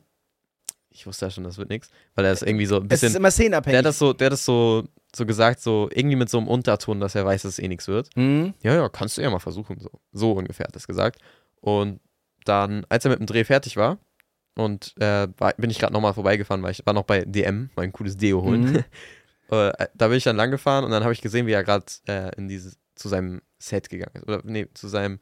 ich 0.89 1.05
wusste 1.07 1.25
ja 1.25 1.31
schon, 1.31 1.43
das 1.43 1.57
wird 1.57 1.69
nichts, 1.69 1.89
weil 2.15 2.25
er 2.25 2.31
ist 2.33 2.43
irgendwie 2.43 2.65
so 2.65 2.75
ein 2.77 2.83
Es 2.89 2.95
ist 2.95 3.01
bisschen, 3.01 3.15
immer 3.17 3.27
der 3.27 3.31
szenenabhängig. 3.31 3.77
hat 3.79 3.85
das 3.85 3.97
so, 3.99 4.13
der 4.13 4.25
hat 4.27 4.33
das 4.33 4.45
so, 4.45 4.83
so 5.15 5.25
gesagt, 5.25 5.59
so 5.61 5.89
irgendwie 5.93 6.15
mit 6.17 6.29
so 6.29 6.37
einem 6.37 6.47
Unterton, 6.47 6.99
dass 6.99 7.15
er 7.15 7.25
weiß, 7.25 7.43
dass 7.43 7.53
es 7.53 7.59
eh 7.59 7.67
nichts 7.67 7.87
wird. 7.87 8.09
Mhm. 8.15 8.53
Ja, 8.61 8.73
ja, 8.75 8.89
kannst 8.89 9.17
du 9.17 9.21
ja 9.21 9.29
mal 9.29 9.39
versuchen, 9.39 9.79
so, 9.79 9.89
so 10.11 10.31
ungefähr 10.33 10.65
hat 10.67 10.73
er 10.75 10.77
es 10.77 10.87
gesagt. 10.87 11.19
Und 11.61 11.99
dann, 12.45 12.85
als 12.89 13.05
er 13.05 13.11
mit 13.11 13.19
dem 13.19 13.25
Dreh 13.27 13.43
fertig 13.43 13.77
war, 13.77 13.97
und 14.55 14.93
äh, 14.99 15.27
war, 15.37 15.53
bin 15.57 15.69
ich 15.69 15.79
gerade 15.79 15.93
nochmal 15.93 16.13
vorbeigefahren, 16.13 16.61
weil 16.61 16.71
ich 16.71 16.85
war 16.85 16.93
noch 16.93 17.03
bei 17.03 17.23
DM, 17.23 17.69
mein 17.75 17.93
cooles 17.93 18.17
Deo 18.17 18.41
holen. 18.41 18.61
Mhm. 18.73 18.83
Äh, 19.53 19.87
da 19.95 20.07
bin 20.07 20.15
ich 20.15 20.23
dann 20.23 20.37
lang 20.37 20.49
gefahren 20.49 20.85
und 20.85 20.91
dann 20.91 21.03
habe 21.03 21.11
ich 21.11 21.19
gesehen, 21.19 21.45
wie 21.45 21.51
er 21.51 21.65
gerade 21.65 21.83
äh, 22.07 22.33
in 22.37 22.47
dieses 22.47 22.79
zu 22.95 23.09
seinem 23.09 23.41
Set 23.59 23.89
gegangen 23.89 24.15
ist. 24.15 24.23
Oder 24.25 24.39
nee, 24.45 24.67
zu 24.73 24.87
seinem, 24.87 25.19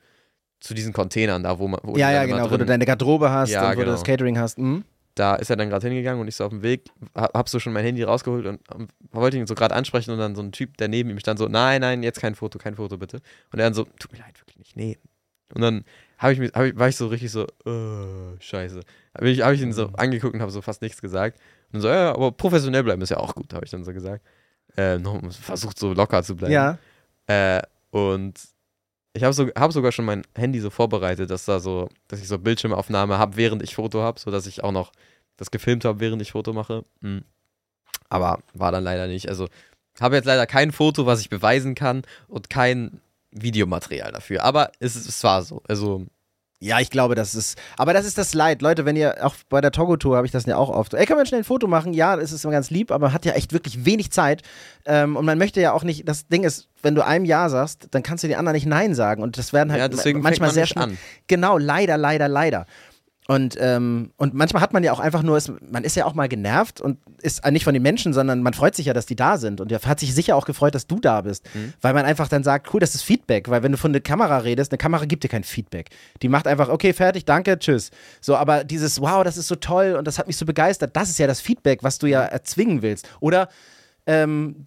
zu 0.60 0.76
diesen 0.76 0.94
Containern 0.94 1.42
da, 1.42 1.58
wo 1.58 1.68
man. 1.68 1.80
Wo 1.82 1.98
Ja, 1.98 2.12
ja, 2.12 2.26
genau. 2.26 2.44
Wo 2.46 2.50
du 2.50 2.58
drin- 2.58 2.68
deine 2.68 2.86
Garderobe 2.86 3.32
hast 3.32 3.50
Ja, 3.50 3.64
und 3.64 3.70
wo 3.70 3.80
du 3.80 3.86
genau. 3.86 3.92
das 3.94 4.04
Catering 4.04 4.38
hast. 4.38 4.60
Mhm. 4.60 4.84
Da 5.16 5.34
ist 5.34 5.50
er 5.50 5.56
dann 5.56 5.70
gerade 5.70 5.88
hingegangen 5.88 6.22
und 6.22 6.28
ich 6.28 6.36
so 6.36 6.44
auf 6.46 6.52
dem 6.52 6.62
Weg, 6.62 6.92
hab, 7.16 7.34
hab 7.36 7.50
so 7.50 7.58
schon 7.60 7.74
mein 7.74 7.84
Handy 7.84 8.04
rausgeholt 8.04 8.46
und 8.46 8.62
ähm, 8.76 8.88
wollte 9.10 9.38
ihn 9.38 9.48
so 9.48 9.56
gerade 9.56 9.74
ansprechen 9.74 10.12
und 10.12 10.20
dann 10.20 10.36
so 10.36 10.44
ein 10.44 10.52
Typ, 10.52 10.78
der 10.78 10.90
neben 10.90 11.10
ihm 11.10 11.18
stand, 11.20 11.40
so, 11.40 11.48
nein, 11.48 11.82
nein, 11.82 12.04
jetzt 12.04 12.22
kein 12.22 12.36
Foto, 12.36 12.60
kein 12.60 12.76
Foto 12.76 12.98
bitte. 13.00 13.18
Und 13.52 13.58
er 13.58 13.66
dann 13.66 13.74
so, 13.74 13.86
tut 14.00 14.12
mir 14.14 14.20
leid, 14.20 14.40
wirklich 14.40 14.60
nicht, 14.60 14.76
nee. 14.78 15.00
Und 15.56 15.62
dann 15.62 15.86
hab 16.20 16.32
ich 16.32 16.40
mich, 16.40 16.52
hab 16.54 16.66
ich, 16.66 16.78
war 16.78 16.88
ich 16.90 16.96
so 16.96 17.08
richtig 17.08 17.32
so, 17.32 17.44
äh, 17.66 18.40
scheiße. 18.40 18.82
Habe 19.16 19.30
ich, 19.30 19.42
hab 19.42 19.54
ich 19.54 19.62
ihn 19.62 19.74
so 19.74 19.88
Mhm. 19.88 19.96
angeguckt 19.96 20.36
und 20.36 20.42
habe 20.42 20.52
so 20.52 20.62
fast 20.62 20.82
nichts 20.82 21.02
gesagt. 21.02 21.40
Und 21.68 21.76
dann 21.76 21.82
so, 21.82 21.88
ja, 21.88 22.14
aber 22.14 22.32
professionell 22.32 22.84
bleiben 22.84 23.02
ist 23.02 23.10
ja 23.10 23.18
auch 23.18 23.34
gut, 23.34 23.54
habe 23.54 23.66
ich 23.66 23.72
dann 23.72 23.84
so 23.84 23.94
gesagt. 23.94 24.24
Äh, 24.78 25.00
noch, 25.00 25.20
versucht 25.32 25.80
so 25.80 25.94
locker 25.94 26.22
zu 26.22 26.36
bleiben. 26.36 26.54
Ja. 26.54 26.78
Äh, 27.26 27.62
und 27.90 28.40
ich 29.14 29.24
habe 29.24 29.34
so, 29.34 29.48
hab 29.48 29.72
sogar 29.74 29.92
schon 29.92 30.06
mein 30.06 30.22
Handy 30.36 30.60
so 30.60 30.70
vorbereitet, 30.70 31.30
dass 31.30 31.46
da 31.46 31.60
so, 31.60 31.90
dass 32.08 32.22
ich 32.22 32.28
so 32.28 32.38
Bildschirmaufnahme 32.38 33.18
habe, 33.18 33.38
während 33.38 33.64
ich 33.64 33.76
Foto 33.76 34.02
habe, 34.02 34.20
sodass 34.20 34.46
ich 34.46 34.64
auch 34.64 34.72
noch 34.72 34.92
das 35.38 35.52
gefilmt 35.52 35.86
habe, 35.86 36.00
während 36.00 36.22
ich 36.22 36.34
Foto 36.34 36.54
mache. 36.54 36.86
Hm. 37.02 37.24
Aber 38.10 38.40
war 38.54 38.72
dann 38.72 38.84
leider 38.84 39.08
nicht. 39.08 39.30
Also 39.30 39.48
habe 40.00 40.16
jetzt 40.16 40.26
leider 40.26 40.46
kein 40.46 40.72
Foto, 40.72 41.06
was 41.06 41.22
ich 41.22 41.30
beweisen 41.30 41.76
kann 41.76 42.04
und 42.28 42.50
kein 42.50 43.02
Videomaterial 43.32 44.12
dafür. 44.12 44.44
Aber 44.44 44.72
es, 44.80 44.96
es 44.96 45.24
war 45.24 45.42
so. 45.44 45.62
Also 45.68 46.06
Ja, 46.62 46.80
ich 46.80 46.90
glaube, 46.90 47.16
das 47.16 47.36
ist. 47.36 47.58
Aber 47.78 47.94
das 47.94 48.06
ist 48.06 48.18
das 48.18 48.34
Leid. 48.34 48.62
Leute, 48.62 48.84
wenn 48.86 48.96
ihr 48.96 49.26
auch 49.26 49.36
bei 49.50 49.62
der 49.62 49.72
Togo-Tour 49.72 50.18
habe 50.18 50.26
ich 50.26 50.32
das 50.34 50.46
ja 50.46 50.58
auch 50.58 50.70
oft. 50.70 50.94
Ey, 50.94 51.06
kann 51.06 51.16
man 51.16 51.26
schnell 51.26 51.42
ein 51.42 51.46
Foto 51.46 51.68
machen? 51.68 51.94
Ja, 51.94 52.16
das 52.18 52.32
ist 52.32 52.44
immer 52.44 52.52
ganz 52.52 52.70
lieb, 52.70 52.92
aber 52.92 53.08
man 53.08 53.14
hat 53.14 53.24
ja 53.26 53.32
echt 53.34 53.54
wirklich 53.54 53.86
wenig 53.86 54.12
Zeit. 54.12 54.42
Ähm, 54.86 55.16
und 55.16 55.26
man 55.26 55.38
möchte 55.38 55.62
ja 55.62 55.72
auch 55.74 55.84
nicht. 55.84 56.08
Das 56.08 56.28
Ding 56.28 56.44
ist, 56.44 56.68
wenn 56.82 56.96
du 56.96 57.06
einem 57.06 57.24
Ja 57.26 57.48
sagst, 57.50 57.88
dann 57.92 58.04
kannst 58.04 58.24
du 58.24 58.28
den 58.28 58.38
anderen 58.38 58.56
nicht 58.56 58.66
Nein 58.66 58.94
sagen. 58.96 59.24
Und 59.24 59.38
das 59.38 59.54
werden 59.54 59.72
halt 59.72 59.94
Ja, 59.94 60.14
manchmal 60.16 60.50
man 60.50 60.54
sehr 60.54 60.66
schnell. 60.66 60.84
an. 60.86 60.98
Genau, 61.28 61.58
leider, 61.58 61.98
leider, 61.98 62.28
leider. 62.28 62.66
Und, 63.30 63.58
ähm, 63.60 64.12
und 64.18 64.34
manchmal 64.34 64.64
hat 64.64 64.74
man 64.74 64.84
ja 64.84 64.92
auch 64.92 65.00
einfach 65.00 65.22
nur, 65.22 65.38
ist, 65.38 65.52
man 65.62 65.84
ist 65.84 65.96
ja 65.96 66.06
auch 66.06 66.16
mal 66.16 66.28
genervt 66.28 66.82
und 66.82 66.98
ist 67.22 67.46
nicht 67.52 67.64
von 67.64 67.76
den 67.76 67.84
Menschen, 67.84 68.12
sondern 68.12 68.42
man 68.42 68.56
freut 68.56 68.74
sich 68.74 68.88
ja, 68.88 68.94
dass 68.94 69.06
die 69.06 69.16
da 69.16 69.38
sind. 69.38 69.62
Und 69.62 69.72
er 69.72 69.80
hat 69.84 70.00
sich 70.00 70.16
sicher 70.16 70.36
auch 70.36 70.46
gefreut, 70.46 70.74
dass 70.74 70.88
du 70.88 71.00
da 71.00 71.22
bist. 71.22 71.48
Mhm. 71.54 71.74
Weil 71.80 71.94
man 71.94 72.06
einfach 72.06 72.28
dann 72.28 72.44
sagt, 72.44 72.74
cool, 72.74 72.80
das 72.80 72.96
ist 72.96 73.04
Feedback. 73.04 73.48
Weil 73.48 73.62
wenn 73.62 73.72
du 73.72 73.78
von 73.78 73.94
der 73.94 74.02
Kamera 74.02 74.40
redest, 74.40 74.72
eine 74.72 74.80
Kamera 74.80 75.06
gibt 75.06 75.24
dir 75.24 75.28
kein 75.28 75.44
Feedback. 75.44 75.92
Die 76.24 76.28
macht 76.28 76.48
einfach, 76.48 76.70
okay, 76.70 76.92
fertig, 76.92 77.24
danke, 77.26 77.60
tschüss. 77.60 77.92
So, 78.20 78.36
aber 78.36 78.64
dieses, 78.64 79.00
wow, 79.00 79.24
das 79.24 79.38
ist 79.38 79.48
so 79.48 79.58
toll 79.58 79.96
und 79.96 80.08
das 80.08 80.18
hat 80.18 80.26
mich 80.26 80.38
so 80.38 80.48
begeistert, 80.48 80.96
das 80.96 81.12
ist 81.12 81.20
ja 81.20 81.28
das 81.28 81.40
Feedback, 81.40 81.84
was 81.84 82.00
du 82.00 82.08
ja 82.08 82.24
erzwingen 82.24 82.82
willst. 82.82 83.08
Oder 83.20 83.50
ähm, 84.08 84.66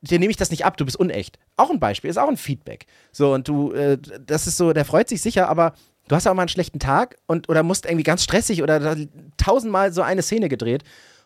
dir 0.00 0.18
nehme 0.18 0.32
ich 0.32 0.36
das 0.36 0.50
nicht 0.50 0.64
ab, 0.64 0.76
du 0.76 0.84
bist 0.84 0.98
unecht. 0.98 1.38
Auch 1.56 1.70
ein 1.70 1.78
Beispiel, 1.78 2.10
ist 2.10 2.16
auch 2.16 2.28
ein 2.28 2.36
Feedback. 2.36 2.86
So, 3.12 3.34
und 3.34 3.46
du, 3.46 3.70
äh, 3.70 3.98
das 4.26 4.48
ist 4.48 4.56
so, 4.56 4.72
der 4.72 4.84
freut 4.84 5.08
sich 5.08 5.22
sicher, 5.22 5.48
aber 5.48 5.74
du 6.10 6.16
hast 6.16 6.26
auch 6.26 6.34
mal 6.34 6.42
einen 6.42 6.48
schlechten 6.48 6.80
Tag 6.80 7.16
und 7.26 7.48
oder 7.48 7.62
musst 7.62 7.86
irgendwie 7.86 8.02
ganz 8.02 8.24
stressig 8.24 8.62
oder 8.62 8.96
tausendmal 9.36 9.92
so 9.92 10.02
eine 10.02 10.22
Szene 10.22 10.48
gedreht. 10.48 10.82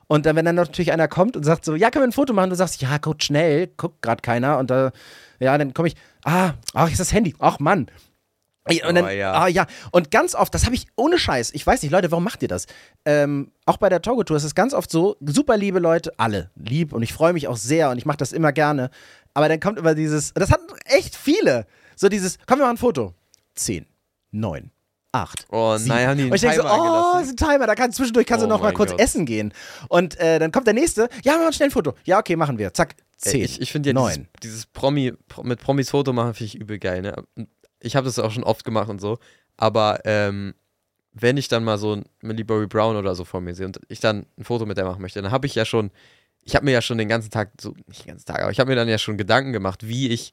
Und 0.07 0.26
dann, 0.26 0.37
wenn 0.37 0.45
dann 0.45 0.57
natürlich 0.57 0.93
einer 0.93 1.09
kommt 1.09 1.37
und 1.37 1.45
sagt 1.45 1.64
so, 1.64 1.74
ja, 1.74 1.91
können 1.91 2.03
wir 2.03 2.09
ein 2.09 2.12
Foto 2.12 2.35
machen? 2.35 2.51
Du 2.51 2.57
sagst, 2.57 2.82
ja, 2.82 2.99
guck 2.99 3.22
schnell, 3.22 3.68
guckt 3.78 4.03
gerade 4.03 4.20
keiner. 4.20 4.59
Und 4.59 4.70
da, 4.70 4.93
ja, 5.41 5.57
dann 5.57 5.72
komme 5.72 5.89
ich, 5.89 5.97
ah, 6.24 6.53
ach, 6.74 6.91
ist 6.91 7.01
das 7.01 7.14
Handy. 7.14 7.35
Ach, 7.39 7.59
Mann. 7.59 7.87
Und 8.66 8.95
dann, 8.95 9.05
Oh, 9.05 9.09
ja. 9.09 9.32
ah 9.32 9.47
ja, 9.47 9.66
und 9.93 10.11
ganz 10.11 10.35
oft, 10.35 10.55
das 10.55 10.64
habe 10.64 10.74
ich 10.74 10.87
ohne 10.97 11.18
Scheiß, 11.18 11.53
ich 11.53 11.66
weiß 11.66 11.82
nicht, 11.82 11.93
Leute, 11.93 12.11
warum 12.11 12.24
macht 12.24 12.41
ihr 12.41 12.49
das? 12.49 12.66
Ähm, 13.05 13.53
auch 13.66 13.76
bei 13.76 13.91
der 13.91 14.01
Togo-Tour 14.01 14.39
ist 14.39 14.45
es 14.45 14.55
ganz 14.55 14.72
oft 14.72 14.91
so, 14.91 15.16
super 15.20 15.59
liebe 15.59 15.80
Leute, 15.80 16.12
alle 16.18 16.51
lieb 16.55 16.95
und 16.95 17.03
ich 17.03 17.12
freue 17.12 17.35
mich 17.35 17.47
auch 17.47 17.59
sehr 17.59 17.91
und 17.91 17.99
ich 17.99 18.07
mache 18.07 18.16
das 18.16 18.32
immer 18.32 18.53
gerne. 18.53 18.89
Aber 19.35 19.51
dann 19.51 19.61
kommt 19.61 19.78
immer 19.78 19.95
dieses, 19.95 20.32
das 20.32 20.51
hatten 20.51 20.64
echt 20.87 21.14
viele, 21.14 21.66
so 21.95 22.09
dieses, 22.09 22.39
komm, 22.47 22.59
wir 22.59 22.64
machen 22.64 22.76
ein 22.76 22.78
Foto. 22.78 23.12
Zehn, 23.55 23.85
neun, 24.30 24.70
acht. 25.15 25.47
Oh 25.51 25.77
sieben. 25.77 25.89
nein, 25.89 26.07
haben 26.09 26.17
die 26.17 26.23
einen 26.25 26.31
und 26.33 26.37
ich 26.37 26.41
denke 26.43 26.57
so, 26.57 26.62
oh, 26.69 26.83
gelassen? 27.12 27.23
ist 27.23 27.31
ein 27.31 27.37
Timer, 27.53 27.67
da 27.67 27.75
kann 27.75 27.93
zwischendurch 27.93 28.27
kannst 28.27 28.43
du 28.43 28.47
Oh 28.47 28.51
noch 28.51 28.61
mal 28.61 28.73
kurz 28.73 28.91
Gott. 28.91 29.01
essen 29.01 29.25
gehen. 29.27 29.53
Und 29.89 30.19
äh, 30.19 30.39
dann 30.39 30.53
kommt 30.53 30.67
der 30.67 30.75
nächste, 30.75 31.09
ja, 31.23 31.33
wir 31.35 31.41
machen 31.41 31.53
schnell 31.53 31.69
ein 31.69 31.73
Foto. 31.73 31.95
Ja, 32.05 32.19
okay, 32.19 32.37
machen 32.37 32.59
wir. 32.59 32.75
Zack, 32.75 32.97
zehn, 33.17 33.43
Ich, 33.45 33.61
ich 33.61 33.73
finde 33.73 33.91
ja 33.91 33.95
dieses, 33.95 34.17
neun. 34.19 34.29
dieses 34.43 34.67
Promi, 34.67 35.12
Pro- 35.29 35.43
mit 35.45 35.61
Promis 35.61 35.91
Foto 35.91 36.12
machen, 36.12 36.35
finde 36.35 36.47
ich 36.47 36.55
übel 36.61 36.79
geil. 36.79 37.03
Ne? 37.03 37.15
Ich 37.81 37.97
habe 37.97 38.07
das 38.07 38.19
auch 38.19 38.31
schon 38.31 38.45
oft 38.45 38.65
gemacht 38.65 38.89
und 38.89 39.01
so. 39.01 39.19
Aber 39.57 40.01
ähm, 40.05 40.55
wenn 41.12 41.37
ich 41.37 41.47
dann 41.49 41.62
mal 41.65 41.79
so 41.79 42.03
Millie 42.23 42.45
Bobby 42.45 42.67
Brown 42.67 42.97
oder 42.97 43.15
so 43.15 43.25
vor 43.25 43.41
mir 43.41 43.55
sehe 43.55 43.67
und 43.67 43.79
ich 43.89 44.01
dann 44.01 44.27
ein 44.37 44.45
Foto 44.45 44.67
mit 44.67 44.77
der 44.79 44.85
machen 44.85 45.01
möchte, 45.01 45.23
dann 45.23 45.31
habe 45.31 45.47
ich 45.47 45.55
ja 45.55 45.65
schon, 45.65 45.91
ich 46.43 46.57
habe 46.57 46.65
mir 46.65 46.73
ja 46.73 46.83
schon 46.83 46.99
den 46.99 47.09
ganzen 47.09 47.31
Tag, 47.31 47.53
so 47.61 47.73
nicht 47.87 48.05
den 48.05 48.09
ganzen 48.09 48.27
Tag, 48.27 48.43
aber 48.43 48.51
ich 48.51 48.59
habe 48.59 48.69
mir 48.71 48.75
dann 48.77 48.89
ja 48.89 48.99
schon 48.99 49.17
Gedanken 49.17 49.53
gemacht, 49.53 49.87
wie 49.87 50.09
ich, 50.09 50.33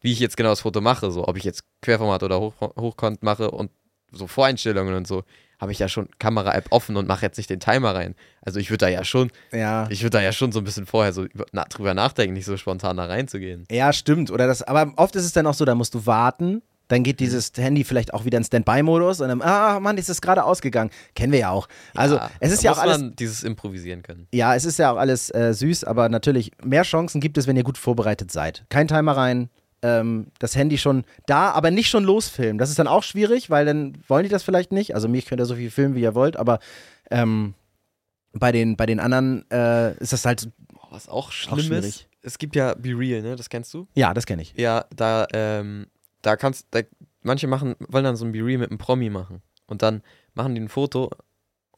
wie 0.00 0.10
ich 0.10 0.20
jetzt 0.20 0.36
genau 0.38 0.48
das 0.48 0.60
Foto 0.62 0.80
mache. 0.80 1.10
So, 1.10 1.28
ob 1.28 1.36
ich 1.36 1.44
jetzt 1.44 1.64
Querformat 1.82 2.22
oder 2.22 2.40
Hoch, 2.40 2.54
Hochkant 2.60 3.22
mache 3.22 3.50
und 3.50 3.70
so 4.12 4.26
Voreinstellungen 4.26 4.94
und 4.94 5.06
so, 5.06 5.24
habe 5.60 5.70
ich 5.72 5.78
ja 5.78 5.88
schon 5.88 6.08
Kamera-App 6.18 6.66
offen 6.70 6.96
und 6.96 7.06
mache 7.06 7.22
jetzt 7.24 7.36
nicht 7.36 7.48
den 7.48 7.60
Timer 7.60 7.94
rein. 7.94 8.14
Also 8.44 8.58
ich 8.58 8.70
würde 8.70 8.86
da 8.86 8.88
ja 8.88 9.04
schon, 9.04 9.30
Ja. 9.52 9.86
ich 9.90 10.02
würde 10.02 10.18
da 10.18 10.22
ja 10.22 10.32
schon 10.32 10.50
so 10.50 10.58
ein 10.60 10.64
bisschen 10.64 10.86
vorher 10.86 11.12
so 11.12 11.26
na, 11.52 11.64
drüber 11.64 11.94
nachdenken, 11.94 12.34
nicht 12.34 12.46
so 12.46 12.56
spontan 12.56 12.96
da 12.96 13.04
reinzugehen. 13.04 13.64
Ja, 13.70 13.92
stimmt. 13.92 14.30
Oder 14.32 14.46
das, 14.48 14.62
aber 14.62 14.92
oft 14.96 15.14
ist 15.14 15.24
es 15.24 15.32
dann 15.32 15.46
auch 15.46 15.54
so, 15.54 15.64
da 15.64 15.74
musst 15.76 15.94
du 15.94 16.04
warten. 16.04 16.62
Dann 16.88 17.04
geht 17.04 17.20
dieses 17.20 17.52
Handy 17.56 17.84
vielleicht 17.84 18.12
auch 18.12 18.24
wieder 18.26 18.36
in 18.36 18.44
Standby-Modus 18.44 19.20
und 19.20 19.28
dann, 19.28 19.40
ah, 19.40 19.78
Mann, 19.80 19.96
ist 19.96 20.10
es 20.10 20.20
gerade 20.20 20.44
ausgegangen. 20.44 20.90
Kennen 21.14 21.32
wir 21.32 21.38
ja 21.38 21.50
auch. 21.50 21.68
Also, 21.94 22.16
Ja, 22.16 22.28
es 22.40 22.52
ist 22.52 22.62
ja 22.64 22.72
auch 22.72 22.76
muss 22.76 22.82
alles. 22.84 22.98
man 22.98 23.16
dieses 23.16 23.44
Improvisieren 23.44 24.02
können. 24.02 24.26
Ja, 24.32 24.54
es 24.56 24.64
ist 24.66 24.78
ja 24.78 24.90
auch 24.92 24.96
alles 24.98 25.30
äh, 25.32 25.54
süß, 25.54 25.84
aber 25.84 26.08
natürlich 26.10 26.50
mehr 26.62 26.82
Chancen 26.82 27.20
gibt 27.20 27.38
es, 27.38 27.46
wenn 27.46 27.56
ihr 27.56 27.62
gut 27.62 27.78
vorbereitet 27.78 28.30
seid. 28.32 28.64
Kein 28.68 28.88
Timer 28.88 29.16
rein, 29.16 29.48
ähm, 29.82 30.28
das 30.38 30.56
Handy 30.56 30.78
schon 30.78 31.04
da, 31.26 31.50
aber 31.50 31.70
nicht 31.70 31.88
schon 31.88 32.04
losfilmen. 32.04 32.58
Das 32.58 32.70
ist 32.70 32.78
dann 32.78 32.86
auch 32.86 33.02
schwierig, 33.02 33.50
weil 33.50 33.66
dann 33.66 33.98
wollen 34.08 34.24
die 34.24 34.28
das 34.30 34.42
vielleicht 34.42 34.72
nicht. 34.72 34.94
Also 34.94 35.08
mich 35.08 35.26
könnt 35.26 35.40
ihr 35.40 35.46
so 35.46 35.56
viel 35.56 35.70
filmen, 35.70 35.94
wie 35.94 36.02
ihr 36.02 36.14
wollt, 36.14 36.36
aber 36.36 36.58
ähm, 37.10 37.54
bei, 38.32 38.52
den, 38.52 38.76
bei 38.76 38.86
den 38.86 39.00
anderen 39.00 39.44
äh, 39.50 39.96
ist 39.98 40.12
das 40.12 40.24
halt, 40.24 40.48
was 40.90 41.08
auch 41.08 41.28
Auch 41.28 41.32
schlimm 41.32 41.58
ist, 41.58 41.66
schwierig. 41.66 42.08
es 42.22 42.38
gibt 42.38 42.56
ja 42.56 42.74
Be 42.74 42.90
Real, 42.96 43.22
ne? 43.22 43.36
Das 43.36 43.48
kennst 43.48 43.72
du? 43.74 43.86
ja, 43.94 44.14
das 44.14 44.26
kenne 44.26 44.42
ich. 44.42 44.54
Ja, 44.56 44.84
da, 44.94 45.26
ähm, 45.32 45.86
da 46.22 46.36
kannst, 46.36 46.66
da, 46.70 46.80
manche 47.22 47.46
machen, 47.46 47.74
wollen 47.88 48.04
dann 48.04 48.16
so 48.16 48.24
ein 48.24 48.32
Be 48.32 48.44
Real 48.44 48.58
mit 48.58 48.70
einem 48.70 48.78
Promi 48.78 49.10
machen. 49.10 49.42
Und 49.66 49.82
dann 49.82 50.02
machen 50.34 50.54
die 50.54 50.60
ein 50.60 50.68
Foto 50.68 51.10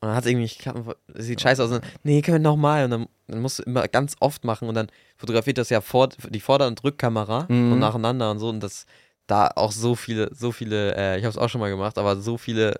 und 0.05 0.09
dann 0.11 0.17
hat 0.17 0.25
es 0.25 0.31
irgendwie 0.31 0.49
geklappt, 0.49 0.97
es 1.15 1.25
sieht 1.27 1.41
scheiße 1.41 1.63
aus. 1.65 1.71
Und 1.71 1.83
dann, 1.83 1.91
nee, 2.03 2.21
können 2.23 2.37
wir 2.43 2.51
nochmal. 2.51 2.85
Und 2.85 2.91
dann, 2.91 3.07
dann 3.29 3.41
musst 3.41 3.59
du 3.59 3.63
immer 3.63 3.89
ganz 3.89 4.17
oft 4.21 4.45
machen 4.45 4.69
und 4.69 4.75
dann 4.75 4.89
fotografiert 5.17 5.57
das 5.59 5.71
ja 5.71 5.81
vor, 5.81 6.09
die 6.09 6.41
Vorder- 6.41 6.67
und 6.67 6.85
Rückkamera 6.85 7.47
Mhm. 7.49 7.73
und 7.73 7.79
nacheinander 7.79 8.31
und 8.31 8.39
so. 8.39 8.49
Und 8.51 8.61
das, 8.61 8.85
da 9.27 9.49
auch 9.57 9.73
so 9.73 9.95
viele, 9.95 10.31
so 10.35 10.53
viele, 10.53 10.95
äh, 10.95 11.19
ich 11.19 11.25
habe 11.25 11.31
es 11.31 11.39
auch 11.39 11.49
schon 11.49 11.61
mal 11.61 11.71
gemacht, 11.71 11.97
aber 11.97 12.17
so 12.17 12.37
viele, 12.37 12.79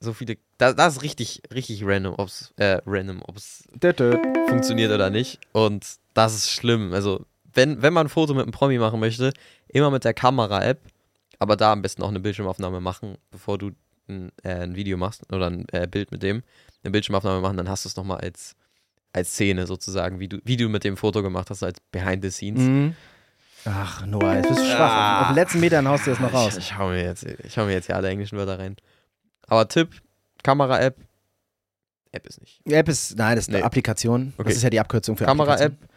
so 0.00 0.12
viele, 0.12 0.36
da, 0.58 0.72
das 0.72 0.96
ist 0.96 1.02
richtig, 1.02 1.42
richtig 1.54 1.84
random, 1.84 2.14
ob's, 2.18 2.52
äh, 2.56 2.78
random, 2.86 3.22
ob's 3.26 3.68
funktioniert 4.48 4.90
oder 4.92 5.10
nicht. 5.10 5.38
Und 5.52 5.86
das 6.14 6.34
ist 6.34 6.50
schlimm. 6.50 6.92
Also, 6.92 7.24
wenn, 7.52 7.82
wenn 7.82 7.92
man 7.92 8.06
ein 8.06 8.10
Foto 8.10 8.34
mit 8.34 8.42
einem 8.42 8.52
Promi 8.52 8.78
machen 8.78 8.98
möchte, 8.98 9.32
immer 9.68 9.90
mit 9.90 10.04
der 10.04 10.14
Kamera-App, 10.14 10.80
aber 11.38 11.56
da 11.56 11.72
am 11.72 11.82
besten 11.82 12.02
auch 12.02 12.08
eine 12.08 12.20
Bildschirmaufnahme 12.20 12.80
machen, 12.80 13.16
bevor 13.30 13.56
du 13.58 13.70
ein, 14.10 14.32
äh, 14.42 14.62
ein 14.62 14.74
Video 14.76 14.96
machst 14.96 15.22
oder 15.32 15.46
ein 15.48 15.66
äh, 15.72 15.86
Bild 15.86 16.10
mit 16.12 16.22
dem, 16.22 16.42
eine 16.82 16.90
Bildschirmaufnahme 16.90 17.40
machen, 17.40 17.56
dann 17.56 17.68
hast 17.68 17.84
du 17.84 17.88
es 17.88 17.96
nochmal 17.96 18.18
als, 18.18 18.54
als 19.12 19.30
Szene 19.32 19.66
sozusagen, 19.66 20.20
wie 20.20 20.28
du, 20.28 20.38
wie 20.44 20.56
du 20.56 20.68
mit 20.68 20.84
dem 20.84 20.96
Foto 20.96 21.22
gemacht 21.22 21.50
hast, 21.50 21.62
als 21.62 21.80
Behind 21.92 22.22
the 22.22 22.30
Scenes. 22.30 22.60
Mhm. 22.60 22.94
Ach, 23.66 24.06
Noah, 24.06 24.36
jetzt 24.36 24.48
bist 24.48 24.60
du 24.60 24.64
schwach. 24.64 24.78
Ah. 24.90 25.16
Auf, 25.16 25.22
auf 25.22 25.28
den 25.32 25.36
letzten 25.36 25.60
Metern 25.60 25.86
haust 25.88 26.06
du 26.06 26.10
das 26.10 26.20
noch 26.20 26.32
raus. 26.32 26.56
Ich, 26.56 26.64
ich, 26.70 26.78
hau 26.78 26.88
mir 26.88 27.02
jetzt, 27.04 27.24
ich 27.24 27.58
hau 27.58 27.66
mir 27.66 27.72
jetzt 27.72 27.86
hier 27.86 27.96
alle 27.96 28.08
englischen 28.08 28.38
Wörter 28.38 28.58
rein. 28.58 28.76
Aber 29.46 29.68
Tipp, 29.68 30.00
Kamera-App, 30.42 30.96
App 32.12 32.26
ist 32.26 32.40
nicht. 32.40 32.60
App 32.66 32.88
ist, 32.88 33.16
nein, 33.16 33.36
das 33.36 33.44
ist 33.44 33.48
eine 33.50 33.58
Nee. 33.58 33.64
Applikation. 33.64 34.32
Das 34.36 34.46
Okay. 34.46 34.52
ist 34.54 34.62
ja 34.62 34.70
die 34.70 34.80
Abkürzung 34.80 35.16
für 35.16 35.24
Kamera-App, 35.26 35.74
Applikation. 35.74 35.88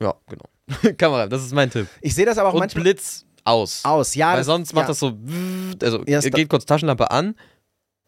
ja, 0.00 0.14
genau. 0.28 0.94
Kamera-App, 0.96 1.30
das 1.30 1.42
ist 1.44 1.52
mein 1.52 1.70
Tipp. 1.70 1.86
Ich 2.00 2.14
sehe 2.14 2.24
das 2.26 2.38
aber 2.38 2.48
auch 2.48 2.54
Und 2.54 2.60
manchmal 2.60 2.82
Blitz 2.84 3.26
aus. 3.44 3.84
aus. 3.84 4.14
Ja, 4.14 4.34
Weil 4.34 4.44
sonst 4.44 4.72
ja, 4.72 4.76
macht 4.76 4.88
das 4.88 4.98
so, 4.98 5.16
also 5.82 6.02
Ja, 6.06 6.20
geht 6.20 6.48
kurz 6.48 6.64
Taschenlampe 6.64 7.10
an 7.10 7.34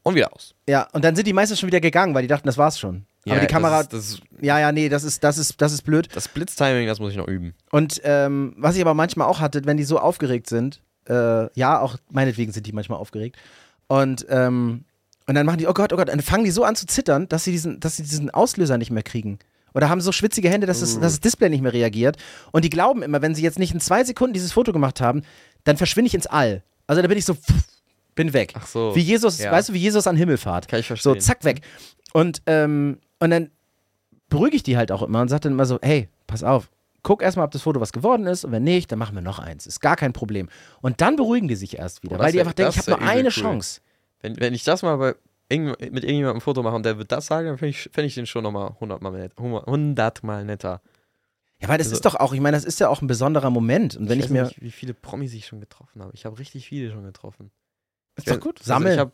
und 0.03 0.15
wieder 0.15 0.33
aus. 0.33 0.55
Ja, 0.69 0.89
und 0.93 1.05
dann 1.05 1.17
sind 1.17 1.27
die 1.27 1.33
meistens 1.33 1.61
schon 1.61 1.67
wieder 1.67 1.81
gegangen, 1.81 2.15
weil 2.15 2.23
die 2.23 2.29
dachten, 2.29 2.47
das 2.47 2.59
war's 2.59 2.79
schon. 2.79 3.07
aber 3.29 3.41
die 3.41 3.47
Kamera, 3.47 3.83
Das, 3.83 4.11
ist, 4.11 4.21
das, 4.21 4.41
ja, 4.41 4.59
ja, 4.59 4.73
nee, 4.73 4.89
das 4.89 5.05
ist, 5.05 5.23
das 5.25 5.39
ist, 5.39 5.61
das 5.61 5.73
ist 5.73 5.83
blöd. 5.83 6.09
das 6.15 6.29
Blitztiming, 6.29 6.87
das 6.87 7.01
muss 7.01 7.11
ich 7.11 7.17
noch 7.17 7.29
üben. 7.29 7.55
Und 7.71 8.01
ähm, 8.05 8.55
was 8.57 8.77
ich 8.77 8.81
aber 8.81 8.95
manchmal 8.95 9.29
auch 9.29 9.41
hatte, 9.41 9.65
wenn 9.65 9.77
die 9.77 9.85
so 9.85 9.99
aufgeregt 9.99 10.49
sind, 10.49 10.81
äh, 11.09 11.53
ja, 11.59 11.81
auch 11.81 11.97
meinetwegen 12.11 12.53
sind 12.53 12.67
die 12.67 12.73
manchmal 12.73 12.99
aufgeregt. 12.99 13.37
Und, 13.89 14.27
ähm, 14.29 14.85
und 15.29 15.35
dann 15.35 15.47
machen 15.47 15.59
die, 15.59 15.67
oh 15.67 15.73
Gott, 15.73 15.93
oh 15.93 15.97
Gott, 15.97 16.09
dann 16.09 16.21
fangen 16.23 16.45
die 16.45 16.51
so 16.51 16.65
an 16.65 16.77
zu 16.77 16.87
zittern, 16.87 17.29
dass 17.29 17.45
sie 17.45 17.51
diesen, 17.51 17.81
dass 17.81 17.97
sie 17.97 18.03
diesen 18.03 18.31
Auslöser 18.31 18.79
nicht 18.79 18.91
mehr 18.91 19.03
kriegen. 19.03 19.39
Oder 19.77 19.89
haben 19.91 20.01
so 20.01 20.11
schwitzige 20.11 20.49
Hände, 20.49 20.67
dass, 20.67 20.81
das, 20.81 20.95
dass 20.95 21.13
das 21.13 21.21
Display 21.21 21.51
nicht 21.51 21.61
mehr 21.63 21.73
reagiert. 21.73 22.17
Und 22.51 22.65
die 22.65 22.71
glauben 22.71 23.03
immer, 23.03 23.21
wenn 23.23 23.35
sie 23.35 23.43
jetzt 23.43 23.59
nicht 23.59 23.73
in 23.75 23.81
zwei 23.81 24.03
Sekunden 24.03 24.33
dieses 24.33 24.51
Foto 24.53 24.73
gemacht 24.73 25.01
haben, 25.01 25.23
dann 25.65 25.77
verschwinde 25.77 26.09
ich 26.09 26.15
ins 26.15 26.27
All. 26.27 26.63
Also 26.87 27.03
da 27.03 27.09
bin 27.09 27.19
ich 27.19 27.25
so, 27.27 27.35
pff, 27.35 27.53
bin 28.15 28.33
weg. 28.33 28.55
Ach 28.57 28.67
so. 28.67 28.97
Wie 28.97 29.01
Jesus, 29.01 29.39
Ja. 29.39 29.53
weißt 29.53 29.69
du, 29.69 29.73
wie 29.75 29.79
Jesus 29.79 30.07
an 30.07 30.17
Himmelfahrt. 30.17 30.67
Kann 30.67 30.81
ich 30.81 30.87
So, 30.87 30.97
verstehen. 30.97 31.21
zack, 31.21 31.45
weg. 31.45 31.61
Und, 32.15 32.41
ähm, 32.47 32.99
und 33.21 33.31
dann 33.31 33.51
beruhige 34.31 34.57
ich 34.57 34.63
die 34.63 34.77
halt 34.77 34.91
auch 34.91 35.03
immer 35.03 35.21
und 35.21 35.29
sage 35.29 35.41
dann 35.43 35.53
immer 35.53 35.67
so, 35.67 35.79
hey, 35.83 36.09
pass 36.27 36.43
auf, 36.43 36.71
guck 37.03 37.23
erstmal, 37.23 37.45
ob 37.45 37.51
das 37.53 37.63
Foto 37.63 37.79
was 37.81 37.93
geworden 37.93 38.27
ist 38.27 38.45
und 38.45 38.53
wenn 38.53 38.65
nicht, 38.65 38.91
dann 38.91 38.99
machen 38.99 39.15
wir 39.15 39.23
noch 39.23 39.39
eins. 39.39 39.67
Ist 39.67 39.81
gar 39.81 39.95
kein 39.97 40.13
Problem. 40.13 40.49
Und 40.81 41.01
dann 41.03 41.17
beruhigen 41.17 41.49
die 41.49 41.55
sich 41.55 41.79
erst 41.79 42.03
wieder, 42.03 42.17
Oh, 42.17 42.19
weil 42.19 42.33
die 42.33 42.41
einfach 42.41 42.55
denken, 42.55 42.73
ich 42.73 42.79
habe 42.79 42.91
nur 42.99 43.09
eine 43.09 43.25
cool. 43.29 43.31
Chance. 43.31 43.81
Wenn, 44.23 44.41
wenn 44.41 44.55
ich 44.55 44.65
das 44.65 44.83
mal 44.83 44.97
bei 44.97 45.15
irgend, 45.49 45.79
mit 45.81 46.05
irgendjemandem 46.05 46.39
ein 46.39 46.41
Foto 46.41 46.63
mache 46.63 46.75
und 46.77 46.85
der 46.85 46.99
wird 46.99 47.13
das 47.13 47.27
sagen, 47.27 47.47
dann 47.49 47.59
finde 47.59 47.71
ich, 47.71 47.89
fänd 47.93 48.07
ich 48.07 48.15
den 48.15 48.27
schon 48.27 48.43
nochmal 48.43 48.69
100 48.71 49.01
Mal, 49.03 49.13
net, 49.13 49.33
100 49.39 50.23
Mal 50.25 50.45
netter. 50.45 50.81
Ja, 51.61 51.69
weil 51.69 51.79
das 51.79 51.87
Also- 51.87 51.97
ist 51.97 52.05
doch 52.05 52.15
auch, 52.17 52.33
ich 52.35 52.41
meine, 52.41 52.57
das 52.57 52.65
ist 52.65 52.81
ja 52.81 52.89
auch 52.89 53.01
ein 53.01 53.07
besonderer 53.07 53.51
Moment. 53.51 53.97
Und 53.97 54.09
wenn 54.09 54.19
ich, 54.19 54.25
weiß 54.27 54.31
mir. 54.31 54.43
nicht, 54.45 54.61
wie 54.61 54.71
viele 54.71 54.93
Promis 54.95 55.33
ich 55.33 55.47
schon 55.47 55.61
getroffen 55.61 56.03
habe. 56.03 56.13
Ich 56.15 56.25
habe 56.27 56.39
richtig 56.39 56.67
viele 56.69 56.91
schon 56.93 57.05
getroffen. 57.05 57.51
Ist 58.17 58.31
doch 58.31 58.41
gut. 58.41 58.59
Also 58.61 58.69
Sammel. 58.69 58.93
ich 58.93 58.99
habe, 58.99 59.13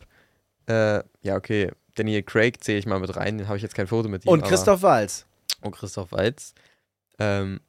äh, 0.66 1.02
ja, 1.26 1.36
okay, 1.36 1.70
Daniel 1.94 2.22
Craig 2.22 2.62
zähle 2.62 2.78
ich 2.78 2.86
mal 2.86 2.98
mit 2.98 3.14
rein, 3.16 3.38
den 3.38 3.46
habe 3.48 3.56
ich 3.58 3.62
jetzt 3.62 3.74
kein 3.74 3.86
Foto 3.86 4.08
mit 4.08 4.24
ihm. 4.24 4.28
und 4.30 4.42
Christoph 4.42 4.82
Walz. 4.82 5.26
und 5.60 5.72
Christoph 5.72 6.10
Waltz. 6.12 6.54
Ähm, 7.18 7.60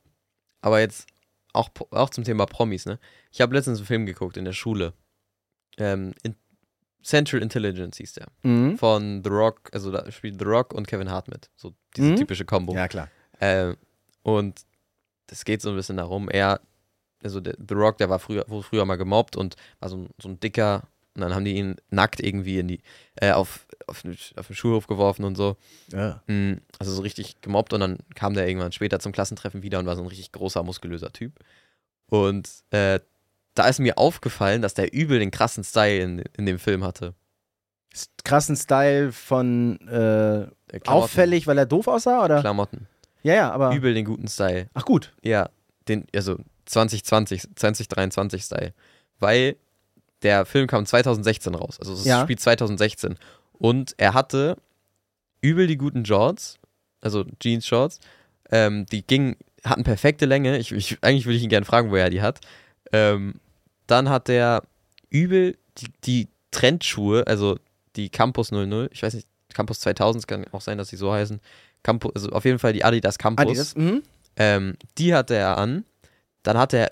aber 0.61 0.79
jetzt 0.79 1.07
auch, 1.51 1.69
auch 1.91 2.09
zum 2.09 2.23
Thema 2.23 2.45
Promis, 2.47 2.85
ne? 2.85 2.97
Ich 3.31 3.41
habe 3.41 3.53
letztens 3.55 3.79
einen 3.79 3.85
Film 3.87 4.05
geguckt 4.05 4.37
in 4.37 4.45
der 4.45 4.53
Schule. 4.53 4.93
Ähm, 5.77 6.13
in 6.23 6.35
Central 7.03 7.41
Intelligence 7.41 7.97
hieß 7.97 8.13
der. 8.13 8.27
Mhm. 8.43 8.77
Von 8.77 9.21
The 9.23 9.29
Rock, 9.29 9.69
also 9.73 9.91
da 9.91 10.09
spielt 10.11 10.39
The 10.39 10.45
Rock 10.45 10.73
und 10.73 10.87
Kevin 10.87 11.09
Hart 11.11 11.27
mit. 11.27 11.49
So 11.55 11.73
diese 11.95 12.11
Mhm. 12.11 12.15
typische 12.17 12.45
Kombo. 12.45 12.73
Ja, 12.75 12.87
klar. 12.87 13.09
Ähm, 13.41 13.77
und 14.23 14.61
das 15.27 15.45
geht 15.45 15.61
so 15.61 15.69
ein 15.69 15.75
bisschen 15.75 15.97
darum, 15.97 16.29
er, 16.29 16.61
also 17.23 17.39
der, 17.39 17.55
The 17.57 17.73
Rock, 17.75 17.97
der 17.97 18.09
war 18.09 18.19
früher, 18.19 18.45
wurde 18.47 18.63
früher 18.67 18.85
mal 18.85 18.95
gemobbt 18.97 19.35
und 19.35 19.55
war 19.79 19.89
so 19.89 19.97
ein, 19.97 20.09
so 20.21 20.29
ein 20.29 20.39
dicker, 20.39 20.83
Und 21.15 21.21
dann 21.21 21.35
haben 21.35 21.45
die 21.45 21.55
ihn 21.57 21.75
nackt 21.91 22.19
irgendwie 22.21 22.57
in 22.57 22.67
die, 22.67 22.81
äh, 23.15 23.31
auf, 23.31 23.67
auf, 23.87 24.03
auf 24.35 24.47
den 24.47 24.55
Schulhof 24.55 24.87
geworfen 24.87 25.25
und 25.25 25.35
so. 25.35 25.57
Ja. 25.91 26.23
Mm, 26.27 26.53
Also 26.79 26.91
so 26.93 27.01
richtig 27.03 27.39
gemobbt 27.41 27.71
und 27.73 27.81
dann 27.81 27.99
kam 28.15 28.33
der 28.33 28.47
irgendwann 28.47 28.71
später 28.71 28.99
zum 28.99 29.11
Klassentreffen 29.11 29.61
wieder 29.61 29.77
und 29.79 29.85
war 29.85 29.95
so 29.95 30.01
ein 30.01 30.07
richtig 30.07 30.31
großer, 30.31 30.63
muskulöser 30.63 31.11
Typ. 31.13 31.33
Und 32.07 32.49
äh, 32.71 32.99
da 33.55 33.67
ist 33.67 33.79
mir 33.79 33.97
aufgefallen, 33.97 34.61
dass 34.61 34.73
der 34.73 34.93
übel 34.93 35.19
den 35.19 35.31
krassen 35.31 35.63
Style 35.63 35.99
in, 36.01 36.23
in 36.37 36.45
dem 36.45 36.59
Film 36.59 36.83
hatte. 36.83 37.13
Krassen 38.23 38.55
Style 38.55 39.11
von 39.11 39.79
äh, 39.87 40.43
Äh, 40.43 40.49
auffällig, 40.87 41.45
weil 41.45 41.57
er 41.59 41.67
doof 41.67 41.87
aussah, 41.87 42.23
oder? 42.25 42.41
Klamotten. 42.41 42.87
Ja, 43.21 43.35
ja, 43.35 43.51
aber. 43.51 43.75
Übel 43.75 43.93
den 43.93 44.05
guten 44.05 44.27
Style. 44.27 44.67
Ach 44.73 44.85
gut. 44.85 45.13
Ja, 45.23 45.49
den, 45.87 46.05
also 46.15 46.37
2020, 46.65 47.43
2023 47.55 48.41
Style. 48.43 48.73
Weil 49.19 49.55
der 50.23 50.45
Film 50.45 50.65
kam 50.67 50.85
2016 50.85 51.53
raus. 51.53 51.77
Also 51.79 51.93
es 51.93 52.05
Ja. 52.05 52.23
spielt 52.23 52.39
2016. 52.39 53.17
Und 53.53 53.93
er 53.97 54.13
hatte 54.15 54.57
übel 55.41 55.67
die 55.67 55.77
guten 55.77 56.03
Shorts, 56.05 56.57
also 57.01 57.23
Jeans-Shorts. 57.39 57.99
Ähm, 58.49 58.85
die 58.87 59.05
gingen, 59.05 59.35
hatten 59.63 59.83
perfekte 59.83 60.25
Länge. 60.25 60.57
Ich, 60.57 60.71
ich, 60.71 60.97
eigentlich 61.01 61.25
würde 61.25 61.37
ich 61.37 61.43
ihn 61.43 61.49
gerne 61.49 61.65
fragen, 61.65 61.91
woher 61.91 62.05
er 62.05 62.09
die 62.09 62.21
hat. 62.23 62.39
Ähm, 62.91 63.35
dann 63.87 64.09
hat 64.09 64.29
er 64.29 64.63
übel 65.09 65.57
die, 65.77 65.87
die 66.03 66.27
Trendschuhe, 66.51 67.25
also 67.27 67.57
die 67.95 68.09
Campus 68.09 68.51
00, 68.51 68.89
ich 68.91 69.03
weiß 69.03 69.13
nicht, 69.13 69.27
Campus 69.53 69.79
2000, 69.81 70.23
es 70.23 70.27
kann 70.27 70.45
auch 70.51 70.61
sein, 70.61 70.77
dass 70.77 70.89
sie 70.89 70.97
so 70.97 71.13
heißen. 71.13 71.39
Campus, 71.83 72.11
also 72.15 72.29
auf 72.29 72.45
jeden 72.45 72.59
Fall 72.59 72.73
die 72.73 72.83
Adidas 72.83 73.17
Campus. 73.17 73.45
Adidas. 73.45 73.75
Mhm. 73.75 74.03
Ähm, 74.35 74.77
die 74.97 75.13
hatte 75.13 75.35
er 75.35 75.57
an. 75.57 75.85
Dann 76.41 76.57
hat 76.57 76.73
er 76.73 76.89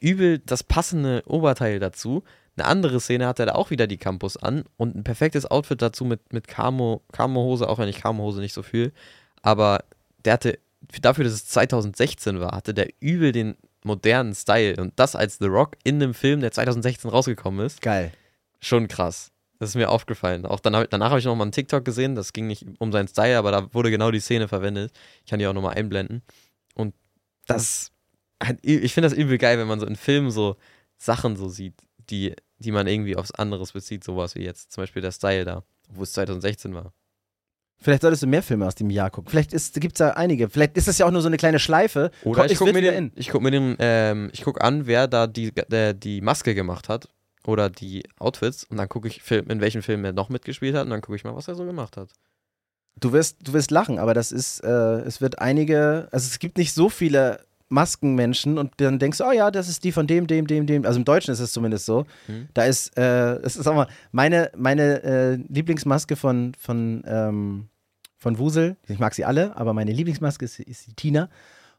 übel 0.00 0.38
das 0.38 0.64
passende 0.64 1.22
Oberteil 1.26 1.78
dazu. 1.78 2.24
Eine 2.56 2.66
andere 2.66 3.00
Szene 3.00 3.26
hat 3.26 3.38
er 3.38 3.46
da 3.46 3.54
auch 3.54 3.70
wieder 3.70 3.86
die 3.86 3.96
Campus 3.96 4.36
an 4.36 4.64
und 4.76 4.96
ein 4.96 5.04
perfektes 5.04 5.46
Outfit 5.46 5.80
dazu 5.80 6.04
mit, 6.04 6.32
mit 6.32 6.48
Camo, 6.48 7.02
Camo-Hose, 7.12 7.68
auch 7.68 7.78
wenn 7.78 7.88
ich 7.88 8.00
Camo-Hose 8.00 8.40
nicht 8.40 8.52
so 8.52 8.62
fühle. 8.62 8.92
Aber 9.42 9.84
der 10.24 10.34
hatte, 10.34 10.58
dafür, 11.00 11.24
dass 11.24 11.34
es 11.34 11.46
2016 11.46 12.40
war, 12.40 12.52
hatte 12.52 12.74
der 12.74 12.88
übel 13.00 13.32
den 13.32 13.56
modernen 13.84 14.34
Style. 14.34 14.76
Und 14.80 14.92
das 14.98 15.16
als 15.16 15.38
The 15.38 15.46
Rock 15.46 15.76
in 15.84 15.96
einem 16.02 16.14
Film, 16.14 16.40
der 16.40 16.52
2016 16.52 17.10
rausgekommen 17.10 17.64
ist, 17.66 17.80
Geil. 17.82 18.12
schon 18.60 18.88
krass. 18.88 19.32
Das 19.58 19.70
ist 19.70 19.74
mir 19.76 19.90
aufgefallen. 19.90 20.46
Auch 20.46 20.60
hab- 20.64 20.90
danach 20.90 21.10
habe 21.10 21.18
ich 21.18 21.24
noch 21.26 21.36
mal 21.36 21.42
einen 21.44 21.52
TikTok 21.52 21.84
gesehen, 21.84 22.14
das 22.14 22.32
ging 22.32 22.46
nicht 22.46 22.64
um 22.78 22.92
seinen 22.92 23.08
Style, 23.08 23.36
aber 23.38 23.50
da 23.50 23.72
wurde 23.74 23.90
genau 23.90 24.10
die 24.10 24.20
Szene 24.20 24.48
verwendet. 24.48 24.92
Ich 25.24 25.30
kann 25.30 25.38
die 25.38 25.46
auch 25.46 25.52
nochmal 25.52 25.74
einblenden. 25.76 26.22
Und 26.74 26.94
das, 27.46 27.92
hat- 28.42 28.58
ich 28.62 28.94
finde 28.94 29.08
das 29.10 29.16
übel 29.18 29.36
geil, 29.38 29.58
wenn 29.58 29.66
man 29.68 29.80
so 29.80 29.86
in 29.86 29.96
Filmen 29.96 30.30
so 30.30 30.56
Sachen 30.96 31.36
so 31.36 31.48
sieht, 31.48 31.74
die, 32.08 32.34
die 32.58 32.72
man 32.72 32.86
irgendwie 32.86 33.16
aufs 33.16 33.32
anderes 33.32 33.72
bezieht, 33.72 34.02
sowas 34.04 34.34
wie 34.34 34.42
jetzt 34.42 34.72
zum 34.72 34.82
Beispiel 34.82 35.02
der 35.02 35.12
Style 35.12 35.44
da, 35.44 35.62
wo 35.90 36.02
es 36.02 36.12
2016 36.12 36.74
war. 36.74 36.92
Vielleicht 37.80 38.02
solltest 38.02 38.22
du 38.22 38.26
mehr 38.26 38.42
Filme 38.42 38.66
aus 38.66 38.74
dem 38.74 38.90
Jahr 38.90 39.10
gucken. 39.10 39.30
Vielleicht 39.30 39.52
gibt 39.80 39.94
es 39.94 39.98
da 39.98 40.10
einige. 40.10 40.50
Vielleicht 40.50 40.76
ist 40.76 40.86
das 40.86 40.98
ja 40.98 41.06
auch 41.06 41.10
nur 41.10 41.22
so 41.22 41.28
eine 41.28 41.38
kleine 41.38 41.58
Schleife. 41.58 42.10
Oder 42.24 42.44
ich 42.44 42.52
es 42.52 42.58
gucke 42.58 42.74
mir, 42.74 42.82
den, 42.82 43.10
ich 43.14 43.30
guck 43.30 43.40
mir 43.40 43.50
den, 43.50 43.76
ähm, 43.78 44.30
ich 44.32 44.42
guck 44.42 44.62
an, 44.62 44.86
wer 44.86 45.08
da 45.08 45.26
die, 45.26 45.52
der, 45.52 45.94
die 45.94 46.20
Maske 46.20 46.54
gemacht 46.54 46.90
hat 46.90 47.08
oder 47.46 47.70
die 47.70 48.04
Outfits 48.18 48.64
und 48.64 48.76
dann 48.76 48.88
gucke 48.88 49.08
ich, 49.08 49.22
Film, 49.22 49.48
in 49.48 49.62
welchen 49.62 49.80
Filmen 49.80 50.04
er 50.04 50.12
noch 50.12 50.28
mitgespielt 50.28 50.74
hat 50.74 50.84
und 50.84 50.90
dann 50.90 51.00
gucke 51.00 51.16
ich 51.16 51.24
mal, 51.24 51.34
was 51.34 51.48
er 51.48 51.54
so 51.54 51.64
gemacht 51.64 51.96
hat. 51.96 52.10
Du 52.98 53.12
wirst, 53.12 53.38
du 53.42 53.54
wirst 53.54 53.70
lachen, 53.70 53.98
aber 53.98 54.12
das 54.12 54.30
ist, 54.30 54.62
äh, 54.62 54.68
es 55.00 55.22
wird 55.22 55.38
einige, 55.38 56.08
also 56.12 56.26
es 56.26 56.38
gibt 56.38 56.58
nicht 56.58 56.74
so 56.74 56.90
viele 56.90 57.40
Maskenmenschen 57.70 58.58
und 58.58 58.74
dann 58.78 58.98
denkst 58.98 59.18
du, 59.18 59.24
oh 59.24 59.32
ja, 59.32 59.50
das 59.50 59.68
ist 59.68 59.84
die 59.84 59.92
von 59.92 60.06
dem, 60.06 60.26
dem, 60.26 60.46
dem, 60.46 60.66
dem. 60.66 60.84
Also 60.84 60.98
im 60.98 61.04
Deutschen 61.04 61.32
ist 61.32 61.40
es 61.40 61.52
zumindest 61.52 61.86
so. 61.86 62.04
Hm. 62.26 62.48
Da 62.52 62.64
ist, 62.64 62.98
äh, 62.98 63.36
es 63.36 63.56
ist 63.56 63.66
auch 63.66 63.74
mal, 63.74 63.86
meine, 64.12 64.50
meine 64.56 65.02
äh, 65.02 65.34
Lieblingsmaske 65.48 66.16
von, 66.16 66.52
von, 66.58 67.04
ähm, 67.06 67.69
von 68.20 68.38
Wusel, 68.38 68.76
ich 68.86 68.98
mag 69.00 69.14
sie 69.14 69.24
alle, 69.24 69.56
aber 69.56 69.72
meine 69.72 69.90
Lieblingsmaske 69.92 70.44
ist, 70.44 70.60
ist 70.60 70.86
die 70.86 70.94
Tina. 70.94 71.28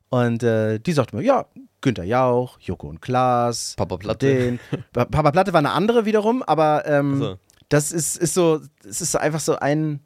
Und 0.09 0.43
äh, 0.43 0.77
die 0.79 0.91
sagt 0.91 1.13
mir, 1.13 1.21
ja, 1.21 1.45
Günther 1.79 2.03
Jauch, 2.03 2.59
Joko 2.59 2.89
und 2.89 2.99
Klaas, 3.01 3.75
Papa 3.77 3.95
Platte. 3.95 4.27
den. 4.27 4.59
Pa- 4.91 5.05
Papa 5.05 5.31
Platte 5.31 5.53
war 5.53 5.59
eine 5.59 5.71
andere 5.71 6.03
wiederum, 6.05 6.43
aber 6.43 6.85
ähm, 6.85 7.19
So, 7.19 7.37
das 7.69 7.93
ist, 7.93 8.17
ist 8.17 8.33
so, 8.33 8.59
es 8.83 8.99
ist 8.99 9.15
einfach 9.15 9.39
so 9.39 9.55
ein, 9.55 10.01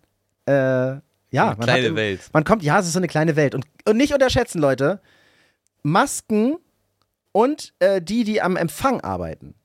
äh, 0.46 0.52
ja, 0.54 1.02
eine 1.32 1.48
man, 1.48 1.60
hat 1.62 1.64
kleine 1.66 1.88
im- 1.88 1.96
Welt. 1.96 2.30
man 2.34 2.44
kommt, 2.44 2.62
ja, 2.62 2.80
es 2.80 2.86
ist 2.86 2.94
so 2.94 3.00
eine 3.00 3.08
kleine 3.08 3.36
Welt. 3.36 3.56
Und, 3.56 3.66
und 3.88 3.98
nicht 3.98 4.14
unterschätzen, 4.14 4.60
Leute, 4.60 5.02
Masken 5.84 6.58
und 7.32 7.74
äh, 7.80 8.02
die, 8.02 8.24
die 8.24 8.42
am 8.42 8.58
Empfang 8.58 9.02
arbeiten, 9.02 9.56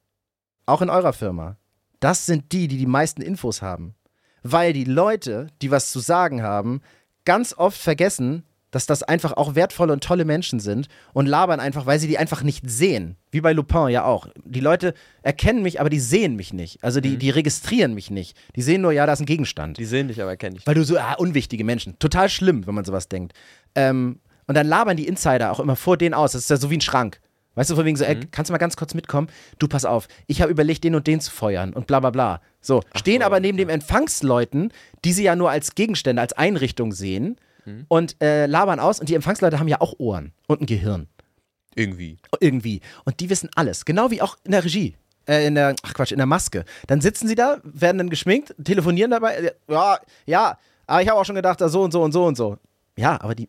auch 0.67 0.83
in 0.83 0.91
eurer 0.91 1.13
Firma, 1.13 1.57
das 2.01 2.27
sind 2.27 2.53
die, 2.53 2.69
die 2.69 2.79
die 2.79 2.87
meisten 2.87 3.23
Infos 3.23 3.61
haben. 3.61 3.95
Weil 4.43 4.73
die 4.73 4.85
Leute, 4.85 5.49
die 5.63 5.71
was 5.71 5.91
zu 5.91 5.99
sagen 6.01 6.43
haben, 6.43 6.81
ganz 7.25 7.55
oft 7.57 7.79
vergessen, 7.79 8.45
dass 8.71 8.87
das 8.87 9.03
einfach 9.03 9.33
auch 9.37 9.57
wertvolle 9.57 9.93
und 9.93 10.05
tolle 10.05 10.25
Menschen 10.25 10.61
sind 10.61 10.87
und 11.13 11.27
labern 11.27 11.59
einfach, 11.59 11.87
weil 11.87 11.99
sie 11.99 12.07
die 12.07 12.19
einfach 12.19 12.45
nicht 12.45 12.71
sehen. 12.71 13.17
Wie 13.33 13.41
bei 13.41 13.53
Lupin 13.53 13.89
ja 13.89 14.05
auch. 14.05 14.29
Die 14.45 14.61
Leute 14.61 14.95
erkennen 15.23 15.63
mich, 15.63 15.81
aber 15.81 15.91
die 15.91 15.99
sehen 15.99 16.37
mich 16.37 16.53
nicht. 16.53 16.83
Also 16.85 17.01
die, 17.01 17.17
die 17.17 17.31
registrieren 17.31 17.95
mich 17.95 18.13
nicht. 18.13 18.37
Die 18.55 18.63
sehen 18.63 18.81
nur, 18.83 18.93
ja, 18.93 19.07
da 19.07 19.13
ist 19.15 19.21
ein 19.21 19.27
Gegenstand. 19.27 19.77
Die 19.79 19.85
sehen 19.85 20.07
dich, 20.07 20.23
aber 20.23 20.37
kenne 20.37 20.57
ich. 20.59 20.67
Weil 20.69 20.77
du 20.77 20.85
so, 20.85 20.97
ah, 20.99 21.15
unwichtige 21.15 21.65
Menschen. 21.65 21.99
Total 21.99 22.29
schlimm, 22.29 22.65
wenn 22.67 22.75
man 22.77 22.85
sowas 22.85 23.09
denkt. 23.09 23.33
Ähm, 23.75 24.21
und 24.47 24.55
dann 24.55 24.69
labern 24.69 24.97
die 24.97 25.09
Insider 25.09 25.51
auch 25.51 25.59
immer 25.61 25.75
vor 25.77 25.97
denen 25.97 26.15
aus. 26.15 26.33
Das 26.33 26.43
ist 26.43 26.51
ja 26.51 26.57
so 26.57 26.71
wie 26.71 26.77
ein 26.77 26.81
Schrank. 26.81 27.21
Weißt 27.57 27.71
du, 27.71 27.75
von 27.75 27.85
wegen 27.85 27.97
so, 27.97 28.05
ey, 28.05 28.15
Mhm. 28.15 28.31
kannst 28.31 28.51
du 28.51 28.53
mal 28.53 28.59
ganz 28.59 28.77
kurz 28.77 28.95
mitkommen? 28.95 29.27
Du, 29.59 29.67
pass 29.67 29.85
auf, 29.85 30.07
ich 30.29 30.41
habe 30.43 30.53
überlegt, 30.53 30.85
den 30.85 30.95
und 30.95 31.09
den 31.09 31.21
zu 31.21 31.33
feuern 31.33 31.73
und 31.73 31.89
bla 31.89 31.99
bla 31.99 32.11
bla. 32.11 32.41
So, 32.61 32.83
stehen 32.95 33.21
so, 33.21 33.27
aber 33.27 33.41
neben 33.41 33.57
dem 33.59 33.69
Empfangsleuten, 33.69 34.73
die 35.05 35.13
sie 35.13 35.23
ja 35.25 35.37
nur 35.37 35.51
als 35.51 35.75
Gegenstände, 35.75 36.21
als 36.23 36.33
Einrichtung 36.35 36.93
sehen 36.93 37.37
Mhm. 37.67 37.85
und 37.89 38.17
äh, 38.23 38.47
labern 38.47 38.81
aus. 38.81 39.01
Und 39.01 39.09
die 39.11 39.15
Empfangsleute 39.15 39.59
haben 39.59 39.69
ja 39.69 39.81
auch 39.83 39.95
Ohren 39.99 40.33
und 40.47 40.63
ein 40.63 40.67
Gehirn. 40.67 41.09
Irgendwie. 41.75 42.17
Irgendwie. 42.41 42.81
Und 43.05 43.21
die 43.21 43.29
wissen 43.31 43.51
alles. 43.55 43.85
Genau 43.85 44.11
wie 44.11 44.23
auch 44.23 44.37
in 44.45 44.53
der 44.53 44.65
Regie. 44.65 44.97
Äh, 45.29 45.47
in 45.47 45.55
der, 45.55 45.75
ach 45.83 45.93
Quatsch, 45.95 46.11
in 46.13 46.17
der 46.17 46.27
Maske. 46.27 46.65
Dann 46.87 47.01
sitzen 47.03 47.29
sie 47.29 47.35
da, 47.35 47.59
werden 47.63 47.99
dann 47.99 48.09
geschminkt, 48.11 48.55
telefonieren 48.65 49.11
dabei. 49.11 49.35
äh, 49.37 49.53
Ja, 49.69 49.99
ja, 50.27 50.59
aber 50.87 51.03
ich 51.03 51.09
habe 51.09 51.21
auch 51.21 51.25
schon 51.27 51.35
gedacht, 51.37 51.61
da 51.61 51.69
so 51.69 51.83
und 51.83 51.93
so 51.93 52.03
und 52.03 52.13
so 52.13 52.25
und 52.25 52.37
so. 52.37 52.57
Ja, 52.97 53.21
aber 53.21 53.35
die 53.35 53.49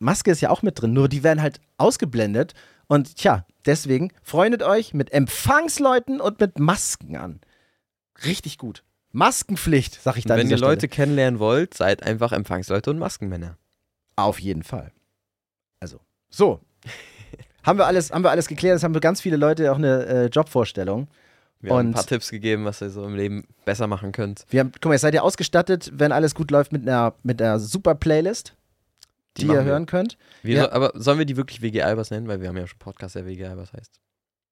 Maske 0.00 0.32
ist 0.32 0.40
ja 0.40 0.50
auch 0.50 0.62
mit 0.62 0.80
drin, 0.82 0.92
nur 0.92 1.08
die 1.08 1.22
werden 1.22 1.40
halt 1.40 1.60
ausgeblendet. 1.78 2.54
Und 2.88 3.16
tja, 3.16 3.46
deswegen 3.64 4.12
freundet 4.24 4.62
euch 4.64 4.92
mit 4.92 5.12
Empfangsleuten 5.12 6.20
und 6.20 6.40
mit 6.40 6.58
Masken 6.58 7.16
an. 7.16 7.40
Richtig 8.24 8.58
gut. 8.58 8.82
Maskenpflicht, 9.12 10.00
sag 10.02 10.16
ich 10.16 10.24
Und 10.24 10.30
dann. 10.30 10.38
wenn 10.38 10.50
ihr 10.50 10.56
Leute 10.58 10.88
kennenlernen 10.88 11.38
wollt, 11.38 11.74
seid 11.74 12.02
einfach 12.02 12.32
Empfangsleute 12.32 12.90
und 12.90 12.98
Maskenmänner. 12.98 13.58
Auf 14.16 14.38
jeden 14.40 14.62
Fall. 14.62 14.92
Also, 15.80 16.00
so. 16.30 16.60
haben, 17.62 17.78
wir 17.78 17.86
alles, 17.86 18.10
haben 18.10 18.24
wir 18.24 18.30
alles 18.30 18.48
geklärt? 18.48 18.76
Jetzt 18.76 18.84
haben 18.84 18.94
wir 18.94 19.00
ganz 19.00 19.20
viele 19.20 19.36
Leute 19.36 19.70
auch 19.72 19.76
eine 19.76 20.06
äh, 20.06 20.26
Jobvorstellung. 20.26 21.08
Wir 21.60 21.70
haben 21.72 21.78
ein 21.78 21.86
Und- 21.88 21.92
paar 21.92 22.06
Tipps 22.06 22.30
gegeben, 22.30 22.64
was 22.64 22.80
ihr 22.80 22.90
so 22.90 23.04
im 23.04 23.14
Leben 23.14 23.46
besser 23.64 23.86
machen 23.86 24.12
könnt. 24.12 24.44
Wir 24.48 24.60
haben, 24.60 24.72
guck 24.72 24.86
mal, 24.86 24.92
jetzt 24.92 25.02
seid 25.02 25.14
ihr 25.14 25.22
ausgestattet, 25.22 25.90
wenn 25.94 26.10
alles 26.10 26.34
gut 26.34 26.50
läuft, 26.50 26.72
mit 26.72 26.82
einer, 26.88 27.14
mit 27.22 27.40
einer 27.40 27.60
super 27.60 27.94
Playlist, 27.94 28.56
die, 29.36 29.44
machen 29.44 29.58
ihr 29.60 29.64
wir. 29.66 29.72
hören 29.72 29.86
könnt. 29.86 30.16
Wie 30.42 30.54
Ja. 30.54 30.64
so, 30.64 30.70
aber 30.72 30.92
sollen 30.94 31.18
wir 31.18 31.26
die 31.26 31.36
wirklich 31.36 31.62
WG 31.62 31.82
Albers 31.82 32.10
nennen? 32.10 32.26
Weil 32.28 32.40
wir 32.40 32.48
haben 32.48 32.56
ja 32.56 32.66
schon 32.66 32.76
einen 32.76 32.84
Podcast, 32.84 33.14
der 33.14 33.26
WG 33.26 33.46
Albers 33.46 33.72
heißt. 33.72 34.00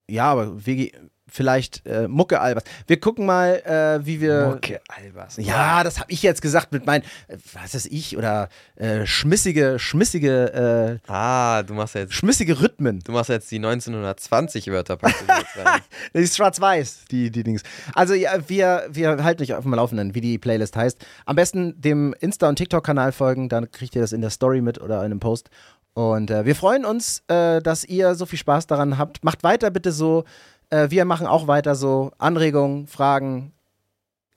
Ja, 0.08 0.30
aber 0.30 0.64
WG, 0.66 0.92
vielleicht 1.30 1.86
äh, 1.86 2.08
Mucke 2.08 2.40
Albers. 2.40 2.64
Wir 2.86 3.00
gucken 3.00 3.26
mal, 3.26 3.56
äh, 3.64 4.04
wie 4.04 4.20
wir. 4.20 4.58
Albers. 4.88 5.36
Ja, 5.38 5.84
das 5.84 5.98
habe 6.00 6.10
ich 6.10 6.22
jetzt 6.22 6.42
gesagt 6.42 6.72
mit 6.72 6.86
meinen, 6.86 7.02
äh, 7.28 7.36
was 7.54 7.74
ist 7.74 7.86
ich, 7.86 8.16
oder 8.16 8.48
äh, 8.76 9.06
schmissige, 9.06 9.78
schmissige, 9.78 11.00
äh, 11.06 11.10
Ah, 11.10 11.62
du 11.62 11.74
machst 11.74 11.94
jetzt, 11.94 12.14
schmissige 12.14 12.60
Rhythmen. 12.60 13.00
du 13.04 13.12
machst 13.12 13.30
jetzt 13.30 13.50
die 13.50 13.56
1920 13.56 14.68
Wörter 14.70 14.96
packst 14.96 15.22
du 15.26 15.32
jetzt 15.32 15.56
rein. 15.66 15.80
Die 16.14 16.18
ist 16.20 16.36
schwarz-weiß, 16.36 17.04
die, 17.10 17.30
die 17.30 17.42
Dings. 17.42 17.62
Also 17.94 18.14
ja, 18.14 18.32
wir, 18.48 18.86
wir 18.90 19.22
halten 19.22 19.42
euch 19.42 19.54
auf 19.54 19.64
dem 19.64 19.74
Laufenden, 19.74 20.14
wie 20.14 20.20
die 20.20 20.38
Playlist 20.38 20.76
heißt. 20.76 20.98
Am 21.26 21.36
besten 21.36 21.80
dem 21.80 22.14
Insta- 22.20 22.48
und 22.48 22.56
TikTok-Kanal 22.56 23.12
folgen, 23.12 23.48
dann 23.48 23.70
kriegt 23.70 23.94
ihr 23.94 24.02
das 24.02 24.12
in 24.12 24.20
der 24.20 24.30
Story 24.30 24.60
mit 24.60 24.80
oder 24.80 24.98
in 25.00 25.06
einem 25.06 25.20
Post. 25.20 25.50
Und 25.92 26.30
äh, 26.30 26.44
wir 26.44 26.54
freuen 26.54 26.84
uns, 26.84 27.22
dass 27.26 27.84
ihr 27.84 28.14
so 28.14 28.24
viel 28.24 28.38
Spaß 28.38 28.66
daran 28.68 28.96
habt. 28.96 29.24
Macht 29.24 29.42
weiter 29.42 29.70
bitte 29.70 29.92
so. 29.92 30.24
Äh, 30.70 30.90
wir 30.90 31.04
machen 31.04 31.26
auch 31.26 31.46
weiter 31.46 31.74
so. 31.74 32.12
Anregungen, 32.18 32.86
Fragen, 32.86 33.52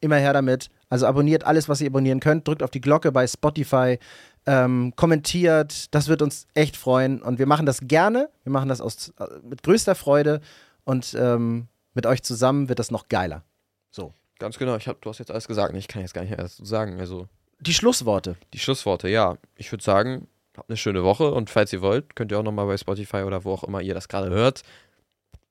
immer 0.01 0.17
her 0.17 0.33
damit. 0.33 0.69
Also 0.89 1.07
abonniert 1.07 1.43
alles, 1.45 1.69
was 1.69 1.81
ihr 1.81 1.87
abonnieren 1.87 2.19
könnt. 2.19 2.47
Drückt 2.47 2.61
auf 2.63 2.71
die 2.71 2.81
Glocke 2.81 3.11
bei 3.11 3.25
Spotify. 3.25 3.97
Ähm, 4.45 4.93
kommentiert. 4.95 5.93
Das 5.95 6.07
wird 6.07 6.21
uns 6.21 6.47
echt 6.53 6.75
freuen. 6.75 7.21
Und 7.21 7.39
wir 7.39 7.45
machen 7.47 7.65
das 7.65 7.79
gerne. 7.81 8.29
Wir 8.43 8.51
machen 8.51 8.69
das 8.69 8.81
aus, 8.81 9.13
äh, 9.19 9.25
mit 9.43 9.63
größter 9.63 9.95
Freude. 9.95 10.41
Und 10.83 11.15
ähm, 11.17 11.67
mit 11.93 12.05
euch 12.05 12.23
zusammen 12.23 12.67
wird 12.69 12.79
das 12.79 12.91
noch 12.91 13.07
geiler. 13.07 13.43
So. 13.91 14.13
Ganz 14.39 14.57
genau, 14.57 14.75
ich 14.75 14.87
hab, 14.87 15.01
du 15.01 15.09
hast 15.09 15.19
jetzt 15.19 15.31
alles 15.31 15.47
gesagt. 15.47 15.73
Ich 15.75 15.87
kann 15.87 16.01
jetzt 16.01 16.13
gar 16.13 16.21
nicht 16.21 16.31
mehr 16.31 16.39
alles 16.39 16.57
sagen. 16.57 16.99
Also, 16.99 17.27
Die 17.61 17.73
Schlussworte. 17.73 18.35
die 18.53 18.59
Schlussworte, 18.59 19.07
ja. 19.07 19.37
Ich 19.55 19.71
würde 19.71 19.83
sagen, 19.83 20.27
habt 20.57 20.69
eine 20.69 20.75
schöne 20.75 21.03
Woche 21.03 21.31
und 21.31 21.49
falls 21.49 21.71
ihr 21.71 21.81
wollt, 21.81 22.15
könnt 22.15 22.31
ihr 22.31 22.39
auch 22.39 22.43
nochmal 22.43 22.65
bei 22.65 22.75
Spotify 22.77 23.17
oder 23.23 23.45
wo 23.45 23.53
auch 23.53 23.63
immer 23.63 23.81
ihr 23.81 23.93
das 23.93 24.09
gerade 24.09 24.29
hört, 24.31 24.63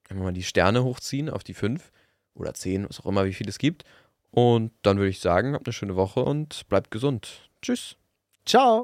einfach 0.09 0.23
mal 0.23 0.33
die 0.33 0.43
Sterne 0.43 0.83
hochziehen 0.83 1.29
auf 1.29 1.43
die 1.43 1.53
5 1.53 1.91
oder 2.35 2.53
zehn, 2.53 2.87
was 2.87 2.99
auch 2.99 3.05
immer, 3.05 3.25
wie 3.25 3.33
viel 3.33 3.49
es 3.49 3.57
gibt. 3.57 3.83
Und 4.31 4.71
dann 4.81 4.97
würde 4.97 5.09
ich 5.09 5.19
sagen, 5.19 5.53
habt 5.53 5.67
eine 5.67 5.73
schöne 5.73 5.95
Woche 5.95 6.23
und 6.23 6.67
bleibt 6.67 6.89
gesund. 6.91 7.49
Tschüss. 7.61 7.95
Ciao. 8.45 8.81